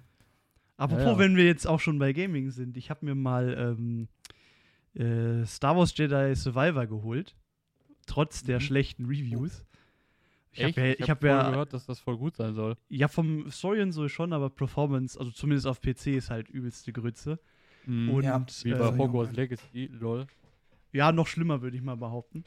Apropos, 0.76 1.04
Ja, 1.04 1.12
ja. 1.12 1.18
wenn 1.18 1.36
wir 1.36 1.46
jetzt 1.46 1.66
auch 1.66 1.80
schon 1.80 1.98
bei 1.98 2.12
Gaming 2.12 2.50
sind, 2.50 2.76
ich 2.76 2.90
habe 2.90 3.04
mir 3.06 3.14
mal 3.14 3.76
ähm, 3.78 4.08
äh, 4.94 5.46
Star 5.46 5.76
Wars 5.76 5.96
Jedi 5.96 6.34
Survivor 6.36 6.86
geholt. 6.86 7.34
Trotz 8.06 8.42
der 8.44 8.56
Mhm. 8.56 8.60
schlechten 8.62 9.04
Reviews. 9.06 9.64
Ich 10.52 10.64
habe 10.64 10.80
ja, 10.80 10.86
ich 10.92 11.00
ich 11.00 11.10
hab 11.10 11.22
ja, 11.22 11.50
gehört, 11.50 11.72
dass 11.74 11.84
das 11.86 12.00
voll 12.00 12.16
gut 12.16 12.36
sein 12.36 12.54
soll. 12.54 12.76
ja 12.88 13.08
vom 13.08 13.50
Story 13.50 13.82
und 13.82 13.92
so 13.92 14.08
schon, 14.08 14.32
aber 14.32 14.48
Performance, 14.48 15.18
also 15.18 15.30
zumindest 15.30 15.66
auf 15.66 15.80
PC 15.82 16.16
ist 16.16 16.30
halt 16.30 16.48
übelste 16.48 16.92
Grütze. 16.92 17.38
Mhm. 17.84 18.08
Und 18.08 18.24
Ja, 18.24 18.46
Wie 18.62 18.70
äh, 18.70 18.74
bei 18.78 18.88
äh, 18.88 18.98
Hogwarts 18.98 19.32
Legacy, 19.34 19.90
lol. 19.92 20.26
Ja, 20.92 21.12
noch 21.12 21.26
schlimmer, 21.26 21.60
würde 21.60 21.76
ich 21.76 21.82
mal 21.82 21.96
behaupten. 21.96 22.44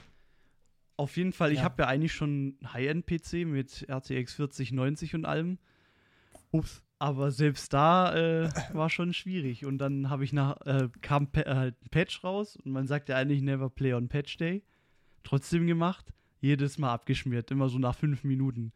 Auf 0.97 1.15
jeden 1.17 1.33
Fall, 1.33 1.51
ich 1.51 1.59
Ja. 1.59 1.63
habe 1.65 1.83
ja 1.83 1.87
eigentlich 1.87 2.13
schon 2.13 2.57
einen 2.61 2.73
High-End-PC 2.73 3.45
mit 3.45 3.85
RTX 3.87 4.33
4090 4.33 5.13
und 5.15 5.25
allem. 5.25 5.59
Ups. 6.51 6.81
Aber 6.97 7.31
selbst 7.31 7.71
da 7.73 8.13
äh, 8.15 8.49
war 8.73 8.89
schon 8.89 9.13
schwierig. 9.13 9.65
Und 9.65 9.77
dann 9.77 10.09
habe 10.09 10.23
ich 10.23 10.33
nach, 10.33 10.59
äh, 10.65 10.89
kam 11.01 11.27
pa 11.31 11.41
äh, 11.41 11.55
halt 11.55 11.75
ein 11.85 11.89
Patch 11.89 12.23
raus 12.23 12.55
und 12.57 12.71
man 12.71 12.87
sagt 12.87 13.07
ja 13.09 13.15
eigentlich 13.17 13.41
never 13.41 13.69
play 13.69 13.93
on 13.93 14.09
Patch 14.09 14.35
Day. 14.37 14.63
Trotzdem 15.23 15.67
gemacht, 15.67 16.13
jedes 16.41 16.77
Mal 16.77 16.91
abgeschmiert, 16.93 17.51
immer 17.51 17.69
so 17.69 17.77
nach 17.79 17.95
fünf 17.95 18.23
Minuten. 18.23 18.71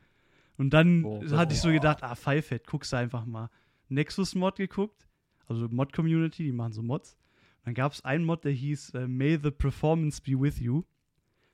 Und 0.58 0.72
dann 0.72 1.04
Oh. 1.04 1.24
hatte 1.32 1.54
ich 1.54 1.62
so 1.62 1.70
gedacht, 1.70 2.04
ah, 2.04 2.16
Pfeifett, 2.16 2.68
guckst 2.68 2.94
du 2.94 2.98
einfach 2.98 3.26
mal. 3.26 3.50
Nexus 3.90 4.36
Mod 4.36 4.58
geguckt, 4.58 5.08
also 5.48 5.68
Mod 5.70 5.94
Community, 5.94 6.44
die 6.44 6.52
machen 6.52 6.74
so 6.74 6.82
Mods. 6.84 7.18
Dann 7.66 7.74
gab 7.74 7.94
es 7.94 8.04
einen 8.04 8.26
Mod, 8.26 8.44
der 8.44 8.52
hieß 8.52 8.92
äh, 8.92 9.08
May 9.08 9.40
the 9.42 9.52
Performance 9.52 10.22
be 10.22 10.40
with 10.40 10.60
you. 10.60 10.84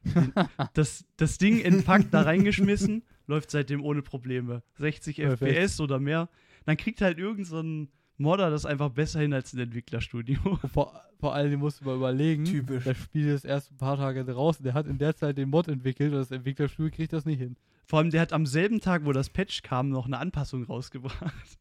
das, 0.73 1.05
das 1.17 1.37
Ding 1.37 1.59
entpackt, 1.61 2.13
da 2.13 2.21
reingeschmissen, 2.21 3.03
läuft 3.27 3.51
seitdem 3.51 3.83
ohne 3.83 4.01
Probleme. 4.01 4.63
60 4.77 5.17
Perfekt. 5.17 5.51
FPS 5.55 5.79
oder 5.81 5.99
mehr. 5.99 6.29
Dann 6.65 6.77
kriegt 6.77 7.01
halt 7.01 7.19
irgend 7.19 7.45
so 7.47 7.59
ein 7.59 7.89
Modder 8.19 8.49
das 8.49 8.65
einfach 8.65 8.89
besser 8.89 9.21
hin 9.21 9.33
als 9.33 9.53
ein 9.53 9.59
Entwicklerstudio. 9.59 10.39
Vor, 10.73 11.01
vor 11.19 11.33
allem 11.33 11.59
musst 11.59 11.81
du 11.81 11.85
mal 11.85 11.95
überlegen, 11.95 12.45
Typisch. 12.45 12.83
das 12.83 12.97
Spiel 12.97 13.27
ist 13.29 13.45
erst 13.45 13.71
ein 13.71 13.77
paar 13.77 13.97
Tage 13.97 14.23
draußen. 14.23 14.63
Der 14.63 14.73
hat 14.73 14.87
in 14.87 14.97
der 14.97 15.15
Zeit 15.15 15.37
den 15.37 15.49
Mod 15.49 15.67
entwickelt 15.67 16.11
und 16.13 16.19
das 16.19 16.31
Entwicklerstudio 16.31 16.95
kriegt 16.95 17.13
das 17.13 17.25
nicht 17.25 17.39
hin. 17.39 17.55
Vor 17.85 17.99
allem, 17.99 18.11
der 18.11 18.21
hat 18.21 18.33
am 18.33 18.45
selben 18.45 18.81
Tag, 18.81 19.05
wo 19.05 19.11
das 19.11 19.29
Patch 19.29 19.63
kam, 19.63 19.89
noch 19.89 20.05
eine 20.05 20.19
Anpassung 20.19 20.63
rausgebracht. 20.63 21.57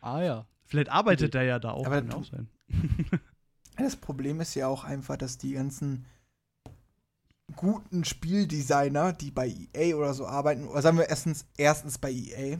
Ah 0.00 0.22
ja. 0.22 0.46
Vielleicht 0.66 0.90
arbeitet 0.90 1.34
er 1.34 1.44
ja 1.44 1.58
da 1.58 1.70
auch. 1.70 1.86
Aber 1.86 2.02
auch 2.16 2.24
sein. 2.24 2.48
Das 3.76 3.96
Problem 3.96 4.40
ist 4.40 4.54
ja 4.54 4.68
auch 4.68 4.84
einfach, 4.84 5.16
dass 5.16 5.36
die 5.36 5.54
ganzen 5.54 6.04
guten 7.56 8.04
Spieldesigner, 8.04 9.12
die 9.12 9.30
bei 9.30 9.48
EA 9.74 9.96
oder 9.96 10.14
so 10.14 10.26
arbeiten, 10.26 10.68
oder 10.68 10.80
sagen 10.80 10.98
wir 10.98 11.08
erstens, 11.08 11.46
erstens 11.56 11.98
bei 11.98 12.12
EA, 12.12 12.58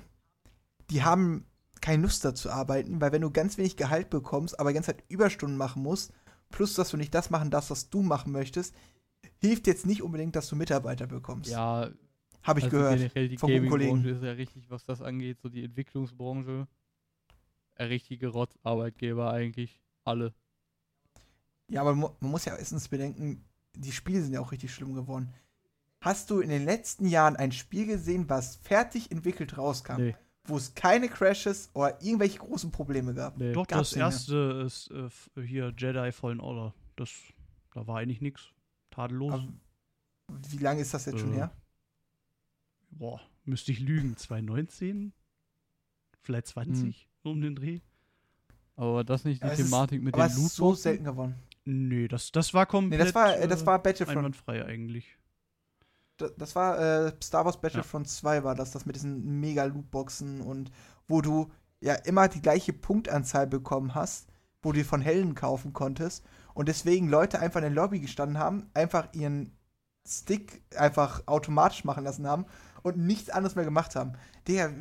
die 0.90 1.02
haben 1.05 1.47
keine 1.85 2.05
Lust 2.05 2.24
dazu 2.24 2.51
arbeiten, 2.51 2.98
weil 3.02 3.12
wenn 3.12 3.20
du 3.20 3.31
ganz 3.31 3.59
wenig 3.59 3.77
Gehalt 3.77 4.09
bekommst, 4.09 4.59
aber 4.59 4.70
die 4.70 4.74
ganze 4.74 4.97
Zeit 4.97 5.05
Überstunden 5.09 5.59
machen 5.59 5.82
musst, 5.82 6.15
plus 6.48 6.73
dass 6.73 6.89
du 6.89 6.97
nicht 6.97 7.15
das 7.15 7.28
machen 7.28 7.51
darfst, 7.51 7.70
was 7.70 7.90
du 7.90 8.01
machen 8.01 8.32
möchtest, 8.32 8.74
hilft 9.36 9.66
jetzt 9.66 9.85
nicht 9.85 10.01
unbedingt, 10.01 10.35
dass 10.35 10.48
du 10.48 10.56
Mitarbeiter 10.56 11.06
bekommst. 11.06 11.51
Ja, 11.51 11.90
Habe 12.43 12.61
ich 12.61 12.65
also 12.65 12.78
gehört. 12.78 12.97
generell 12.97 13.28
die 13.28 13.36
von 13.36 13.69
Kollegen. 13.69 14.02
ist 14.06 14.23
ja 14.23 14.32
richtig, 14.32 14.70
was 14.70 14.86
das 14.86 15.02
angeht, 15.02 15.40
so 15.43 15.51
die 15.51 15.62
Entwicklungsbranche. 15.62 16.66
Ein 17.74 17.89
richtige 17.89 18.28
Rotz-Arbeitgeber 18.28 19.31
eigentlich. 19.31 19.82
Alle. 20.05 20.32
Ja, 21.69 21.82
aber 21.82 21.94
man 21.94 22.12
muss 22.20 22.47
ja 22.47 22.56
erstens 22.56 22.89
bedenken, 22.89 23.44
die 23.74 23.93
Spiele 23.93 24.23
sind 24.23 24.32
ja 24.32 24.40
auch 24.40 24.52
richtig 24.52 24.73
schlimm 24.73 24.94
geworden. 24.94 25.35
Hast 26.01 26.31
du 26.31 26.40
in 26.40 26.48
den 26.48 26.65
letzten 26.65 27.05
Jahren 27.05 27.36
ein 27.36 27.52
Spiel 27.52 27.85
gesehen, 27.85 28.31
was 28.31 28.56
fertig 28.56 29.11
entwickelt 29.11 29.59
rauskam, 29.59 29.97
Nee, 29.98 30.16
wo 30.47 30.57
es 30.57 30.75
keine 30.75 31.09
Crashes 31.09 31.71
oder 31.75 32.01
irgendwelche 32.03 32.39
großen 32.39 32.71
Probleme 32.71 33.15
gab? 33.15 33.37
nee. 33.39 33.53
Doch, 33.53 33.66
Gab's 33.66 33.91
das 33.91 33.97
erste 33.99 34.62
ist 34.66 34.91
äh, 34.91 35.43
hier 35.47 35.73
Jedi 35.77 36.12
Fallen 36.12 36.41
Order. 36.41 36.75
Das, 36.97 37.11
da 37.73 37.87
war 37.87 37.99
eigentlich 37.99 38.21
nichts. 38.21 38.51
Tadellos. 38.91 39.33
Aber 39.33 39.49
wie 40.49 40.59
lange 40.59 40.81
ist 40.83 40.93
das 40.95 41.07
jetzt 41.07 41.19
schon 41.21 41.33
Äh, 41.33 41.37
her? 41.37 41.51
Boah, 42.91 43.21
müsste 43.45 43.73
ich 43.73 43.81
lügen. 43.81 44.16
2019? 44.16 45.12
Vielleicht 46.23 46.47
20 46.49 47.09
um 47.23 47.41
den 47.41 47.55
Dreh? 47.57 47.81
Aber 48.77 48.95
war 48.97 49.05
das 49.05 49.25
nicht 49.25 49.41
die 49.41 49.45
Aber 49.45 49.53
es 49.55 49.61
ist- 49.61 49.66
Thematik 49.66 50.03
mit 50.03 50.15
Aber 50.15 50.25
den 50.29 50.33
es 50.33 50.39
ist 50.39 50.57
so 50.57 50.75
selten 50.75 51.05
geworden. 51.05 51.35
Nee, 51.65 52.09
das, 52.09 52.31
das 52.33 52.53
war 52.53 52.65
Nee, 52.65 52.71
komplett 52.71 53.01
das 53.01 53.15
war, 53.15 53.37
äh, 53.39 53.49
das 53.49 53.65
war 53.65 53.83
Battlefront. 53.83 54.19
einwandfrei 54.19 54.65
eigentlich. 54.65 55.16
Da- 56.16 56.31
das 56.39 56.55
war 56.55 56.78
äh, 56.78 57.12
Star 57.23 57.45
Wars 57.45 57.61
Battlefront 57.61 58.09
2 58.09 58.45
war 58.45 58.55
das, 58.55 58.70
das 58.73 58.86
mit 58.86 58.97
diesen 58.97 59.41
mega 59.41 59.65
Lootboxen 59.65 60.41
und 60.41 60.70
wo 61.09 61.20
du 61.20 61.51
ja 61.81 61.95
immer 61.95 62.28
die 62.28 62.43
gleiche 62.43 62.73
Punktanzahl 62.73 63.47
bekommen 63.47 63.95
hast, 63.95 64.28
wo 64.62 64.73
du 64.73 64.85
von 64.85 65.01
Helden 65.01 65.35
kaufen 65.35 65.73
konntest 65.73 66.24
und 66.55 66.69
deswegen 66.69 67.09
Leute 67.09 67.41
einfach 67.41 67.59
in 67.59 67.65
der 67.74 67.82
Lobby 67.82 68.01
gestanden 68.01 68.39
haben, 68.39 68.70
einfach 68.74 69.09
ihren 69.12 69.57
Stick 70.07 70.62
einfach 70.77 71.23
automatisch 71.27 71.85
machen 71.85 72.05
lassen 72.05 72.27
haben 72.27 72.47
und 72.82 72.99
nichts 72.99 73.31
anderes 73.31 73.57
mehr 73.57 73.65
gemacht 73.65 73.97
haben. 73.97 74.12
Der, 74.47 74.73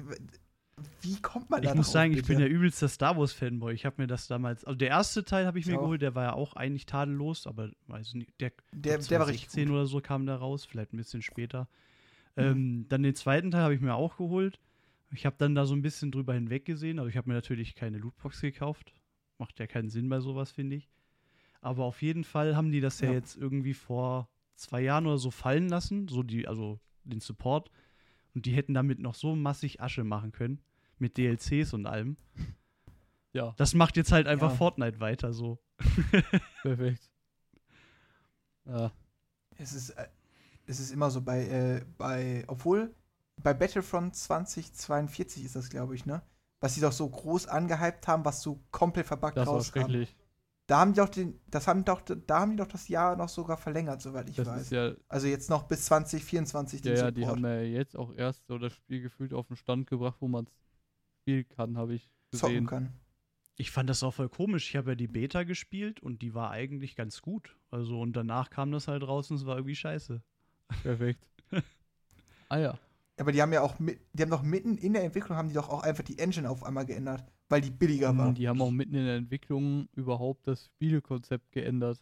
wie 1.02 1.22
kommt 1.22 1.50
man 1.50 1.62
da 1.62 1.70
Ich 1.70 1.76
muss 1.76 1.88
drauf, 1.88 1.94
sagen, 1.94 2.12
ich 2.12 2.18
bitte? 2.18 2.30
bin 2.30 2.40
der 2.40 2.50
übelste 2.50 2.88
Star 2.90 3.18
Wars 3.18 3.32
Fanboy. 3.34 3.74
Ich 3.74 3.86
habe 3.86 4.02
mir 4.02 4.08
das 4.08 4.28
damals, 4.28 4.64
also 4.66 4.76
der 4.78 4.90
erste 4.90 5.24
Teil 5.24 5.46
habe 5.46 5.60
ich 5.60 5.66
mir 5.66 5.78
auch. 5.78 5.82
geholt, 5.82 6.02
der 6.02 6.16
war 6.16 6.24
ja 6.24 6.34
auch 6.34 6.54
eigentlich 6.56 6.86
tadellos, 6.86 7.46
aber 7.48 7.70
weiß 7.88 8.16
nicht, 8.16 8.30
der, 8.40 8.52
der, 8.72 8.98
der 8.98 9.20
war 9.20 9.28
richtig 9.28 9.50
2016 9.50 9.66
gut. 9.68 9.74
oder 9.76 9.86
so 9.86 10.02
kam 10.02 10.26
der 10.26 10.36
raus, 10.36 10.66
vielleicht 10.66 10.94
ein 10.94 10.98
bisschen 10.98 11.22
später. 11.22 11.68
Ähm, 12.36 12.88
dann 12.90 13.04
den 13.04 13.14
zweiten 13.16 13.52
Teil 13.52 13.62
habe 13.62 13.76
ich 13.76 13.82
mir 13.82 13.94
auch 13.94 14.18
geholt. 14.18 14.60
Ich 15.12 15.28
habe 15.28 15.36
dann 15.38 15.54
da 15.54 15.66
so 15.68 15.76
ein 15.76 15.84
bisschen 15.84 16.12
drüber 16.12 16.34
hinweggesehen, 16.34 16.98
aber 16.98 17.08
ich 17.08 17.18
habe 17.18 17.30
mir 17.30 17.36
natürlich 17.36 17.76
keine 17.76 18.00
Lootbox 18.00 18.42
gekauft. 18.42 18.94
Macht 19.38 19.60
ja 19.60 19.68
keinen 19.68 19.90
Sinn 19.90 20.10
bei 20.10 20.20
sowas, 20.20 20.52
finde 20.52 20.78
ich. 20.78 20.90
Aber 21.62 21.84
auf 21.86 22.02
jeden 22.02 22.24
Fall 22.24 22.56
haben 22.56 22.72
die 22.72 22.82
das 22.82 23.00
ja, 23.00 23.10
Ja. 23.10 23.14
jetzt 23.14 23.38
irgendwie 23.38 23.76
vor 23.76 24.28
zwei 24.56 24.82
Jahren 24.82 25.06
oder 25.06 25.20
so 25.20 25.30
fallen 25.30 25.70
lassen, 25.70 26.08
so 26.08 26.24
die, 26.24 26.48
also 26.48 26.80
den 27.04 27.20
Support. 27.20 27.70
Und 28.36 28.46
die 28.46 28.54
hätten 28.54 28.74
damit 28.74 29.00
noch 29.00 29.16
so 29.16 29.36
massig 29.36 29.82
Asche 29.82 30.04
machen 30.04 30.32
können. 30.32 30.60
Mit 30.98 31.18
DLCs 31.18 31.74
und 31.74 31.86
allem. 31.86 32.18
Ja, 33.36 33.56
Das 33.58 33.74
macht 33.74 33.98
jetzt 33.98 34.12
halt 34.12 34.28
einfach 34.28 34.52
Ja. 34.52 34.56
Fortnite 34.56 35.00
weiter 35.00 35.34
so. 35.34 35.58
perfekt. 36.62 37.10
Ja, 38.66 38.92
Es 39.58 39.74
ist, 39.74 39.90
äh, 39.90 40.08
es 40.68 40.80
ist 40.80 40.92
immer 40.92 41.10
so 41.10 41.20
bei, 41.20 41.48
äh, 41.48 41.86
bei, 41.98 42.44
obwohl 42.48 42.94
bei 43.42 43.56
Battlefront 43.56 44.16
2042 44.16 45.44
ist 45.46 45.56
das, 45.56 45.70
glaube 45.70 45.96
ich, 45.96 46.06
ne? 46.06 46.22
Was 46.60 46.76
sie 46.76 46.82
doch 46.82 46.92
so 46.92 47.10
groß 47.10 47.48
angehypt 47.48 48.08
haben, 48.08 48.24
was 48.24 48.44
so 48.44 48.62
komplett 48.72 49.08
verbuggt 49.08 49.36
das 49.36 49.48
war 49.48 49.56
rauskam. 49.56 49.80
schrecklich. 49.80 50.16
Da 50.74 50.80
haben 50.80 50.94
die 50.94 50.98
doch 51.02 51.10
den, 51.10 51.40
das 51.52 51.68
haben 51.68 51.86
doch, 51.86 52.02
da 52.02 52.40
haben 52.40 52.54
die 52.54 52.58
doch 52.58 52.66
das 52.66 52.88
Jahr 52.88 53.16
noch 53.16 53.30
sogar 53.30 53.58
verlängert, 53.58 54.02
soweit 54.02 54.28
ich 54.28 54.38
Das 54.38 54.48
weiß. 54.48 54.72
ja, 54.72 54.94
also 55.08 55.28
jetzt 55.28 55.48
noch 55.52 55.68
bis 55.68 55.86
2024 55.86 56.82
den 56.82 56.94
ja, 56.94 56.98
ja, 56.98 57.06
Support. 57.06 57.18
die 57.18 57.28
haben 57.28 57.46
ja 57.46 57.62
jetzt 57.62 57.96
auch 57.96 58.12
erst 58.16 58.48
so 58.48 58.58
das 58.58 58.74
Spiel 58.74 59.00
gefühlt 59.04 59.36
auf 59.36 59.46
den 59.50 59.56
Stand 59.56 59.86
gebracht, 59.88 60.18
wo 60.20 60.28
man 60.28 60.46
es 60.46 60.52
spielen 61.22 61.48
kann, 61.48 61.78
habe 61.78 61.94
ich 61.94 62.10
zocken 62.32 62.66
gesehen. 62.66 62.66
kann. 62.66 62.94
Ich 63.56 63.70
fand 63.70 63.88
das 63.88 64.02
auch 64.02 64.16
voll 64.16 64.30
komisch. 64.30 64.68
Ich 64.72 64.76
habe 64.76 64.94
ja 64.94 64.96
die 64.96 65.08
Beta 65.08 65.44
gespielt 65.44 66.00
und 66.00 66.24
die 66.24 66.34
war 66.34 66.50
eigentlich 66.50 66.96
ganz 66.96 67.22
gut. 67.22 67.56
Also 67.70 68.02
und 68.02 68.14
danach 68.14 68.50
kam 68.50 68.72
das 68.72 68.88
halt 68.88 69.04
raus 69.04 69.30
und 69.30 69.38
es 69.38 69.46
war 69.46 69.58
irgendwie 69.58 69.76
scheiße. 69.76 70.24
Perfekt. 70.82 71.24
ah 72.50 72.58
ja. 72.58 72.80
Aber 73.18 73.32
die 73.32 73.42
haben 73.44 73.54
ja 73.54 73.62
auch 73.62 73.78
mit, 73.78 74.00
die 74.14 74.24
haben 74.24 74.32
doch 74.32 74.42
mitten 74.42 74.80
in 74.80 74.94
der 74.94 75.04
Entwicklung 75.04 75.38
haben 75.38 75.50
die 75.50 75.54
doch 75.54 75.70
auch 75.70 75.84
einfach 75.84 76.04
die 76.04 76.18
Engine 76.18 76.50
auf 76.50 76.64
einmal 76.64 76.88
geändert, 76.88 77.32
weil 77.50 77.62
die 77.62 77.72
billiger 77.72 78.18
war. 78.18 78.32
Mm, 78.32 78.36
Die 78.36 78.48
haben 78.48 78.62
auch 78.62 78.72
mitten 78.72 78.96
in 78.96 79.06
der 79.06 79.16
Entwicklung 79.18 79.88
überhaupt 79.96 80.48
das 80.48 80.66
Spielekonzept 80.66 81.52
geändert. 81.52 82.02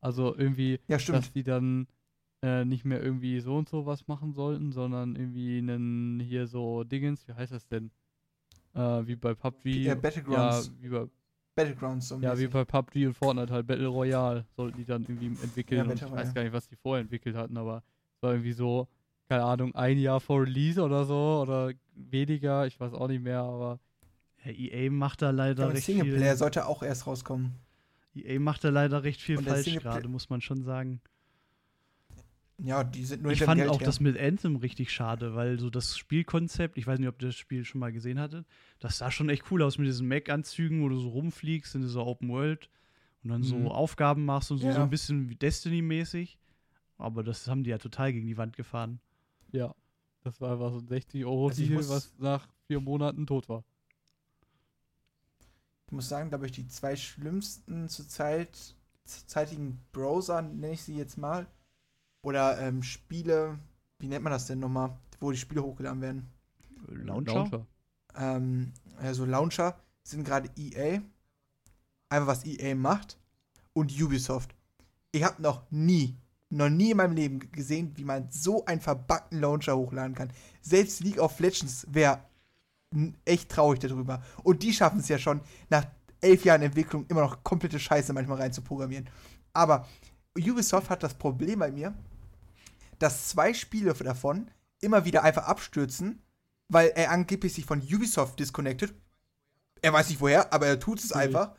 Also 0.00 0.34
irgendwie, 0.36 0.80
Ja, 0.88 0.98
dass 0.98 1.32
die 1.32 1.42
dann 1.42 1.86
äh, 2.42 2.64
nicht 2.64 2.84
mehr 2.84 3.02
irgendwie 3.02 3.40
so 3.40 3.56
und 3.56 3.68
so 3.68 3.84
was 3.86 4.08
machen 4.08 4.32
sollten, 4.32 4.72
sondern 4.72 5.14
irgendwie 5.14 5.58
einen 5.58 6.20
hier 6.20 6.46
so 6.46 6.84
Dingens, 6.84 7.28
wie 7.28 7.34
heißt 7.34 7.52
das 7.52 7.66
denn? 7.68 7.90
Äh, 8.74 9.06
wie 9.06 9.16
bei 9.16 9.34
PUBG. 9.34 9.84
Ja, 9.84 9.94
Battlegrounds. 9.94 10.68
Ja, 10.68 10.82
wie 10.82 10.88
bei, 10.88 11.06
Battlegrounds 11.54 12.08
so 12.08 12.20
ja, 12.20 12.38
wie 12.38 12.46
bei 12.46 12.64
PUBG 12.64 13.06
und 13.06 13.14
Fortnite 13.14 13.52
halt 13.52 13.66
Battle 13.66 13.88
Royale 13.88 14.46
sollten 14.56 14.78
die 14.78 14.84
dann 14.84 15.02
irgendwie 15.02 15.26
entwickeln. 15.42 15.86
Ja, 15.86 15.92
ich 15.94 16.02
weiß 16.02 16.34
gar 16.34 16.42
nicht, 16.44 16.52
was 16.52 16.68
die 16.68 16.76
vorher 16.76 17.02
entwickelt 17.02 17.36
hatten, 17.36 17.56
aber 17.56 17.82
es 18.16 18.22
war 18.22 18.32
irgendwie 18.32 18.52
so, 18.52 18.88
keine 19.28 19.44
Ahnung, 19.44 19.74
ein 19.74 19.98
Jahr 19.98 20.20
vor 20.20 20.42
Release 20.42 20.80
oder 20.80 21.04
so 21.04 21.40
oder 21.42 21.72
weniger, 21.94 22.66
ich 22.66 22.78
weiß 22.80 22.92
auch 22.94 23.08
nicht 23.08 23.22
mehr, 23.22 23.40
aber 23.42 23.80
Ja, 24.44 24.52
EA 24.52 24.90
macht 24.90 25.22
da 25.22 25.30
leider 25.30 25.64
Ja, 25.64 25.68
recht 25.70 25.84
Singleplayer 25.86 26.30
viel. 26.30 26.36
sollte 26.36 26.66
auch 26.66 26.82
erst 26.82 27.06
rauskommen. 27.06 27.54
EA 28.14 28.38
macht 28.40 28.64
da 28.64 28.70
leider 28.70 29.02
recht 29.04 29.20
viel 29.20 29.40
falsch 29.40 29.76
gerade, 29.76 30.08
muss 30.08 30.30
man 30.30 30.40
schon 30.40 30.62
sagen. 30.62 31.00
Ja, 32.62 32.84
die 32.84 33.04
sind 33.04 33.22
nur 33.22 33.32
Ich 33.32 33.42
fand 33.42 33.58
Geld 33.58 33.70
auch 33.70 33.80
her. 33.80 33.86
das 33.86 34.00
mit 34.00 34.18
Anthem 34.18 34.56
richtig 34.56 34.92
schade, 34.92 35.34
weil 35.34 35.58
so 35.58 35.70
das 35.70 35.96
Spielkonzept, 35.96 36.76
ich 36.76 36.86
weiß 36.86 36.98
nicht, 36.98 37.08
ob 37.08 37.20
ihr 37.22 37.28
das 37.28 37.36
Spiel 37.36 37.64
schon 37.64 37.78
mal 37.80 37.90
gesehen 37.92 38.18
hattet, 38.18 38.46
das 38.80 38.98
sah 38.98 39.10
schon 39.10 39.30
echt 39.30 39.50
cool 39.50 39.62
aus 39.62 39.78
mit 39.78 39.86
diesen 39.86 40.06
Mac-Anzügen, 40.08 40.82
wo 40.82 40.88
du 40.90 40.98
so 40.98 41.08
rumfliegst 41.08 41.74
in 41.74 41.80
dieser 41.82 42.04
Open 42.06 42.28
World 42.28 42.68
und 43.22 43.30
dann 43.30 43.40
Mhm. 43.40 43.44
so 43.44 43.70
Aufgaben 43.70 44.26
machst 44.26 44.50
und 44.50 44.58
so, 44.58 44.66
Ja. 44.66 44.74
so 44.74 44.80
ein 44.82 44.90
bisschen 44.90 45.30
wie 45.30 45.36
Destiny-mäßig. 45.36 46.38
Aber 46.98 47.22
das 47.22 47.48
haben 47.48 47.64
die 47.64 47.70
ja 47.70 47.78
total 47.78 48.12
gegen 48.12 48.26
die 48.26 48.36
Wand 48.36 48.56
gefahren. 48.56 49.00
ja, 49.52 49.74
das 50.22 50.38
war 50.42 50.52
einfach 50.52 50.70
so 50.70 50.78
ein 50.80 50.86
60 50.86 51.24
Euro 51.24 51.48
Also 51.48 51.62
Deal, 51.64 51.78
was 51.88 52.14
nach 52.18 52.46
vier 52.66 52.78
Monaten 52.80 53.26
tot 53.26 53.48
war. 53.48 53.64
Ich 55.90 55.92
muss 55.92 56.08
sagen, 56.08 56.28
glaube 56.28 56.46
ich, 56.46 56.52
die 56.52 56.68
zwei 56.68 56.94
schlimmsten 56.94 57.88
zurzeit 57.88 58.56
zurzeitigen 59.04 59.80
Browser, 59.90 60.40
nenne 60.40 60.74
ich 60.74 60.84
sie 60.84 60.96
jetzt 60.96 61.18
mal, 61.18 61.48
oder 62.22 62.60
ähm, 62.60 62.84
Spiele, 62.84 63.58
wie 63.98 64.06
nennt 64.06 64.22
man 64.22 64.32
das 64.32 64.46
denn 64.46 64.60
nochmal, 64.60 64.96
wo 65.18 65.32
die 65.32 65.36
Spiele 65.36 65.64
hochgeladen 65.64 66.00
werden? 66.00 66.30
Launcher? 66.86 67.66
Ähm, 68.14 68.72
also 68.98 69.24
Launcher 69.24 69.80
sind 70.04 70.22
gerade 70.22 70.48
EA, 70.56 71.00
einfach 72.08 72.28
was 72.28 72.44
EA 72.44 72.76
macht, 72.76 73.18
und 73.72 73.90
Ubisoft. 74.00 74.54
Ich 75.10 75.24
habe 75.24 75.42
noch 75.42 75.68
nie, 75.72 76.16
noch 76.50 76.68
nie 76.68 76.92
in 76.92 76.98
meinem 76.98 77.16
Leben 77.16 77.50
gesehen, 77.50 77.96
wie 77.96 78.04
man 78.04 78.30
so 78.30 78.64
einen 78.64 78.80
verbackten 78.80 79.40
Launcher 79.40 79.76
hochladen 79.76 80.14
kann. 80.14 80.32
Selbst 80.60 81.00
League 81.00 81.18
of 81.18 81.40
Legends 81.40 81.84
wäre 81.90 82.22
echt 83.24 83.50
traurig 83.50 83.80
darüber. 83.80 84.22
Und 84.42 84.62
die 84.62 84.72
schaffen 84.72 85.00
es 85.00 85.08
ja 85.08 85.18
schon, 85.18 85.40
nach 85.68 85.86
elf 86.20 86.44
Jahren 86.44 86.62
Entwicklung 86.62 87.06
immer 87.08 87.22
noch 87.22 87.42
komplette 87.44 87.78
Scheiße 87.78 88.12
manchmal 88.12 88.38
rein 88.38 88.52
zu 88.52 88.62
programmieren. 88.62 89.08
Aber 89.52 89.86
Ubisoft 90.36 90.90
hat 90.90 91.02
das 91.02 91.14
Problem 91.14 91.58
bei 91.60 91.70
mir, 91.70 91.94
dass 92.98 93.28
zwei 93.28 93.54
Spiele 93.54 93.94
davon 93.94 94.50
immer 94.80 95.04
wieder 95.04 95.22
einfach 95.22 95.44
abstürzen, 95.44 96.22
weil 96.68 96.92
er 96.94 97.10
angeblich 97.10 97.54
sich 97.54 97.64
von 97.64 97.80
Ubisoft 97.80 98.38
disconnected. 98.38 98.94
Er 99.82 99.92
weiß 99.92 100.10
nicht 100.10 100.20
woher, 100.20 100.52
aber 100.52 100.66
er 100.66 100.78
tut 100.78 100.98
es 100.98 101.10
Mhm. 101.10 101.20
einfach. 101.20 101.52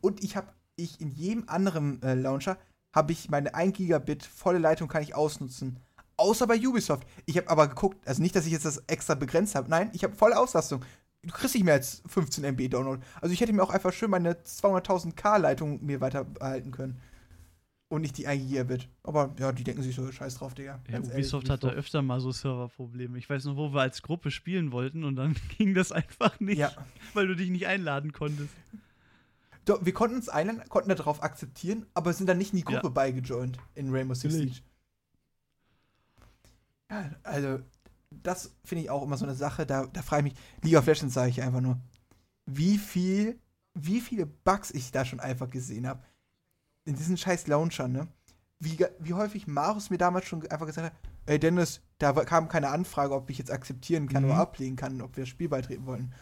Und 0.00 0.22
ich 0.22 0.36
habe, 0.36 0.52
ich 0.76 1.00
in 1.00 1.10
jedem 1.10 1.48
anderen 1.48 2.02
äh, 2.02 2.14
Launcher 2.14 2.58
habe 2.94 3.12
ich 3.12 3.28
meine 3.30 3.54
1 3.54 3.76
Gigabit 3.76 4.24
volle 4.24 4.58
Leitung 4.58 4.88
kann 4.88 5.02
ich 5.02 5.14
ausnutzen. 5.14 5.80
Außer 6.16 6.46
bei 6.46 6.58
Ubisoft. 6.64 7.06
Ich 7.26 7.36
habe 7.36 7.48
aber 7.50 7.68
geguckt, 7.68 8.06
also 8.06 8.22
nicht, 8.22 8.36
dass 8.36 8.46
ich 8.46 8.52
jetzt 8.52 8.64
das 8.64 8.78
extra 8.86 9.14
begrenzt 9.14 9.54
habe. 9.54 9.68
Nein, 9.68 9.90
ich 9.92 10.04
habe 10.04 10.14
volle 10.14 10.38
Auslastung. 10.38 10.84
Du 11.22 11.32
kriegst 11.32 11.54
nicht 11.54 11.64
mehr 11.64 11.74
als 11.74 12.02
15 12.06 12.44
MB 12.44 12.68
Download. 12.68 13.02
Also 13.20 13.32
ich 13.32 13.40
hätte 13.40 13.52
mir 13.52 13.62
auch 13.62 13.70
einfach 13.70 13.92
schön 13.92 14.10
meine 14.10 14.34
200.000 14.34 15.12
K 15.14 15.38
Leitung 15.38 15.84
mir 15.84 16.00
weiter 16.00 16.24
behalten 16.24 16.70
können. 16.70 17.00
Und 17.88 18.00
nicht 18.02 18.16
die 18.18 18.26
1 18.26 18.46
Gigabit. 18.48 18.88
Aber 19.02 19.34
ja, 19.38 19.52
die 19.52 19.62
denken 19.64 19.82
sich 19.82 19.94
so, 19.94 20.10
scheiß 20.10 20.36
drauf, 20.36 20.54
Digga. 20.54 20.80
Ja, 20.90 20.98
Ubisoft 21.00 21.48
ehrlich. 21.48 21.50
hat 21.50 21.64
da 21.64 21.68
öfter 21.76 22.02
mal 22.02 22.20
so 22.20 22.32
Serverprobleme. 22.32 23.16
Ich 23.18 23.28
weiß 23.30 23.44
noch, 23.44 23.56
wo 23.56 23.72
wir 23.72 23.80
als 23.82 24.02
Gruppe 24.02 24.30
spielen 24.30 24.72
wollten 24.72 25.04
und 25.04 25.16
dann 25.16 25.34
ging 25.58 25.74
das 25.74 25.92
einfach 25.92 26.38
nicht, 26.40 26.58
Ja. 26.58 26.72
weil 27.14 27.26
du 27.26 27.34
dich 27.36 27.50
nicht 27.50 27.66
einladen 27.66 28.12
konntest. 28.12 28.50
Doch, 29.64 29.84
wir 29.84 29.94
konnten 29.94 30.16
uns 30.16 30.28
einladen, 30.28 30.62
konnten 30.68 30.90
darauf 30.90 31.22
akzeptieren, 31.22 31.86
aber 31.94 32.12
sind 32.12 32.26
dann 32.28 32.36
nicht 32.38 32.52
in 32.52 32.58
die 32.58 32.64
Gruppe 32.64 32.80
Ja. 32.84 32.88
beigejoint 32.90 33.58
in 33.74 33.90
Rainbow 33.94 34.14
Six. 34.14 34.34
Siege. 34.34 34.56
Ja, 36.90 37.10
also, 37.22 37.60
das 38.10 38.54
finde 38.64 38.84
ich 38.84 38.90
auch 38.90 39.02
immer 39.02 39.16
so 39.16 39.24
eine 39.24 39.34
Sache, 39.34 39.66
da, 39.66 39.86
da 39.86 40.02
frage 40.02 40.28
ich 40.28 40.34
mich, 40.34 40.42
League 40.62 40.78
of 40.78 40.86
Legends 40.86 41.14
sage 41.14 41.30
ich 41.30 41.42
einfach 41.42 41.60
nur, 41.60 41.78
wie 42.46 42.78
viel, 42.78 43.40
wie 43.74 44.00
viele 44.00 44.26
Bugs 44.26 44.70
ich 44.70 44.92
da 44.92 45.04
schon 45.04 45.20
einfach 45.20 45.50
gesehen 45.50 45.86
habe. 45.86 46.02
In 46.84 46.94
diesen 46.96 47.16
scheiß 47.16 47.46
Launchern, 47.46 47.92
ne? 47.92 48.08
Wie, 48.60 48.78
wie 48.98 49.14
häufig 49.14 49.46
Marus 49.46 49.90
mir 49.90 49.98
damals 49.98 50.26
schon 50.26 50.46
einfach 50.46 50.66
gesagt 50.66 50.92
hat, 50.92 51.00
ey 51.26 51.38
Dennis, 51.38 51.80
da 51.98 52.12
kam 52.12 52.48
keine 52.48 52.68
Anfrage, 52.68 53.14
ob 53.14 53.28
ich 53.30 53.38
jetzt 53.38 53.50
akzeptieren 53.50 54.08
kann 54.08 54.24
Mhm. 54.24 54.30
oder 54.30 54.38
ablehnen 54.38 54.76
kann, 54.76 55.00
ob 55.00 55.16
wir 55.16 55.22
das 55.22 55.28
Spiel 55.28 55.48
beitreten 55.48 55.86
wollen. 55.86 56.12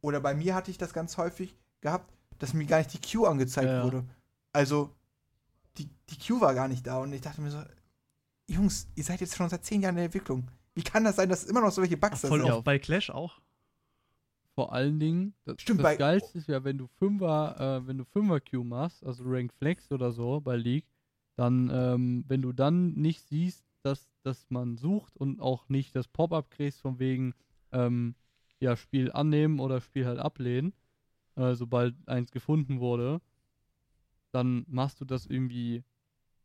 Oder 0.00 0.20
bei 0.20 0.34
mir 0.34 0.54
hatte 0.54 0.70
ich 0.70 0.78
das 0.78 0.92
ganz 0.92 1.16
häufig 1.16 1.56
gehabt, 1.80 2.12
dass 2.38 2.52
mir 2.52 2.66
gar 2.66 2.78
nicht 2.78 2.92
die 2.92 3.00
Queue 3.00 3.28
angezeigt 3.28 3.68
ja. 3.68 3.84
wurde. 3.84 4.04
Also, 4.52 4.94
die, 5.78 5.88
die 6.10 6.18
Queue 6.18 6.40
war 6.40 6.54
gar 6.54 6.68
nicht 6.68 6.86
da 6.86 6.98
und 6.98 7.12
ich 7.12 7.22
dachte 7.22 7.40
mir 7.40 7.50
so, 7.50 7.62
Jungs, 8.48 8.88
ihr 8.94 9.04
seid 9.04 9.20
jetzt 9.20 9.36
schon 9.36 9.48
seit 9.48 9.64
zehn 9.64 9.80
Jahren 9.82 9.94
in 9.94 9.96
der 9.96 10.04
Entwicklung. 10.06 10.46
Wie 10.74 10.82
kann 10.82 11.04
das 11.04 11.16
sein, 11.16 11.28
dass 11.28 11.44
immer 11.44 11.60
noch 11.60 11.70
solche 11.70 11.96
Bugs 11.96 12.20
da 12.22 12.28
Voll 12.28 12.40
sind? 12.42 12.50
Oft 12.50 12.64
bei 12.64 12.78
Clash 12.78 13.10
auch. 13.10 13.40
Vor 14.54 14.72
allen 14.72 15.00
Dingen, 15.00 15.34
das, 15.44 15.60
Stimmt, 15.60 15.80
das 15.80 15.84
bei- 15.84 15.96
Geilste 15.96 16.38
ist 16.38 16.48
ja, 16.48 16.62
wenn 16.62 16.78
du 16.78 16.86
Fünfer, 16.98 17.80
äh, 17.82 17.86
wenn 17.86 17.98
du 17.98 18.04
Fünfer 18.04 18.40
Q 18.40 18.62
machst, 18.64 19.04
also 19.04 19.24
Rank 19.26 19.52
Flex 19.54 19.90
oder 19.90 20.12
so 20.12 20.40
bei 20.40 20.56
League, 20.56 20.86
dann, 21.36 21.70
ähm, 21.72 22.24
wenn 22.28 22.42
du 22.42 22.52
dann 22.52 22.92
nicht 22.92 23.22
siehst, 23.26 23.64
dass, 23.82 24.08
dass 24.22 24.48
man 24.50 24.76
sucht 24.76 25.16
und 25.16 25.40
auch 25.40 25.68
nicht 25.68 25.96
das 25.96 26.06
Pop-up 26.06 26.50
kriegst 26.50 26.80
von 26.80 26.98
wegen, 26.98 27.34
ähm, 27.72 28.14
ja, 28.60 28.76
Spiel 28.76 29.10
annehmen 29.10 29.58
oder 29.58 29.80
Spiel 29.80 30.06
halt 30.06 30.18
ablehnen, 30.20 30.72
äh, 31.34 31.54
sobald 31.54 31.94
eins 32.06 32.30
gefunden 32.30 32.78
wurde, 32.78 33.20
dann 34.30 34.64
machst 34.68 35.00
du 35.00 35.04
das 35.04 35.26
irgendwie 35.26 35.82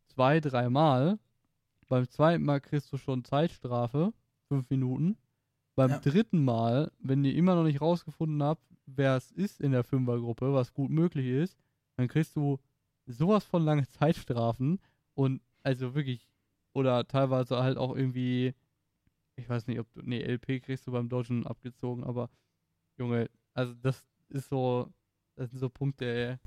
zwei, 0.08 0.40
dreimal 0.40 1.20
beim 1.90 2.08
zweiten 2.08 2.44
Mal 2.44 2.62
kriegst 2.62 2.92
du 2.94 2.98
schon 2.98 3.24
Zeitstrafe, 3.26 4.14
fünf 4.48 4.70
Minuten. 4.70 5.18
Beim 5.76 5.92
Ja. 5.92 6.00
dritten 6.00 6.44
Mal, 6.44 6.92
wenn 7.00 7.24
ihr 7.24 7.36
immer 7.36 7.56
noch 7.56 7.64
nicht 7.64 7.82
rausgefunden 7.82 8.42
habt, 8.44 8.64
wer 8.86 9.16
es 9.16 9.32
ist 9.32 9.60
in 9.62 9.72
der 9.72 9.84
Fünfergruppe, 9.84 10.54
was 10.54 10.74
gut 10.74 10.90
möglich 10.90 11.28
ist, 11.28 11.58
dann 11.98 12.08
kriegst 12.08 12.36
du 12.36 12.60
sowas 13.06 13.44
von 13.44 13.64
lange 13.64 13.88
Zeitstrafen 13.90 14.80
und 15.16 15.42
also 15.64 15.94
wirklich, 15.96 16.30
oder 16.74 17.08
teilweise 17.08 17.58
halt 17.62 17.78
auch 17.78 17.96
irgendwie, 17.96 18.54
ich 19.36 19.50
weiß 19.50 19.68
nicht, 19.68 19.80
ob 19.80 19.92
du, 19.94 20.02
nee, 20.04 20.22
LP 20.22 20.60
kriegst 20.62 20.86
du 20.88 20.92
beim 20.92 21.10
Dodgen 21.10 21.46
abgezogen, 21.46 22.04
aber 22.04 22.30
Junge, 22.98 23.30
also 23.54 23.74
das 23.76 24.06
ist 24.30 24.50
so, 24.50 24.92
das 25.36 25.50
sind 25.52 25.60
so 25.60 25.70
Punkte, 25.70 26.06
ey. 26.06 26.38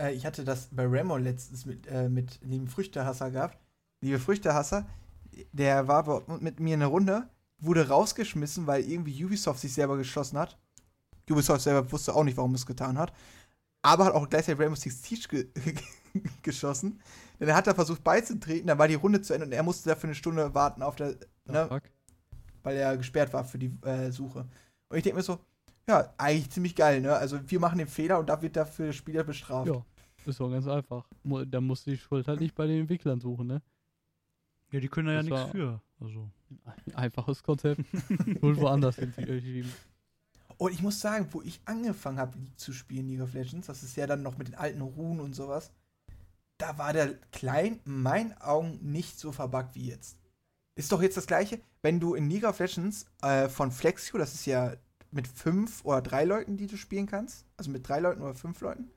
Äh, 0.00 0.12
ich 0.12 0.26
hatte 0.26 0.44
das 0.44 0.68
bei 0.72 0.86
Remo 0.86 1.16
letztens 1.16 1.66
mit, 1.66 1.86
äh, 1.86 2.08
mit 2.08 2.40
lieben 2.42 2.68
Früchtehasser 2.68 3.30
gehabt. 3.30 3.58
Liebe 4.00 4.18
Früchtehasser, 4.18 4.86
der 5.52 5.86
war 5.86 6.22
mit 6.40 6.58
mir 6.58 6.74
in 6.74 6.82
einer 6.82 6.90
Runde, 6.90 7.28
wurde 7.58 7.88
rausgeschmissen, 7.88 8.66
weil 8.66 8.88
irgendwie 8.88 9.24
Ubisoft 9.24 9.60
sich 9.60 9.74
selber 9.74 9.96
geschlossen 9.96 10.38
hat. 10.38 10.58
Ubisoft 11.28 11.60
selber 11.60 11.92
wusste 11.92 12.14
auch 12.14 12.24
nicht, 12.24 12.36
warum 12.36 12.54
es 12.54 12.66
getan 12.66 12.98
hat. 12.98 13.12
Aber 13.82 14.06
hat 14.06 14.14
auch 14.14 14.28
gleichzeitig 14.28 14.60
Rainbow 14.60 14.76
Six 14.76 15.02
Siege 15.02 15.44
ge 15.54 15.74
geschossen. 16.42 17.00
Denn 17.38 17.48
er 17.48 17.54
hat 17.54 17.66
da 17.66 17.74
versucht 17.74 18.02
beizutreten, 18.02 18.66
dann 18.66 18.78
war 18.78 18.88
die 18.88 18.94
Runde 18.94 19.22
zu 19.22 19.32
Ende 19.32 19.46
und 19.46 19.52
er 19.52 19.62
musste 19.62 19.88
dafür 19.88 20.08
eine 20.08 20.14
Stunde 20.14 20.54
warten 20.54 20.82
auf 20.82 20.96
der, 20.96 21.14
Oh, 21.48 21.52
ne, 21.52 21.80
weil 22.62 22.76
er 22.76 22.96
gesperrt 22.96 23.32
war 23.32 23.44
für 23.44 23.58
die 23.58 23.72
äh, 23.82 24.10
Suche. 24.10 24.46
Und 24.88 24.96
ich 24.96 25.02
denke 25.02 25.16
mir 25.16 25.22
so, 25.22 25.38
ja, 25.88 26.12
eigentlich 26.18 26.50
ziemlich 26.50 26.76
geil, 26.76 27.00
ne? 27.00 27.14
Also 27.14 27.38
wir 27.44 27.60
machen 27.60 27.78
den 27.78 27.88
Fehler 27.88 28.18
und 28.18 28.28
da 28.28 28.42
wird 28.42 28.56
dafür 28.56 28.86
der 28.86 28.92
Spieler 28.92 29.24
bestraft. 29.24 29.68
Ja, 29.68 29.84
ist 30.26 30.40
doch 30.40 30.50
ganz 30.50 30.66
einfach. 30.66 31.06
Da 31.46 31.60
musst 31.60 31.86
du 31.86 31.90
die 31.92 31.98
Schuld 31.98 32.28
halt 32.28 32.40
nicht 32.40 32.54
bei 32.54 32.66
den 32.66 32.82
Entwicklern 32.82 33.20
suchen, 33.20 33.46
ne? 33.46 33.62
Ja, 34.72 34.80
die 34.80 34.88
können 34.88 35.08
da 35.08 35.14
ja 35.14 35.22
nichts 35.22 35.50
für. 35.50 35.80
Also. 36.00 36.30
Einfaches 36.94 37.42
Konzept. 37.42 37.82
Schuld 38.40 38.60
woanders 38.60 38.96
hinzuschieben. 38.96 39.70
Und 40.56 40.72
ich 40.72 40.82
muss 40.82 41.00
sagen, 41.00 41.26
wo 41.30 41.40
ich 41.42 41.60
angefangen 41.64 42.18
habe 42.18 42.36
zu 42.56 42.72
spielen, 42.72 43.08
League 43.08 43.22
of 43.22 43.32
Legends, 43.32 43.66
das 43.66 43.82
ist 43.82 43.96
ja 43.96 44.06
dann 44.06 44.22
noch 44.22 44.36
mit 44.36 44.48
den 44.48 44.54
alten 44.56 44.82
Runen 44.82 45.20
und 45.20 45.34
sowas, 45.34 45.72
da 46.58 46.76
war 46.76 46.92
der 46.92 47.14
Klein 47.32 47.80
in 47.86 48.02
meinen 48.02 48.34
Augen 48.34 48.78
nicht 48.82 49.18
so 49.18 49.32
verbuggt 49.32 49.74
wie 49.74 49.88
jetzt. 49.88 50.18
Ist 50.74 50.92
doch 50.92 51.00
jetzt 51.00 51.16
das 51.16 51.26
gleiche, 51.26 51.60
wenn 51.82 51.98
du 51.98 52.14
in 52.14 52.28
League 52.28 52.44
of 52.44 52.58
Legends 52.58 53.06
äh, 53.22 53.48
von 53.48 53.72
Flexio, 53.72 54.18
das 54.18 54.34
ist 54.34 54.46
ja 54.46 54.74
mit 55.10 55.26
fünf 55.26 55.84
oder 55.84 56.02
drei 56.02 56.24
Leuten, 56.24 56.56
die 56.56 56.66
du 56.66 56.76
spielen 56.76 57.06
kannst, 57.06 57.46
also 57.56 57.70
mit 57.70 57.88
drei 57.88 58.00
Leuten 58.00 58.20
oder 58.20 58.34
fünf 58.34 58.60
Leuten, 58.60 58.90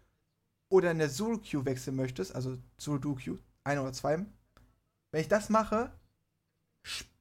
oder 0.73 0.89
in 0.89 0.97
der 0.97 1.09
Solo 1.09 1.37
Queue 1.37 1.65
wechseln 1.65 1.95
möchtest, 1.95 2.33
also 2.33 2.57
Solo 2.79 2.97
Duo 2.97 3.13
Queue, 3.13 3.37
ein 3.63 3.77
oder 3.77 3.93
zwei, 3.93 4.25
wenn 5.11 5.21
ich 5.21 5.27
das 5.27 5.51
mache, 5.51 5.93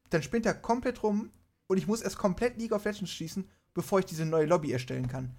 dann 0.08 0.22
spinnt 0.22 0.46
er 0.46 0.54
komplett 0.54 1.02
rum 1.02 1.30
und 1.66 1.76
ich 1.76 1.86
muss 1.86 2.00
erst 2.00 2.16
komplett 2.16 2.56
League 2.56 2.72
of 2.72 2.86
Legends 2.86 3.10
schließen, 3.10 3.46
bevor 3.74 3.98
ich 3.98 4.06
diese 4.06 4.24
neue 4.24 4.46
Lobby 4.46 4.72
erstellen 4.72 5.06
kann. 5.06 5.34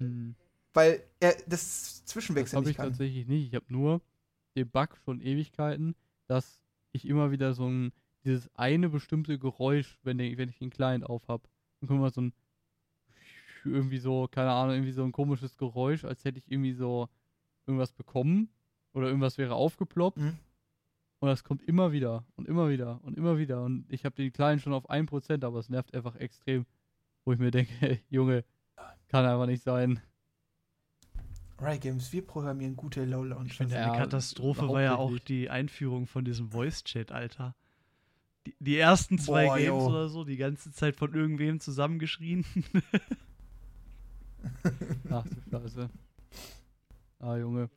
Hm. 0.00 0.34
Weil 0.74 1.04
er 1.20 1.34
das 1.46 2.02
Das 2.02 2.04
Zwischenwechsel 2.06 2.56
habe 2.56 2.66
nicht 2.66 2.72
ich 2.72 2.76
kann. 2.76 2.88
tatsächlich 2.88 3.28
nicht. 3.28 3.46
Ich 3.46 3.54
habe 3.54 3.66
nur 3.68 4.00
den 4.56 4.68
Bug 4.68 4.98
schon 5.04 5.20
Ewigkeiten, 5.20 5.94
dass 6.26 6.60
ich 6.90 7.06
immer 7.06 7.30
wieder 7.30 7.54
so 7.54 7.68
ein, 7.68 7.92
dieses 8.24 8.52
eine 8.56 8.88
bestimmte 8.88 9.38
Geräusch, 9.38 10.00
wenn, 10.02 10.18
der, 10.18 10.36
wenn 10.36 10.48
ich 10.48 10.58
den 10.58 10.70
Client 10.70 11.04
auf 11.04 11.28
habe, 11.28 11.48
dann 11.80 11.86
kommt 11.86 12.00
mal 12.00 12.12
so 12.12 12.22
ein 12.22 12.32
irgendwie 13.64 13.98
so, 13.98 14.26
keine 14.26 14.50
Ahnung, 14.50 14.74
irgendwie 14.74 14.92
so 14.92 15.04
ein 15.04 15.12
komisches 15.12 15.56
Geräusch, 15.56 16.04
als 16.04 16.24
hätte 16.24 16.38
ich 16.38 16.50
irgendwie 16.50 16.72
so 16.72 17.08
irgendwas 17.70 17.92
bekommen 17.92 18.50
oder 18.92 19.06
irgendwas 19.06 19.38
wäre 19.38 19.54
aufgeploppt. 19.54 20.18
Mhm. 20.18 20.36
Und 21.20 21.28
das 21.28 21.44
kommt 21.44 21.62
immer 21.62 21.92
wieder 21.92 22.24
und 22.36 22.48
immer 22.48 22.68
wieder 22.68 23.00
und 23.04 23.16
immer 23.16 23.38
wieder. 23.38 23.62
Und 23.62 23.84
ich 23.88 24.04
habe 24.04 24.16
den 24.16 24.32
Kleinen 24.32 24.58
schon 24.58 24.72
auf 24.72 24.90
1%, 24.90 25.44
aber 25.44 25.58
es 25.58 25.68
nervt 25.68 25.94
einfach 25.94 26.16
extrem. 26.16 26.66
Wo 27.24 27.32
ich 27.32 27.38
mir 27.38 27.50
denke, 27.50 27.72
ey, 27.80 28.00
Junge, 28.08 28.44
kann 29.08 29.26
einfach 29.26 29.46
nicht 29.46 29.62
sein. 29.62 30.00
Riot 31.60 31.82
Games, 31.82 32.10
wir 32.12 32.26
programmieren 32.26 32.74
gute 32.74 33.04
low 33.04 33.22
launcher 33.22 33.50
Ich 33.50 33.56
finde, 33.58 33.74
Ja, 33.74 33.92
eine 33.92 33.98
Katastrophe 33.98 34.66
war 34.68 34.80
ja 34.80 34.94
auch 34.94 35.10
hauptsächlich. 35.10 35.24
die 35.24 35.50
Einführung 35.50 36.06
von 36.06 36.24
diesem 36.24 36.50
Voice-Chat, 36.50 37.12
Alter. 37.12 37.54
Die, 38.46 38.54
die 38.58 38.78
ersten 38.78 39.18
zwei 39.18 39.44
Boah, 39.44 39.56
Games 39.56 39.68
jo. 39.68 39.86
oder 39.88 40.08
so, 40.08 40.24
die 40.24 40.38
ganze 40.38 40.72
Zeit 40.72 40.96
von 40.96 41.12
irgendwem 41.12 41.60
zusammengeschrien. 41.60 42.46
Ach 45.10 45.24
du 45.24 45.36
Scheiße. 45.50 45.90
Ah, 47.20 47.36
Junge. 47.36 47.70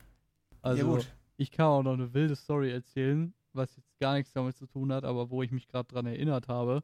Also, 0.62 0.98
ja, 0.98 1.04
ich 1.36 1.50
kann 1.50 1.66
auch 1.66 1.82
noch 1.82 1.92
eine 1.92 2.12
wilde 2.14 2.34
Story 2.34 2.70
erzählen, 2.72 3.34
was 3.52 3.76
jetzt 3.76 3.98
gar 4.00 4.14
nichts 4.14 4.32
damit 4.32 4.56
zu 4.56 4.66
tun 4.66 4.92
hat, 4.92 5.04
aber 5.04 5.30
wo 5.30 5.42
ich 5.42 5.50
mich 5.50 5.68
gerade 5.68 5.86
dran 5.88 6.06
erinnert 6.06 6.48
habe. 6.48 6.82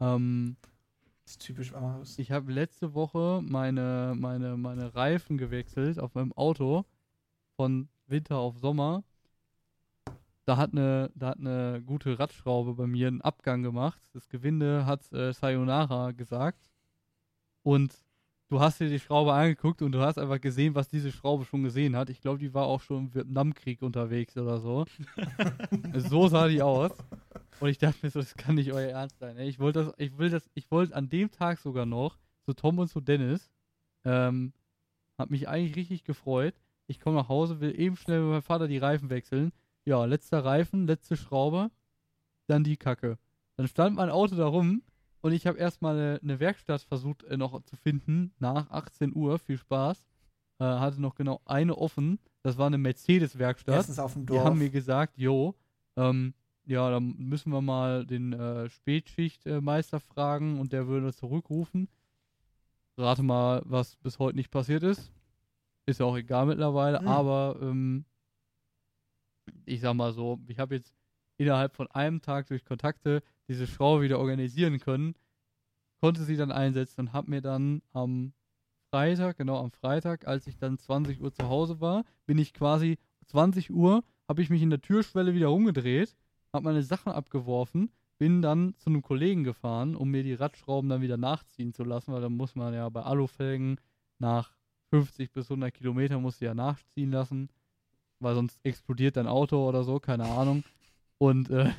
Ähm, 0.00 0.56
Das 1.24 1.32
ist 1.32 1.42
typisch 1.42 1.74
Amarius. 1.74 2.18
ich 2.18 2.30
habe 2.30 2.52
letzte 2.52 2.94
Woche 2.94 3.40
meine, 3.42 4.14
meine, 4.16 4.56
meine 4.56 4.94
Reifen 4.94 5.36
gewechselt 5.38 5.98
auf 5.98 6.14
meinem 6.14 6.32
Auto 6.32 6.84
von 7.56 7.88
Winter 8.06 8.38
auf 8.38 8.56
Sommer. 8.58 9.02
Da 10.44 10.56
hat 10.56 10.72
eine, 10.72 11.10
da 11.14 11.30
hat 11.30 11.38
eine 11.40 11.82
gute 11.84 12.18
Radschraube 12.18 12.74
bei 12.74 12.86
mir 12.86 13.08
einen 13.08 13.20
Abgang 13.20 13.62
gemacht. 13.62 14.00
Das 14.14 14.28
Gewinde 14.28 14.86
hat 14.86 15.12
äh, 15.12 15.32
Sayonara 15.34 16.12
gesagt. 16.12 16.70
Und 17.62 17.94
du 18.48 18.60
hast 18.60 18.80
dir 18.80 18.88
die 18.88 18.98
Schraube 18.98 19.32
angeguckt 19.32 19.82
und 19.82 19.92
du 19.92 20.00
hast 20.00 20.18
einfach 20.18 20.40
gesehen, 20.40 20.74
was 20.74 20.88
diese 20.88 21.12
Schraube 21.12 21.44
schon 21.44 21.62
gesehen 21.62 21.96
hat. 21.96 22.10
Ich 22.10 22.20
glaube, 22.20 22.38
die 22.38 22.54
war 22.54 22.66
auch 22.66 22.80
schon 22.80 23.06
im 23.06 23.14
Vietnamkrieg 23.14 23.82
unterwegs 23.82 24.36
oder 24.36 24.58
so. 24.58 24.86
so 25.94 26.28
sah 26.28 26.48
die 26.48 26.62
aus. 26.62 26.92
Und 27.60 27.68
ich 27.68 27.78
dachte 27.78 27.98
mir 28.02 28.10
so, 28.10 28.20
das 28.20 28.34
kann 28.34 28.54
nicht 28.54 28.72
euer 28.72 28.90
Ernst 28.90 29.18
sein. 29.18 29.36
ey. 29.36 29.48
Ich 29.48 29.58
wollte 29.58 29.84
das, 29.84 29.94
ich 29.98 30.16
will 30.18 30.30
das, 30.30 30.48
ich 30.54 30.70
wollte 30.70 30.94
an 30.94 31.08
dem 31.08 31.30
Tag 31.30 31.58
sogar 31.58 31.86
noch 31.86 32.18
zu 32.44 32.54
Tom 32.54 32.78
und 32.78 32.88
zu 32.88 33.00
Dennis. 33.00 33.50
Ähm, 34.04 34.52
hab 35.18 35.30
mich 35.30 35.48
eigentlich 35.48 35.76
richtig 35.76 36.04
gefreut. 36.04 36.54
Ich 36.86 37.00
komme 37.00 37.16
nach 37.16 37.28
Hause, 37.28 37.60
will 37.60 37.78
eben 37.78 37.96
schnell 37.96 38.20
mit 38.20 38.30
meinem 38.30 38.42
Vater 38.42 38.68
die 38.68 38.78
Reifen 38.78 39.10
wechseln. 39.10 39.52
Ja, 39.84 40.04
letzter 40.04 40.44
Reifen, 40.44 40.86
letzte 40.86 41.16
Schraube, 41.16 41.70
dann 42.46 42.64
die 42.64 42.76
Kacke. 42.76 43.18
Dann 43.56 43.68
stand 43.68 43.96
mein 43.96 44.10
Auto 44.10 44.36
da 44.36 44.46
rum 44.46 44.82
und 45.28 45.34
ich 45.34 45.46
habe 45.46 45.58
erstmal 45.58 45.94
eine, 45.96 46.20
eine 46.22 46.40
Werkstatt 46.40 46.82
versucht 46.82 47.22
äh, 47.24 47.36
noch 47.36 47.62
zu 47.64 47.76
finden 47.76 48.32
nach 48.38 48.70
18 48.70 49.14
Uhr. 49.14 49.38
Viel 49.38 49.58
Spaß. 49.58 50.04
Äh, 50.60 50.64
hatte 50.64 51.00
noch 51.00 51.14
genau 51.14 51.40
eine 51.44 51.76
offen. 51.78 52.18
Das 52.42 52.58
war 52.58 52.66
eine 52.66 52.78
Mercedes-Werkstatt. 52.78 53.74
Erstens 53.74 53.98
auf 53.98 54.14
dem 54.14 54.22
Die 54.26 54.32
Dorf. 54.32 54.44
haben 54.44 54.58
mir 54.58 54.70
gesagt, 54.70 55.16
jo, 55.18 55.54
ähm, 55.96 56.34
ja, 56.66 56.90
dann 56.90 57.14
müssen 57.16 57.50
wir 57.52 57.60
mal 57.62 58.04
den 58.04 58.32
äh, 58.32 58.68
Spätschichtmeister 58.68 60.00
fragen 60.00 60.58
und 60.60 60.72
der 60.72 60.86
würde 60.88 61.12
zurückrufen. 61.14 61.88
Rate 62.96 63.22
mal, 63.22 63.62
was 63.64 63.96
bis 63.96 64.18
heute 64.18 64.36
nicht 64.36 64.50
passiert 64.50 64.82
ist. 64.82 65.12
Ist 65.86 66.00
ja 66.00 66.06
auch 66.06 66.16
egal 66.16 66.46
mittlerweile, 66.46 67.00
Mhm. 67.00 67.08
aber 67.08 67.56
ähm, 67.62 68.04
ich 69.64 69.80
sag 69.80 69.94
mal 69.94 70.12
so, 70.12 70.38
ich 70.48 70.58
habe 70.58 70.74
jetzt 70.74 70.92
innerhalb 71.38 71.74
von 71.74 71.86
einem 71.88 72.20
Tag 72.20 72.48
durch 72.48 72.64
Kontakte 72.64 73.22
diese 73.48 73.66
Schraube 73.66 74.02
wieder 74.02 74.18
organisieren 74.18 74.78
können, 74.78 75.14
konnte 76.00 76.22
sie 76.24 76.36
dann 76.36 76.52
einsetzen 76.52 77.00
und 77.00 77.12
habe 77.12 77.30
mir 77.30 77.40
dann 77.40 77.82
am 77.92 78.32
Freitag, 78.90 79.38
genau 79.38 79.58
am 79.58 79.70
Freitag, 79.70 80.26
als 80.26 80.46
ich 80.46 80.56
dann 80.56 80.78
20 80.78 81.20
Uhr 81.20 81.32
zu 81.32 81.48
Hause 81.48 81.80
war, 81.80 82.04
bin 82.26 82.38
ich 82.38 82.54
quasi 82.54 82.98
20 83.26 83.70
Uhr, 83.70 84.02
habe 84.28 84.42
ich 84.42 84.50
mich 84.50 84.62
in 84.62 84.70
der 84.70 84.80
Türschwelle 84.80 85.34
wieder 85.34 85.48
rumgedreht, 85.48 86.16
habe 86.52 86.64
meine 86.64 86.82
Sachen 86.82 87.12
abgeworfen, 87.12 87.90
bin 88.18 88.42
dann 88.42 88.74
zu 88.78 88.90
einem 88.90 89.02
Kollegen 89.02 89.44
gefahren, 89.44 89.94
um 89.94 90.10
mir 90.10 90.22
die 90.22 90.34
Radschrauben 90.34 90.88
dann 90.88 91.02
wieder 91.02 91.16
nachziehen 91.16 91.72
zu 91.72 91.84
lassen, 91.84 92.12
weil 92.12 92.22
dann 92.22 92.36
muss 92.36 92.56
man 92.56 92.74
ja 92.74 92.88
bei 92.88 93.02
Alufelgen 93.02 93.76
nach 94.18 94.56
50 94.90 95.32
bis 95.32 95.50
100 95.50 95.72
Kilometer 95.72 96.18
muss 96.18 96.38
sie 96.38 96.46
ja 96.46 96.54
nachziehen 96.54 97.10
lassen, 97.12 97.50
weil 98.20 98.34
sonst 98.34 98.58
explodiert 98.64 99.16
dein 99.16 99.26
Auto 99.26 99.68
oder 99.68 99.84
so, 99.84 100.00
keine 100.00 100.24
Ahnung. 100.24 100.64
Und 101.18 101.50
äh, 101.50 101.72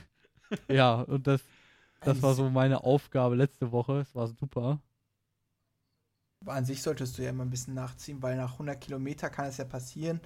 ja, 0.69 1.01
und 1.01 1.27
das, 1.27 1.43
das 2.01 2.21
war 2.21 2.33
so 2.35 2.49
meine 2.49 2.83
Aufgabe 2.83 3.35
letzte 3.35 3.71
Woche. 3.71 3.99
Es 4.01 4.15
war 4.15 4.27
super. 4.27 4.81
Aber 6.41 6.53
an 6.53 6.65
sich 6.65 6.81
solltest 6.81 7.17
du 7.17 7.23
ja 7.23 7.29
immer 7.31 7.43
ein 7.45 7.49
bisschen 7.49 7.73
nachziehen, 7.73 8.21
weil 8.21 8.37
nach 8.37 8.53
100 8.53 8.79
Kilometer 8.79 9.29
kann 9.29 9.45
es 9.45 9.57
ja 9.57 9.65
passieren, 9.65 10.21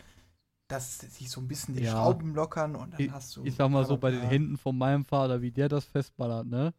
dass 0.67 0.99
sich 0.99 1.29
so 1.29 1.41
ein 1.41 1.47
bisschen 1.47 1.75
die 1.75 1.83
Ja. 1.83 1.91
Schrauben 1.91 2.35
lockern 2.35 2.75
und 2.75 2.93
dann 2.93 2.99
Ich, 3.01 3.11
hast 3.11 3.35
du. 3.35 3.43
ich 3.45 3.55
sag 3.55 3.69
mal 3.69 3.85
so, 3.85 3.97
bei 3.97 4.11
den. 4.11 4.21
Händen 4.21 4.57
von 4.57 4.77
meinem 4.77 5.05
Vater, 5.05 5.41
wie 5.41 5.51
der 5.51 5.69
das 5.69 5.85
festballert, 5.85 6.47
ne? 6.47 6.73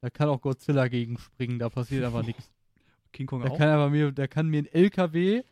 Da 0.00 0.10
kann 0.10 0.28
auch 0.28 0.40
Godzilla 0.42 0.88
gegenspringen, 0.88 1.58
da 1.58 1.68
passiert 1.70 2.04
einfach 2.04 2.22
nichts. 2.26 2.50
King 3.12 3.26
Kong 3.26 3.42
Der 3.42 3.52
auch. 3.52 3.58
kann 3.58 3.68
einfach 3.68 3.90
mir, 3.90 4.12
der 4.12 4.28
kann 4.28 4.48
mir 4.48 4.62
ein 4.62 4.66
LKW, 4.66 5.44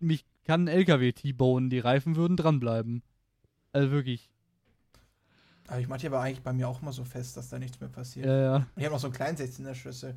mich 0.00 0.24
kann 0.44 0.64
ein 0.64 0.68
LKW 0.68 1.12
T-Bonen, 1.12 1.70
die 1.70 1.80
Reifen 1.80 2.16
würden 2.16 2.36
dranbleiben. 2.36 3.02
Also 3.72 3.90
wirklich. 3.92 4.30
Aber 5.68 5.80
ich 5.80 5.88
mache 5.88 6.00
die 6.00 6.06
aber 6.08 6.20
eigentlich 6.20 6.42
bei 6.42 6.52
mir 6.52 6.68
auch 6.68 6.82
immer 6.82 6.92
so 6.92 7.04
fest, 7.04 7.36
dass 7.36 7.48
da 7.48 7.58
nichts 7.58 7.80
mehr 7.80 7.88
passiert. 7.88 8.26
Ja, 8.26 8.36
ja. 8.42 8.56
Und 8.56 8.66
ich 8.76 8.84
habe 8.84 8.94
noch 8.94 9.00
so 9.00 9.06
einen 9.06 9.14
kleinen 9.14 9.36
16er 9.38 9.74
Schlüssel. 9.74 10.14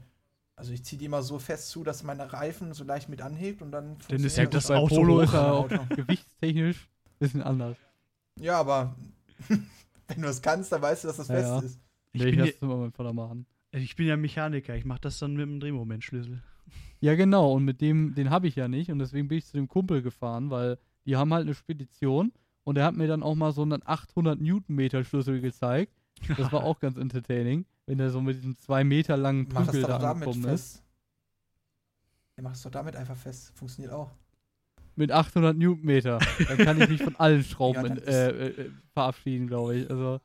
Also 0.55 0.73
ich 0.73 0.83
ziehe 0.83 0.97
die 0.99 1.05
immer 1.05 1.21
so 1.21 1.39
fest 1.39 1.69
zu, 1.69 1.83
dass 1.83 2.03
meine 2.03 2.33
Reifen 2.33 2.73
so 2.73 2.83
leicht 2.83 3.09
mit 3.09 3.21
anhebt 3.21 3.61
und 3.61 3.71
dann. 3.71 3.97
Funktioniert 3.99 4.37
hebt 4.37 4.51
gut, 4.51 4.53
das 4.55 4.67
bei 4.67 4.75
Auto 4.75 4.95
Polo 4.95 5.19
ist 5.21 5.31
Mein 5.33 5.41
auch 5.41 5.65
Auto. 5.65 5.85
gewichtstechnisch 5.95 6.87
ein 6.87 7.19
bisschen 7.19 7.41
anders. 7.43 7.77
Ja, 8.39 8.59
aber 8.59 8.95
Wenn 10.07 10.21
du 10.21 10.27
es 10.29 10.41
kannst, 10.41 10.71
dann 10.71 10.81
weißt 10.81 11.03
du, 11.03 11.07
dass 11.09 11.17
das 11.17 11.27
Ja, 11.27 11.35
fest 11.35 11.47
ja. 11.47 11.59
ist. 11.59 11.79
Ich 12.13 12.23
Nee, 12.23 12.31
bin, 12.31 12.39
ich 12.39 12.45
ja, 12.45 12.53
immer 12.61 12.77
meinen 12.77 12.91
Vater 12.93 13.13
machen. 13.13 13.45
ich 13.71 13.95
bin 13.95 14.07
ja 14.07 14.17
Mechaniker, 14.17 14.75
ich 14.75 14.85
mache 14.85 15.01
das 15.01 15.19
dann 15.19 15.33
mit 15.33 15.43
dem 15.43 15.59
Drehmomentschlüssel. 15.59 16.41
Ja, 16.99 17.15
genau. 17.15 17.53
Und 17.53 17.63
mit 17.65 17.81
dem, 17.81 18.15
den 18.15 18.29
habe 18.29 18.47
ich 18.47 18.55
ja 18.55 18.67
nicht. 18.67 18.91
Und 18.91 18.99
deswegen 18.99 19.27
bin 19.27 19.37
ich 19.37 19.45
zu 19.45 19.53
dem 19.53 19.67
Kumpel 19.67 20.01
gefahren, 20.01 20.49
weil 20.49 20.79
die 21.05 21.15
haben 21.15 21.33
halt 21.33 21.43
eine 21.43 21.53
Spedition. 21.53 22.31
Und 22.67 22.75
der 22.75 22.83
hat 22.83 22.95
mir 22.97 23.07
dann 23.07 23.23
auch 23.23 23.35
mal 23.35 23.53
so 23.53 23.61
einen 23.61 23.81
800 23.85 24.41
Newtonmeter 24.41 25.05
Schlüssel 25.05 25.39
gezeigt. 25.39 25.93
Das 26.37 26.51
war 26.51 26.63
auch 26.65 26.79
ganz 26.81 26.97
entertaining, 26.97 27.65
wenn 27.85 27.97
der 27.97 28.09
so 28.09 28.19
mit 28.19 28.35
diesem 28.35 28.57
zwei 28.57 28.83
Meter 28.83 29.15
langen 29.15 29.47
Prügel 29.47 29.83
da 29.83 29.95
angekommen 29.97 30.43
ist. 30.43 30.73
fest. 30.73 30.83
Ja, 32.35 32.43
mach 32.43 32.51
es 32.51 32.61
doch 32.63 32.71
damit 32.71 32.97
einfach 32.97 33.15
fest. 33.15 33.53
Funktioniert 33.55 33.93
auch. 33.93 34.11
Mit 34.97 35.13
800 35.13 35.55
Newtonmeter. 35.55 36.19
Dann 36.47 36.57
kann 36.57 36.81
ich 36.81 36.89
mich 36.89 37.03
von 37.03 37.15
allen 37.15 37.41
Schrauben 37.45 37.85
Ja, 37.85 37.93
in- 37.93 38.03
äh, 38.03 38.47
äh, 38.47 38.69
verabschieden, 38.93 39.47
glaube 39.47 39.77
ich. 39.77 39.89
Also 39.89 40.19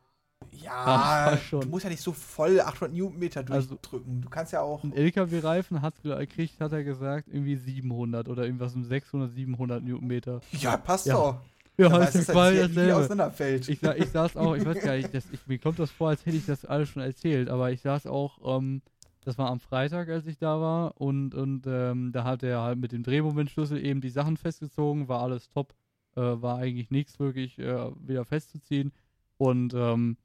Ja, 0.50 1.38
schon. 1.48 1.60
du 1.60 1.68
musst 1.68 1.84
ja 1.84 1.90
nicht 1.90 2.02
so 2.02 2.12
voll 2.12 2.60
800 2.60 2.92
Newtonmeter 2.92 3.44
Also- 3.50 3.68
durchdrücken. 3.76 4.20
du 4.20 4.28
kannst 4.30 4.52
ja 4.52 4.62
auch. 4.62 4.82
ein 4.82 4.92
LKW-Reifen 4.92 5.80
hat 5.80 6.02
gekriegt, 6.02 6.60
hat 6.60 6.72
er 6.72 6.82
gesagt, 6.82 7.28
irgendwie 7.30 7.54
700 7.54 8.28
oder 8.28 8.44
irgendwas 8.46 8.74
um 8.74 8.82
600, 8.82 9.30
700 9.32 9.84
Newtonmeter. 9.84 10.40
Ja, 10.52 10.76
passt 10.76 11.06
Ja. 11.06 11.14
doch. 11.14 11.40
Ja, 11.78 11.88
Dann 11.88 12.02
ist 12.08 12.14
das 12.14 12.26
hier 12.26 12.68
dasselbe. 12.68 12.96
auseinanderfällt. 12.96 13.68
Ich, 13.68 13.82
ich 13.82 14.08
saß 14.08 14.36
auch, 14.36 14.54
ich 14.54 14.64
weiß 14.64 14.82
gar 14.82 14.96
nicht, 14.96 15.12
das, 15.14 15.24
ich, 15.32 15.46
mir 15.46 15.58
kommt 15.58 15.78
das 15.78 15.90
vor, 15.90 16.10
als 16.10 16.24
hätte 16.26 16.36
ich 16.36 16.46
das 16.46 16.64
alles 16.64 16.88
schon 16.88 17.02
erzählt, 17.02 17.48
aber 17.48 17.70
ich 17.70 17.80
saß 17.80 18.06
auch, 18.06 18.58
ähm, 18.58 18.82
das 19.24 19.38
war 19.38 19.50
am 19.50 19.60
Freitag, 19.60 20.08
als 20.08 20.26
ich 20.26 20.38
da 20.38 20.60
war 20.60 21.00
und, 21.00 21.34
und 21.34 21.66
ähm, 21.66 22.12
da 22.12 22.24
hat 22.24 22.42
er 22.42 22.60
halt 22.60 22.78
mit 22.78 22.92
dem 22.92 23.02
Drehmomentschlüssel 23.02 23.84
eben 23.84 24.00
die 24.00 24.10
Sachen 24.10 24.36
festgezogen, 24.36 25.08
war 25.08 25.22
alles 25.22 25.48
top, 25.48 25.74
äh, 26.16 26.20
war 26.20 26.58
eigentlich 26.58 26.90
nichts 26.90 27.18
wirklich 27.20 27.58
äh, 27.58 27.90
wieder 28.06 28.24
festzuziehen 28.24 28.92
und 29.38 29.74
ähm, 29.74 30.16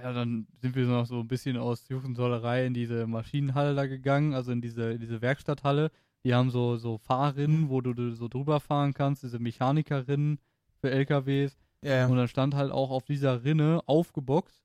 ja, 0.00 0.12
dann 0.12 0.46
sind 0.60 0.74
wir 0.74 0.86
noch 0.86 1.06
so 1.06 1.20
ein 1.20 1.28
bisschen 1.28 1.56
aus 1.56 1.88
Jugendsollerei 1.88 2.66
in 2.66 2.74
diese 2.74 3.06
Maschinenhalle 3.06 3.74
da 3.74 3.86
gegangen, 3.86 4.34
also 4.34 4.50
in 4.50 4.60
diese, 4.60 4.92
in 4.92 5.00
diese 5.00 5.22
Werkstatthalle. 5.22 5.90
Die 6.24 6.34
haben 6.34 6.50
so, 6.50 6.76
so 6.76 6.98
Fahrrinnen, 6.98 7.68
wo 7.68 7.80
du, 7.80 7.92
du 7.92 8.12
so 8.12 8.28
drüber 8.28 8.58
fahren 8.58 8.94
kannst, 8.94 9.22
diese 9.22 9.38
Mechanikerinnen 9.38 10.38
für 10.84 10.90
LKWs. 10.90 11.56
ja, 11.82 11.94
ja. 11.94 12.06
Und 12.08 12.18
dann 12.18 12.28
stand 12.28 12.54
halt 12.54 12.70
auch 12.70 12.90
auf 12.90 13.06
dieser 13.06 13.42
Rinne 13.42 13.80
aufgeboxt 13.86 14.62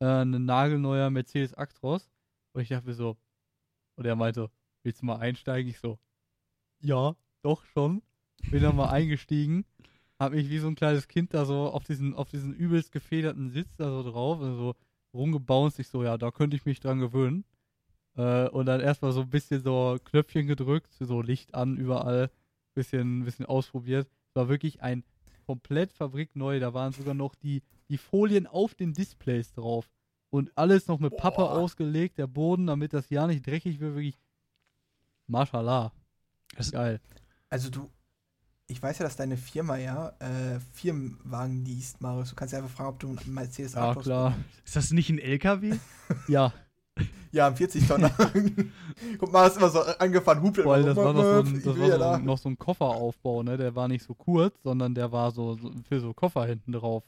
äh, 0.00 0.06
ein 0.06 0.46
nagelneuer 0.46 1.10
Mercedes 1.10 1.52
Actros. 1.52 2.08
Und 2.52 2.62
ich 2.62 2.70
dachte 2.70 2.86
mir 2.86 2.94
so, 2.94 3.18
und 3.96 4.06
er 4.06 4.16
meinte, 4.16 4.50
willst 4.82 5.02
du 5.02 5.06
mal 5.06 5.18
einsteigen? 5.18 5.68
Ich 5.68 5.78
so, 5.78 5.98
ja, 6.80 7.16
doch 7.42 7.64
schon. 7.66 8.02
Bin 8.50 8.62
dann 8.62 8.76
mal 8.76 8.88
eingestiegen, 8.88 9.66
hab 10.18 10.32
mich 10.32 10.48
wie 10.48 10.58
so 10.58 10.68
ein 10.68 10.74
kleines 10.74 11.06
Kind 11.06 11.34
da 11.34 11.44
so 11.44 11.68
auf 11.68 11.84
diesen, 11.84 12.14
auf 12.14 12.30
diesen 12.30 12.54
übelst 12.54 12.92
gefederten 12.92 13.50
Sitz 13.50 13.76
da 13.76 13.90
so 13.90 14.08
drauf, 14.08 14.40
und 14.40 14.56
so 14.56 14.74
rumgebounced. 15.12 15.80
Ich 15.80 15.88
so, 15.88 16.02
ja, 16.02 16.16
da 16.16 16.30
könnte 16.30 16.56
ich 16.56 16.64
mich 16.64 16.80
dran 16.80 17.00
gewöhnen. 17.00 17.44
Äh, 18.16 18.48
und 18.48 18.66
dann 18.66 18.80
erstmal 18.80 19.12
so 19.12 19.20
ein 19.20 19.30
bisschen 19.30 19.60
so 19.60 19.98
Knöpfchen 20.02 20.46
gedrückt, 20.46 20.94
so 20.98 21.20
Licht 21.20 21.54
an 21.54 21.76
überall, 21.76 22.30
bisschen, 22.74 23.24
bisschen 23.24 23.44
ausprobiert. 23.44 24.08
Es 24.30 24.36
war 24.36 24.48
wirklich 24.48 24.82
ein 24.82 25.04
komplett 25.48 25.90
fabrikneu. 25.92 26.60
Da 26.60 26.74
waren 26.74 26.92
sogar 26.92 27.14
noch 27.14 27.34
die, 27.34 27.62
die 27.88 27.96
Folien 27.96 28.46
auf 28.46 28.74
den 28.74 28.92
Displays 28.92 29.50
drauf. 29.54 29.88
Und 30.30 30.52
alles 30.56 30.88
noch 30.88 30.98
mit 31.00 31.16
Pappe 31.16 31.38
Boah. 31.38 31.52
ausgelegt, 31.52 32.18
der 32.18 32.26
Boden, 32.26 32.66
damit 32.66 32.92
das 32.92 33.08
ja 33.08 33.26
nicht 33.26 33.46
dreckig 33.46 33.80
wird, 33.80 33.94
wirklich. 33.94 34.18
Mashallah. 35.26 35.90
Das- 36.54 36.70
Geil. 36.70 37.00
Also 37.48 37.70
du, 37.70 37.90
ich 38.66 38.82
weiß 38.82 38.98
ja, 38.98 39.04
dass 39.04 39.16
deine 39.16 39.38
Firma 39.38 39.76
ja 39.78 40.10
äh, 40.18 40.60
Firmenwagen 40.74 41.64
liest, 41.64 42.02
Marius. 42.02 42.28
Du 42.30 42.34
kannst 42.36 42.52
ja 42.52 42.58
einfach 42.58 42.74
fragen, 42.76 42.88
ob 42.90 42.98
du 43.00 43.08
einen 43.08 43.32
Mercedes 43.32 43.72
Ja, 43.72 43.88
Actros 43.88 44.04
klar. 44.04 44.36
Ist 44.66 44.76
das 44.76 44.90
nicht 44.90 45.08
ein 45.08 45.18
LKW? 45.18 45.78
Ja, 46.28 46.52
Ja, 47.30 47.46
ein 47.48 47.56
40 47.56 47.86
Tonner. 47.86 48.10
Guck 49.18 49.32
mal, 49.32 49.46
ist 49.46 49.58
immer 49.58 49.68
so 49.68 49.80
angefahren, 49.80 50.40
hupelt 50.40 50.66
weil 50.66 50.80
immer 50.80 50.88
das 50.88 50.96
so, 50.96 51.04
war 51.04 51.12
noch 51.12 51.22
so 51.22 51.38
ein, 51.50 51.62
das 51.62 51.78
war 51.78 51.86
ja 51.88 51.92
so 51.94 51.98
da. 51.98 52.18
noch 52.18 52.38
so 52.38 52.48
ein 52.48 52.58
Kofferaufbau, 52.58 53.42
ne? 53.42 53.56
Der 53.58 53.74
war 53.74 53.86
nicht 53.86 54.02
so 54.02 54.14
kurz, 54.14 54.62
sondern 54.62 54.94
der 54.94 55.12
war 55.12 55.30
so, 55.30 55.54
so 55.54 55.70
für 55.86 56.00
so 56.00 56.14
Koffer 56.14 56.46
hinten 56.46 56.72
drauf. 56.72 57.04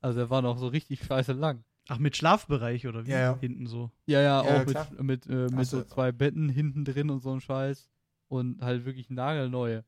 Also 0.00 0.20
der 0.20 0.30
war 0.30 0.42
noch 0.42 0.58
so 0.58 0.68
richtig 0.68 1.02
scheiße 1.04 1.32
lang. 1.32 1.64
Ach, 1.88 1.98
mit 1.98 2.16
Schlafbereich 2.16 2.86
oder 2.86 3.04
wie? 3.06 3.10
Ja, 3.10 3.18
ja. 3.20 3.38
Hinten 3.40 3.66
so. 3.66 3.90
Ja, 4.06 4.20
ja, 4.20 4.44
Ja, 4.44 4.62
auch 4.62 4.66
klar. 4.66 4.86
mit, 4.92 5.02
mit, 5.02 5.26
äh, 5.26 5.46
mit 5.46 5.56
Hast 5.56 5.70
so 5.70 5.80
du- 5.80 5.86
zwei 5.88 6.12
Betten 6.12 6.48
hinten 6.48 6.84
drin 6.84 7.10
und 7.10 7.20
so 7.20 7.32
ein 7.32 7.40
Scheiß. 7.40 7.88
Und 8.28 8.60
halt 8.62 8.84
wirklich 8.84 9.10
nagelneu. 9.10 9.80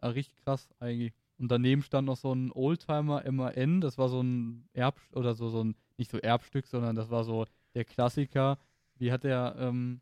Ja, 0.00 0.08
richtig 0.08 0.38
krass 0.44 0.68
eigentlich. 0.80 1.12
Und 1.38 1.50
daneben 1.50 1.82
stand 1.82 2.06
noch 2.06 2.16
so 2.16 2.32
ein 2.32 2.50
Oldtimer 2.52 3.24
MAN, 3.30 3.80
das 3.80 3.98
war 3.98 4.08
so 4.08 4.22
ein 4.22 4.68
Erb 4.72 4.96
oder 5.12 5.34
so, 5.34 5.48
so 5.50 5.64
ein, 5.64 5.74
nicht 5.98 6.10
so 6.10 6.18
Erbstück, 6.18 6.66
sondern 6.66 6.94
das 6.96 7.10
war 7.10 7.24
so 7.24 7.44
der 7.74 7.84
Klassiker. 7.84 8.56
Wie 9.02 9.10
hat 9.10 9.24
der, 9.24 9.56
ähm, 9.58 10.00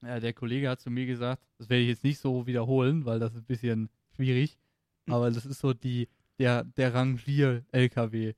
ja, 0.00 0.18
der 0.18 0.32
Kollege 0.32 0.70
hat 0.70 0.80
zu 0.80 0.90
mir 0.90 1.04
gesagt, 1.04 1.42
das 1.58 1.68
werde 1.68 1.82
ich 1.82 1.88
jetzt 1.90 2.02
nicht 2.02 2.18
so 2.18 2.46
wiederholen, 2.46 3.04
weil 3.04 3.18
das 3.20 3.32
ist 3.34 3.40
ein 3.42 3.44
bisschen 3.44 3.90
schwierig, 4.16 4.58
Hm. 5.06 5.12
aber 5.12 5.30
das 5.30 5.44
ist 5.44 5.60
so 5.60 5.74
die, 5.74 6.08
der, 6.38 6.64
der 6.64 6.94
Rangier-LKW. 6.94 8.32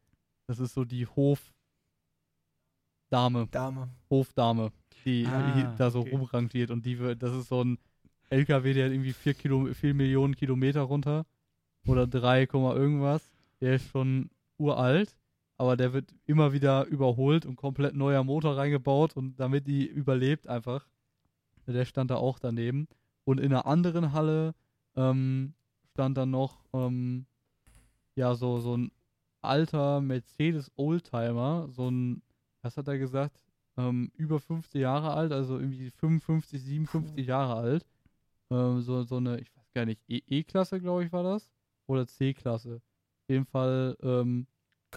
Das 0.49 0.59
ist 0.59 0.75
so 0.75 0.85
die 0.85 1.07
Hofdame, 1.07 1.53
Dame. 3.53 3.89
Hofdame, 4.11 4.73
die 5.05 5.25
Ah, 5.27 5.75
da 5.79 5.91
so 5.91 6.01
okay. 6.01 6.11
rumrangiert 6.11 6.71
und 6.73 6.85
die 6.85 6.97
das 7.17 7.33
ist 7.33 7.49
so 7.49 7.63
ein 7.63 7.79
LKW, 8.31 8.73
der 8.75 8.87
hat 8.87 8.93
irgendwie 8.93 9.13
4 9.13 9.35
Kilo, 9.35 9.73
vier 9.75 9.95
Millionen 9.95 10.35
Kilometer 10.35 10.81
runter 10.83 11.25
oder 11.87 12.07
3, 12.09 12.47
Komma 12.47 12.75
irgendwas. 12.75 13.31
Der 13.61 13.77
ist 13.77 13.89
schon 13.91 14.31
uralt, 14.59 15.17
aber 15.59 15.77
der 15.77 15.93
wird 15.93 16.15
immer 16.27 16.53
wieder 16.53 16.87
überholt 16.87 17.47
und 17.47 17.57
komplett 17.57 17.95
neuer 17.95 18.25
Motor 18.25 18.57
reingebaut 18.57 19.17
und 19.17 19.39
damit 19.41 19.67
die 19.67 19.87
überlebt 19.87 20.49
einfach. 20.49 20.87
Der 21.67 21.85
stand 21.85 22.11
da 22.11 22.17
auch 22.17 22.39
daneben. 22.39 22.89
Und 23.25 23.41
in 23.41 23.53
einer 23.53 23.67
anderen 23.67 24.13
Halle 24.13 24.55
ähm, 24.97 25.55
stand 25.93 26.19
dann 26.19 26.31
noch 26.31 26.65
ähm, 26.75 27.27
ja 28.17 28.35
so, 28.35 28.59
so 28.61 28.77
ein 28.77 28.93
alter 29.43 30.01
Mercedes 30.01 30.71
Oldtimer, 30.77 31.69
so 31.71 31.91
ein, 31.91 32.23
was 32.63 32.77
hat 32.77 32.89
er 32.89 32.99
gesagt? 32.99 33.39
Ähm, 33.77 34.11
über 34.15 34.41
50 34.41 34.81
Jahre 34.81 35.13
alt, 35.15 35.33
also 35.33 35.59
irgendwie 35.59 35.91
55, 35.91 36.63
57 36.63 37.27
Jahre 37.27 37.57
alt. 37.57 37.87
Ähm, 38.51 38.81
so, 38.83 39.03
so 39.05 39.17
eine, 39.17 39.41
ich 39.41 39.55
weiß 39.57 39.73
gar 39.75 39.87
nicht, 39.87 40.01
E- 40.09 40.23
E-Klasse, 40.29 40.81
glaube 40.81 41.05
ich, 41.05 41.13
war 41.13 41.23
das. 41.25 41.51
Oder 41.87 42.07
C-Klasse. 42.07 42.77
Auf 42.77 43.29
jeden 43.31 43.47
Fall 43.47 43.97
ähm, 44.03 44.47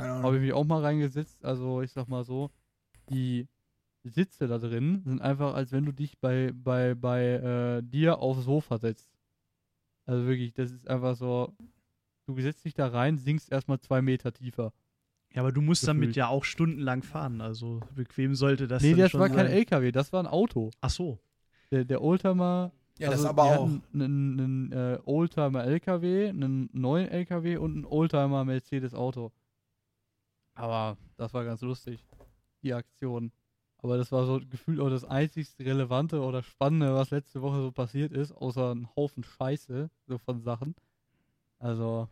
habe 0.06 0.14
Ahnung. 0.20 0.36
ich 0.36 0.42
mich 0.42 0.54
auch 0.54 0.66
mal 0.66 0.82
reingesetzt. 0.82 1.44
Also 1.46 1.82
ich 1.82 1.92
sag 1.92 2.08
mal 2.08 2.24
so, 2.24 2.52
die 3.10 3.48
Sitze 4.04 4.48
da 4.48 4.58
drin 4.58 5.02
sind 5.06 5.22
einfach, 5.22 5.54
als 5.54 5.72
wenn 5.72 5.86
du 5.86 5.92
dich 5.92 6.18
bei, 6.20 6.52
bei, 6.54 6.96
bei 6.96 7.24
äh, 7.80 7.84
dir 7.84 8.20
aufs 8.20 8.46
Sofa 8.46 8.78
setzt. 8.78 9.10
Also 10.06 10.26
wirklich, 10.28 10.54
das 10.54 10.72
ist 10.72 10.88
einfach 10.88 11.16
so, 11.16 11.54
du 12.26 12.40
setzt 12.42 12.64
dich 12.66 12.74
da 12.74 12.88
rein, 12.88 13.18
sinkst 13.18 13.52
erstmal 13.52 13.80
zwei 13.80 14.02
Meter 14.02 14.32
tiefer. 14.32 14.72
Ja, 15.34 15.42
aber 15.42 15.52
du 15.52 15.62
musst 15.62 15.86
damit 15.88 16.04
Gefühlt. 16.04 16.16
ja 16.16 16.28
auch 16.30 16.46
stundenlang 16.46 17.04
fahren. 17.04 17.42
Also 17.42 17.82
bequem 17.94 18.34
sollte 18.34 18.68
das 18.68 18.82
nee, 18.82 18.92
dann 18.92 19.00
das 19.02 19.12
schon 19.12 19.20
war 19.20 19.28
kein 19.30 19.48
sein. 19.48 19.58
LKW, 19.58 19.92
das 19.92 20.14
war 20.14 20.24
ein 20.24 20.28
Auto. 20.28 20.72
Ach 20.80 20.90
so. 20.90 21.20
Der, 21.70 21.84
der 21.84 22.02
Oldtimer, 22.02 22.72
Ja, 22.98 23.10
das 23.10 23.20
also 23.26 23.30
aber 23.30 23.44
die 23.44 23.50
auch. 23.60 23.66
einen, 23.94 24.40
einen 24.40 24.72
äh, 24.72 25.00
Oldtimer 25.04 25.66
LKW, 25.66 26.30
einen 26.30 26.70
neuen 26.72 27.10
LKW 27.10 27.58
und 27.58 27.74
einen 27.76 27.86
Oldtimer 27.86 28.46
Mercedes 28.46 28.94
Auto. 28.94 29.34
Aber 30.58 30.98
das 31.18 31.34
war 31.34 31.44
ganz 31.46 31.62
lustig, 31.62 32.04
die 32.64 32.74
Aktion. 32.74 33.32
Aber 33.78 33.98
das 33.98 34.12
war 34.12 34.26
so 34.26 34.40
gefühlt 34.40 34.80
auch 34.80 34.90
das 34.90 35.06
einzigst 35.06 35.60
Relevante 35.60 36.22
oder 36.22 36.42
Spannende, 36.42 36.96
was 36.96 37.12
letzte 37.12 37.42
Woche 37.42 37.62
so 37.62 37.72
passiert 37.72 38.12
ist, 38.12 38.32
außer 38.32 38.74
ein 38.74 38.90
Haufen 38.96 39.24
Scheiße, 39.24 39.90
so 40.08 40.18
von 40.18 40.42
Sachen. 40.42 40.76
Also, 41.60 42.10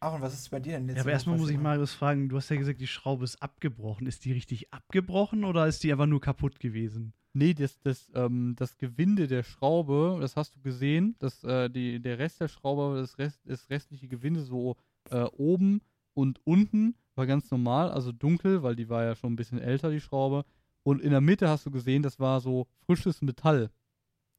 Ach, 0.00 0.14
und 0.14 0.20
was 0.20 0.34
ist 0.34 0.50
bei 0.50 0.60
dir 0.60 0.72
denn 0.72 0.88
jetzt? 0.88 0.96
Ja, 0.96 1.02
aber 1.02 1.12
erstmal 1.12 1.38
muss 1.38 1.48
ich 1.48 1.58
Marius 1.58 1.94
fragen, 1.94 2.28
du 2.28 2.36
hast 2.36 2.50
ja 2.50 2.56
gesagt, 2.56 2.80
die 2.80 2.86
Schraube 2.86 3.24
ist 3.24 3.40
abgebrochen. 3.40 4.06
Ist 4.06 4.24
die 4.24 4.32
richtig 4.32 4.72
abgebrochen 4.72 5.44
oder 5.44 5.66
ist 5.66 5.82
die 5.84 5.92
einfach 5.92 6.06
nur 6.06 6.20
kaputt 6.20 6.60
gewesen? 6.60 7.14
nee, 7.34 7.54
das, 7.54 7.78
das, 7.80 8.10
ähm, 8.14 8.54
das 8.56 8.76
Gewinde 8.76 9.26
der 9.26 9.42
Schraube, 9.42 10.18
das 10.20 10.36
hast 10.36 10.56
du 10.56 10.60
gesehen, 10.60 11.16
dass 11.18 11.42
äh, 11.44 11.70
die, 11.70 12.00
der 12.00 12.18
Rest 12.18 12.40
der 12.40 12.48
Schraube, 12.48 13.00
das, 13.00 13.18
Rest, 13.18 13.40
das 13.44 13.70
restliche 13.70 14.08
Gewinde 14.08 14.42
so 14.42 14.76
äh, 15.10 15.22
oben 15.22 15.80
und 16.14 16.40
unten 16.44 16.94
war 17.14 17.26
ganz 17.26 17.50
normal, 17.50 17.90
also 17.90 18.10
dunkel, 18.12 18.62
weil 18.62 18.74
die 18.76 18.88
war 18.88 19.04
ja 19.04 19.14
schon 19.14 19.32
ein 19.32 19.36
bisschen 19.36 19.58
älter, 19.58 19.90
die 19.90 20.00
Schraube. 20.00 20.44
Und 20.82 21.00
in 21.02 21.10
der 21.10 21.20
Mitte 21.20 21.48
hast 21.48 21.66
du 21.66 21.70
gesehen, 21.70 22.02
das 22.02 22.18
war 22.18 22.40
so 22.40 22.66
frisches 22.86 23.22
Metall, 23.22 23.70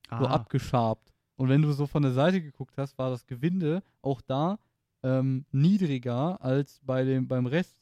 so 0.09 0.25
Ah, 0.25 0.31
abgeschabt. 0.33 1.13
Und 1.35 1.49
wenn 1.49 1.61
du 1.61 1.71
so 1.71 1.87
von 1.87 2.03
der 2.03 2.11
Seite 2.11 2.41
geguckt 2.41 2.77
hast, 2.77 2.97
war 2.97 3.09
das 3.09 3.25
Gewinde 3.25 3.81
auch 4.01 4.21
da 4.21 4.59
ähm, 5.03 5.45
niedriger 5.51 6.41
als 6.41 6.79
bei 6.83 7.03
dem, 7.03 7.27
beim 7.27 7.45
Rest. 7.45 7.81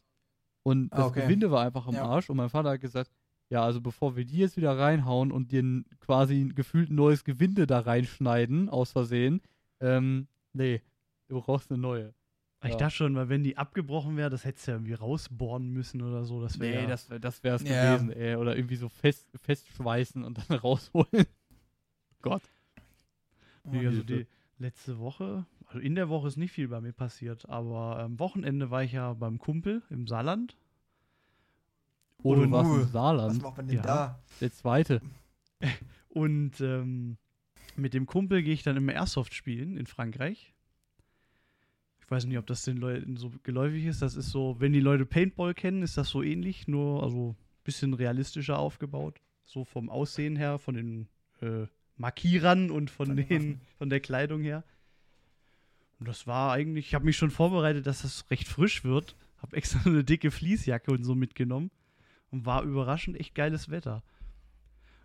Und 0.63 0.91
Ah, 0.93 0.97
das 0.97 1.07
okay. 1.07 1.23
Gewinde 1.23 1.51
war 1.51 1.63
einfach 1.65 1.88
am 1.88 1.95
Ja. 1.95 2.05
Arsch. 2.05 2.30
Und 2.30 2.38
mein 2.38 2.49
Vater 2.49 2.69
hat 2.72 2.81
gesagt, 2.81 3.11
ja, 3.49 3.63
also 3.63 3.81
bevor 3.81 4.15
wir 4.15 4.26
die 4.26 4.38
jetzt 4.38 4.57
wieder 4.57 4.77
reinhauen 4.77 5.31
und 5.31 5.51
dir 5.51 5.84
quasi 5.99 6.39
ein 6.41 6.55
gefühlt 6.55 6.89
neues 6.91 7.23
Gewinde 7.23 7.68
da 7.68 7.80
reinschneiden, 7.80 8.69
aus 8.69 8.91
Versehen, 8.91 9.41
ähm, 9.80 10.27
nee, 10.53 10.81
du 11.27 11.41
brauchst 11.41 11.72
eine 11.72 11.80
neue. 11.81 12.13
Ich 12.63 12.69
Ja. 12.71 12.77
dachte 12.77 12.95
schon, 12.95 13.15
weil 13.15 13.27
wenn 13.29 13.43
die 13.43 13.57
abgebrochen 13.57 14.17
wäre, 14.17 14.29
das 14.29 14.45
hättest 14.45 14.67
du 14.67 14.71
ja 14.71 14.77
irgendwie 14.77 14.93
rausbohren 14.93 15.69
müssen 15.69 16.01
oder 16.03 16.25
so. 16.25 16.41
Das 16.41 16.59
wäre 16.59 16.75
Nee, 16.75 16.81
ja, 16.83 16.88
das, 16.88 17.07
das 17.19 17.43
wäre 17.43 17.55
es 17.55 17.63
Ja. 17.63 17.95
gewesen, 17.97 18.11
ey. 18.11 18.35
Oder 18.35 18.55
irgendwie 18.55 18.75
so 18.75 18.88
fest, 18.88 19.27
festschweißen 19.35 20.23
und 20.23 20.38
dann 20.38 20.57
rausholen. 20.59 21.25
Gott. 22.21 22.43
Nee, 23.63 23.88
also 23.88 24.03
die 24.03 24.27
letzte 24.59 24.99
Woche, 24.99 25.45
also 25.65 25.79
in 25.79 25.95
der 25.95 26.09
Woche 26.09 26.27
ist 26.27 26.38
nicht 26.38 26.51
viel 26.51 26.67
bei 26.67 26.81
mir 26.81 26.93
passiert, 26.93 27.49
aber 27.49 27.97
am 27.99 28.19
Wochenende 28.19 28.69
war 28.69 28.83
ich 28.83 28.91
ja 28.91 29.13
beim 29.13 29.39
Kumpel 29.39 29.81
im 29.89 30.05
Saarland. 30.07 30.55
Oh, 32.23 32.35
du 32.35 32.51
warst 32.51 32.69
Uh, 32.69 32.75
im 32.75 32.81
Was 32.83 32.91
Saarland. 32.91 33.41
macht 33.41 33.57
man 33.57 33.67
denn 33.67 33.77
Ja. 33.77 33.81
da? 33.81 34.23
Der 34.39 34.51
zweite. 34.51 35.01
Und 36.09 36.61
ähm, 36.61 37.17
mit 37.75 37.95
dem 37.95 38.05
Kumpel 38.05 38.43
gehe 38.43 38.53
ich 38.53 38.61
dann 38.61 38.77
immer 38.77 38.93
Airsoft 38.93 39.33
spielen 39.33 39.77
in 39.77 39.88
Frankreich. 39.88 40.53
Ich 42.11 42.13
weiß 42.17 42.25
nicht, 42.25 42.39
ob 42.39 42.45
das 42.45 42.63
den 42.63 42.75
Leuten 42.75 43.15
so 43.15 43.31
geläufig 43.43 43.85
ist. 43.85 44.01
Das 44.01 44.17
ist 44.17 44.31
so, 44.31 44.57
wenn 44.59 44.73
die 44.73 44.81
Leute 44.81 45.05
Paintball 45.05 45.53
kennen, 45.53 45.81
ist 45.81 45.95
das 45.95 46.09
so 46.09 46.21
ähnlich, 46.21 46.67
nur 46.67 47.03
also 47.03 47.29
ein 47.29 47.63
bisschen 47.63 47.93
realistischer 47.93 48.59
aufgebaut. 48.59 49.21
So 49.45 49.63
vom 49.63 49.89
Aussehen 49.89 50.35
her, 50.35 50.59
von 50.59 50.75
den 50.75 51.07
äh, 51.39 51.67
Markierern 51.95 52.69
und 52.69 52.91
von, 52.91 53.15
den 53.15 53.61
von 53.77 53.89
der 53.89 54.01
Kleidung 54.01 54.41
her. 54.41 54.65
Und 55.99 56.09
das 56.09 56.27
war 56.27 56.51
eigentlich, 56.51 56.88
ich 56.88 56.95
habe 56.95 57.05
mich 57.05 57.15
schon 57.15 57.31
vorbereitet, 57.31 57.88
dass 57.88 58.01
das 58.01 58.29
recht 58.29 58.49
frisch 58.49 58.83
wird. 58.83 59.15
Habe 59.38 59.55
extra 59.55 59.79
eine 59.89 60.03
dicke 60.03 60.31
Fließjacke 60.31 60.91
und 60.91 61.05
so 61.05 61.15
mitgenommen. 61.15 61.71
Und 62.29 62.45
war 62.45 62.63
überraschend 62.63 63.17
echt 63.17 63.35
geiles 63.35 63.69
Wetter. 63.69 64.03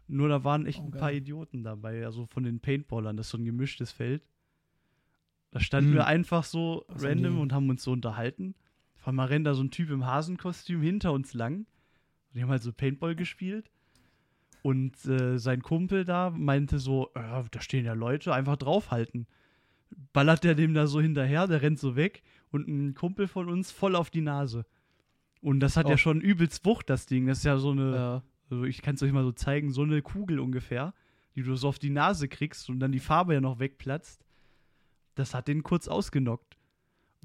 Nur 0.09 0.29
da 0.29 0.43
waren 0.43 0.67
echt 0.67 0.81
Oh, 0.81 0.87
ein 0.87 0.91
paar 0.91 1.13
Idioten 1.13 1.63
dabei, 1.63 2.05
also 2.05 2.27
von 2.27 2.43
den 2.43 2.59
Paintballern, 2.59 3.17
das 3.17 3.27
ist 3.27 3.31
so 3.31 3.39
ein 3.39 3.45
gemischtes 3.45 3.93
Feld. 3.93 4.25
Da 5.51 5.61
standen 5.61 5.91
Hm. 5.91 5.97
wir 5.97 6.07
einfach 6.07 6.45
so 6.45 6.85
Was 6.89 7.05
random 7.05 7.41
und 7.41 7.53
haben 7.53 7.69
uns 7.71 7.83
so 7.83 7.93
unterhalten. 7.93 8.55
Auf 8.99 9.09
einmal 9.09 9.29
rennt 9.29 9.47
da 9.47 9.55
so 9.55 9.63
ein 9.63 9.71
Typ 9.71 9.91
im 9.91 10.05
Hasenkostüm 10.05 10.83
hinter 10.83 11.13
uns 11.13 11.33
lang. 11.35 11.67
Die 12.35 12.43
haben 12.43 12.51
halt 12.51 12.63
so 12.63 12.73
Paintball 12.73 13.15
gespielt. 13.15 13.71
Und 14.63 15.05
äh, 15.07 15.39
sein 15.39 15.63
Kumpel 15.63 16.05
da 16.05 16.31
meinte 16.31 16.79
so, 16.81 17.11
ja, 17.15 17.45
da 17.51 17.61
stehen 17.61 17.85
ja 17.85 17.93
Leute, 17.93 18.35
einfach 18.35 18.57
draufhalten. 18.57 19.27
Ballert 20.13 20.43
der 20.43 20.57
dem 20.57 20.75
da 20.75 20.89
so 20.89 21.01
hinterher, 21.01 21.47
der 21.47 21.63
rennt 21.63 21.79
so 21.79 21.95
weg 21.95 22.23
und 22.51 22.67
ein 22.67 22.95
Kumpel 22.95 23.29
von 23.29 23.49
uns 23.49 23.71
voll 23.71 23.95
auf 23.95 24.11
die 24.11 24.23
Nase. 24.23 24.67
Und 25.41 25.61
das 25.61 25.77
hat 25.77 25.87
Oh. 25.87 25.91
ja 25.91 25.97
schon 25.99 26.21
übelst 26.21 26.65
Wucht, 26.65 26.91
das 26.91 27.07
Ding. 27.07 27.27
Das 27.29 27.39
ist 27.39 27.45
ja 27.45 27.57
so 27.59 27.71
eine, 27.71 27.95
Ja. 27.95 28.23
also 28.51 28.65
ich 28.65 28.83
kann 28.83 28.97
es 28.97 29.03
euch 29.05 29.13
mal 29.13 29.23
so 29.23 29.31
zeigen, 29.31 29.71
so 29.71 29.83
eine 29.83 30.03
Kugel 30.03 30.41
ungefähr, 30.41 30.93
die 31.37 31.43
du 31.45 31.55
so 31.55 31.69
auf 31.69 31.79
die 31.79 31.91
Nase 31.91 32.27
kriegst 32.27 32.69
und 32.69 32.81
dann 32.81 32.91
die 32.91 32.99
Farbe 32.99 33.35
ja 33.35 33.41
noch 33.41 33.61
wegplatzt. 33.61 34.26
Das 35.17 35.35
hat 35.35 35.49
den 35.49 35.65
kurz 35.65 35.89
ausgenockt. 35.89 36.57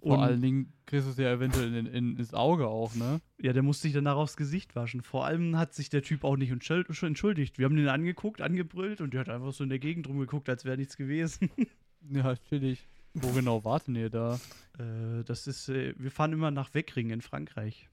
Vor 0.01 0.17
Und- 0.17 0.23
allen 0.23 0.41
Dingen 0.41 0.73
kriegst 0.87 1.05
du 1.05 1.11
es 1.11 1.17
ja 1.17 1.31
eventuell 1.31 1.75
in, 1.75 1.85
in, 1.85 2.17
ins 2.17 2.33
Auge 2.33 2.65
auch, 2.67 2.95
ne? 2.95 3.21
Ja, 3.39 3.53
der 3.53 3.61
musste 3.61 3.83
sich 3.83 3.93
danach 3.93 4.15
aufs 4.15 4.35
Gesicht 4.35 4.75
waschen. 4.75 5.01
Vor 5.03 5.25
allem 5.25 5.57
hat 5.57 5.75
sich 5.75 5.89
der 5.89 6.01
Typ 6.01 6.23
auch 6.23 6.37
nicht 6.37 6.49
entschuldigt. 6.51 7.59
Wir 7.59 7.65
haben 7.65 7.75
den 7.75 7.87
angeguckt, 7.87 8.41
angebrüllt 8.41 8.99
und 9.01 9.13
der 9.13 9.19
hat 9.21 9.29
einfach 9.29 9.53
so 9.53 9.63
in 9.63 9.69
der 9.69 9.77
Gegend 9.77 10.07
rumgeguckt, 10.07 10.49
als 10.49 10.65
wäre 10.65 10.77
nichts 10.77 10.97
gewesen. 10.97 11.51
Ja, 12.09 12.35
chillig. 12.35 12.87
Wo 13.13 13.31
genau 13.31 13.63
warten 13.63 13.93
ihr 13.95 14.09
da? 14.09 14.39
äh, 14.79 15.23
das 15.23 15.45
ist, 15.45 15.69
äh, 15.69 15.93
wir 15.99 16.09
fahren 16.09 16.33
immer 16.33 16.49
nach 16.49 16.73
Weckring 16.73 17.11
in 17.11 17.21
Frankreich. 17.21 17.89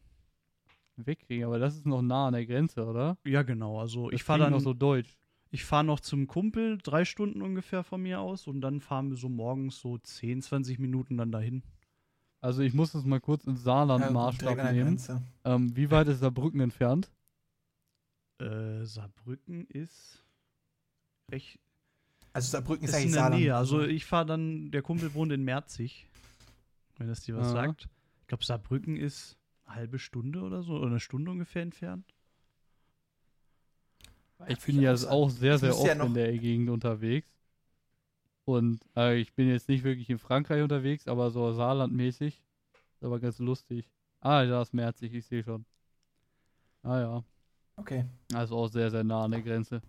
Wegkriegen, 0.96 1.44
aber 1.44 1.58
das 1.58 1.76
ist 1.76 1.84
noch 1.86 2.00
nah 2.00 2.28
an 2.28 2.32
der 2.32 2.46
Grenze, 2.46 2.86
oder? 2.86 3.18
Ja, 3.26 3.42
genau. 3.42 3.78
Also 3.78 4.06
Das 4.06 4.14
ich 4.14 4.24
fahre 4.24 4.40
dann 4.40 4.52
noch 4.52 4.60
so 4.60 4.72
deutsch. 4.72 5.14
Ich 5.50 5.64
fahre 5.64 5.84
noch 5.84 6.00
zum 6.00 6.26
Kumpel, 6.26 6.78
drei 6.78 7.04
Stunden 7.04 7.40
ungefähr 7.40 7.82
von 7.82 8.02
mir 8.02 8.20
aus 8.20 8.46
und 8.46 8.60
dann 8.60 8.80
fahren 8.80 9.08
wir 9.10 9.16
so 9.16 9.28
morgens 9.28 9.80
so 9.80 9.96
10, 9.96 10.42
20 10.42 10.78
Minuten 10.78 11.16
dann 11.16 11.32
dahin. 11.32 11.62
Also 12.40 12.62
ich 12.62 12.74
muss 12.74 12.92
das 12.92 13.04
mal 13.04 13.20
kurz 13.20 13.44
ins 13.44 13.62
Saarland 13.62 14.04
Ja, 14.04 14.72
nehmen. 14.72 15.00
Ähm, 15.44 15.76
wie 15.76 15.90
weit 15.90 16.08
ist 16.08 16.20
Saarbrücken 16.20 16.60
entfernt? 16.60 17.10
Äh, 18.38 18.84
Saarbrücken 18.84 19.66
ist 19.66 20.24
recht, 21.30 21.58
Also 22.32 22.50
Saarbrücken 22.50 22.84
ist, 22.84 22.90
ist 22.90 22.96
in 22.96 23.00
eigentlich 23.00 23.12
der 23.12 23.20
Saarland. 23.22 23.42
Nähe. 23.42 23.56
Also 23.56 23.82
ich 23.82 24.04
fahre 24.04 24.26
dann, 24.26 24.70
der 24.70 24.82
Kumpel 24.82 25.14
wohnt 25.14 25.32
in 25.32 25.42
Merzig, 25.44 26.06
wenn 26.98 27.08
das 27.08 27.22
dir 27.22 27.36
was 27.36 27.48
Aha. 27.48 27.66
sagt. 27.66 27.88
Ich 28.20 28.26
glaube, 28.28 28.44
Saarbrücken 28.44 28.96
ist 28.96 29.36
eine 29.64 29.76
halbe 29.76 29.98
Stunde 29.98 30.42
oder 30.42 30.62
so, 30.62 30.74
oder 30.74 30.86
eine 30.88 31.00
Stunde 31.00 31.30
ungefähr 31.30 31.62
entfernt. 31.62 32.14
Ich 34.46 34.60
bin 34.60 34.80
ja 34.80 34.94
auch 34.94 35.30
sehr, 35.30 35.52
Das 35.52 35.60
sehr 35.60 35.76
oft 35.76 35.86
ja 35.86 36.04
in 36.04 36.14
der 36.14 36.38
Gegend 36.38 36.70
unterwegs. 36.70 37.28
Und 38.44 38.80
äh, 38.96 39.16
ich 39.16 39.34
bin 39.34 39.48
jetzt 39.48 39.68
nicht 39.68 39.84
wirklich 39.84 40.08
in 40.08 40.18
Frankreich 40.18 40.62
unterwegs, 40.62 41.08
aber 41.08 41.30
so 41.30 41.52
Saarlandmäßig. 41.52 42.40
Ist 42.94 43.04
aber 43.04 43.20
ganz 43.20 43.38
lustig. 43.38 43.90
Ah, 44.20 44.44
da 44.44 44.62
ist 44.62 44.72
Merzig, 44.72 45.12
ich 45.12 45.26
sehe 45.26 45.42
schon. 45.42 45.64
Ah 46.82 47.00
ja. 47.00 47.24
Okay. 47.76 48.06
Also 48.32 48.56
auch 48.56 48.68
sehr, 48.68 48.90
sehr 48.90 49.04
nah 49.04 49.24
an 49.24 49.32
der 49.32 49.42
Grenze. 49.42 49.82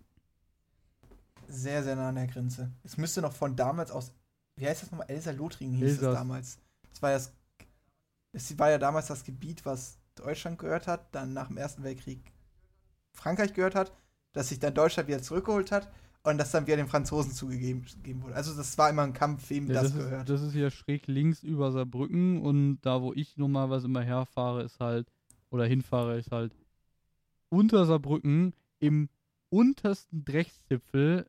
Sehr, 1.48 1.82
sehr 1.82 1.96
nah 1.96 2.10
an 2.10 2.14
der 2.16 2.26
Grenze. 2.26 2.70
Es 2.84 2.96
müsste 2.96 3.22
noch 3.22 3.32
von 3.32 3.56
damals 3.56 3.90
aus. 3.90 4.12
Wie 4.56 4.66
heißt 4.66 4.82
das 4.82 4.90
nochmal? 4.90 5.08
Elsa-Lothringen 5.08 5.74
hieß 5.74 5.98
Elsass. 5.98 6.08
es 6.08 6.14
damals. 6.14 6.58
Das 6.90 7.02
war, 7.02 7.10
das, 7.12 7.32
es 8.32 8.58
war 8.58 8.70
ja 8.70 8.78
damals 8.78 9.06
das 9.06 9.24
Gebiet, 9.24 9.64
was 9.64 9.98
Deutschland 10.14 10.58
gehört 10.58 10.86
hat, 10.86 11.12
dann 11.14 11.32
nach 11.32 11.48
dem 11.48 11.56
Ersten 11.56 11.82
Weltkrieg 11.82 12.20
Frankreich 13.14 13.54
gehört 13.54 13.74
hat, 13.74 13.92
dass 14.32 14.48
sich 14.50 14.58
dann 14.58 14.74
Deutschland 14.74 15.08
wieder 15.08 15.22
zurückgeholt 15.22 15.72
hat 15.72 15.90
und 16.22 16.38
das 16.38 16.50
dann 16.50 16.66
wieder 16.66 16.76
den 16.76 16.86
Franzosen 16.88 17.32
zugegeben 17.32 17.84
gegeben 17.84 18.22
wurde. 18.22 18.34
Also 18.34 18.54
das 18.54 18.76
war 18.78 18.90
immer 18.90 19.02
ein 19.02 19.12
Kampf, 19.12 19.48
wem 19.50 19.68
Ja, 19.68 19.74
das, 19.74 19.84
das, 19.84 19.92
gehört. 19.94 20.20
ist, 20.22 20.30
das 20.30 20.42
ist 20.42 20.54
ja 20.54 20.70
schräg 20.70 21.06
links 21.06 21.42
über 21.42 21.72
Saarbrücken 21.72 22.40
und 22.42 22.80
da, 22.82 23.00
wo 23.02 23.12
ich 23.14 23.36
normalerweise 23.36 23.86
immer 23.86 24.02
herfahre, 24.02 24.62
ist 24.62 24.80
halt, 24.80 25.08
oder 25.50 25.64
hinfahre, 25.66 26.18
ist 26.18 26.30
halt 26.30 26.54
unter 27.48 27.86
Saarbrücken 27.86 28.54
im 28.78 29.08
untersten 29.48 30.24
Dreckszipfel, 30.24 31.26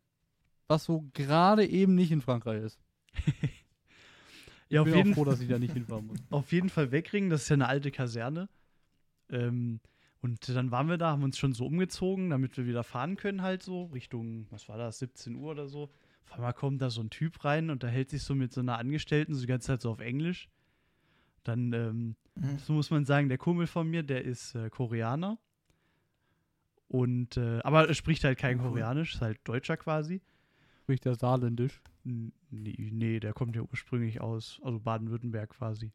was 0.68 0.84
so 0.86 1.06
gerade 1.14 1.66
eben 1.68 1.96
nicht 1.96 2.12
in 2.12 2.22
Frankreich 2.22 2.64
ist. 2.64 2.80
Ich 4.70 4.76
Ja, 4.76 4.82
auf 4.84 4.88
bin 4.88 4.96
jeden 4.96 5.12
auch 5.12 5.16
froh, 5.16 5.26
dass 5.26 5.42
ich 5.42 5.50
da 5.50 5.60
nicht 5.60 5.74
hinfahren 5.74 6.08
muss. 6.08 6.20
auf 6.30 6.52
jeden 6.54 6.70
Fall 6.70 6.92
Weckring, 6.92 7.30
das 7.30 7.44
ist 7.44 7.50
ja 7.50 7.56
eine 7.56 7.68
alte 7.68 7.92
Kaserne. 7.92 8.48
Ähm, 9.30 9.82
und 10.22 10.48
dann 10.50 10.72
waren 10.72 10.88
wir 10.88 10.98
da, 10.98 11.12
haben 11.12 11.24
uns 11.24 11.38
schon 11.38 11.54
so 11.54 11.66
umgezogen, 11.66 12.30
damit 12.30 12.56
wir 12.58 12.66
wieder 12.68 12.84
fahren 12.84 13.16
können, 13.18 13.42
halt 13.42 13.64
so, 13.64 13.86
Richtung, 13.86 14.46
was 14.52 14.70
war 14.70 14.78
das, 14.78 15.00
17 15.00 15.36
Uhr 15.36 15.52
oder 15.52 15.68
so. 15.68 15.90
Auf 16.26 16.34
einmal 16.34 16.54
kommt 16.54 16.82
da 16.82 16.90
so 16.90 17.02
ein 17.02 17.10
Typ 17.10 17.44
rein 17.44 17.70
und 17.70 17.84
da 17.84 17.88
hält 17.88 18.10
sich 18.12 18.24
so 18.24 18.36
mit 18.36 18.54
so 18.54 18.62
einer 18.62 18.78
Angestellten 18.78 19.34
so 19.34 19.42
die 19.42 19.48
ganze 19.48 19.68
Zeit 19.68 19.82
so 19.82 19.92
auf 19.92 20.00
Englisch. 20.00 20.50
Dann, 21.44 21.74
ähm, 21.74 22.16
Mhm. 22.36 22.60
so 22.60 22.72
muss 22.74 22.90
man 22.92 23.04
sagen, 23.04 23.28
der 23.30 23.38
Kumpel 23.38 23.68
von 23.68 23.90
mir, 23.90 24.04
der 24.04 24.24
ist 24.24 24.56
äh, 24.56 24.70
Koreaner. 24.70 25.38
Und, 26.88 27.38
äh, 27.38 27.60
aber 27.64 27.88
er 27.88 27.94
spricht 27.94 28.24
halt 28.24 28.38
kein. 28.38 28.58
Koreanisch, 28.60 29.16
ist 29.16 29.22
halt 29.22 29.40
Deutscher 29.46 29.78
quasi. 29.78 30.22
Spricht 30.84 31.06
der 31.06 31.16
Saarländisch. 31.16 31.82
N- 32.06 32.34
Nee, 32.50 32.90
nee, 32.92 33.20
der 33.22 33.32
kommt 33.34 33.56
ja 33.56 33.62
ursprünglich 33.62 34.20
aus, 34.20 34.60
also 34.64 34.80
Baden-Württemberg 34.80 35.52
quasi. 35.52 35.94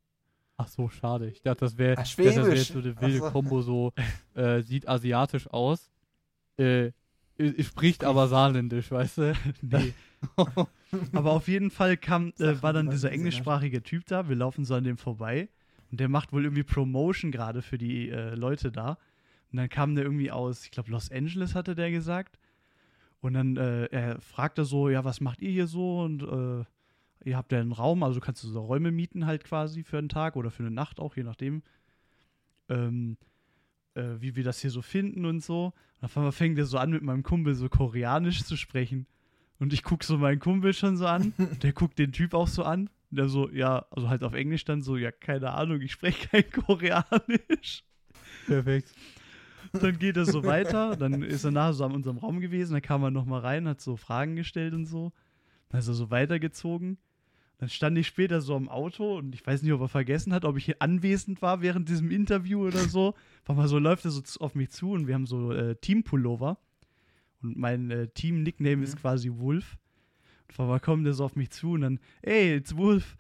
Ach 0.59 0.69
so, 0.69 0.89
schade. 0.89 1.29
Ich 1.29 1.43
dachte, 1.43 1.61
das 1.61 1.77
wäre 1.77 1.97
das 1.97 2.17
wär 2.17 2.33
jetzt 2.33 2.73
so 2.73 2.79
eine 2.79 3.01
wilde 3.01 3.19
so. 3.19 3.31
Kombo, 3.31 3.63
so 3.63 3.93
äh, 4.35 4.63
sieht 4.63 4.89
asiatisch 4.89 5.49
aus, 5.49 5.91
äh, 6.57 6.93
spricht 7.61 8.05
aber 8.05 8.29
Saarländisch, 8.29 8.91
weißt 8.91 9.19
du? 9.19 9.35
Nee. 9.63 9.93
Aber 11.13 11.33
auf 11.33 11.47
jeden 11.47 11.71
Fall 11.71 11.97
kam, 11.97 12.33
äh, 12.39 12.63
war 12.63 12.73
dann 12.73 12.91
dieser 12.91 13.13
englischsprachige 13.13 13.83
Typ 13.83 14.07
da. 14.07 14.29
Wir 14.29 14.37
laufen 14.37 14.65
so 14.65 14.75
an 14.75 14.85
dem 14.85 14.97
vorbei. 14.97 15.49
Und 15.91 16.01
der 16.01 16.09
macht 16.09 16.33
wohl 16.33 16.45
irgendwie 16.45 16.63
Promotion 16.63 17.31
gerade 17.31 17.61
für 17.61 17.77
die 17.77 18.09
äh, 18.09 18.35
Leute 18.35 18.73
da. 18.73 18.99
Und 19.53 19.59
dann 19.59 19.69
kam 19.69 19.95
der 19.95 20.05
irgendwie 20.05 20.31
aus, 20.31 20.65
ich 20.65 20.71
glaube, 20.71 20.91
Los 20.91 21.11
Angeles 21.13 21.55
hatte 21.55 21.75
der 21.75 21.91
gesagt. 21.91 22.39
Und 23.21 23.35
dann 23.35 23.57
äh, 23.57 23.85
er 23.87 24.21
fragte 24.21 24.65
so, 24.65 24.89
ja, 24.89 25.05
was 25.05 25.21
macht 25.21 25.43
ihr 25.43 25.51
hier 25.51 25.67
so? 25.67 26.01
Und 26.01 26.23
äh, 26.23 26.65
ihr 27.25 27.37
habt 27.37 27.53
ja 27.53 27.61
einen 27.61 27.73
Raum, 27.73 28.03
also 28.03 28.21
kannst 28.21 28.43
du 28.45 28.49
so 28.49 28.61
Räume 28.61 28.91
mieten 28.91 29.27
halt 29.27 29.45
quasi 29.45 29.83
für 29.83 29.99
einen 29.99 30.09
Tag 30.09 30.37
oder 30.37 30.51
für 30.51 30.63
eine 30.63 30.71
Nacht 30.71 31.01
auch, 31.01 31.17
je 31.17 31.23
nachdem. 31.23 31.63
Ähm, 32.69 33.17
äh, 33.95 34.21
wie 34.21 34.37
wir 34.37 34.45
das 34.45 34.61
hier 34.61 34.71
so 34.71 34.83
finden 34.83 35.25
und 35.25 35.43
so. 35.43 35.73
Und 36.01 36.05
auf 36.05 36.17
einmal 36.17 36.33
fängt 36.33 36.59
er 36.59 36.67
so 36.67 36.79
an, 36.79 36.91
mit 36.91 37.03
meinem 37.03 37.23
Kumpel 37.23 37.55
so 37.55 37.69
koreanisch 37.69 38.45
zu 38.45 38.57
sprechen. 38.57 39.07
Und 39.59 39.73
ich 39.73 39.83
guck 39.83 40.05
so 40.05 40.19
meinen 40.19 40.39
Kumpel 40.39 40.75
schon 40.75 40.97
so 40.97 41.07
an. 41.07 41.33
Der 41.63 41.73
guckt 41.73 41.99
den 41.99 42.13
Typ 42.13 42.35
auch 42.35 42.49
so 42.49 42.63
an. 42.63 42.91
Und 43.11 43.19
der 43.19 43.29
so, 43.29 43.49
ja, 43.51 43.87
also 43.91 44.09
halt 44.09 44.25
auf 44.25 44.35
Englisch 44.35 44.65
dann 44.65 44.83
so, 44.83 44.97
ja, 44.97 45.13
keine 45.13 45.53
Ahnung, 45.53 45.81
ich 45.81 45.93
spreche 45.93 46.29
kein 46.29 46.51
Koreanisch. 46.65 47.85
Perfekt. 48.47 48.93
Dann 49.73 49.99
geht 49.99 50.17
er 50.17 50.27
so 50.27 50.45
weiter. 50.45 50.97
Dann 50.97 51.23
ist 51.23 51.45
er 51.45 51.53
nachher 51.53 51.73
so 51.73 51.85
an 51.85 51.93
unserem 51.93 52.19
Raum 52.19 52.41
gewesen. 52.41 52.73
Dann 52.73 52.83
kam 52.83 53.03
er 53.05 53.11
nochmal 53.11 53.41
rein, 53.41 53.69
hat 53.69 53.81
so 53.81 53.97
Fragen 53.97 54.37
gestellt 54.37 54.75
und 54.75 54.87
so. 54.87 55.13
Dann 55.69 55.81
ist 55.81 55.89
er 55.89 55.95
so 55.95 56.11
weitergezogen. 56.11 56.99
Dann 57.59 57.69
stand 57.71 57.97
ich 57.97 58.07
später 58.07 58.43
so 58.43 58.55
am 58.55 58.69
Auto 58.69 59.17
und 59.17 59.35
ich 59.35 59.47
weiß 59.47 59.63
nicht, 59.63 59.73
ob 59.73 59.81
er 59.81 59.89
vergessen 59.89 60.33
hat, 60.35 60.45
ob 60.45 60.59
ich 60.59 60.67
hier 60.67 60.77
anwesend 60.81 61.41
war 61.41 61.63
während 61.63 61.89
diesem 61.89 62.11
Interview 62.11 62.67
oder 62.67 62.81
so. 62.89 63.09
Auf 63.45 63.51
einmal 63.51 63.69
so 63.69 63.79
läuft 63.79 64.05
er 64.05 64.11
so 64.11 64.23
auf 64.41 64.55
mich 64.55 64.71
zu 64.71 64.91
und 64.93 65.07
wir 65.07 65.15
haben 65.15 65.27
so 65.27 65.53
äh, 65.53 65.75
Team-Pullover. 65.77 66.59
Und 67.43 67.57
mein 67.57 67.91
äh, 67.91 68.09
Team-Nickname 68.09 68.83
ist 68.85 68.97
Mhm. 68.97 69.01
quasi 69.01 69.31
Wolf. 69.37 69.79
Und 70.49 70.51
auf 70.53 70.61
einmal 70.61 70.81
kommt 70.81 71.07
er 71.07 71.15
so 71.15 71.25
auf 71.25 71.35
mich 71.37 71.51
zu 71.51 71.73
und 71.73 71.81
dann, 71.81 72.01
hey, 72.23 72.55
it's 72.57 72.77
Wolf. 72.77 73.17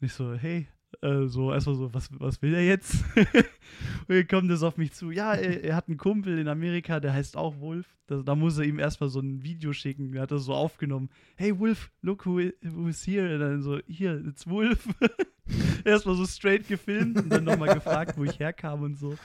Und 0.00 0.06
ich 0.06 0.12
so, 0.14 0.34
hey. 0.34 0.66
Äh, 1.02 1.26
so 1.26 1.52
erstmal 1.52 1.76
so, 1.76 1.92
was, 1.92 2.08
was 2.18 2.40
will 2.42 2.54
er 2.54 2.64
jetzt? 2.64 3.04
und 3.16 4.08
dann 4.08 4.28
kommt 4.28 4.50
es 4.50 4.62
auf 4.62 4.76
mich 4.76 4.92
zu. 4.92 5.10
Ja, 5.10 5.34
er, 5.34 5.64
er, 5.64 5.76
hat 5.76 5.88
einen 5.88 5.96
Kumpel 5.96 6.38
in 6.38 6.48
Amerika, 6.48 7.00
der 7.00 7.12
heißt 7.12 7.36
auch 7.36 7.60
Wolf. 7.60 7.86
Da, 8.06 8.22
da 8.22 8.34
muss 8.34 8.58
er 8.58 8.64
ihm 8.64 8.78
erstmal 8.78 9.10
so 9.10 9.20
ein 9.20 9.42
Video 9.42 9.72
schicken. 9.72 10.12
Der 10.12 10.22
hat 10.22 10.30
das 10.30 10.44
so 10.44 10.54
aufgenommen. 10.54 11.10
Hey 11.36 11.58
Wolf, 11.58 11.90
look 12.02 12.26
who, 12.26 12.40
who 12.62 12.88
is 12.88 13.06
here. 13.06 13.34
Und 13.34 13.40
dann 13.40 13.62
so, 13.62 13.78
hier, 13.86 14.22
it's 14.26 14.46
Wolf. 14.46 14.88
erstmal 15.84 16.16
so 16.16 16.26
straight 16.26 16.68
gefilmt 16.68 17.18
und 17.18 17.30
dann 17.30 17.44
nochmal 17.44 17.74
gefragt, 17.74 18.16
wo 18.16 18.24
ich 18.24 18.38
herkam 18.38 18.82
und 18.82 18.98
so. 18.98 19.16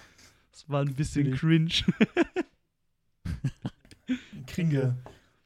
Das 0.51 0.69
war 0.69 0.81
ein 0.81 0.93
bisschen 0.93 1.33
cringe. 1.33 1.69
Kringe. 4.47 4.97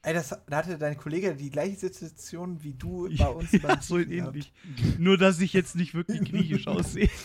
Ey, 0.04 0.12
das, 0.12 0.28
da 0.28 0.56
hatte 0.58 0.76
dein 0.76 0.98
Kollege 0.98 1.34
die 1.34 1.50
gleiche 1.50 1.76
Situation 1.76 2.62
wie 2.62 2.74
du 2.74 3.08
bei 3.16 3.28
uns 3.28 3.52
ja, 3.52 3.58
beim 3.60 3.80
so 3.80 3.98
ähnlich. 3.98 4.52
Nur, 4.98 5.16
dass 5.16 5.40
ich 5.40 5.54
jetzt 5.54 5.76
nicht 5.76 5.94
wirklich 5.94 6.20
griechisch 6.30 6.66
aussehe. 6.66 7.10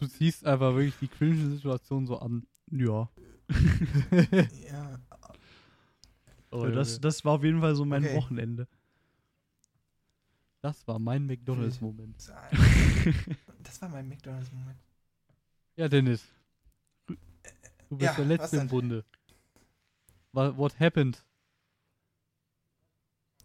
Du 0.00 0.08
ziehst 0.08 0.44
einfach 0.44 0.74
wirklich 0.74 0.96
die 1.00 1.06
cringe 1.06 1.48
Situation 1.50 2.08
so 2.08 2.18
an. 2.18 2.44
Ja. 2.72 3.08
Ja, 4.68 4.98
Oh, 6.50 6.66
das, 6.66 7.00
das 7.00 7.24
war 7.24 7.34
auf 7.34 7.44
jeden 7.44 7.60
Fall 7.60 7.74
so 7.74 7.84
mein 7.84 8.04
Okay. 8.04 8.16
Wochenende. 8.16 8.66
das 10.60 10.86
war 10.86 10.98
mein 10.98 11.24
McDonalds-Moment. 11.26 12.16
das 13.62 13.80
war 13.80 13.88
mein 13.88 14.08
McDonalds-Moment. 14.08 14.78
Ja, 15.76 15.88
Dennis. 15.88 16.24
Du 17.06 17.16
bist 17.96 18.02
Ja, 18.02 18.14
der 18.14 18.24
Letzte 18.24 18.56
im 18.58 18.68
Bunde. 18.68 19.04
What 20.32 20.78
happened? 20.80 21.24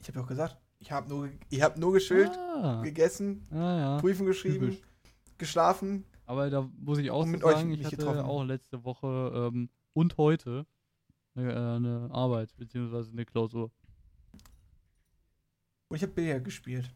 Ich 0.07 0.09
habe 0.15 0.21
doch 0.21 0.27
gesagt, 0.27 0.57
ich 0.79 0.89
habe 0.93 1.09
nur, 1.09 1.29
ich 1.49 1.61
hab 1.61 1.77
nur 1.77 1.91
geschillt, 1.91 2.31
Ah, 2.31 2.81
gegessen, 2.81 3.45
ah 3.51 3.55
ja. 3.77 3.97
Prüfung 3.97 4.25
geschrieben, 4.25 4.69
typisch. 4.69 4.81
geschlafen. 5.37 6.05
Aber 6.25 6.49
da 6.49 6.69
muss 6.79 6.97
ich 6.99 7.11
auch 7.11 7.23
so 7.25 7.29
mit 7.29 7.43
euch 7.43 7.55
sagen, 7.57 7.71
ich 7.71 7.83
hatte 7.83 7.97
getroffen. 7.97 8.19
auch 8.21 8.43
letzte 8.45 8.85
Woche 8.85 9.49
ähm, 9.53 9.69
und 9.91 10.15
heute 10.17 10.65
eine, 11.35 11.51
äh, 11.51 11.75
eine 11.75 12.07
Arbeit, 12.11 12.55
beziehungsweise 12.55 13.11
eine 13.11 13.25
Klausur. 13.25 13.69
Und 15.89 15.97
ich 15.97 16.03
habe 16.03 16.13
Billard 16.13 16.45
gespielt. 16.45 16.89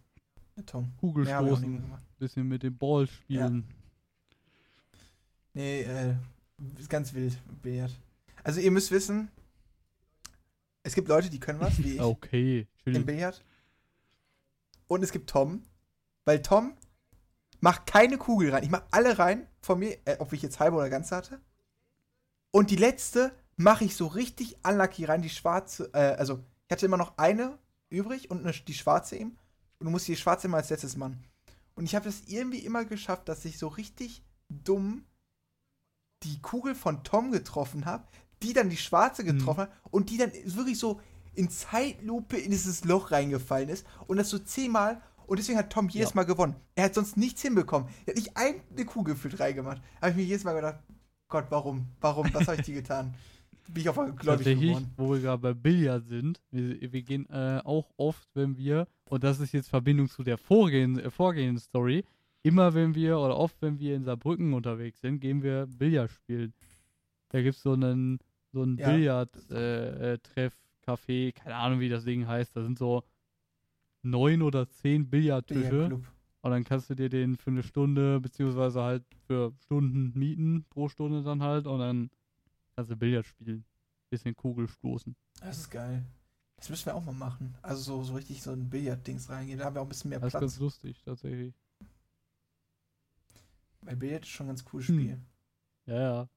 Mit 0.55 0.67
Tom. 0.69 0.93
Auch 0.95 0.99
Kugelstoßen, 1.01 1.83
bisschen 2.17 2.47
mit 2.47 2.63
dem 2.63 2.77
Ball 2.77 3.07
spielen. 3.07 3.65
Nee, 5.53 5.81
äh, 5.81 6.15
ist 6.79 6.89
ganz 6.89 7.13
wild, 7.13 7.38
Billard. 7.61 7.91
Also 8.43 8.61
ihr 8.61 8.71
müsst 8.71 8.89
wissen, 8.91 9.29
es 10.83 10.95
gibt 10.95 11.07
Leute, 11.07 11.29
die 11.29 11.39
können 11.39 11.59
was, 11.59 11.77
wie 11.79 11.95
ich, 11.95 12.01
Okay, 12.01 12.67
im. 12.85 13.05
Billard. 13.05 13.43
Und 14.87 15.03
es 15.03 15.11
gibt 15.11 15.29
Tom, 15.29 15.63
weil 16.25 16.41
Tom 16.41 16.75
macht 17.59 17.85
keine 17.85 18.17
Kugel 18.17 18.51
rein. 18.51 18.63
Ich 18.63 18.69
mach 18.69 18.83
alle 18.91 19.17
rein 19.17 19.47
von 19.61 19.79
mir, 19.79 19.97
äh, 20.05 20.17
ob 20.19 20.33
ich 20.33 20.41
jetzt 20.41 20.59
halbe 20.59 20.77
oder 20.77 20.89
ganze 20.89 21.15
hatte. 21.15 21.39
Und 22.51 22.71
die 22.71 22.75
letzte 22.75 23.33
mache 23.55 23.85
ich 23.85 23.95
so 23.95 24.07
richtig 24.07 24.57
unlucky 24.65 25.05
rein, 25.05 25.21
die 25.21 25.29
schwarze, 25.29 25.89
äh, 25.93 26.15
also 26.17 26.43
ich 26.67 26.71
hatte 26.71 26.85
immer 26.85 26.97
noch 26.97 27.17
eine 27.17 27.57
übrig 27.89 28.29
und 28.29 28.45
eine, 28.45 28.51
die 28.51 28.73
schwarze 28.73 29.15
eben. 29.15 29.37
Und 29.79 29.85
du 29.85 29.91
musst 29.91 30.07
die 30.07 30.15
schwarze 30.15 30.47
immer 30.47 30.57
als 30.57 30.69
letztes 30.69 30.97
machen. 30.97 31.23
Und 31.75 31.85
ich 31.85 31.95
habe 31.95 32.05
das 32.05 32.23
irgendwie 32.27 32.59
immer 32.59 32.85
geschafft, 32.85 33.29
dass 33.29 33.45
ich 33.45 33.57
so 33.57 33.67
richtig 33.67 34.23
dumm 34.49 35.05
die 36.23 36.41
Kugel 36.41 36.75
von 36.75 37.03
Tom 37.03 37.31
getroffen 37.31 37.85
habe, 37.85 38.07
die 38.41 38.53
dann 38.53 38.69
die 38.69 38.77
schwarze 38.77 39.23
getroffen 39.23 39.61
hat 39.61 39.72
und 39.91 40.09
die 40.09 40.18
dann 40.18 40.31
wirklich 40.45 40.77
so 40.80 40.99
in 41.34 41.49
Zeitlupe 41.49 42.38
in 42.38 42.51
dieses 42.51 42.84
Loch 42.84 43.11
reingefallen 43.11 43.69
ist 43.69 43.85
und 44.07 44.18
das 44.18 44.30
so 44.30 44.39
zehnmal 44.39 45.01
und 45.27 45.39
deswegen 45.39 45.57
hat 45.57 45.69
Tom 45.72 45.88
jedes 45.88 46.09
Ja. 46.09 46.15
Mal 46.15 46.23
gewonnen. 46.23 46.55
Er 46.76 46.85
hat 46.85 46.93
sonst 46.93 47.15
nichts 47.15 47.41
hinbekommen. 47.41 47.88
Er 48.05 48.11
hat 48.11 48.15
nicht 48.18 48.35
eine 48.35 48.85
Kugel 48.85 49.13
gefühlt 49.13 49.39
reingemacht. 49.39 49.81
Habe 50.01 50.11
ich 50.11 50.18
mir 50.18 50.23
jedes 50.23 50.43
Mal 50.43 50.53
gedacht, 50.55 50.80
Gott, 51.30 51.45
warum? 51.49 51.88
Warum? 52.01 52.27
Was 52.34 52.47
habe 52.47 52.57
ich 52.57 52.65
dir 52.65 52.76
getan? 52.76 53.13
Bin 53.69 53.81
ich 53.84 53.88
auf 53.88 53.97
einmal 53.97 54.13
gläubig 54.13 54.39
Tatsächlich, 54.45 54.69
geworden. 54.72 54.93
wo 54.97 55.13
wir 55.13 55.22
gerade 55.22 55.41
bei 55.41 55.53
Billard 55.53 56.05
sind, 56.05 56.41
wir, 56.51 56.91
wir 56.91 57.01
gehen 57.03 57.30
äh, 57.30 57.61
auch 57.63 57.89
oft, 57.95 58.27
wenn 58.34 58.57
wir, 58.57 58.88
und 59.05 59.23
das 59.23 59.39
ist 59.39 59.53
jetzt 59.53 59.69
Verbindung 59.69 60.09
zu 60.09 60.23
der 60.23 60.38
vorgehenden, 60.38 61.05
äh, 61.05 61.09
vorgehenden 61.09 61.59
Story, 61.59 62.03
immer 62.43 62.73
wenn 62.73 62.93
wir, 62.95 63.18
oder 63.18 63.38
oft 63.38 63.55
wenn 63.61 63.80
wir 63.80 63.95
in 63.95 64.03
Saarbrücken 64.03 64.51
unterwegs 64.53 64.99
sind, 64.99 65.22
gehen 65.22 65.41
wir 65.41 65.68
Billard 65.68 66.11
spielen. 66.11 66.53
Da 67.30 67.41
gibt 67.41 67.55
es 67.55 67.61
so 67.63 67.72
einen, 67.72 68.19
so 68.52 68.61
einen 68.64 68.78
Ja. 68.78 68.91
Billard-Treff, 68.91 69.52
äh, 70.02 70.18
Treff, 70.19 70.57
Café, 70.86 71.32
keine 71.34 71.56
Ahnung, 71.56 71.80
wie 71.80 71.90
das 71.90 72.03
Ding 72.06 72.28
heißt. 72.28 72.56
Da 72.56 72.64
sind 72.64 72.78
so 72.78 73.03
neun 74.03 74.41
oder 74.41 74.69
zehn 74.69 75.10
Billardtische. 75.10 76.02
Und 76.44 76.49
dann 76.49 76.64
kannst 76.64 76.90
du 76.90 76.95
dir 76.95 77.07
den 77.10 77.38
für 77.38 77.52
eine 77.52 77.61
Stunde, 77.61 78.19
beziehungsweise 78.19 78.82
halt 78.82 79.03
für 79.28 79.53
Stunden 79.64 80.11
mieten, 80.18 80.65
pro 80.69 80.90
Stunde 80.90 81.22
dann 81.22 81.44
halt, 81.44 81.68
und 81.68 81.80
dann 81.80 82.10
kannst 82.76 82.90
du 82.91 82.95
Billard 82.95 83.26
spielen. 83.28 83.64
Bisschen 84.10 84.36
Kugel 84.36 84.68
stoßen. 84.68 85.15
Das 85.40 85.57
ist 85.60 85.69
geil. 85.69 86.03
Das 86.57 86.69
müssen 86.69 86.88
wir 86.88 86.95
auch 86.95 87.06
mal 87.06 87.14
machen. 87.14 87.56
Also 87.61 87.82
so, 87.82 88.03
so 88.03 88.14
richtig 88.15 88.41
so 88.41 88.52
ein 88.52 88.69
Billard-Dings 88.69 89.30
reingehen. 89.30 89.60
Da 89.60 89.65
haben 89.65 89.76
wir 89.76 89.82
auch 89.82 89.86
ein 89.86 89.90
bisschen 89.90 90.10
mehr 90.10 90.19
Das 90.19 90.28
ist 90.28 90.32
Platz. 90.32 90.41
ganz 90.41 90.60
lustig, 90.60 91.02
tatsächlich. 91.03 91.53
Weil 93.82 93.95
Billard 93.95 94.23
ist 94.23 94.30
schon 94.30 94.45
ein 94.48 94.49
ganz 94.49 94.65
cooles 94.65 94.88
Hm. 94.88 94.99
Spiel. 94.99 95.22
Ja, 95.86 95.99
ja. 96.02 96.30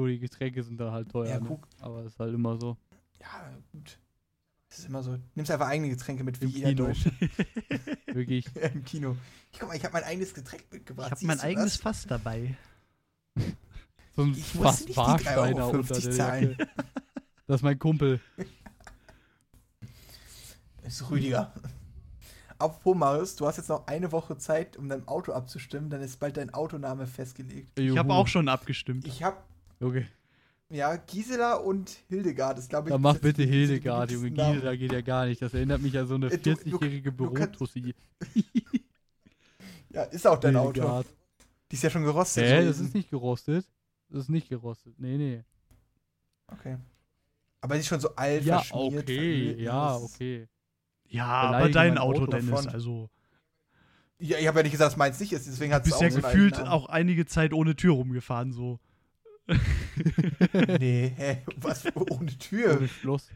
Nur 0.00 0.08
die 0.08 0.18
Getränke 0.18 0.62
sind 0.62 0.80
dann 0.80 0.92
halt 0.92 1.10
teuer. 1.10 1.28
Ja, 1.28 1.40
ne? 1.40 1.46
guck. 1.46 1.68
Aber 1.78 2.02
ist 2.04 2.18
halt 2.18 2.32
immer 2.32 2.56
so. 2.56 2.78
Ja, 3.20 3.52
gut. 3.70 3.98
Das 4.70 4.78
ist 4.78 4.88
immer 4.88 5.02
so. 5.02 5.18
Nimmst 5.34 5.50
einfach 5.50 5.66
eigene 5.66 5.90
Getränke 5.90 6.24
mit, 6.24 6.40
wie 6.40 6.46
Im 6.46 6.50
jeder 6.52 6.68
Kino. 6.70 6.86
Deutsche. 6.86 7.12
Wirklich. 8.06 8.46
Ja, 8.54 8.68
Im 8.68 8.82
Kino. 8.82 9.14
Ich 9.52 9.58
guck 9.58 9.68
mal, 9.68 9.76
ich 9.76 9.84
habe 9.84 9.92
mein 9.92 10.04
eigenes 10.04 10.32
Getränk 10.32 10.64
mitgebracht. 10.72 11.08
Ich 11.08 11.12
habe 11.12 11.26
mein 11.26 11.36
du 11.36 11.44
eigenes 11.44 11.74
das? 11.74 11.82
Fass 11.82 12.06
dabei. 12.06 12.56
So 14.16 14.22
ein 14.22 14.32
Ich 14.32 14.54
muss 14.54 14.64
fast 14.64 14.80
nicht 14.86 14.92
die 14.92 14.96
Warsteiner 14.96 15.66
3,50 15.66 15.74
unter 15.74 16.00
der 16.00 16.10
zahlen. 16.10 16.56
Jacke. 16.58 16.70
Das 17.46 17.56
ist 17.60 17.62
mein 17.62 17.78
Kumpel. 17.78 18.20
Das 20.82 20.94
ist 20.94 21.10
Rüdiger. 21.10 21.52
Apropos 22.58 22.96
Marius, 22.96 23.36
du 23.36 23.46
hast 23.46 23.58
jetzt 23.58 23.68
noch 23.68 23.86
eine 23.86 24.12
Woche 24.12 24.38
Zeit, 24.38 24.76
um 24.76 24.88
dein 24.88 25.06
Auto 25.06 25.32
abzustimmen, 25.32 25.90
dann 25.90 26.00
ist 26.00 26.18
bald 26.20 26.38
dein 26.38 26.54
Autoname 26.54 27.06
festgelegt. 27.06 27.78
Ich 27.78 27.98
habe 27.98 28.14
auch 28.14 28.28
schon 28.28 28.48
abgestimmt. 28.48 29.06
Ich 29.06 29.22
habe 29.22 29.36
Okay. 29.80 30.06
ja 30.68 30.94
Gisela 30.96 31.54
und 31.54 31.90
Hildegard, 32.08 32.58
das 32.58 32.68
glaube 32.68 32.88
ich. 32.88 32.92
Dann 32.92 33.00
mach 33.02 33.18
bitte 33.18 33.42
Hildegard, 33.42 34.10
Junge. 34.10 34.30
Gisela 34.30 34.76
geht 34.76 34.92
ja 34.92 35.00
gar 35.00 35.26
nicht. 35.26 35.40
Das 35.42 35.54
erinnert 35.54 35.80
mich 35.82 35.96
an 35.98 36.06
so 36.06 36.14
eine 36.16 36.26
Äh, 36.26 36.38
du- 36.38 36.54
du- 36.54 36.78
40-jährige 36.78 37.12
du 37.12 37.30
kannst- 37.30 37.58
Bürotussi. 37.58 37.94
Ja, 39.92 40.02
ist 40.04 40.26
auch 40.26 40.38
dein 40.38 40.56
Auto. 40.56 40.72
Hildegard. 40.74 41.06
Die 41.70 41.76
ist 41.76 41.82
ja 41.82 41.90
schon 41.90 42.04
gerostet. 42.04 42.44
Hä, 42.44 42.62
so 42.62 42.68
das 42.68 42.80
ist 42.80 42.94
nicht 42.94 43.10
gerostet. 43.10 43.66
Das 44.08 44.22
ist 44.22 44.28
nicht 44.28 44.48
gerostet. 44.48 44.94
Nee, 44.98 45.16
nee. 45.16 45.44
Okay. 46.48 46.76
Aber 47.60 47.74
die 47.74 47.80
ist 47.80 47.86
schon 47.88 48.00
so 48.00 48.14
alt, 48.16 48.44
Ja, 48.44 48.58
verschmiert, 48.60 49.04
okay. 49.04 49.54
ne? 49.56 49.62
Ja, 49.62 49.96
ist- 49.96 50.02
okay. 50.14 50.48
Ja, 51.08 51.26
aber 51.26 51.68
dein 51.68 51.98
Auto, 51.98 52.22
Auto 52.22 52.30
Dennis, 52.32 52.66
also. 52.68 53.08
Ja, 54.18 54.38
ich 54.38 54.46
habe 54.46 54.58
ja 54.60 54.62
nicht 54.64 54.72
gesagt, 54.72 54.92
dass 54.92 54.96
meins 54.96 55.18
nicht 55.18 55.32
ist, 55.32 55.46
deswegen 55.46 55.72
hat 55.72 55.84
Du 55.86 55.90
es 55.90 55.98
bist 55.98 55.98
auch 55.98 56.02
ja 56.02 56.10
so 56.10 56.16
einen 56.16 56.22
gefühlt 56.50 56.60
auch 56.68 56.86
einige 56.86 57.26
Zeit 57.26 57.52
ohne 57.52 57.74
Tür 57.74 57.94
rumgefahren, 57.94 58.52
so. 58.52 58.78
Nee, 60.78 61.12
hä, 61.16 61.42
was, 61.56 61.84
ohne 61.94 62.36
Tür? 62.38 62.76
Ohne 62.78 62.88
Schloss. 62.88 63.28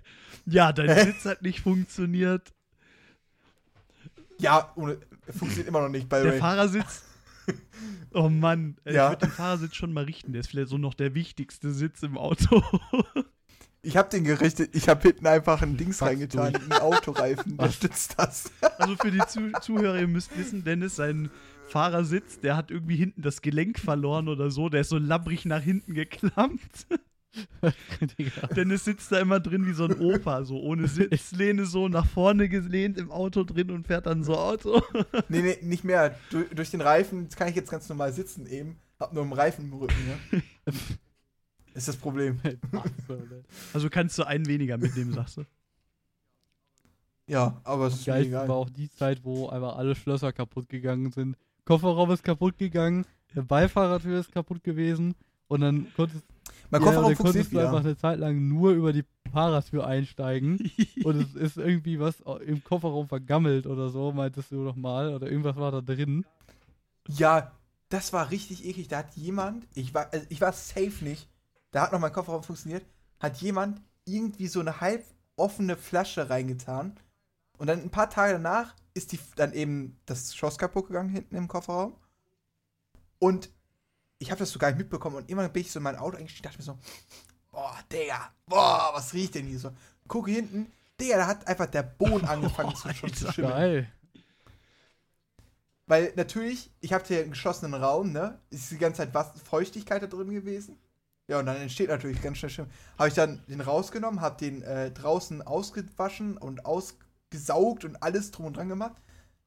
Ja, 0.47 0.73
dein 0.73 1.07
Sitz 1.07 1.25
hat 1.25 1.43
nicht 1.43 1.61
funktioniert. 1.61 2.53
Ja, 4.39 4.73
ohne, 4.77 4.99
funktioniert 5.29 5.69
immer 5.69 5.81
noch 5.83 5.89
nicht 5.89 6.09
bei 6.09 6.23
Der 6.23 6.33
Ray. 6.33 6.39
Fahrersitz. 6.39 7.03
Oh 8.15 8.29
Mann, 8.31 8.77
Ja. 8.85 9.07
ich 9.07 9.11
würde 9.11 9.27
den 9.27 9.33
Fahrersitz 9.33 9.75
schon 9.75 9.93
mal 9.93 10.05
richten. 10.05 10.33
Der 10.33 10.41
ist 10.41 10.49
vielleicht 10.49 10.69
so 10.69 10.79
noch 10.79 10.95
der 10.95 11.15
wichtigste 11.15 11.73
Sitz 11.73 12.03
im 12.03 12.17
Auto. 12.17 12.63
Ich 13.87 13.99
habe 13.99 14.09
den 14.09 14.25
gerichtet, 14.25 14.71
ich 14.75 14.89
habe 14.89 15.03
hinten 15.03 15.27
einfach 15.27 15.61
ein 15.61 15.77
Dings 15.77 15.99
Fax 15.99 16.13
reingetan, 16.13 16.55
durch. 16.55 16.65
ein 16.65 16.73
Autoreifen, 16.81 17.59
der 17.59 17.67
Was? 17.67 17.75
stützt 17.75 18.15
das. 18.17 18.51
Also 18.79 18.97
für 18.97 19.11
die 19.11 19.21
Zu 19.29 19.53
Zuhörer, 19.61 19.99
ihr 19.99 20.07
müsst 20.09 20.35
wissen, 20.39 20.65
Dennis, 20.65 20.97
sein 20.97 21.31
Fahrersitz, 21.69 22.41
der 22.41 22.57
hat 22.57 22.71
irgendwie 22.71 22.97
hinten 22.97 23.23
das 23.23 23.43
Gelenk 23.43 23.79
verloren 23.79 24.29
oder 24.29 24.51
so. 24.51 24.69
Der 24.69 24.83
ist 24.83 24.91
so 24.91 24.99
labbrig 24.99 25.45
nach 25.45 25.63
hinten 25.63 25.95
geklammt. 25.95 26.87
Dennis 28.57 28.85
sitzt 28.85 29.11
da 29.11 29.19
immer 29.19 29.41
drin 29.41 29.67
wie 29.67 29.73
so 29.73 29.85
ein 29.87 29.99
Opa, 29.99 30.45
so 30.45 30.61
ohne 30.61 30.87
Sitzlehne, 30.87 31.67
so 31.67 31.89
nach 31.89 32.07
vorne 32.07 32.49
gelehnt 32.49 32.97
im 32.97 33.11
Auto 33.11 33.43
drin 33.43 33.71
und 33.73 33.87
fährt 33.87 34.07
dann 34.07 34.23
so 34.23 34.37
Auto. 34.37 34.83
Nee, 35.29 35.43
nee, 35.43 35.59
nicht 35.63 35.85
mehr. 35.85 36.17
Du, 36.31 36.45
durch 36.55 36.71
den 36.71 36.81
Reifen 36.81 37.29
kann 37.31 37.49
ich 37.49 37.57
jetzt 37.57 37.71
ganz 37.71 37.89
normal 37.89 38.13
sitzen 38.13 38.47
eben. 38.47 38.79
Hab 39.01 39.13
nur 39.13 39.25
einen 39.25 39.33
Reifen 39.33 39.65
im 39.65 39.73
Rücken, 39.73 39.97
ja. 40.09 40.73
Ist 41.75 41.89
das 41.89 41.97
Problem. 41.97 42.41
Also 43.73 43.91
kannst 43.91 44.17
du 44.19 44.23
einen 44.23 44.47
weniger 44.47 44.79
mitnehmen, 44.79 45.13
sagst 45.13 45.39
du? 45.39 45.45
Ja, 47.27 47.61
aber 47.65 47.87
es 47.89 47.95
ist 47.95 48.07
mir 48.07 48.13
Geil 48.13 48.27
egal. 48.27 48.49
war 48.49 48.57
auch 48.57 48.71
die 48.71 48.91
Zeit, 48.91 49.25
wo 49.25 49.49
einfach 49.49 49.77
alle 49.77 49.95
Schlösser 49.95 50.33
kaputt 50.33 50.69
gegangen 50.69 51.11
sind. 51.11 51.37
Kofferraum 51.65 52.11
ist 52.11 52.25
kaputt 52.25 52.59
gegangen, 52.59 53.07
der 53.35 53.43
Beifahrertür 53.43 54.21
ist 54.21 54.33
kaputt 54.33 54.63
gewesen 54.63 55.15
und 55.49 55.61
dann 55.61 55.87
konntest, 55.97 56.25
Mein 56.71 56.81
ja, 56.81 56.87
Kofferraum 56.87 57.15
dann 57.15 57.17
konntest 57.17 57.53
du 57.53 57.59
einfach 57.59 57.81
eine 57.81 57.97
Zeit 57.97 58.19
lang 58.19 58.49
nur 58.49 58.73
über 58.73 58.93
die 58.93 59.05
Fahrertür 59.33 59.87
einsteigen 59.87 60.71
und 61.05 61.21
es 61.21 61.35
ist 61.35 61.57
irgendwie 61.57 61.99
was 61.99 62.21
im 62.47 62.63
Kofferraum 62.63 63.09
vergammelt 63.09 63.67
oder 63.67 63.89
so, 63.89 64.13
meintest 64.13 64.53
du 64.53 64.65
doch 64.65 64.77
mal, 64.77 65.15
oder 65.15 65.29
irgendwas 65.29 65.57
war 65.57 65.73
da 65.73 65.81
drin. 65.81 66.25
Ja, 67.09 67.53
das 67.89 68.13
war 68.13 68.31
richtig 68.31 68.65
eklig. 68.65 68.89
Da 68.89 68.99
hat 68.99 69.15
jemand, 69.15 69.67
ich 69.75 69.95
war, 69.95 70.13
also 70.13 70.27
ich 70.29 70.41
war 70.41 70.53
safe 70.53 71.05
nicht, 71.05 71.29
da 71.71 71.83
hat 71.83 71.93
noch 71.93 72.01
mein 72.01 72.13
Kofferraum 72.13 72.43
funktioniert, 72.43 72.85
hat 73.21 73.37
jemand 73.39 73.81
irgendwie 74.05 74.49
so 74.49 74.61
eine 74.61 74.81
halb 74.81 75.05
offene 75.37 75.77
Flasche 75.77 76.31
reingetan. 76.31 76.95
Und 77.59 77.69
dann 77.69 77.81
ein 77.81 77.91
paar 77.91 78.11
Tage 78.11 78.35
danach 78.35 78.75
ist 78.95 79.13
die 79.13 79.21
dann 79.37 79.53
eben 79.53 79.99
das 80.07 80.35
Schloss 80.35 80.59
kaputt 80.59 80.89
gegangen 80.89 81.09
hinten 81.09 81.37
im 81.37 81.49
Kofferraum. 81.49 81.97
Und 83.19 83.51
ich 84.19 84.31
habe 84.31 84.39
das 84.39 84.51
so 84.51 84.59
gar 84.59 84.69
nicht 84.69 84.79
mitbekommen. 84.79 85.17
Und 85.17 85.31
immer 85.31 85.49
bin 85.49 85.63
ich 85.63 85.73
so 85.73 85.79
in 85.79 85.85
mein 85.85 85.97
Auto 85.97 86.17
eingestiegen 86.17 86.45
dachte 86.45 86.59
mir 86.59 86.65
so, 86.65 86.79
boah, 87.51 87.79
Digga, 87.93 88.33
boah, 88.47 88.91
was 88.93 89.13
riecht 89.15 89.35
denn 89.35 89.47
hier 89.47 89.59
so? 89.59 89.71
Gucke 90.09 90.31
hinten, 90.31 90.71
Digga, 91.01 91.17
da 91.17 91.27
hat 91.27 91.47
einfach 91.47 91.67
der 91.67 91.83
Boden 91.83 92.25
angefangen 92.25 92.75
zu, 92.77 92.93
schon 92.95 93.13
zu 93.13 93.33
schimmeln. 93.33 93.53
Geil. 93.53 93.93
Weil 95.87 96.13
natürlich, 96.17 96.71
ich 96.81 96.93
habe 96.93 97.05
hier 97.05 97.21
einen 97.21 97.31
geschlossenen 97.31 97.75
Raum, 97.75 98.13
ne? 98.13 98.39
Ist 98.51 98.71
die 98.71 98.79
ganze 98.79 98.99
Zeit 98.99 99.13
was, 99.13 99.33
Feuchtigkeit 99.43 100.03
da 100.03 100.07
drin 100.07 100.31
gewesen. 100.31 100.79
Ja, 101.27 101.39
und 101.39 101.47
dann 101.47 101.57
entsteht 101.57 101.89
natürlich 101.89 102.23
ganz 102.23 102.39
schnell 102.39 102.51
Schimmel. 102.51 102.71
Habe 102.99 103.09
ich 103.09 103.15
dann 103.15 103.43
den 103.49 103.61
rausgenommen, 103.61 104.21
habe 104.21 104.39
den 104.39 104.63
äh, 104.63 104.91
draußen 104.91 105.43
ausgewaschen 105.43 106.37
und 106.37 106.65
ausgesaugt 107.35 107.85
und 107.85 108.03
alles 108.03 108.31
drum 108.31 108.47
und 108.47 108.57
dran 108.57 108.69
gemacht. 108.69 109.01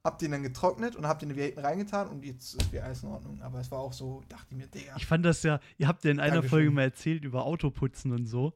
Hab 0.03 0.19
den 0.19 0.31
dann 0.31 0.43
getrocknet 0.43 0.95
und 0.95 1.05
hab 1.05 1.19
den 1.19 1.29
wieder 1.31 1.43
hinten 1.43 1.59
reingetan 1.59 2.07
und 2.07 2.23
jetzt 2.23 2.53
ist 2.53 2.71
wieder 2.71 2.85
alles 2.85 3.03
in 3.03 3.09
Ordnung. 3.09 3.41
Aber 3.41 3.59
es 3.59 3.71
war 3.71 3.79
auch 3.79 3.91
so, 3.91 4.23
dachte 4.29 4.45
ich 4.51 4.57
mir, 4.57 4.67
Digga. 4.67 4.95
Ich 4.95 5.05
fand 5.05 5.25
das 5.25 5.43
ja, 5.43 5.59
ihr 5.77 5.87
habt 5.87 6.03
ja 6.05 6.11
in 6.11 6.19
einer 6.19 6.35
Dankeschön. 6.35 6.49
Folge 6.49 6.71
mal 6.71 6.83
erzählt 6.83 7.25
über 7.25 7.45
Autoputzen 7.45 8.11
und 8.11 8.25
so. 8.25 8.53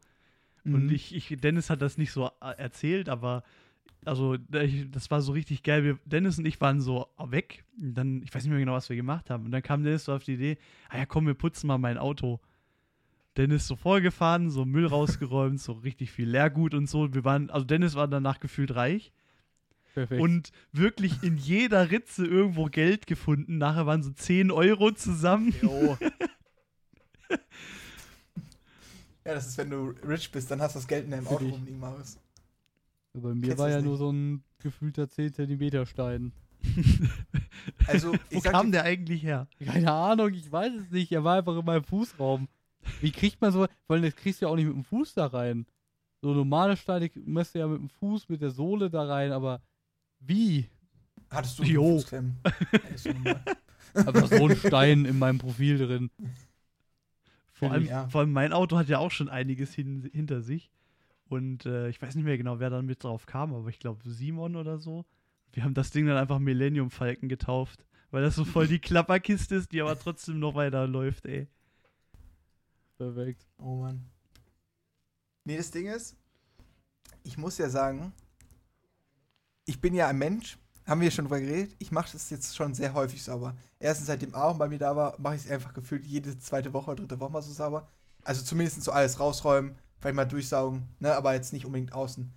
Und 0.63 0.85
Mhm. 0.85 0.91
ich, 0.91 1.13
ich, 1.13 1.35
Dennis 1.41 1.69
hat 1.69 1.81
das 1.81 1.97
nicht 1.97 2.11
so 2.11 2.27
äh, 2.27 2.57
erzählt, 2.57 3.09
aber 3.09 3.43
also 4.05 4.37
das 4.37 5.11
war 5.11 5.21
so 5.21 5.33
richtig 5.33 5.63
geil. 5.63 5.83
Wir, 5.83 5.99
Dennis 6.05 6.37
und 6.37 6.45
ich 6.45 6.61
waren 6.61 6.79
so 6.79 7.07
weg. 7.17 7.65
Und 7.81 7.95
dann, 7.95 8.21
ich 8.23 8.33
weiß 8.33 8.43
nicht 8.43 8.51
mehr 8.51 8.59
genau, 8.59 8.73
was 8.73 8.89
wir 8.89 8.95
gemacht 8.95 9.29
haben. 9.29 9.45
Und 9.45 9.51
dann 9.51 9.61
kam 9.63 9.83
Dennis 9.83 10.05
so 10.05 10.13
auf 10.13 10.23
die 10.23 10.35
Idee, 10.35 10.57
ah 10.89 10.99
ja, 10.99 11.05
komm, 11.05 11.27
wir 11.27 11.33
putzen 11.33 11.67
mal 11.67 11.77
mein 11.79 11.97
Auto. 11.97 12.39
Dennis 13.35 13.67
so 13.67 13.75
vorgefahren, 13.75 14.49
so 14.49 14.63
Müll 14.65 14.85
rausgeräumt, 14.85 15.59
so 15.59 15.73
richtig 15.73 16.11
viel 16.11 16.29
Leergut 16.29 16.73
und 16.73 16.87
so. 16.87 17.13
Wir 17.13 17.25
waren, 17.25 17.49
also 17.49 17.65
Dennis 17.65 17.95
war 17.95 18.07
danach 18.07 18.39
gefühlt 18.39 18.75
reich 18.75 19.11
Perfekt. 19.93 20.21
und 20.21 20.51
wirklich 20.71 21.21
in 21.23 21.37
jeder 21.37 21.91
Ritze 21.91 22.25
irgendwo 22.25 22.65
Geld 22.65 23.07
gefunden. 23.07 23.57
Nachher 23.57 23.85
waren 23.85 24.03
so 24.03 24.11
10 24.11 24.51
Euro 24.51 24.91
zusammen. 24.91 25.53
Jo. 25.61 25.97
Ja, 29.23 29.35
das 29.35 29.47
ist, 29.47 29.57
wenn 29.57 29.69
du 29.69 29.93
rich 30.07 30.31
bist, 30.31 30.49
dann 30.49 30.61
hast 30.61 30.73
du 30.75 30.79
das 30.79 30.87
Geld 30.87 31.05
in 31.05 31.11
deinem 31.11 31.27
Auto 31.27 31.47
rumliegen, 31.47 31.79
Marius. 31.79 32.17
Bei 33.13 33.35
mir 33.35 33.41
Kennst 33.41 33.57
war 33.59 33.69
ja 33.69 33.77
nicht? 33.77 33.85
nur 33.85 33.97
so 33.97 34.11
ein 34.11 34.43
gefühlter 34.59 35.09
10 35.09 35.33
cm 35.33 35.85
Stein. 35.85 36.31
Also, 37.85 38.13
Wo 38.31 38.39
kam 38.39 38.67
dir, 38.67 38.79
der 38.79 38.83
eigentlich 38.85 39.21
her? 39.21 39.47
Keine 39.63 39.91
Ahnung, 39.91 40.33
ich 40.33 40.51
weiß 40.51 40.73
es 40.73 40.89
nicht. 40.89 41.11
Er 41.11 41.23
war 41.23 41.37
einfach 41.37 41.55
in 41.57 41.65
meinem 41.65 41.83
Fußraum. 41.83 42.47
Wie 43.01 43.11
kriegt 43.11 43.39
man 43.39 43.51
so, 43.51 43.67
weil 43.87 44.01
das 44.01 44.15
kriegst 44.15 44.41
du 44.41 44.45
ja 44.45 44.51
auch 44.51 44.55
nicht 44.55 44.65
mit 44.65 44.73
dem 44.75 44.83
Fuß 44.83 45.13
da 45.13 45.27
rein. 45.27 45.67
So 46.21 46.33
normale 46.33 46.75
Steine 46.75 47.11
müsst 47.25 47.53
du 47.53 47.59
ja 47.59 47.67
mit 47.67 47.79
dem 47.79 47.89
Fuß, 47.89 48.29
mit 48.29 48.41
der 48.41 48.49
Sohle 48.49 48.89
da 48.89 49.03
rein, 49.03 49.31
aber 49.31 49.61
wie? 50.21 50.69
hattest 51.29 51.59
du 51.59 51.63
Jo. 51.63 51.97
Fußklemmen? 51.97 52.37
Aber 53.93 54.27
so 54.27 54.47
ein 54.47 54.55
Stein 54.55 55.05
in 55.05 55.17
meinem 55.19 55.37
Profil 55.37 55.77
drin. 55.77 56.09
Vor 57.53 57.71
allem, 57.71 57.85
Ja. 57.85 58.07
vor 58.09 58.21
allem 58.21 58.31
mein 58.31 58.53
Auto 58.53 58.77
hat 58.77 58.87
ja 58.89 58.99
auch 58.99 59.11
schon 59.11 59.29
einiges 59.29 59.73
hin, 59.73 60.09
hinter 60.13 60.41
sich. 60.41 60.71
Und 61.25 61.65
äh, 61.65 61.89
ich 61.89 62.01
weiß 62.01 62.15
nicht 62.15 62.25
mehr 62.25 62.37
genau, 62.37 62.59
wer 62.59 62.69
dann 62.69 62.85
mit 62.85 63.03
drauf 63.03 63.25
kam, 63.25 63.53
aber 63.53 63.69
ich 63.69 63.79
glaube 63.79 64.01
Simon 64.09 64.55
oder 64.55 64.77
so. 64.79 65.05
Wir 65.53 65.63
haben 65.63 65.73
das 65.73 65.91
Ding 65.91 66.05
dann 66.05 66.17
einfach 66.17 66.39
Millennium 66.39 66.91
Falken 66.91 67.29
getauft, 67.29 67.85
weil 68.09 68.21
das 68.23 68.35
so 68.35 68.43
voll 68.45 68.67
die 68.67 68.79
Klapperkiste 68.79 69.55
ist, 69.55 69.71
die 69.71 69.81
aber 69.81 69.97
trotzdem 69.97 70.39
noch 70.39 70.55
weiter 70.55 70.87
läuft, 70.87 71.25
ey. 71.25 71.47
Perfekt. 72.97 73.45
Oh 73.57 73.75
Mann. 73.77 74.05
Nee, 75.45 75.57
das 75.57 75.71
Ding 75.71 75.87
ist, 75.87 76.15
ich 77.23 77.37
muss 77.37 77.57
ja 77.57 77.69
sagen, 77.69 78.11
ich 79.65 79.79
bin 79.81 79.93
ja 79.93 80.07
ein 80.07 80.17
Mensch, 80.17 80.57
haben 80.85 81.01
wir 81.01 81.11
schon 81.11 81.25
drüber 81.25 81.39
geredet, 81.39 81.75
ich 81.79 81.91
mache 81.91 82.11
das 82.11 82.29
jetzt 82.29 82.55
schon 82.55 82.73
sehr 82.73 82.93
häufig 82.93 83.23
sauber. 83.23 83.55
Erstens, 83.79 84.07
seitdem 84.07 84.35
Aaron 84.35 84.57
bei 84.57 84.67
mir 84.67 84.79
da 84.79 84.95
war, 84.95 85.19
mache 85.19 85.35
ich 85.35 85.45
es 85.45 85.51
einfach 85.51 85.73
gefühlt 85.73 86.05
jede 86.05 86.37
zweite 86.39 86.73
Woche, 86.73 86.95
dritte 86.95 87.19
Woche 87.19 87.31
mal 87.31 87.41
so 87.41 87.53
sauber. 87.53 87.87
Also 88.23 88.43
zumindest 88.43 88.83
so 88.83 88.91
alles 88.91 89.19
rausräumen, 89.19 89.75
vielleicht 89.99 90.15
mal 90.15 90.25
durchsaugen, 90.25 90.87
ne, 90.99 91.15
aber 91.15 91.33
jetzt 91.33 91.53
nicht 91.53 91.65
unbedingt 91.65 91.93
außen. 91.93 92.31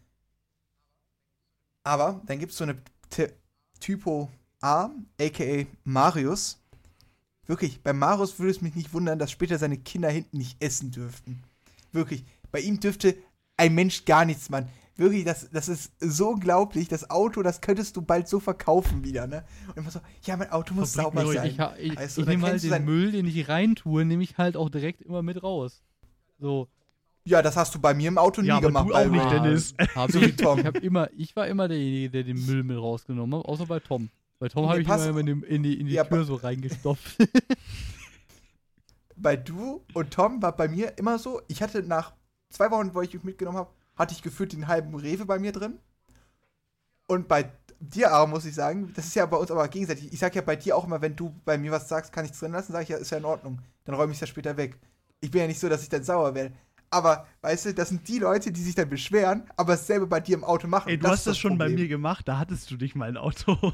Aber 1.82 2.22
dann 2.26 2.38
gibt 2.38 2.52
es 2.52 2.58
so 2.58 2.64
eine 2.64 2.78
T 3.10 3.32
Typo 3.80 4.30
A, 4.60 4.90
aka 5.20 5.66
Marius. 5.84 6.58
Wirklich, 7.46 7.82
bei 7.82 7.92
Marius 7.92 8.38
würde 8.38 8.52
es 8.52 8.62
mich 8.62 8.74
nicht 8.74 8.94
wundern, 8.94 9.18
dass 9.18 9.30
später 9.30 9.58
seine 9.58 9.76
Kinder 9.76 10.08
hinten 10.08 10.38
nicht 10.38 10.62
essen 10.62 10.90
dürften. 10.90 11.42
Wirklich, 11.92 12.24
bei 12.50 12.60
ihm 12.60 12.80
dürfte 12.80 13.14
ein 13.58 13.74
Mensch 13.74 14.06
gar 14.06 14.24
nichts 14.24 14.48
machen. 14.48 14.68
Wirklich, 14.96 15.24
das, 15.24 15.50
das 15.50 15.68
ist 15.68 15.92
so 15.98 16.30
unglaublich. 16.30 16.88
Das 16.88 17.10
Auto, 17.10 17.42
das 17.42 17.60
könntest 17.60 17.96
du 17.96 18.02
bald 18.02 18.28
so 18.28 18.38
verkaufen 18.38 19.02
wieder, 19.02 19.26
ne? 19.26 19.44
Und 19.68 19.78
immer 19.78 19.90
so, 19.90 20.00
ja, 20.22 20.36
mein 20.36 20.50
Auto 20.50 20.72
muss 20.74 20.94
Fabrik 20.94 21.22
sauber 21.22 21.32
sein. 21.32 21.46
Ich, 21.78 21.92
ich, 21.92 22.14
du, 22.14 22.20
ich 22.20 22.26
nehme 22.26 22.46
halt 22.46 22.62
den 22.62 22.84
Müll, 22.84 23.10
den 23.10 23.26
ich 23.26 23.48
reintue, 23.48 24.04
nehme 24.04 24.22
ich 24.22 24.38
halt 24.38 24.56
auch 24.56 24.70
direkt 24.70 25.02
immer 25.02 25.22
mit 25.22 25.42
raus. 25.42 25.82
So. 26.38 26.68
Ja, 27.24 27.42
das 27.42 27.56
hast 27.56 27.74
du 27.74 27.80
bei 27.80 27.94
mir 27.94 28.08
im 28.08 28.18
Auto 28.18 28.42
nie 28.42 28.48
Ja, 28.48 28.58
aber 28.58 28.68
gemacht. 28.68 28.88
du 28.88 28.94
auch 28.94 29.06
nicht. 29.06 29.30
Dennis. 29.30 29.74
Hab 29.94 30.12
So 30.12 30.20
ich, 30.20 30.36
Tom. 30.36 30.58
Ich, 30.60 30.66
hab 30.66 30.76
immer, 30.76 31.08
ich 31.16 31.34
war 31.34 31.48
immer 31.48 31.66
derjenige, 31.68 32.10
der 32.10 32.22
den 32.24 32.44
Müll 32.46 32.62
mit 32.62 32.76
rausgenommen 32.76 33.38
hat, 33.40 33.46
außer 33.46 33.66
bei 33.66 33.80
Tom. 33.80 34.10
Bei 34.38 34.48
Tom 34.48 34.68
habe 34.68 34.82
ich 34.82 34.86
immer 34.88 35.20
in, 35.20 35.42
in 35.42 35.62
die, 35.62 35.80
in 35.80 35.86
die 35.86 35.94
Ja, 35.94 36.04
Tür 36.04 36.24
so 36.24 36.34
reingestopft. 36.34 37.16
Bei 39.16 39.36
du 39.36 39.84
und 39.94 40.10
Tom 40.10 40.42
war 40.42 40.56
bei 40.56 40.68
mir 40.68 40.98
immer 40.98 41.18
so, 41.18 41.40
ich 41.48 41.62
hatte 41.62 41.82
nach 41.82 42.12
zwei 42.50 42.70
Wochen, 42.70 42.94
wo 42.94 43.00
ich 43.00 43.14
mich 43.14 43.22
mitgenommen 43.24 43.58
habe, 43.58 43.70
hatte 43.96 44.14
ich 44.14 44.22
gefühlt 44.22 44.52
den 44.52 44.66
halben 44.68 44.94
Rewe 44.94 45.24
bei 45.24 45.38
mir 45.38 45.52
drin. 45.52 45.78
Und 47.06 47.28
bei 47.28 47.50
dir, 47.80 48.12
Aaron, 48.12 48.30
muss 48.30 48.44
ich 48.46 48.54
sagen, 48.54 48.92
das 48.94 49.06
ist 49.06 49.14
ja 49.14 49.26
bei 49.26 49.36
uns 49.36 49.50
aber 49.50 49.68
gegenseitig. 49.68 50.12
Ich 50.12 50.18
sag 50.18 50.34
ja 50.34 50.42
bei 50.42 50.56
dir 50.56 50.76
auch 50.76 50.84
immer, 50.84 51.02
wenn 51.02 51.16
du 51.16 51.34
bei 51.44 51.58
mir 51.58 51.70
was 51.70 51.88
sagst, 51.88 52.12
kann 52.12 52.24
ich 52.24 52.30
es 52.32 52.38
drin 52.38 52.52
lassen, 52.52 52.72
sage 52.72 52.84
ich 52.84 52.88
ja, 52.88 52.96
ist 52.96 53.10
ja 53.10 53.18
in 53.18 53.24
Ordnung. 53.24 53.60
Dann 53.84 53.94
räume 53.94 54.12
ich 54.12 54.16
es 54.16 54.20
ja 54.22 54.26
später 54.26 54.56
weg. 54.56 54.78
Ich 55.20 55.30
bin 55.30 55.42
ja 55.42 55.46
nicht 55.46 55.60
so, 55.60 55.68
dass 55.68 55.82
ich 55.82 55.88
dann 55.88 56.02
sauer 56.02 56.34
werde. 56.34 56.54
Aber, 56.90 57.26
weißt 57.42 57.66
du, 57.66 57.74
das 57.74 57.88
sind 57.88 58.06
die 58.08 58.18
Leute, 58.20 58.52
die 58.52 58.62
sich 58.62 58.74
dann 58.74 58.88
beschweren, 58.88 59.50
aber 59.56 59.72
dasselbe 59.72 60.06
bei 60.06 60.20
dir 60.20 60.36
im 60.36 60.44
Auto 60.44 60.68
machen. 60.68 60.88
Ey, 60.88 60.98
du 60.98 61.08
hast 61.08 61.20
ist 61.20 61.26
das 61.26 61.38
schon 61.38 61.58
bei 61.58 61.68
mir 61.68 61.88
gemacht, 61.88 62.26
da 62.28 62.38
hattest 62.38 62.70
du 62.70 62.76
nicht 62.76 62.94
mal 62.94 63.08
ein 63.08 63.16
Auto. 63.16 63.56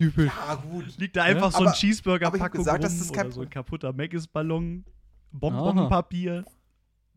Typisch. 0.00 0.30
Ja, 0.48 0.54
gut. 0.54 0.96
Liegt 0.98 1.16
da 1.16 1.24
einfach 1.24 1.50
so 1.52 1.58
Aber- 1.58 1.68
ein 1.68 1.74
Cheeseburger-Packung 1.74 2.26
aber 2.28 2.36
ich 2.36 2.42
hab 2.42 2.52
gesagt, 2.52 2.76
rum 2.76 2.82
das 2.82 2.94
ist 3.00 3.12
kein 3.12 3.26
oder 3.26 3.34
so 3.34 3.40
ein 3.42 3.50
kaputter 3.50 3.92
Maggis-Ballon, 3.92 4.84
Bonbonpapier, 5.32 6.44
Aha. 6.46 6.52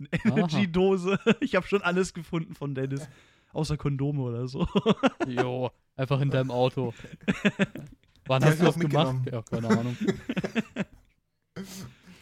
Energy-Dose. 0.24 1.20
Ich 1.42 1.56
habe 1.56 1.68
schon 1.68 1.82
alles 1.82 2.14
gefunden 2.14 2.56
von 2.56 2.76
Dennis. 2.76 3.08
Außer 3.54 3.78
Kondome 3.78 4.22
oder 4.22 4.48
so. 4.48 4.68
Jo, 5.28 5.72
einfach 5.96 6.22
in 6.22 6.30
deinem 6.30 6.52
Auto. 6.52 6.94
Wann 8.26 8.46
hast 8.46 8.60
du 8.62 8.66
das 8.66 8.80
gemacht? 8.80 9.18
Ja, 9.32 9.42
keine 9.42 9.68
Ahnung. 9.68 9.98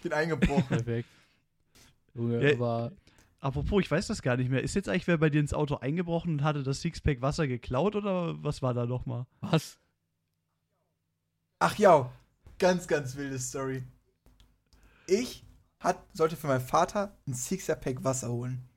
Den 0.04 0.14
eingebrochen. 0.14 0.66
Perfekt. 0.68 1.08
Junge, 2.16 2.50
Ja, 2.50 2.56
aber 2.56 2.92
Apropos, 3.42 3.82
ich 3.82 3.90
weiß 3.90 4.08
das 4.08 4.22
gar 4.22 4.36
nicht 4.36 4.50
mehr. 4.50 4.62
Ist 4.62 4.76
jetzt 4.76 4.90
eigentlich 4.90 5.08
wer 5.08 5.18
bei 5.18 5.30
dir 5.30 5.40
ins 5.40 5.54
Auto 5.54 5.78
eingebrochen 5.78 6.34
und 6.34 6.44
hatte 6.44 6.62
das 6.62 6.82
Sixpack 6.82 7.22
Wasser 7.22 7.48
geklaut 7.48 7.96
oder 7.96 8.42
was 8.44 8.62
war 8.62 8.74
da 8.74 8.86
nochmal? 8.86 9.26
was? 9.40 9.80
Ach 11.60 11.78
ja, 11.78 12.12
ganz, 12.58 12.88
ganz 12.88 13.16
wilde 13.16 13.40
Story. 13.40 13.84
Ich 15.08 15.46
hat, 15.80 16.04
sollte 16.14 16.36
für 16.36 16.48
meinen 16.48 16.62
Vater 16.62 17.16
ein 17.28 17.34
Sixer-Pack 17.34 18.04
Wasser 18.04 18.30
holen. 18.30 18.68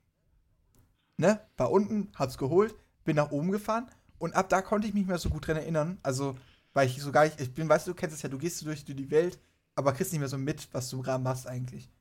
Ne? 1.17 1.39
War 1.57 1.71
unten, 1.71 2.11
hab's 2.15 2.37
geholt, 2.37 2.75
bin 3.03 3.15
nach 3.15 3.31
oben 3.31 3.51
gefahren 3.51 3.89
und 4.17 4.35
ab 4.35 4.49
da 4.49 4.61
konnte 4.61 4.87
ich 4.87 4.93
mich 4.93 5.05
mehr 5.05 5.17
so 5.17 5.29
gut 5.29 5.47
dran 5.47 5.57
erinnern. 5.57 5.99
Also, 6.01 6.37
weil 6.73 6.87
ich 6.87 7.01
so 7.01 7.11
gar 7.11 7.25
nicht, 7.25 7.39
ich 7.39 7.53
bin, 7.53 7.69
weißt 7.69 7.87
du, 7.87 7.91
du 7.91 7.95
kennst 7.95 8.15
es 8.15 8.21
ja, 8.21 8.29
du 8.29 8.37
gehst 8.37 8.65
durch, 8.65 8.85
durch 8.85 8.97
die 8.97 9.11
Welt, 9.11 9.39
aber 9.75 9.93
kriegst 9.93 10.11
nicht 10.13 10.19
mehr 10.19 10.29
so 10.29 10.37
mit, 10.37 10.73
was 10.73 10.89
du 10.89 11.01
gerade 11.01 11.23
machst 11.23 11.47
eigentlich. 11.47 11.91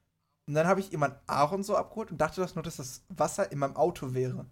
Und 0.47 0.55
dann 0.55 0.67
habe 0.67 0.81
ich 0.81 0.91
jemand 0.91 1.17
Aaron 1.27 1.63
so 1.63 1.77
abgeholt 1.77 2.11
und 2.11 2.19
dachte 2.19 2.41
das 2.41 2.55
nur, 2.55 2.65
dass 2.65 2.77
das 2.77 3.03
Wasser 3.09 3.51
in 3.53 3.59
meinem 3.59 3.77
Auto 3.77 4.15
wäre. 4.15 4.47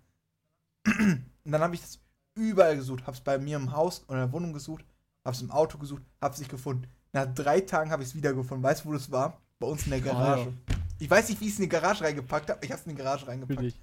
und 0.87 1.25
dann 1.45 1.61
habe 1.61 1.75
ich 1.75 1.81
das 1.81 2.01
überall 2.35 2.77
gesucht, 2.77 3.07
hab's 3.07 3.21
bei 3.21 3.39
mir 3.39 3.57
im 3.57 3.73
Haus 3.73 4.05
oder 4.09 4.23
in 4.23 4.27
der 4.27 4.33
Wohnung 4.33 4.53
gesucht, 4.53 4.85
hab's 5.25 5.43
im 5.43 5.51
Auto 5.51 5.79
gesucht, 5.79 6.03
hab's 6.21 6.39
nicht 6.39 6.51
gefunden. 6.51 6.89
Nach 7.13 7.27
drei 7.27 7.61
Tagen 7.61 7.91
habe 7.91 8.03
ich 8.03 8.11
es 8.11 8.15
wiedergefunden. 8.15 8.63
Weißt 8.63 8.85
du, 8.85 8.89
wo 8.89 8.93
das 8.93 9.11
war? 9.11 9.41
Bei 9.61 9.67
uns 9.67 9.85
in 9.85 9.91
der 9.91 10.01
Garage. 10.01 10.53
Ich 10.99 11.09
weiß 11.09 11.29
nicht, 11.29 11.41
wie 11.41 11.47
ich 11.47 11.53
es 11.53 11.59
in 11.59 11.65
die 11.65 11.69
Garage 11.69 12.03
reingepackt 12.03 12.51
habe. 12.51 12.65
Ich 12.65 12.73
habe 12.73 12.81
es 12.81 12.87
in 12.87 12.97
die 12.97 13.03
Garage 13.03 13.27
reingepackt. 13.27 13.75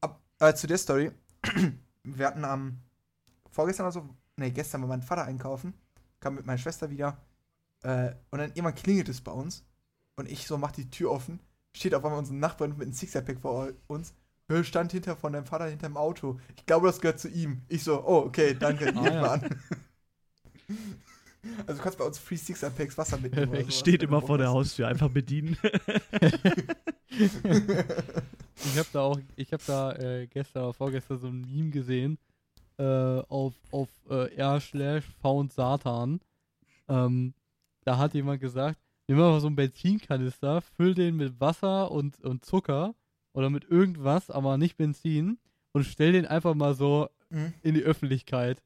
Ab, 0.00 0.20
äh, 0.38 0.54
zu 0.54 0.66
der 0.66 0.78
Story. 0.78 1.10
Wir 2.04 2.26
hatten 2.26 2.44
am 2.44 2.78
vorgestern 3.50 3.86
oder 3.86 3.92
so, 3.92 4.08
nee, 4.36 4.50
gestern 4.50 4.82
war 4.82 4.88
mein 4.88 5.02
Vater 5.02 5.24
einkaufen, 5.24 5.74
kam 6.20 6.34
mit 6.34 6.46
meiner 6.46 6.58
Schwester 6.58 6.90
wieder. 6.90 7.18
Äh, 7.82 8.12
und 8.30 8.38
dann 8.38 8.50
irgendwann 8.50 8.74
klingelt 8.74 9.08
es 9.08 9.20
bei 9.20 9.32
uns. 9.32 9.64
Und 10.16 10.30
ich 10.30 10.46
so 10.46 10.58
mach 10.58 10.72
die 10.72 10.90
Tür 10.90 11.10
offen. 11.10 11.40
Steht 11.74 11.94
auf 11.94 12.04
einmal 12.04 12.18
unser 12.18 12.34
Nachbarn 12.34 12.76
mit 12.76 12.82
einem 12.82 12.92
Sixer-Pack 12.92 13.40
vor 13.40 13.70
uns. 13.86 14.12
Hör, 14.48 14.64
stand 14.64 14.92
hinter 14.92 15.16
von 15.16 15.32
deinem 15.32 15.46
Vater 15.46 15.66
hinterm 15.66 15.96
Auto. 15.96 16.38
Ich 16.56 16.66
glaube, 16.66 16.88
das 16.88 17.00
gehört 17.00 17.20
zu 17.20 17.28
ihm. 17.28 17.62
Ich 17.68 17.84
so, 17.84 18.04
oh, 18.04 18.26
okay, 18.26 18.54
danke. 18.58 18.92
Ah, 18.94 19.04
ja. 19.04 19.22
an. 19.22 19.62
Also 21.66 21.74
du 21.78 21.82
kannst 21.82 21.98
bei 21.98 22.04
uns 22.04 22.18
Free 22.18 22.36
Six 22.36 22.60
Packs 22.60 22.96
Wasser 22.98 23.18
mitnehmen. 23.18 23.50
oder 23.50 23.60
sowas, 23.62 23.78
Steht 23.78 24.02
immer 24.02 24.20
vor 24.22 24.38
der. 24.38 24.48
Haustür, 24.50 24.88
einfach 24.88 25.08
bedienen. 25.10 25.56
Ich 28.62 28.76
habe 28.78 28.88
da 28.92 29.00
auch, 29.00 29.18
ich 29.36 29.52
habe 29.52 29.62
da 29.66 29.92
äh, 29.92 30.26
gestern 30.26 30.64
oder 30.64 30.74
vorgestern 30.74 31.18
so 31.18 31.28
ein 31.28 31.40
Meme 31.40 31.70
gesehen 31.70 32.18
äh, 32.78 32.82
auf, 32.84 33.54
auf 33.70 33.88
äh, 34.10 34.34
r 34.36 34.60
slash 34.60 35.04
found 35.22 35.52
Satan. 35.52 36.20
Ähm, 36.88 37.34
da 37.84 37.96
hat 37.98 38.14
jemand 38.14 38.40
gesagt, 38.40 38.78
nimm 39.08 39.18
mal 39.18 39.40
so 39.40 39.46
einen 39.46 39.56
Benzinkanister, 39.56 40.60
füll 40.60 40.94
den 40.94 41.16
mit 41.16 41.40
Wasser 41.40 41.90
und, 41.90 42.20
und 42.22 42.44
Zucker 42.44 42.94
oder 43.32 43.48
mit 43.50 43.64
irgendwas, 43.64 44.30
aber 44.30 44.58
nicht 44.58 44.76
Benzin 44.76 45.38
und 45.72 45.84
stell 45.84 46.12
den 46.12 46.26
einfach 46.26 46.54
mal 46.54 46.74
so 46.74 47.08
Mhm. 47.32 47.54
in 47.62 47.74
die 47.76 47.82
Öffentlichkeit. 47.84 48.60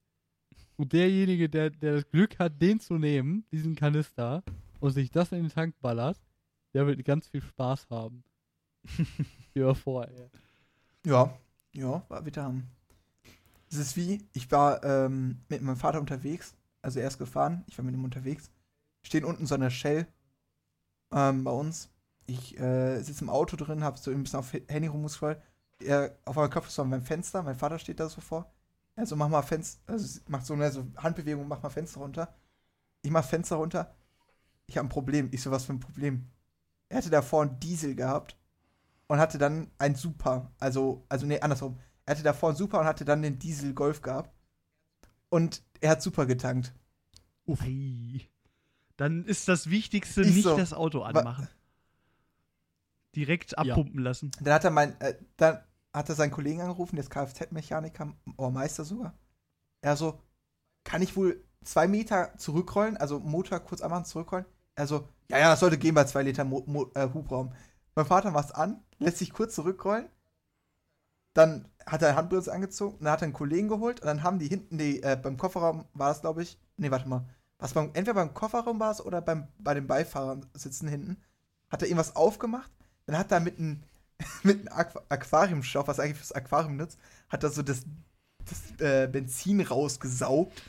Und 0.76 0.92
derjenige, 0.92 1.48
der, 1.48 1.70
der 1.70 1.94
das 1.94 2.10
Glück 2.10 2.38
hat, 2.38 2.60
den 2.60 2.80
zu 2.80 2.98
nehmen, 2.98 3.44
diesen 3.52 3.76
Kanister, 3.76 4.42
und 4.80 4.90
sich 4.90 5.10
das 5.10 5.32
in 5.32 5.42
den 5.42 5.50
Tank 5.50 5.74
ballert, 5.80 6.20
der 6.74 6.86
wird 6.86 7.04
ganz 7.04 7.28
viel 7.28 7.42
Spaß 7.42 7.88
haben. 7.90 8.24
Ja, 9.54 9.72
vor, 9.72 10.06
ey. 10.08 10.28
Ja, 11.06 11.38
ja, 11.72 12.02
war 12.08 12.26
wieder 12.26 12.42
haben. 12.42 12.68
Es 13.70 13.78
ist 13.78 13.96
wie, 13.96 14.26
ich 14.32 14.50
war 14.50 14.82
ähm, 14.84 15.38
mit 15.48 15.62
meinem 15.62 15.76
Vater 15.76 16.00
unterwegs, 16.00 16.54
also 16.82 17.00
er 17.00 17.08
ist 17.08 17.18
gefahren, 17.18 17.64
ich 17.66 17.78
war 17.78 17.84
mit 17.84 17.94
ihm 17.94 18.04
unterwegs. 18.04 18.50
Stehen 19.02 19.24
unten 19.24 19.46
so 19.46 19.54
eine 19.54 19.70
Shell 19.70 20.06
ähm, 21.12 21.44
bei 21.44 21.50
uns. 21.50 21.88
Ich 22.26 22.58
äh, 22.58 23.00
sitze 23.02 23.22
im 23.24 23.30
Auto 23.30 23.56
drin, 23.56 23.84
hab 23.84 23.98
so 23.98 24.10
ein 24.10 24.22
bisschen 24.22 24.38
auf 24.38 24.52
Handy 24.52 24.88
rumgescrollt. 24.88 25.40
Er 25.78 26.16
auf 26.24 26.36
einmal 26.36 26.50
klopft 26.50 26.70
es 26.70 26.74
so 26.74 26.82
an 26.82 26.90
meinem 26.90 27.02
Fenster, 27.02 27.42
mein 27.42 27.56
Vater 27.56 27.78
steht 27.78 28.00
da 28.00 28.08
so 28.08 28.20
vor. 28.20 28.52
Also 28.96 29.16
mach 29.16 29.28
mal 29.28 29.42
Fenster, 29.42 29.80
also 29.92 30.20
macht 30.28 30.46
so 30.46 30.54
eine 30.54 30.70
so 30.70 30.86
Handbewegung, 30.96 31.48
mach 31.48 31.62
mal 31.62 31.70
Fenster 31.70 32.00
runter. 32.00 32.34
Ich 33.02 33.10
mach 33.10 33.24
Fenster 33.24 33.56
runter. 33.56 33.94
Ich 34.66 34.76
habe 34.76 34.86
ein 34.86 34.90
Problem. 34.90 35.28
Ich 35.32 35.42
so, 35.42 35.50
was 35.50 35.64
für 35.64 35.72
ein 35.72 35.80
Problem? 35.80 36.30
Er 36.88 36.98
hatte 36.98 37.10
davor 37.10 37.42
einen 37.42 37.58
Diesel 37.60 37.94
gehabt 37.94 38.38
und 39.08 39.18
hatte 39.18 39.38
dann 39.38 39.70
ein 39.78 39.94
Super, 39.94 40.52
also, 40.58 41.04
also 41.08 41.26
nee, 41.26 41.40
andersrum. 41.40 41.78
Er 42.06 42.14
hatte 42.14 42.22
davor 42.22 42.50
einen 42.50 42.58
Super 42.58 42.80
und 42.80 42.86
hatte 42.86 43.04
dann 43.04 43.22
den 43.22 43.38
Diesel 43.38 43.74
Golf 43.74 44.00
gehabt. 44.00 44.30
Und 45.28 45.62
er 45.80 45.90
hat 45.90 46.02
Super 46.02 46.26
getankt. 46.26 46.72
Ei. 47.48 48.28
Dann 48.96 49.24
ist 49.24 49.48
das 49.48 49.68
Wichtigste 49.70 50.22
Ich 50.22 50.34
nicht 50.34 50.44
so, 50.44 50.56
das 50.56 50.72
Auto 50.72 51.02
anmachen. 51.02 51.48
Direkt 53.16 53.58
abpumpen 53.58 54.00
lassen. 54.00 54.30
Dann 54.40 54.54
hat 54.54 54.64
er 54.64 54.70
mein, 54.70 55.00
äh, 55.00 55.14
dann 55.36 55.58
hat 55.94 56.08
er 56.08 56.14
seinen 56.16 56.32
Kollegen 56.32 56.60
angerufen, 56.60 56.96
der 56.96 57.04
ist 57.04 57.10
Kfz-Mechaniker, 57.10 58.12
oder 58.36 58.50
Meister 58.50 58.84
sogar. 58.84 59.14
Er 59.80 59.96
so, 59.96 60.20
kann 60.82 61.02
ich 61.02 61.16
wohl 61.16 61.42
zwei 61.62 61.86
Meter 61.88 62.36
zurückrollen, 62.36 62.96
also 62.96 63.20
Motor 63.20 63.60
kurz 63.60 63.80
anmachen, 63.80 64.04
zurückrollen? 64.04 64.46
Er 64.74 64.86
so, 64.86 65.08
ja, 65.30 65.38
ja, 65.38 65.48
das 65.50 65.60
sollte 65.60 65.78
gehen 65.78 65.94
bei 65.94 66.04
zwei 66.04 66.22
Liter 66.22 66.44
Mo 66.44 66.64
Mo 66.66 66.90
äh, 66.94 67.08
Hubraum. 67.14 67.54
Mein 67.94 68.06
Vater 68.06 68.32
macht's 68.32 68.50
an, 68.52 68.82
lässt 68.98 69.18
sich 69.18 69.32
kurz 69.32 69.54
zurückrollen, 69.54 70.08
dann 71.32 71.68
hat 71.86 72.02
er 72.02 72.08
eine 72.08 72.16
Handbremse 72.16 72.52
angezogen, 72.52 72.98
dann 73.00 73.12
hat 73.12 73.22
er 73.22 73.26
einen 73.26 73.32
Kollegen 73.32 73.68
geholt 73.68 74.00
und 74.00 74.06
dann 74.06 74.22
haben 74.24 74.40
die 74.40 74.48
hinten 74.48 74.78
die, 74.78 75.02
äh, 75.02 75.16
beim 75.20 75.36
Kofferraum 75.36 75.84
war 75.94 76.08
das, 76.08 76.22
glaube 76.22 76.42
ich, 76.42 76.58
nee, 76.76 76.90
warte 76.90 77.08
mal, 77.08 77.24
was 77.58 77.72
beim, 77.72 77.86
entweder 77.94 78.14
beim 78.14 78.34
Kofferraum 78.34 78.80
war 78.80 78.90
es 78.90 79.04
oder 79.04 79.20
beim, 79.20 79.46
bei 79.58 79.74
den 79.74 79.86
Beifahrern 79.86 80.46
sitzen 80.54 80.88
hinten, 80.88 81.22
hat 81.70 81.82
er 81.82 81.88
irgendwas 81.88 82.16
aufgemacht, 82.16 82.70
dann 83.06 83.16
hat 83.16 83.30
er 83.30 83.40
mit 83.40 83.58
einem 83.58 83.82
mit 84.42 84.60
einem 84.60 84.68
Aqu 84.68 85.00
Aquariumstoff, 85.08 85.88
was 85.88 86.00
eigentlich 86.00 86.18
fürs 86.18 86.32
Aquarium 86.32 86.76
nutzt, 86.76 86.98
hat 87.28 87.42
er 87.42 87.50
so 87.50 87.62
das, 87.62 87.84
das 88.44 88.80
äh, 88.80 89.08
Benzin 89.08 89.60
rausgesaugt 89.60 90.62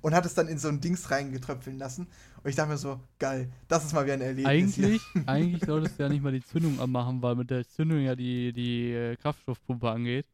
und 0.00 0.14
hat 0.14 0.26
es 0.26 0.34
dann 0.34 0.48
in 0.48 0.58
so 0.58 0.68
ein 0.68 0.80
Dings 0.80 1.10
reingetröpfeln 1.10 1.78
lassen. 1.78 2.08
Und 2.42 2.50
ich 2.50 2.56
dachte 2.56 2.70
mir 2.70 2.78
so, 2.78 3.00
geil, 3.18 3.52
das 3.68 3.84
ist 3.84 3.92
mal 3.92 4.04
wieder 4.04 4.14
ein 4.14 4.20
Erlebnis. 4.20 4.78
Eigentlich, 4.78 5.02
eigentlich 5.26 5.64
solltest 5.64 5.98
du 5.98 6.02
ja 6.04 6.08
nicht 6.08 6.22
mal 6.22 6.32
die 6.32 6.44
Zündung 6.44 6.80
anmachen, 6.80 7.22
weil 7.22 7.36
mit 7.36 7.50
der 7.50 7.66
Zündung 7.66 8.00
ja 8.00 8.16
die, 8.16 8.52
die 8.52 8.92
äh, 8.92 9.16
Kraftstoffpumpe 9.16 9.88
angeht. 9.90 10.26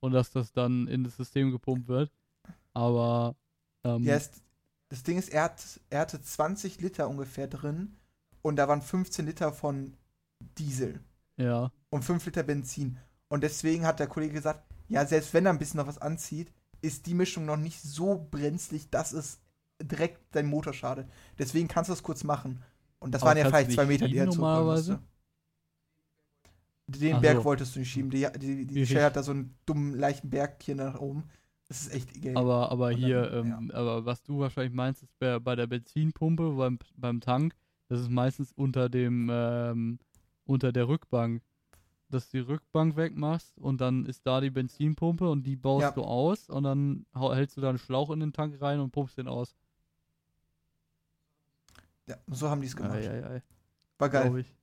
Und 0.00 0.12
dass 0.12 0.30
das 0.30 0.52
dann 0.52 0.88
in 0.88 1.04
das 1.04 1.16
System 1.16 1.52
gepumpt 1.52 1.86
wird. 1.86 2.10
Aber 2.74 3.36
ähm, 3.84 4.02
Ja, 4.02 4.14
es, 4.14 4.30
das 4.88 5.04
Ding 5.04 5.16
ist, 5.16 5.28
er, 5.28 5.44
hat, 5.44 5.80
er 5.90 6.00
hatte 6.00 6.20
20 6.20 6.80
Liter 6.80 7.08
ungefähr 7.08 7.46
drin 7.46 7.96
und 8.40 8.56
da 8.56 8.66
waren 8.66 8.82
15 8.82 9.26
Liter 9.26 9.52
von 9.52 9.94
Diesel 10.58 11.00
ja. 11.36 11.70
Und 11.92 12.02
5 12.02 12.24
Liter 12.24 12.42
Benzin. 12.42 12.98
Und 13.28 13.42
deswegen 13.42 13.86
hat 13.86 14.00
der 14.00 14.06
Kollege 14.06 14.32
gesagt, 14.32 14.64
ja, 14.88 15.04
selbst 15.06 15.32
wenn 15.34 15.46
er 15.46 15.52
ein 15.52 15.58
bisschen 15.58 15.78
noch 15.78 15.86
was 15.86 15.98
anzieht, 15.98 16.52
ist 16.80 17.06
die 17.06 17.14
Mischung 17.14 17.44
noch 17.44 17.56
nicht 17.56 17.80
so 17.80 18.26
brenzlig, 18.30 18.90
dass 18.90 19.12
es 19.12 19.40
direkt 19.80 20.20
dein 20.34 20.46
Motor 20.46 20.72
schadet. 20.72 21.06
Deswegen 21.38 21.68
kannst 21.68 21.88
du 21.88 21.92
das 21.92 22.02
kurz 22.02 22.24
machen. 22.24 22.62
Und 22.98 23.12
das 23.12 23.22
Aber 23.22 23.30
waren 23.30 23.38
ja 23.38 23.44
vielleicht 23.44 23.72
zwei 23.72 23.84
Meter, 23.84 24.08
die 24.08 24.16
er 24.16 24.26
normalerweise? 24.26 25.00
Den 26.86 27.16
Ach 27.16 27.20
Berg 27.20 27.38
so. 27.38 27.44
wolltest 27.44 27.74
du 27.74 27.80
nicht 27.80 27.90
schieben. 27.90 28.10
Die, 28.10 28.26
die, 28.38 28.66
die 28.66 28.86
Shell 28.86 29.04
hat 29.04 29.16
da 29.16 29.22
so 29.22 29.32
einen 29.32 29.54
dummen, 29.66 29.94
leichten 29.94 30.30
Berg 30.30 30.62
hier 30.62 30.74
nach 30.74 30.98
oben. 30.98 31.24
Das 31.68 31.82
ist 31.82 31.94
echt 31.94 32.22
geil. 32.22 32.36
Aber, 32.36 32.70
aber 32.70 32.86
Und 32.88 32.96
hier, 32.96 33.22
dann, 33.22 33.46
ähm, 33.46 33.70
aber 33.72 34.04
was 34.04 34.22
du 34.22 34.40
wahrscheinlich 34.40 34.74
meinst, 34.74 35.02
ist 35.02 35.18
bei, 35.18 35.38
bei 35.38 35.56
der 35.56 35.66
Benzinpumpe, 35.66 36.50
beim, 36.52 36.78
beim 36.96 37.20
Tank, 37.20 37.54
das 37.88 38.00
ist 38.00 38.10
meistens 38.10 38.52
unter 38.52 38.88
dem, 38.88 39.28
ähm, 39.30 39.98
unter 40.44 40.72
der 40.72 40.88
Rückbank. 40.88 41.42
Dass 42.12 42.30
du 42.30 42.36
die 42.38 42.42
Rückbank 42.44 42.96
wegmachst 42.96 43.56
und 43.58 43.80
dann 43.80 44.04
ist 44.06 44.26
da 44.26 44.40
die 44.40 44.50
Benzinpumpe 44.50 45.28
und 45.30 45.44
die 45.44 45.56
baust 45.56 45.82
Ja. 45.82 45.90
du 45.92 46.02
aus 46.02 46.48
und 46.50 46.62
dann 46.64 47.06
hältst 47.14 47.56
du 47.56 47.60
da 47.60 47.70
einen 47.70 47.78
Schlauch 47.78 48.10
in 48.10 48.20
den 48.20 48.32
Tank 48.32 48.60
rein 48.60 48.80
und 48.80 48.90
pumpst 48.90 49.16
den 49.18 49.28
aus. 49.28 49.54
ja, 52.08 52.16
so 52.26 52.50
haben 52.50 52.60
die 52.60 52.66
es 52.66 52.76
gemacht. 52.76 52.94
Ei, 52.96 53.08
ei, 53.08 53.36
ei, 53.36 53.42
War 53.98 54.08
geil. 54.10 54.38
ich. 54.38 54.54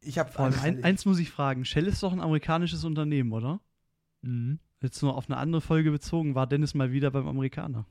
Ich 0.00 0.18
habe 0.18 0.30
Vor 0.30 0.44
allem 0.44 0.60
ein, 0.60 0.84
eins 0.84 1.06
muss 1.06 1.18
ich 1.18 1.30
fragen: 1.30 1.64
Shell 1.64 1.86
ist 1.86 2.02
doch 2.02 2.12
ein 2.12 2.20
amerikanisches 2.20 2.84
Unternehmen, 2.84 3.32
oder? 3.32 3.60
Mhm. 4.22 4.58
Jetzt 4.80 5.02
nur 5.02 5.16
auf 5.16 5.28
eine 5.28 5.38
andere 5.38 5.60
Folge 5.60 5.90
bezogen, 5.90 6.34
war 6.36 6.46
Dennis 6.46 6.74
mal 6.74 6.92
wieder 6.92 7.10
beim 7.10 7.26
Amerikaner. 7.26 7.84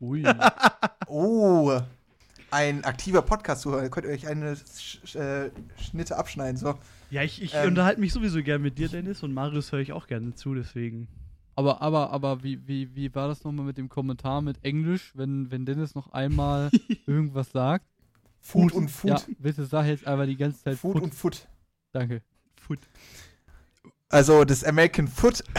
Ui. 0.00 0.22
Oh, 1.12 1.80
ein 2.50 2.84
aktiver 2.84 3.22
Podcast-Zuhörer. 3.22 3.82
Ihr 3.84 3.90
könnt 3.90 4.06
euch 4.06 4.26
eine 4.26 4.56
Sch 4.56 5.14
äh, 5.14 5.50
Schnitte 5.80 6.16
abschneiden. 6.16 6.56
So. 6.56 6.74
Ja, 7.10 7.22
ich, 7.22 7.42
ich 7.42 7.54
Ähm. 7.54 7.68
unterhalte 7.68 8.00
mich 8.00 8.12
sowieso 8.12 8.42
gern 8.42 8.62
mit 8.62 8.78
dir, 8.78 8.88
Dennis, 8.88 9.22
und 9.22 9.32
Marius 9.34 9.72
höre 9.72 9.80
ich 9.80 9.92
auch 9.92 10.06
gerne 10.06 10.34
zu, 10.34 10.54
deswegen. 10.54 11.08
Aber, 11.56 11.82
aber, 11.82 12.10
aber 12.10 12.42
wie, 12.42 12.66
wie, 12.66 12.94
wie 12.94 13.14
war 13.14 13.28
das 13.28 13.44
nochmal 13.44 13.66
mit 13.66 13.76
dem 13.78 13.88
Kommentar 13.88 14.40
mit 14.40 14.64
Englisch, 14.64 15.12
wenn, 15.14 15.50
wenn 15.50 15.66
Dennis 15.66 15.94
noch 15.94 16.12
einmal 16.12 16.70
irgendwas 17.06 17.50
sagt? 17.50 17.84
Food 18.40 18.72
und 18.72 18.88
Food. 18.90 19.10
Ja, 19.10 19.20
bitte 19.38 19.66
sag 19.66 19.86
jetzt 19.86 20.06
einfach 20.06 20.24
die 20.26 20.36
ganze 20.36 20.62
Zeit 20.62 20.78
Food 20.78 20.92
Food. 20.94 21.02
und 21.02 21.14
Food. 21.14 21.48
Danke. 21.92 22.22
Foot. 22.60 22.78
Also 24.08 24.44
das 24.44 24.64
American 24.64 25.06
Food 25.08 25.44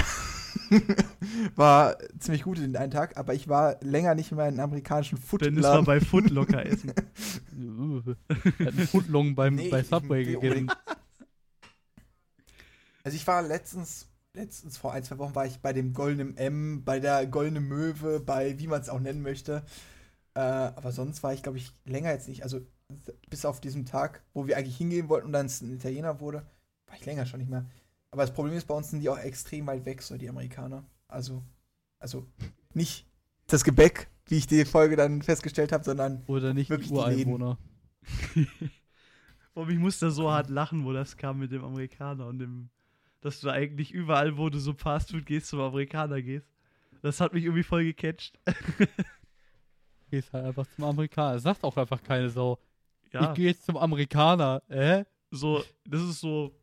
war 1.55 1.97
ziemlich 2.19 2.43
gut 2.43 2.59
in 2.59 2.75
einen 2.75 2.91
Tag, 2.91 3.17
aber 3.17 3.33
ich 3.33 3.47
war 3.47 3.77
länger 3.81 4.15
nicht 4.15 4.31
mehr 4.31 4.47
in 4.47 4.55
einem 4.55 4.71
amerikanischen 4.71 5.19
Dennis 5.39 5.63
war 5.63 5.83
bei 5.83 5.99
Footlocker 5.99 6.65
essen. 6.65 6.91
Hat 8.59 8.59
einen 8.59 8.87
Footlong 8.87 9.35
beim, 9.35 9.55
Nee, 9.55 9.69
bei 9.69 9.81
ich 9.81 9.87
Subway 9.87 10.23
gegessen. 10.23 10.71
Also 13.03 13.15
ich 13.15 13.25
war 13.27 13.41
letztens, 13.41 14.07
letztens 14.33 14.77
vor 14.77 14.93
ein, 14.93 15.03
zwei 15.03 15.17
Wochen 15.17 15.35
war 15.35 15.45
ich 15.45 15.59
bei 15.59 15.73
dem 15.73 15.93
Goldenen 15.93 16.37
M, 16.37 16.83
bei 16.83 16.99
der 16.99 17.25
Goldenen 17.27 17.67
Möwe, 17.67 18.19
bei 18.19 18.59
wie 18.59 18.67
man 18.67 18.81
es 18.81 18.89
auch 18.89 18.99
nennen 18.99 19.21
möchte. 19.21 19.63
Äh, 20.33 20.39
aber 20.39 20.91
sonst 20.91 21.23
war 21.23 21.33
ich, 21.33 21.43
glaube 21.43 21.57
ich, 21.57 21.73
länger 21.85 22.11
jetzt 22.11 22.27
nicht. 22.27 22.43
Also 22.43 22.61
bis 23.29 23.45
auf 23.45 23.59
diesen 23.61 23.85
Tag, 23.85 24.23
wo 24.33 24.47
wir 24.47 24.57
eigentlich 24.57 24.77
hingehen 24.77 25.09
wollten 25.09 25.27
und 25.27 25.33
dann 25.33 25.45
es 25.45 25.61
ein 25.61 25.73
Italiener 25.73 26.19
wurde, 26.19 26.45
war 26.87 26.95
ich 26.95 27.05
länger 27.05 27.25
schon 27.25 27.39
nicht 27.39 27.49
mehr. 27.49 27.65
Aber 28.11 28.23
das 28.23 28.33
Problem 28.33 28.55
ist, 28.55 28.67
bei 28.67 28.75
uns 28.75 28.89
sind 28.89 28.99
die 28.99 29.09
auch 29.09 29.17
extrem 29.17 29.67
weit 29.67 29.85
weg, 29.85 30.01
so 30.01 30.17
die 30.17 30.29
Amerikaner. 30.29 30.83
Also, 31.07 31.43
also 31.97 32.27
nicht 32.73 33.07
das 33.47 33.63
Gebäck, 33.63 34.09
wie 34.25 34.37
ich 34.37 34.47
die 34.47 34.65
Folge 34.65 34.97
dann 34.97 35.21
festgestellt 35.21 35.71
habe, 35.71 35.83
sondern 35.83 36.23
Oder 36.27 36.53
nicht 36.53 36.69
Wirklich 36.69 36.89
die. 36.89 36.93
Ureinwohner. 36.93 37.57
Boah, 39.53 39.67
ich 39.69 39.77
musste 39.77 40.11
so 40.11 40.29
hart 40.29 40.49
lachen, 40.49 40.83
wo 40.83 40.91
das 40.91 41.15
kam 41.15 41.39
mit 41.39 41.51
dem 41.51 41.63
Amerikaner 41.63 42.27
und 42.27 42.39
dem, 42.39 42.69
dass 43.21 43.39
du 43.39 43.49
eigentlich 43.49 43.91
überall, 43.91 44.37
wo 44.37 44.49
du 44.49 44.59
so 44.59 44.73
Fastfood 44.73 45.25
gehst, 45.25 45.47
zum 45.47 45.61
Amerikaner 45.61 46.21
gehst. 46.21 46.47
Das 47.01 47.21
hat 47.21 47.33
mich 47.33 47.45
irgendwie 47.45 47.63
voll 47.63 47.83
gecatcht. 47.83 48.37
Gehst 50.11 50.33
halt 50.33 50.45
einfach 50.45 50.67
zum 50.75 50.83
Amerikaner. 50.83 51.39
Sagt 51.39 51.63
auch 51.63 51.75
einfach 51.77 52.03
keine 52.03 52.29
Sau. 52.29 52.59
Ja, 53.11 53.29
Ich 53.29 53.35
gehe 53.35 53.47
jetzt 53.47 53.65
zum 53.65 53.77
Amerikaner. 53.77 54.61
Äh? 54.67 55.05
so, 55.31 55.63
das 55.85 56.01
ist 56.01 56.19
so 56.19 56.53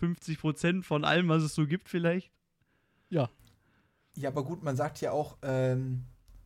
50% 0.00 0.82
von 0.82 1.04
allem, 1.04 1.28
was 1.28 1.42
es 1.42 1.54
so 1.54 1.66
gibt, 1.66 1.88
vielleicht. 1.88 2.30
ja, 3.10 3.28
aber 4.24 4.44
gut, 4.44 4.62
man 4.62 4.76
sagt 4.76 5.00
ja 5.00 5.12
auch, 5.12 5.38
ähm, 5.42 6.04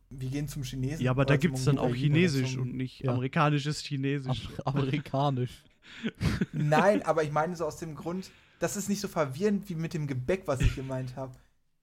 wir 0.09 0.29
gehen 0.29 0.47
zum 0.47 0.63
Chinesen. 0.63 1.03
Ja, 1.03 1.11
aber 1.11 1.25
da 1.25 1.35
gibt 1.35 1.57
es 1.57 1.65
dann 1.65 1.77
auch 1.79 1.93
Chinesisch 1.93 2.53
zum- 2.53 2.61
und 2.63 2.75
nicht 2.75 3.01
Ja. 3.03 3.11
amerikanisches 3.11 3.79
Chinesisch. 3.81 4.47
Am 4.63 4.75
Amerikanisch. 4.77 5.63
Nein, 6.53 7.01
aber 7.03 7.23
ich 7.23 7.31
meine 7.31 7.55
so 7.55 7.65
aus 7.65 7.77
dem 7.77 7.95
Grund, 7.95 8.29
das 8.59 8.77
ist 8.77 8.87
nicht 8.87 9.01
so 9.01 9.07
verwirrend 9.07 9.67
wie 9.69 9.75
mit 9.75 9.93
dem 9.93 10.07
Gebäck, 10.07 10.43
was 10.45 10.61
ich 10.61 10.75
gemeint 10.75 11.15
habe. 11.15 11.33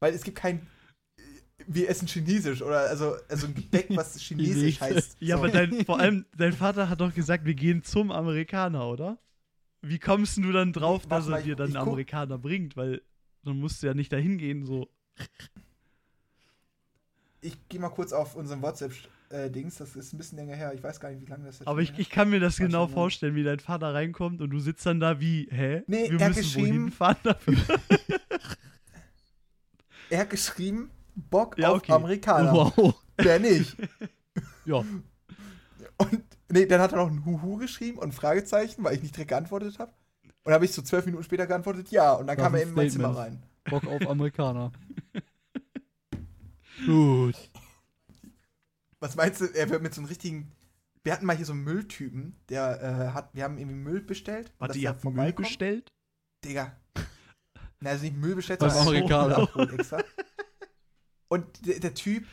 Weil 0.00 0.14
es 0.14 0.22
gibt 0.22 0.38
kein 0.38 0.66
wir 1.68 1.88
essen 1.88 2.08
Chinesisch 2.08 2.60
oder 2.60 2.88
also, 2.88 3.14
also 3.28 3.46
ein 3.46 3.54
Gebäck, 3.54 3.86
was 3.90 4.16
Chinesisch 4.20 4.54
Chinesisch. 4.78 4.80
heißt. 4.80 5.16
Ja, 5.20 5.36
So. 5.36 5.42
aber 5.44 5.52
dein, 5.52 5.84
vor 5.84 6.00
allem, 6.00 6.24
dein 6.36 6.52
Vater 6.52 6.88
hat 6.88 7.00
doch 7.00 7.14
gesagt, 7.14 7.44
wir 7.44 7.54
gehen 7.54 7.84
zum 7.84 8.10
Amerikaner, 8.10 8.88
oder? 8.88 9.18
Wie 9.82 9.98
kommst 9.98 10.36
du 10.38 10.52
dann 10.52 10.72
drauf, 10.72 11.06
dass 11.06 11.28
er 11.28 11.42
dir 11.42 11.56
dann 11.56 11.68
einen 11.68 11.76
Amerikaner 11.76 12.38
bringt? 12.38 12.76
Weil 12.76 13.02
dann 13.44 13.59
musst 13.59 13.82
du 13.82 13.88
ja 13.88 13.94
nicht 13.94 14.12
dahin 14.12 14.38
gehen, 14.38 14.64
so. 14.64 14.88
Ich 17.40 17.56
gehe 17.68 17.80
mal 17.80 17.88
kurz 17.88 18.12
auf 18.12 18.36
unseren 18.36 18.62
WhatsApp-Dings, 18.62 19.78
das 19.78 19.96
ist 19.96 20.12
ein 20.12 20.18
bisschen 20.18 20.38
länger 20.38 20.54
her. 20.54 20.72
Ich 20.74 20.82
weiß 20.82 21.00
gar 21.00 21.10
nicht, 21.10 21.20
wie 21.22 21.26
lange 21.26 21.46
das 21.46 21.59
jetzt 21.59 21.66
Aber 21.66 21.80
ich, 21.80 21.92
ich 21.98 22.09
kann 22.09 22.30
mir 22.30 22.38
das 22.38 22.56
genau 22.56 22.86
vorstellen, 22.86 23.34
wie 23.34 23.42
dein 23.42 23.59
Vater 23.59 23.92
reinkommt 23.92 24.40
und 24.40 24.50
du 24.50 24.60
sitzt 24.60 24.86
dann 24.86 25.00
da 25.00 25.18
wie, 25.20 25.48
hä? 25.50 25.82
Nee, 25.88 26.09
wir 26.10 26.20
er 26.20 26.28
müssen 26.28 26.40
geschrieben- 26.42 26.68
wohin 26.68 26.90
fahren 26.92 27.16
dafür. 27.24 27.56
Er 30.10 30.18
hat 30.20 30.30
geschrieben, 30.30 30.90
Bock 31.14 31.56
Ja, 31.59 31.70
auf 31.70 31.78
okay. 31.78 31.92
Amerikaner. 31.92 32.52
Wow. 32.52 32.94
Wer 33.16 33.38
nicht? 33.40 33.76
Ja, 34.66 34.76
Und 34.76 36.22
nee, 36.52 36.66
dann 36.66 36.80
hat 36.80 36.92
er 36.92 36.98
noch 36.98 37.10
ein 37.10 37.24
Huhu 37.24 37.56
geschrieben 37.56 37.98
und 37.98 38.08
ein 38.10 38.12
Fragezeichen, 38.12 38.84
weil 38.84 38.94
ich 38.94 39.02
nicht 39.02 39.16
direkt 39.16 39.30
geantwortet 39.30 39.78
habe. 39.78 39.92
Und 40.22 40.46
dann 40.46 40.54
habe 40.54 40.64
ich 40.64 40.72
so 40.72 40.82
zwölf 40.82 41.06
Minuten 41.06 41.24
später 41.24 41.46
geantwortet, 41.46 41.90
ja. 41.90 42.12
Und 42.12 42.26
dann 42.26 42.36
Das 42.36 42.44
kam 42.44 42.54
er 42.54 42.62
in 42.62 42.68
ein 42.68 42.74
mein 42.74 42.90
Statement. 42.90 43.14
Zimmer 43.14 43.24
rein. 43.24 43.42
Bock 43.64 43.86
auf 43.86 44.08
Amerikaner. 44.08 44.72
Gut. 46.86 47.36
Was 49.00 49.16
meinst 49.16 49.40
du, 49.40 49.46
er 49.46 49.70
wird 49.70 49.82
mit 49.82 49.94
so 49.94 50.00
einem 50.00 50.08
richtigen. 50.08 50.52
Wir 51.04 51.12
hatten 51.12 51.26
mal 51.26 51.36
hier 51.36 51.46
so 51.46 51.52
einen 51.52 51.64
Mülltypen, 51.64 52.36
der 52.48 52.80
äh, 52.80 53.14
hat, 53.14 53.34
wir 53.34 53.42
haben 53.42 53.58
irgendwie 53.58 53.76
Müll 53.76 54.00
bestellt. 54.00 54.52
Warte, 54.58 54.78
ihr 54.78 54.88
habt 54.88 55.04
Müll 55.04 55.32
bestellt? 55.32 55.92
Digga. 56.44 56.76
Na, 57.80 57.90
also 57.90 58.04
nicht 58.04 58.16
Müll 58.16 58.36
bestellt, 58.36 58.60
sondern 58.60 58.78
Amerikaner. 58.78 59.48
Und 61.28 61.66
der, 61.66 61.80
der 61.80 61.94
Typ, 61.94 62.26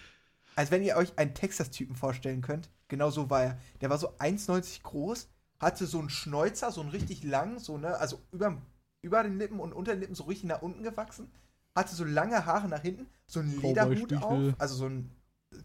als 0.55 0.69
wenn 0.69 0.83
ihr 0.83 0.97
euch 0.97 1.17
einen 1.17 1.33
Texas-Typen 1.33 1.95
vorstellen 1.95 2.41
könnt, 2.41 2.69
genau 2.89 3.09
so 3.09 3.29
war 3.29 3.43
er. 3.43 3.57
Der 3.79 3.89
war 3.89 3.97
so 3.97 4.09
1,90 4.17 4.83
groß, 4.83 5.29
hatte 5.59 5.85
so 5.85 5.99
einen 5.99 6.09
Schnäuzer, 6.09 6.71
so 6.71 6.81
einen 6.81 6.89
richtig 6.89 7.23
lang, 7.23 7.59
so, 7.59 7.77
ne, 7.77 7.97
also 7.97 8.19
über, 8.31 8.61
über 9.01 9.23
den 9.23 9.37
Lippen 9.37 9.59
und 9.59 9.73
unter 9.73 9.93
den 9.93 10.01
Lippen 10.01 10.15
so 10.15 10.25
richtig 10.25 10.49
nach 10.49 10.61
unten 10.61 10.83
gewachsen, 10.83 11.31
hatte 11.75 11.95
so 11.95 12.03
lange 12.03 12.45
Haare 12.45 12.67
nach 12.67 12.81
hinten, 12.81 13.07
so 13.27 13.39
einen 13.39 13.61
Lederhut 13.61 14.13
auf, 14.21 14.53
also 14.57 14.75
so 14.75 14.85
einen 14.85 15.15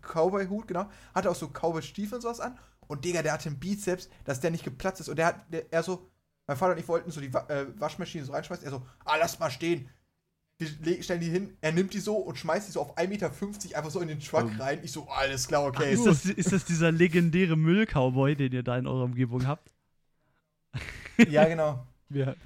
Cowboy-Hut, 0.01 0.69
genau, 0.69 0.89
hatte 1.15 1.31
auch 1.31 1.35
so 1.35 1.49
Cowboy-Stiefel 1.49 2.17
und 2.17 2.23
sowas 2.23 2.41
an. 2.41 2.59
Und 2.87 3.05
Digga, 3.05 3.23
der 3.23 3.33
hatte 3.33 3.49
einen 3.49 3.59
Bizeps, 3.59 4.09
dass 4.25 4.41
der 4.41 4.51
nicht 4.51 4.65
geplatzt 4.65 5.01
ist. 5.01 5.09
Und 5.09 5.17
der 5.17 5.27
hat, 5.27 5.53
der, 5.53 5.73
er 5.73 5.83
so, 5.83 6.11
mein 6.47 6.57
Vater 6.57 6.73
und 6.73 6.79
ich 6.79 6.89
wollten 6.89 7.11
so 7.11 7.21
die 7.21 7.29
äh, 7.29 7.67
Waschmaschine 7.81 8.25
so 8.25 8.33
reinschmeißen. 8.33 8.65
Er 8.65 8.71
so, 8.71 8.87
ah, 9.05 9.17
lass 9.17 9.39
mal 9.39 9.51
stehen. 9.51 9.89
Wir 10.59 10.69
le- 10.85 11.03
stellen 11.03 11.21
die 11.21 11.31
hin. 11.31 11.57
Er 11.61 11.73
nimmt 11.73 11.95
die 11.95 11.99
so 12.01 12.17
und 12.17 12.39
schmeißt 12.39 12.69
die 12.69 12.73
so 12.73 12.81
auf 12.81 12.97
1,50 12.97 13.09
Meter 13.09 13.27
einfach 13.77 13.91
so 13.91 14.01
in 14.01 14.09
den 14.09 14.21
Truck 14.21 14.51
Ähm. 14.53 14.61
rein. 14.61 14.81
Ich 14.83 14.93
so, 14.93 15.09
alles 15.09 15.49
klar, 15.49 15.65
okay. 15.65 15.93
Ist 15.93 16.07
das, 16.07 16.25
ist 16.27 16.53
das 16.53 16.65
dieser 16.65 16.93
legendäre 16.93 17.57
Müll-Cowboy, 17.57 18.37
den 18.37 18.53
ihr 18.53 18.63
da 18.63 18.79
in 18.79 18.87
eurer 18.87 19.05
Umgebung 19.05 19.47
habt? 19.47 19.73
ja, 21.29 21.45
genau. 21.47 21.87
Wir, 22.09 22.37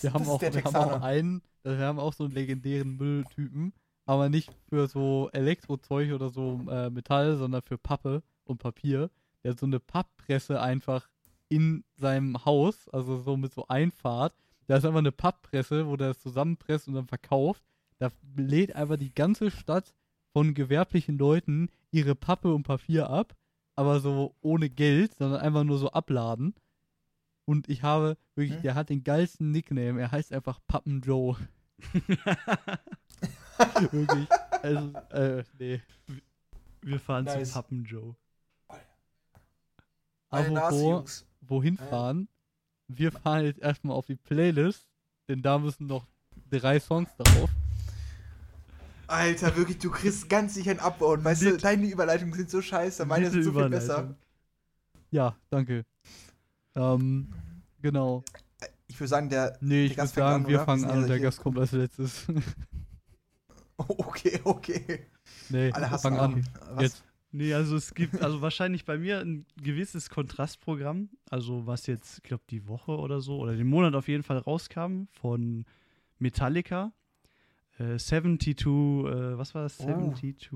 wir, 0.00 0.12
haben 0.12 0.28
auch, 0.28 0.40
wir 0.40 0.64
haben 0.64 0.76
auch 0.76 1.02
einen, 1.02 1.42
wir 1.64 1.78
haben 1.78 1.98
auch 1.98 2.12
so 2.12 2.24
einen 2.24 2.34
legendären 2.34 2.96
Mülltypen, 2.96 3.72
aber 4.06 4.28
nicht 4.28 4.50
für 4.68 4.86
so 4.86 5.28
Elektrozeug 5.32 6.12
oder 6.12 6.30
so 6.30 6.60
äh, 6.70 6.90
Metall, 6.90 7.36
sondern 7.36 7.62
für 7.62 7.78
Pappe 7.78 8.22
und 8.44 8.58
Papier. 8.58 9.10
Der 9.42 9.52
hat 9.52 9.60
so 9.60 9.66
eine 9.66 9.80
Papppresse 9.80 10.60
einfach 10.60 11.08
in 11.48 11.84
seinem 11.96 12.44
Haus, 12.44 12.88
also 12.90 13.20
so 13.20 13.36
mit 13.36 13.52
so 13.52 13.66
Einfahrt. 13.68 14.34
Da 14.68 14.76
ist 14.76 14.84
einfach 14.84 14.98
eine 15.00 15.12
Papppresse, 15.12 15.86
wo 15.88 15.96
der 15.96 16.10
es 16.10 16.20
zusammenpresst 16.20 16.86
und 16.88 16.94
dann 16.94 17.08
verkauft. 17.08 17.64
Da 17.98 18.10
lädt 18.36 18.74
einfach 18.76 18.96
die 18.96 19.12
ganze 19.12 19.50
Stadt 19.50 19.92
von 20.32 20.54
gewerblichen 20.54 21.18
Leuten 21.18 21.68
ihre 21.90 22.14
Pappe 22.14 22.54
und 22.54 22.62
Papier 22.62 23.10
ab, 23.10 23.34
aber 23.74 23.98
so 24.00 24.36
ohne 24.40 24.70
Geld, 24.70 25.14
sondern 25.14 25.40
einfach 25.40 25.64
nur 25.64 25.78
so 25.78 25.90
abladen. 25.90 26.54
Und 27.44 27.68
ich 27.68 27.82
habe 27.82 28.16
wirklich, 28.34 28.56
Hm. 28.56 28.62
der 28.62 28.74
hat 28.74 28.90
den 28.90 29.02
geilsten 29.02 29.50
Nickname. 29.50 30.00
Er 30.00 30.12
heißt 30.12 30.32
einfach 30.32 30.60
Pappen 30.66 31.00
Joe. 31.00 31.36
wirklich. 33.90 34.28
Also, 34.62 34.92
äh, 35.10 35.44
nee. 35.58 35.80
Wir 36.82 37.00
fahren 37.00 37.24
Nice. 37.24 37.48
zu 37.48 37.54
Pappen 37.54 37.84
Joe. 37.84 38.14
Apropos, 40.30 41.26
wohin 41.40 41.76
Ja. 41.76 41.86
fahren? 41.86 42.28
Wir 42.88 43.12
fahren 43.12 43.44
jetzt 43.44 43.60
erstmal 43.60 43.96
auf 43.96 44.06
die 44.06 44.16
Playlist, 44.16 44.88
denn 45.28 45.42
da 45.42 45.58
müssen 45.58 45.86
noch 45.86 46.06
drei 46.50 46.80
Songs 46.80 47.10
drauf. 47.16 47.50
Alter, 49.06 49.56
wirklich, 49.56 49.78
du 49.78 49.90
kriegst 49.90 50.28
ganz 50.28 50.54
sicher 50.54 50.70
ein 50.70 50.80
Upvote. 50.80 51.24
Weißt 51.24 51.42
du, 51.42 51.56
deine 51.56 51.86
Überleitungen 51.86 52.34
sind 52.34 52.50
so 52.50 52.60
scheiße, 52.60 53.06
meine 53.06 53.30
sind 53.30 53.42
so 53.42 53.52
viel 53.52 53.68
besser. 53.68 54.14
Ja, 55.10 55.34
danke. 55.48 55.84
Ähm, 56.74 57.28
genau. 57.80 58.22
Ich 58.86 58.98
würde 59.00 59.08
sagen, 59.08 59.28
der. 59.30 59.56
Nee, 59.60 59.86
ich 59.86 59.96
würde 59.96 60.08
sagen, 60.08 60.44
an, 60.44 60.48
wir 60.48 60.60
fangen 60.60 60.84
an 60.84 61.02
und 61.02 61.08
der. 61.08 61.20
Gast 61.20 61.40
kommt 61.40 61.58
als 61.58 61.72
letztes. 61.72 62.26
Okay, 63.80 64.40
okay. 64.42 65.06
nee, 65.50 65.70
Alle 65.70 65.88
hassen 65.88 66.02
fang 66.02 66.18
an. 66.18 66.48
Was? 66.72 66.82
Jetzt. 66.82 67.04
Nee, 67.30 67.52
also 67.52 67.76
es 67.76 67.94
gibt 67.94 68.22
also 68.22 68.40
wahrscheinlich 68.40 68.84
bei 68.84 68.96
mir 68.96 69.20
ein 69.20 69.44
gewisses 69.62 70.08
Kontrastprogramm, 70.08 71.10
also 71.30 71.66
was 71.66 71.86
jetzt, 71.86 72.18
ich 72.18 72.22
glaube, 72.22 72.44
die 72.48 72.66
Woche 72.68 72.96
oder 72.96 73.20
so, 73.20 73.38
oder 73.38 73.54
den 73.54 73.66
Monat 73.66 73.94
auf 73.94 74.08
jeden 74.08 74.22
Fall 74.22 74.38
rauskam 74.38 75.04
von 75.12 75.66
Metallica. 76.18 76.92
Äh, 77.78 77.98
72, 77.98 78.66
äh, 78.66 79.38
was 79.38 79.54
war 79.54 79.62
das? 79.62 79.78
Oh. 79.80 79.84
72, 79.84 80.50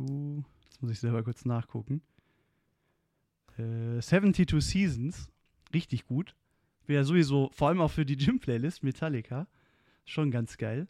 jetzt 0.64 0.82
muss 0.82 0.90
ich 0.90 1.00
selber 1.00 1.22
kurz 1.22 1.44
nachgucken. 1.44 2.00
Äh, 3.58 4.00
72 4.00 4.64
Seasons, 4.64 5.30
richtig 5.74 6.06
gut. 6.06 6.34
Wäre 6.86 7.04
sowieso, 7.04 7.50
vor 7.52 7.68
allem 7.68 7.80
auch 7.80 7.90
für 7.90 8.06
die 8.06 8.16
Gym-Playlist, 8.16 8.82
Metallica, 8.82 9.46
schon 10.04 10.30
ganz 10.30 10.56
geil. 10.56 10.88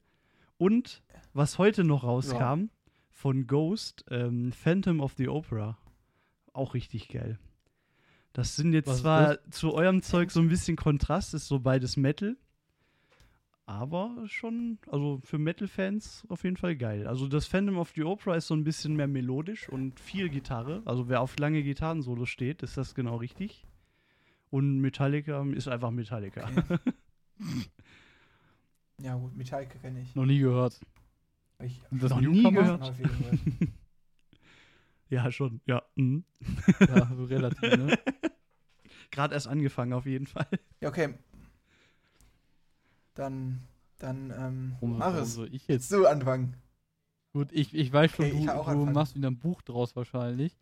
Und 0.58 1.02
was 1.34 1.58
heute 1.58 1.82
noch 1.82 2.04
rauskam, 2.04 2.70
von 3.12 3.46
Ghost, 3.46 4.04
ähm, 4.10 4.52
Phantom 4.52 5.00
of 5.00 5.14
the 5.16 5.28
Opera. 5.28 5.78
Auch 6.52 6.74
richtig 6.74 7.08
geil. 7.08 7.38
Das 8.32 8.56
sind 8.56 8.72
jetzt 8.72 8.88
Was 8.88 9.00
zwar 9.00 9.50
zu 9.50 9.74
eurem 9.74 10.02
Zeug 10.02 10.30
so 10.30 10.40
ein 10.40 10.48
bisschen 10.48 10.76
Kontrast, 10.76 11.34
ist 11.34 11.48
so 11.48 11.60
beides 11.60 11.96
Metal. 11.96 12.36
Aber 13.66 14.24
schon, 14.26 14.78
also 14.88 15.20
für 15.22 15.38
Metal-Fans 15.38 16.26
auf 16.28 16.42
jeden 16.42 16.56
Fall 16.56 16.76
geil. 16.76 17.06
Also 17.06 17.28
das 17.28 17.46
Phantom 17.46 17.78
of 17.78 17.92
the 17.94 18.02
Opera 18.02 18.34
ist 18.36 18.48
so 18.48 18.54
ein 18.54 18.64
bisschen 18.64 18.96
mehr 18.96 19.06
melodisch 19.06 19.68
und 19.68 20.00
viel 20.00 20.28
Gitarre. 20.28 20.82
Also 20.84 21.08
wer 21.08 21.20
auf 21.20 21.38
lange 21.38 21.62
Gitarren-Solo 21.62 22.26
steht, 22.26 22.62
ist 22.62 22.76
das 22.76 22.94
genau 22.94 23.16
richtig. 23.16 23.66
Und 24.50 24.80
Metallica 24.80 25.46
ist 25.54 25.68
einfach 25.68 25.90
Metallica. 25.90 26.48
Okay. 26.48 26.78
ja, 28.98 29.14
gut, 29.14 29.36
Metallica 29.36 29.78
kenne 29.78 30.02
ich. 30.02 30.14
Noch 30.14 30.26
nie 30.26 30.40
gehört. 30.40 30.80
Ich 31.64 31.80
Sind 31.90 32.02
das 32.02 32.10
Noch 32.10 32.20
nie 32.20 32.42
Newcomer? 32.42 32.78
gehört. 32.78 32.92
Ja, 35.08 35.30
schon. 35.30 35.60
Ja. 35.66 35.82
Mhm. 35.94 36.24
Ja, 36.80 37.06
so 37.14 37.24
relativ, 37.26 37.60
ne? 37.60 37.98
Gerade 39.10 39.34
erst 39.34 39.46
angefangen 39.46 39.92
auf 39.92 40.06
jeden 40.06 40.26
Fall. 40.26 40.46
Ja, 40.80 40.88
okay. 40.88 41.12
Dann, 43.12 43.60
dann, 43.98 44.30
ähm, 44.30 44.72
Warum, 44.80 44.98
mach 44.98 45.06
warum 45.12 45.22
es. 45.22 45.34
soll 45.34 45.54
ich 45.54 45.68
Jetzt 45.68 45.90
so 45.90 46.06
anfangen. 46.06 46.56
Gut, 47.34 47.52
ich, 47.52 47.74
ich 47.74 47.92
weiß 47.92 48.10
schon, 48.10 48.24
Okay, 48.24 48.38
ich 48.38 48.46
du, 48.46 48.86
du 48.86 48.86
machst 48.90 49.14
wieder 49.14 49.30
ein 49.30 49.38
Buch 49.38 49.60
draus 49.60 49.94
wahrscheinlich. 49.96 50.56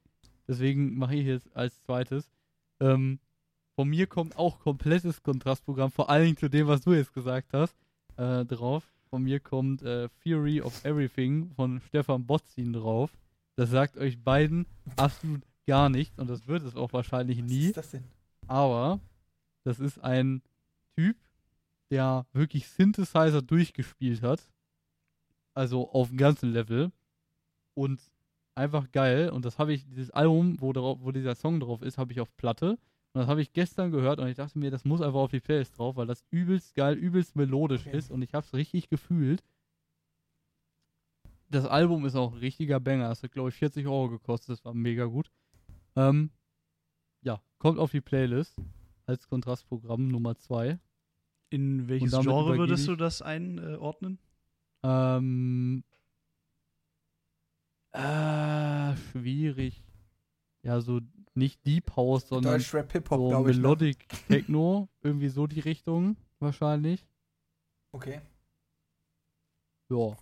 Deswegen 0.48 0.98
mache 0.98 1.14
ich 1.14 1.26
jetzt 1.26 1.54
als 1.56 1.80
zweites. 1.82 2.28
Ähm, 2.80 3.20
von 3.76 3.88
mir 3.88 4.08
kommt 4.08 4.36
auch 4.36 4.58
komplettes 4.58 5.22
Kontrastprogramm, 5.22 5.92
vor 5.92 6.10
allen 6.10 6.24
Dingen 6.24 6.36
zu 6.36 6.48
dem, 6.50 6.66
was 6.66 6.80
du 6.80 6.92
jetzt 6.92 7.12
gesagt 7.12 7.52
hast, 7.52 7.76
äh, 8.16 8.44
drauf. 8.44 8.84
Von 9.10 9.24
mir 9.24 9.40
kommt 9.40 9.82
äh, 9.82 10.08
Theory 10.22 10.60
of 10.60 10.84
Everything 10.84 11.50
von 11.56 11.80
Stefan 11.80 12.26
Botzin 12.26 12.72
drauf. 12.72 13.10
Das 13.56 13.70
sagt 13.70 13.96
euch 13.98 14.22
beiden 14.22 14.66
absolut 14.96 15.42
gar 15.66 15.88
nichts 15.88 16.18
und 16.18 16.30
das 16.30 16.46
wird 16.46 16.62
es 16.62 16.76
auch 16.76 16.92
wahrscheinlich 16.92 17.42
Was 17.42 17.50
nie. 17.50 17.66
ist 17.66 17.76
das 17.76 17.90
denn? 17.90 18.04
Aber 18.46 19.00
das 19.64 19.80
ist 19.80 19.98
ein 19.98 20.42
Typ, 20.96 21.16
der 21.90 22.26
wirklich 22.32 22.68
Synthesizer 22.68 23.42
durchgespielt 23.42 24.22
hat. 24.22 24.48
Also 25.54 25.90
auf 25.90 26.08
dem 26.08 26.16
ganzen 26.16 26.52
Level. 26.52 26.92
Und 27.74 28.00
einfach 28.54 28.90
geil. 28.92 29.30
Und 29.30 29.44
das 29.44 29.58
habe 29.58 29.72
ich, 29.72 29.86
dieses 29.86 30.10
Album, 30.10 30.60
wo, 30.60 30.72
drauf, 30.72 30.98
wo 31.00 31.10
dieser 31.10 31.34
Song 31.34 31.60
drauf 31.60 31.82
ist, 31.82 31.98
habe 31.98 32.12
ich 32.12 32.20
auf 32.20 32.34
Platte. 32.36 32.78
Und 33.12 33.22
das 33.22 33.28
habe 33.28 33.42
ich 33.42 33.52
gestern 33.52 33.90
gehört 33.90 34.20
und 34.20 34.28
ich 34.28 34.36
dachte 34.36 34.58
mir, 34.58 34.70
das 34.70 34.84
muss 34.84 35.00
einfach 35.00 35.18
auf 35.18 35.30
die 35.30 35.40
Playlist 35.40 35.76
drauf, 35.76 35.96
weil 35.96 36.06
das 36.06 36.24
übelst 36.30 36.74
geil, 36.76 36.96
übelst 36.96 37.34
melodisch 37.34 37.86
Okay. 37.86 37.96
ist 37.96 38.10
und 38.10 38.22
ich 38.22 38.34
habe 38.34 38.46
es 38.46 38.54
richtig 38.54 38.88
gefühlt. 38.88 39.42
Das 41.48 41.66
Album 41.66 42.06
ist 42.06 42.14
auch 42.14 42.32
ein 42.32 42.38
richtiger 42.38 42.78
Banger. 42.78 43.08
Das 43.08 43.24
hat, 43.24 43.32
glaube 43.32 43.48
ich, 43.48 43.56
40 43.56 43.86
Euro 43.88 44.08
gekostet. 44.10 44.50
Das 44.50 44.64
war 44.64 44.74
mega 44.74 45.06
gut. 45.06 45.32
Ähm, 45.96 46.30
ja, 47.22 47.42
kommt 47.58 47.80
auf 47.80 47.90
die 47.90 48.00
Playlist 48.00 48.56
als 49.06 49.26
Kontrastprogramm 49.26 50.06
Nummer 50.06 50.36
2. 50.36 50.78
In 51.48 51.88
welches 51.88 52.12
Genre 52.12 52.56
würdest 52.56 52.86
du 52.86 52.94
das 52.94 53.22
einordnen? 53.22 54.20
Ähm, 54.84 55.82
Äh, 57.92 58.96
schwierig. 59.10 59.82
Ja, 60.62 60.80
so 60.80 61.00
nicht 61.34 61.64
Deep 61.66 61.96
House, 61.96 62.28
sondern 62.28 62.54
Deutschrap 62.54 62.92
Hip-Hop, 62.92 63.18
so 63.18 63.28
glaube 63.28 63.50
ich. 63.50 63.56
Ne? 63.56 63.62
Melodic 63.62 64.08
Techno. 64.28 64.88
irgendwie 65.02 65.28
so 65.28 65.46
die 65.46 65.60
Richtung, 65.60 66.16
wahrscheinlich. 66.38 67.06
Okay. 67.92 68.20
Ja. 69.88 70.16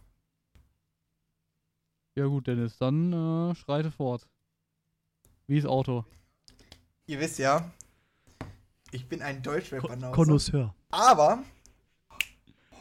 Ja 2.15 2.27
gut, 2.27 2.47
Dennis, 2.47 2.79
dann 2.79 3.13
äh, 3.13 3.55
schreite 3.55 3.91
fort. 3.91 4.29
Wie 5.47 5.59
ist 5.59 5.67
Auto? 5.67 6.05
Ihr 7.07 7.21
wisst 7.21 7.39
ja, 7.39 7.71
ich 8.91 9.09
bin 9.09 9.23
ein 9.23 9.43
Deutschrap-Banause. 9.43 10.15
Konnoisseur. 10.15 10.75
Aber 10.91 11.43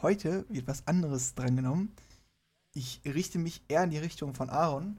heute 0.02 0.44
wird 0.48 0.66
was 0.66 0.86
anderes 0.86 1.34
drangenommen. 1.34 1.94
Ich 2.74 3.00
richte 3.04 3.38
mich 3.38 3.62
eher 3.68 3.84
in 3.84 3.90
die 3.90 3.98
Richtung 3.98 4.34
von 4.34 4.50
Aaron, 4.50 4.96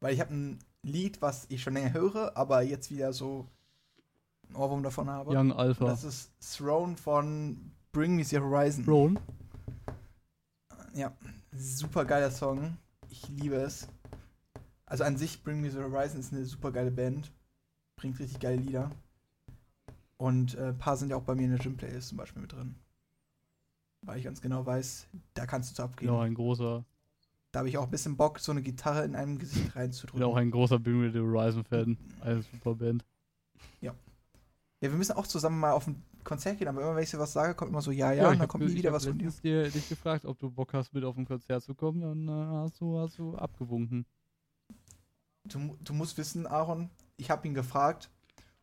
weil 0.00 0.14
ich 0.14 0.20
habe 0.20 0.34
ein 0.34 0.58
Lied, 0.86 1.20
was 1.20 1.46
ich 1.48 1.62
schon 1.62 1.74
länger 1.74 1.92
höre, 1.92 2.36
aber 2.36 2.62
jetzt 2.62 2.90
wieder 2.90 3.12
so 3.12 3.48
einen 4.46 4.56
Ohrwurm 4.56 4.82
davon 4.82 5.10
habe. 5.10 5.32
Young 5.36 5.50
Und 5.50 5.58
Alpha. 5.58 5.84
das 5.84 6.04
ist 6.04 6.30
Throne 6.56 6.96
von 6.96 7.72
Bring 7.92 8.14
Me 8.14 8.24
the 8.24 8.38
Horizon. 8.38 8.84
Throne. 8.84 9.20
Ja, 10.94 11.12
super 11.52 12.04
geiler 12.04 12.30
Song. 12.30 12.76
Ich 13.10 13.28
liebe 13.28 13.56
es. 13.56 13.88
Also 14.86 15.02
an 15.02 15.16
sich 15.16 15.42
Bring 15.42 15.60
Me 15.60 15.70
the 15.70 15.78
Horizon 15.78 16.20
ist 16.20 16.32
eine 16.32 16.44
super 16.44 16.70
geile 16.70 16.92
Band. 16.92 17.32
Bringt 17.96 18.18
richtig 18.20 18.38
geile 18.38 18.56
Lieder. 18.56 18.90
Und 20.18 20.54
äh, 20.54 20.68
ein 20.68 20.78
paar 20.78 20.96
sind 20.96 21.10
ja 21.10 21.16
auch 21.16 21.24
bei 21.24 21.34
mir 21.34 21.44
in 21.44 21.50
der 21.50 21.58
Gym-Playlist 21.58 22.08
zum 22.08 22.18
Beispiel 22.18 22.42
mit 22.42 22.52
drin. 22.52 22.76
Weil 24.02 24.18
ich 24.18 24.24
ganz 24.24 24.40
genau 24.40 24.64
weiß, 24.64 25.08
da 25.34 25.46
kannst 25.46 25.72
du 25.72 25.74
zu 25.74 25.82
abgehen. 25.82 26.12
Ja, 26.12 26.20
ein 26.20 26.34
großer, 26.34 26.84
Da 27.56 27.60
habe 27.60 27.70
ich 27.70 27.78
auch 27.78 27.84
ein 27.84 27.90
bisschen 27.90 28.18
Bock, 28.18 28.38
so 28.38 28.52
eine 28.52 28.60
Gitarre 28.60 29.02
in 29.06 29.16
einem 29.16 29.38
Gesicht 29.38 29.64
bin 29.64 29.72
reinzudrücken. 29.74 30.22
auch 30.22 30.36
ein 30.36 30.50
großer 30.50 30.78
Bring 30.78 31.00
Me 31.00 31.10
the 31.10 31.20
Horizon 31.20 31.64
Fan. 31.64 31.96
Eine 32.20 32.42
super 32.42 32.74
Band. 32.74 33.02
ja, 33.80 33.94
wir 34.78 34.90
müssen 34.90 35.12
auch 35.12 35.26
zusammen 35.26 35.58
mal 35.58 35.72
auf 35.72 35.86
ein 35.86 36.02
Konzert 36.22 36.58
gehen, 36.58 36.68
aber 36.68 36.82
immer 36.82 36.94
wenn 36.94 37.02
ich 37.02 37.08
so 37.08 37.18
was 37.18 37.32
sage, 37.32 37.54
kommt 37.54 37.70
immer 37.70 37.80
so, 37.80 37.92
ja, 37.92 38.12
ja, 38.12 38.24
ich 38.24 38.32
und 38.32 38.40
dann 38.40 38.48
kommt 38.48 38.62
nie 38.62 38.72
ich 38.72 38.76
wieder 38.76 38.92
was 38.92 39.06
von 39.06 39.16
dir. 39.16 39.24
letztens 39.24 39.40
dir 39.40 39.70
dich 39.70 39.88
gefragt, 39.88 40.26
ob 40.26 40.38
du 40.38 40.50
Bock 40.50 40.74
hast, 40.74 40.92
mit 40.92 41.02
auf 41.02 41.16
ein 41.16 41.24
Konzert 41.24 41.62
zu 41.62 41.74
kommen, 41.74 42.02
dann 42.02 42.28
äh, 42.28 42.64
hast, 42.64 42.78
du, 42.78 42.98
hast 42.98 43.18
du 43.18 43.34
abgewunken. 43.36 44.04
Du, 45.44 45.78
du 45.82 45.94
musst 45.94 46.18
wissen, 46.18 46.46
Aaron, 46.46 46.90
ich 47.16 47.30
habe 47.30 47.48
ihn 47.48 47.54
gefragt, 47.54 48.10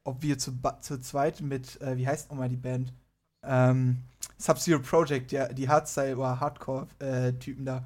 ob 0.04 0.22
wir 0.22 0.38
zu, 0.38 0.52
zu 0.82 1.02
zweit 1.02 1.42
mit, 1.42 1.82
äh, 1.82 1.98
wie 1.98 2.08
heißt 2.08 2.30
nochmal 2.30 2.50
die 2.50 2.58
Band? 2.58 2.94
Ähm, 3.42 3.98
Sub-Zero 4.38 4.82
Project, 4.84 5.32
ja, 5.32 5.52
die 5.52 5.68
Hardstyle- 5.68 6.16
oder 6.16 6.40
Hardcore-Typen 6.40 7.66
da, 7.66 7.84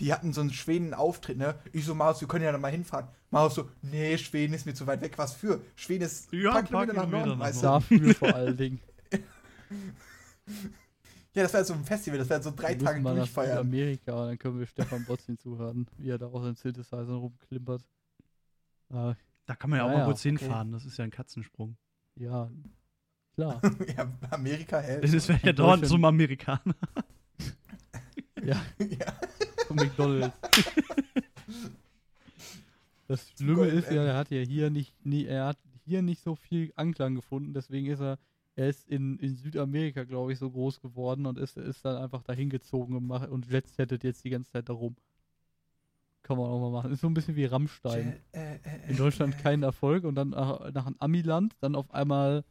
die 0.00 0.12
hatten 0.12 0.32
so 0.32 0.40
einen 0.42 0.52
Schweden 0.52 0.92
Auftritt, 0.94 1.38
ne? 1.38 1.54
Ich 1.72 1.84
so, 1.84 1.94
Marius, 1.94 2.20
wir 2.20 2.28
können 2.28 2.44
ja 2.44 2.52
da 2.52 2.58
mal 2.58 2.70
hinfahren. 2.70 3.08
Marius 3.30 3.54
so, 3.54 3.70
nee, 3.82 4.16
Schweden 4.18 4.52
ist 4.54 4.66
mir 4.66 4.74
zu 4.74 4.86
weit 4.86 5.00
weg. 5.00 5.16
Was 5.18 5.32
für? 5.34 5.60
Schweden 5.74 6.04
ist 6.04 6.30
Ja, 6.32 6.52
paar 6.52 6.62
Kilometer 6.64 7.06
Norden, 7.06 7.30
nach 7.30 7.38
weißt 7.40 7.58
du? 7.62 7.66
Dafür 7.66 8.14
vor 8.14 8.34
allen 8.34 8.56
Dingen. 8.56 8.80
Ja, 11.34 11.42
das 11.42 11.52
wäre 11.52 11.64
so 11.66 11.74
ein 11.74 11.84
Festival, 11.84 12.18
das 12.18 12.30
wäre 12.30 12.42
so 12.42 12.50
drei 12.54 12.78
Wir 12.78 12.84
Tage 12.86 13.00
mal 13.00 13.10
nach 13.10 13.24
durchfeiern. 13.24 13.58
Amerika 13.58 14.12
und 14.14 14.26
dann 14.28 14.38
können 14.38 14.58
wir 14.58 14.66
Stefan 14.66 15.04
Botzin 15.04 15.36
zuhören, 15.36 15.86
wie 15.98 16.08
er 16.08 16.16
da 16.16 16.28
auf 16.28 16.42
seinen 16.42 16.56
Synthesizer 16.56 17.04
rumklimpert. 17.12 17.82
Äh, 18.90 19.14
Da 19.44 19.54
kann 19.54 19.68
man 19.68 19.80
ja 19.80 19.84
auch 19.84 19.90
Ja, 19.90 19.98
mal 19.98 20.04
kurz 20.06 20.20
okay. 20.20 20.30
hinfahren. 20.30 20.72
Das 20.72 20.86
ist 20.86 20.96
ja 20.96 21.04
ein 21.04 21.10
Katzensprung. 21.10 21.76
ja, 22.14 22.50
klar. 23.34 23.60
ja, 23.96 24.10
Amerika, 24.30 24.78
hä? 24.80 24.98
Das 25.02 25.28
wäre 25.28 25.40
ja 25.42 25.52
dauernd 25.52 25.86
zum 25.86 26.02
Amerikaner. 26.06 26.74
ja, 28.42 28.56
ja. 28.78 29.20
Von 29.66 29.76
McDonalds. 29.76 30.36
Das 33.08 33.30
Schlimme 33.36 33.66
ist 33.66 33.90
ja, 33.90 34.02
er 34.02 34.16
hat 34.16 34.30
ja 34.30 34.40
hier 34.40 34.70
nicht, 34.70 34.92
nie, 35.06 35.26
er 35.26 35.46
hat 35.46 35.58
hier 35.84 36.02
nicht 36.02 36.22
so 36.22 36.34
viel 36.34 36.72
Anklang 36.76 37.14
gefunden, 37.14 37.54
deswegen 37.54 37.86
ist 37.86 38.00
er, 38.00 38.18
er 38.56 38.68
ist 38.68 38.88
in, 38.88 39.18
in 39.18 39.36
Südamerika, 39.36 40.04
glaube 40.04 40.32
ich, 40.32 40.38
so 40.38 40.50
groß 40.50 40.80
geworden 40.80 41.26
und 41.26 41.38
ist, 41.38 41.56
ist 41.56 41.84
dann 41.84 41.96
einfach 41.96 42.22
dahin 42.22 42.50
gezogen 42.50 42.96
und, 42.96 43.06
macht, 43.06 43.28
und 43.28 43.46
jetsettet 43.50 44.02
jetzt 44.02 44.24
die 44.24 44.30
ganze 44.30 44.50
Zeit 44.50 44.68
darum. 44.68 44.96
Kann 46.22 46.38
man 46.38 46.46
auch 46.46 46.60
mal 46.60 46.72
machen. 46.72 46.90
Ist 46.90 47.02
so 47.02 47.06
ein 47.06 47.14
bisschen 47.14 47.36
wie 47.36 47.44
Rammstein. 47.44 48.16
Äh, 48.32 48.56
äh, 48.56 48.58
äh, 48.64 48.90
In 48.90 48.96
Deutschland 48.96 49.38
keinen 49.38 49.62
Erfolg 49.62 50.02
und 50.02 50.16
dann 50.16 50.30
nach, 50.30 50.72
nach 50.72 50.86
einem 50.86 50.96
Amiland, 50.98 51.54
dann 51.60 51.76
auf 51.76 51.92
einmal 51.94 52.44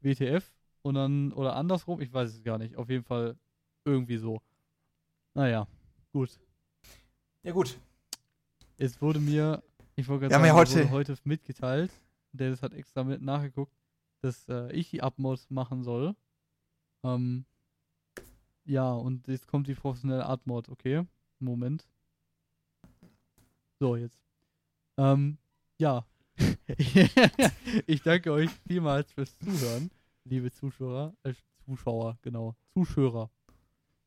WTF 0.00 0.52
und 0.82 0.94
dann, 0.94 1.32
oder 1.32 1.54
andersrum, 1.54 2.00
ich 2.00 2.12
weiß 2.12 2.30
es 2.30 2.42
gar 2.42 2.58
nicht. 2.58 2.76
Auf 2.76 2.90
jeden 2.90 3.04
Fall 3.04 3.36
irgendwie 3.84 4.16
so. 4.16 4.40
Naja, 5.34 5.68
gut. 6.12 6.40
Ja, 7.42 7.52
gut. 7.52 7.78
Es 8.78 9.00
wurde 9.00 9.18
mir, 9.20 9.62
ich 9.96 10.08
wollte 10.08 10.28
gerade 10.28 10.34
ja 10.34 10.38
mir 10.40 10.54
heute- 10.54 10.90
heute 10.90 11.14
mitgeteilt, 11.24 11.90
Dennis 12.32 12.62
hat 12.62 12.72
extra 12.72 13.04
mit 13.04 13.20
nachgeguckt, 13.22 13.76
dass 14.20 14.48
äh, 14.48 14.72
ich 14.72 14.90
die 14.90 15.02
Abmod 15.02 15.40
machen 15.50 15.82
soll. 15.82 16.14
Ähm, 17.04 17.44
ja, 18.64 18.92
und 18.92 19.26
jetzt 19.28 19.48
kommt 19.48 19.66
die 19.66 19.74
professionelle 19.74 20.24
Artmod, 20.24 20.68
okay? 20.68 21.04
Moment. 21.40 21.86
So, 23.80 23.96
jetzt. 23.96 24.18
Ähm, 24.96 25.38
ja. 25.78 26.06
ich 27.86 28.02
danke 28.02 28.32
euch 28.32 28.50
vielmals 28.66 29.12
fürs 29.12 29.36
Zuhören, 29.38 29.90
liebe 30.24 30.50
Zuschauer, 30.50 31.14
äh, 31.24 31.34
Zuschauer, 31.66 32.16
genau, 32.22 32.54
Zuschauer. 32.72 33.30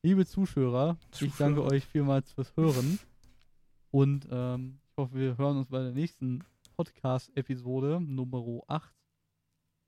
Liebe 0.02 0.26
Zuschauer, 0.26 0.98
ich 1.12 1.20
danke 1.36 1.56
Zuschauer. 1.60 1.72
euch 1.72 1.86
vielmals 1.86 2.32
fürs 2.32 2.56
Hören. 2.56 2.98
Und 3.96 4.28
ähm, 4.30 4.80
ich 4.92 4.98
hoffe, 4.98 5.16
wir 5.16 5.38
hören 5.38 5.56
uns 5.56 5.70
bei 5.70 5.82
der 5.82 5.94
nächsten 5.94 6.44
Podcast-Episode, 6.76 8.02
Nummer 8.02 8.62
8, 8.68 8.94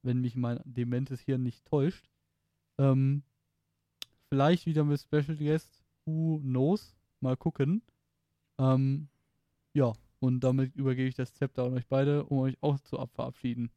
wenn 0.02 0.22
mich 0.22 0.38
mein 0.38 0.62
dementes 0.64 1.20
Hirn 1.20 1.44
nicht 1.44 1.66
täuscht. 1.66 2.10
Ähm, 2.78 3.24
vielleicht 4.30 4.66
wieder 4.66 4.86
mit 4.86 5.02
Special 5.02 5.36
Guest, 5.36 5.84
who 6.06 6.40
knows? 6.40 6.96
Mal 7.20 7.36
gucken. 7.36 7.82
Ähm, 8.58 9.10
ja, 9.74 9.92
und 10.22 10.40
damit 10.40 10.74
übergebe 10.78 11.10
ich 11.10 11.16
das 11.16 11.34
Zepter 11.34 11.66
an 11.66 11.74
euch 11.74 11.88
beide, 11.88 12.24
um 12.28 12.38
euch 12.40 12.56
auch 12.62 12.80
zu 12.80 12.98
ab- 13.00 13.12
verabschieden. 13.14 13.72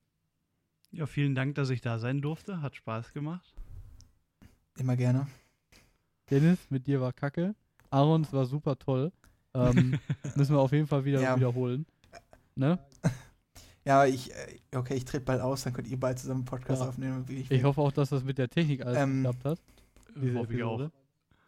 Ja, 0.92 1.06
vielen 1.06 1.34
Dank, 1.34 1.56
dass 1.56 1.70
ich 1.70 1.80
da 1.80 1.98
sein 1.98 2.22
durfte. 2.22 2.62
Hat 2.62 2.76
Spaß 2.76 3.12
gemacht. 3.12 3.52
Immer 4.78 4.96
gerne. 4.96 5.26
Dennis, 6.30 6.70
mit 6.70 6.86
dir 6.86 7.00
war 7.00 7.12
kacke. 7.12 7.56
Aaron, 7.90 8.22
es 8.22 8.32
war 8.32 8.46
super 8.46 8.78
toll. 8.78 9.10
Ähm, 9.54 9.98
müssen 10.36 10.54
wir 10.54 10.60
auf 10.60 10.72
jeden 10.72 10.86
Fall 10.86 11.04
wieder 11.04 11.20
Ja. 11.20 11.36
wiederholen. 11.36 11.86
Ne? 12.54 12.78
Ja, 13.86 14.04
ich, 14.04 14.30
äh, 14.30 14.76
okay, 14.76 14.94
ich 14.94 15.06
trete 15.06 15.24
bald 15.24 15.40
aus, 15.40 15.62
dann 15.64 15.72
könnt 15.72 15.88
ihr 15.88 15.98
bald 15.98 16.18
zusammen 16.18 16.40
einen 16.40 16.44
Podcast 16.44 16.82
Ja. 16.82 16.88
aufnehmen. 16.90 17.16
und 17.26 17.30
Ich, 17.30 17.50
Ich 17.50 17.64
hoffe 17.64 17.80
auch, 17.80 17.90
dass 17.90 18.10
das 18.10 18.22
mit 18.22 18.36
der 18.36 18.48
Technik 18.50 18.84
alles 18.84 18.98
Ähm, 18.98 19.22
geklappt 19.22 19.44
hat. 19.46 19.58
diese 20.16 20.38
Hoffe 20.38 20.52
ich 20.54 20.62
auch. 20.62 20.90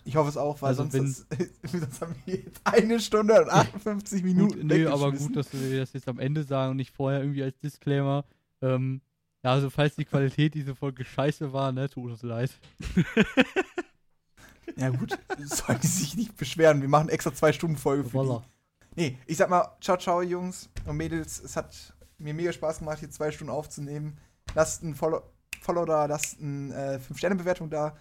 Ich 0.04 0.16
hoffe 0.16 0.30
es 0.30 0.36
auch, 0.38 0.60
weil 0.62 0.68
Also 0.70 0.88
sonst, 0.88 1.26
ist, 1.38 1.70
sonst 1.70 2.00
haben 2.00 2.14
wir 2.24 2.36
jetzt 2.36 2.60
eine 2.64 3.00
Stunde 3.00 3.42
und 3.42 3.50
58 3.50 4.22
Minuten. 4.24 4.54
Gut, 4.60 4.64
nee, 4.64 4.86
aber 4.86 5.12
gut, 5.12 5.36
dass 5.36 5.52
wir 5.52 5.78
das 5.80 5.92
jetzt 5.92 6.08
am 6.08 6.18
Ende 6.18 6.42
sagen 6.42 6.70
und 6.70 6.78
nicht 6.78 6.90
vorher 6.90 7.20
irgendwie 7.20 7.42
als 7.42 7.58
Disclaimer. 7.58 8.24
Ähm, 8.62 9.02
ja, 9.44 9.52
also 9.52 9.68
falls 9.68 9.94
die 9.96 10.06
Qualität 10.06 10.54
dieser 10.54 10.74
Folge 10.74 11.04
scheiße 11.04 11.52
war, 11.52 11.70
ne, 11.70 11.90
tut 11.90 12.10
uns 12.12 12.22
leid. 12.22 12.50
Ja, 14.76 14.90
gut, 14.90 15.18
sollen 15.44 15.80
die 15.82 15.86
sich 15.86 16.16
nicht 16.16 16.36
beschweren. 16.36 16.80
Wir 16.80 16.88
machen 16.88 17.08
extra 17.08 17.32
zwei 17.34 17.52
Stunden 17.52 17.76
Folge 17.76 18.04
für 18.04 18.14
Voila. 18.14 18.38
die. 18.38 19.00
Nee, 19.00 19.18
ich 19.26 19.36
sag 19.38 19.48
mal, 19.48 19.76
ciao, 19.80 19.96
ciao, 19.96 20.20
Jungs 20.22 20.68
und 20.86 20.96
Mädels. 20.96 21.40
Es 21.42 21.56
hat 21.56 21.94
mir 22.18 22.34
mega 22.34 22.52
Spaß 22.52 22.80
gemacht, 22.80 22.98
hier 22.98 23.10
zwei 23.10 23.30
Stunden 23.30 23.50
aufzunehmen. 23.52 24.18
Lasst 24.54 24.82
ein 24.82 24.94
Follow, 24.94 25.22
Follow 25.60 25.84
da, 25.86 26.04
lasst 26.06 26.40
eine 26.40 26.74
äh, 26.74 26.98
5-Sterne-Bewertung 26.98 27.70
da. 27.70 27.96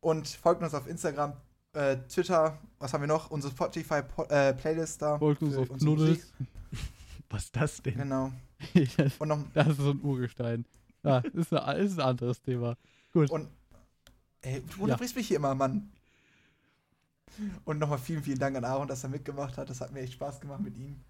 Und 0.00 0.28
folgt 0.28 0.62
uns 0.62 0.74
auf 0.74 0.86
Instagram, 0.86 1.32
äh, 1.72 1.96
Twitter, 2.08 2.56
was 2.78 2.92
haben 2.92 3.00
wir 3.00 3.08
noch? 3.08 3.30
Unsere 3.30 3.52
Spotify-Playlist 3.52 5.02
da. 5.02 5.18
Folgt 5.18 5.42
uns 5.42 5.56
auf 5.56 5.68
Knuddels. 5.70 6.32
Was 7.30 7.44
ist 7.44 7.56
das 7.56 7.82
denn? 7.82 7.96
Genau. 7.96 8.30
das, 8.96 9.16
Und 9.18 9.28
noch, 9.28 9.38
das 9.54 9.68
ist 9.68 9.78
so 9.78 9.90
ein 9.90 10.00
Urgestein. 10.02 10.64
Ja, 11.02 11.18
ist, 11.18 11.52
ein- 11.52 11.76
ist 11.80 11.98
ein 11.98 12.00
anderes 12.06 12.40
Thema. 12.40 12.76
Gut. 13.12 13.30
Und 13.30 13.48
ey, 14.42 14.62
du 14.62 14.82
unterbrichst 14.82 15.16
mich 15.16 15.28
hier 15.28 15.36
immer, 15.36 15.54
Mann. 15.54 15.90
Und 17.64 17.78
nochmal 17.78 17.98
vielen, 17.98 18.22
vielen 18.22 18.38
Dank 18.38 18.56
an 18.56 18.64
Aaron, 18.64 18.88
dass 18.88 19.02
er 19.02 19.10
mitgemacht 19.10 19.58
hat. 19.58 19.68
Das 19.68 19.80
hat 19.80 19.92
mir 19.92 20.00
echt 20.00 20.14
Spaß 20.14 20.40
gemacht 20.40 20.62
mit 20.62 20.76
ihm. 20.78 21.00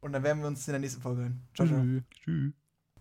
Und 0.00 0.12
dann 0.12 0.22
werden 0.22 0.40
wir 0.40 0.48
uns 0.48 0.66
in 0.66 0.72
der 0.72 0.80
nächsten 0.80 1.00
Folge 1.00 1.22
hören. 1.22 1.42
Ciao, 1.54 1.66
ciao. 1.68 1.80
Tschüss. 1.80 2.02
Tschüss. 2.24 2.52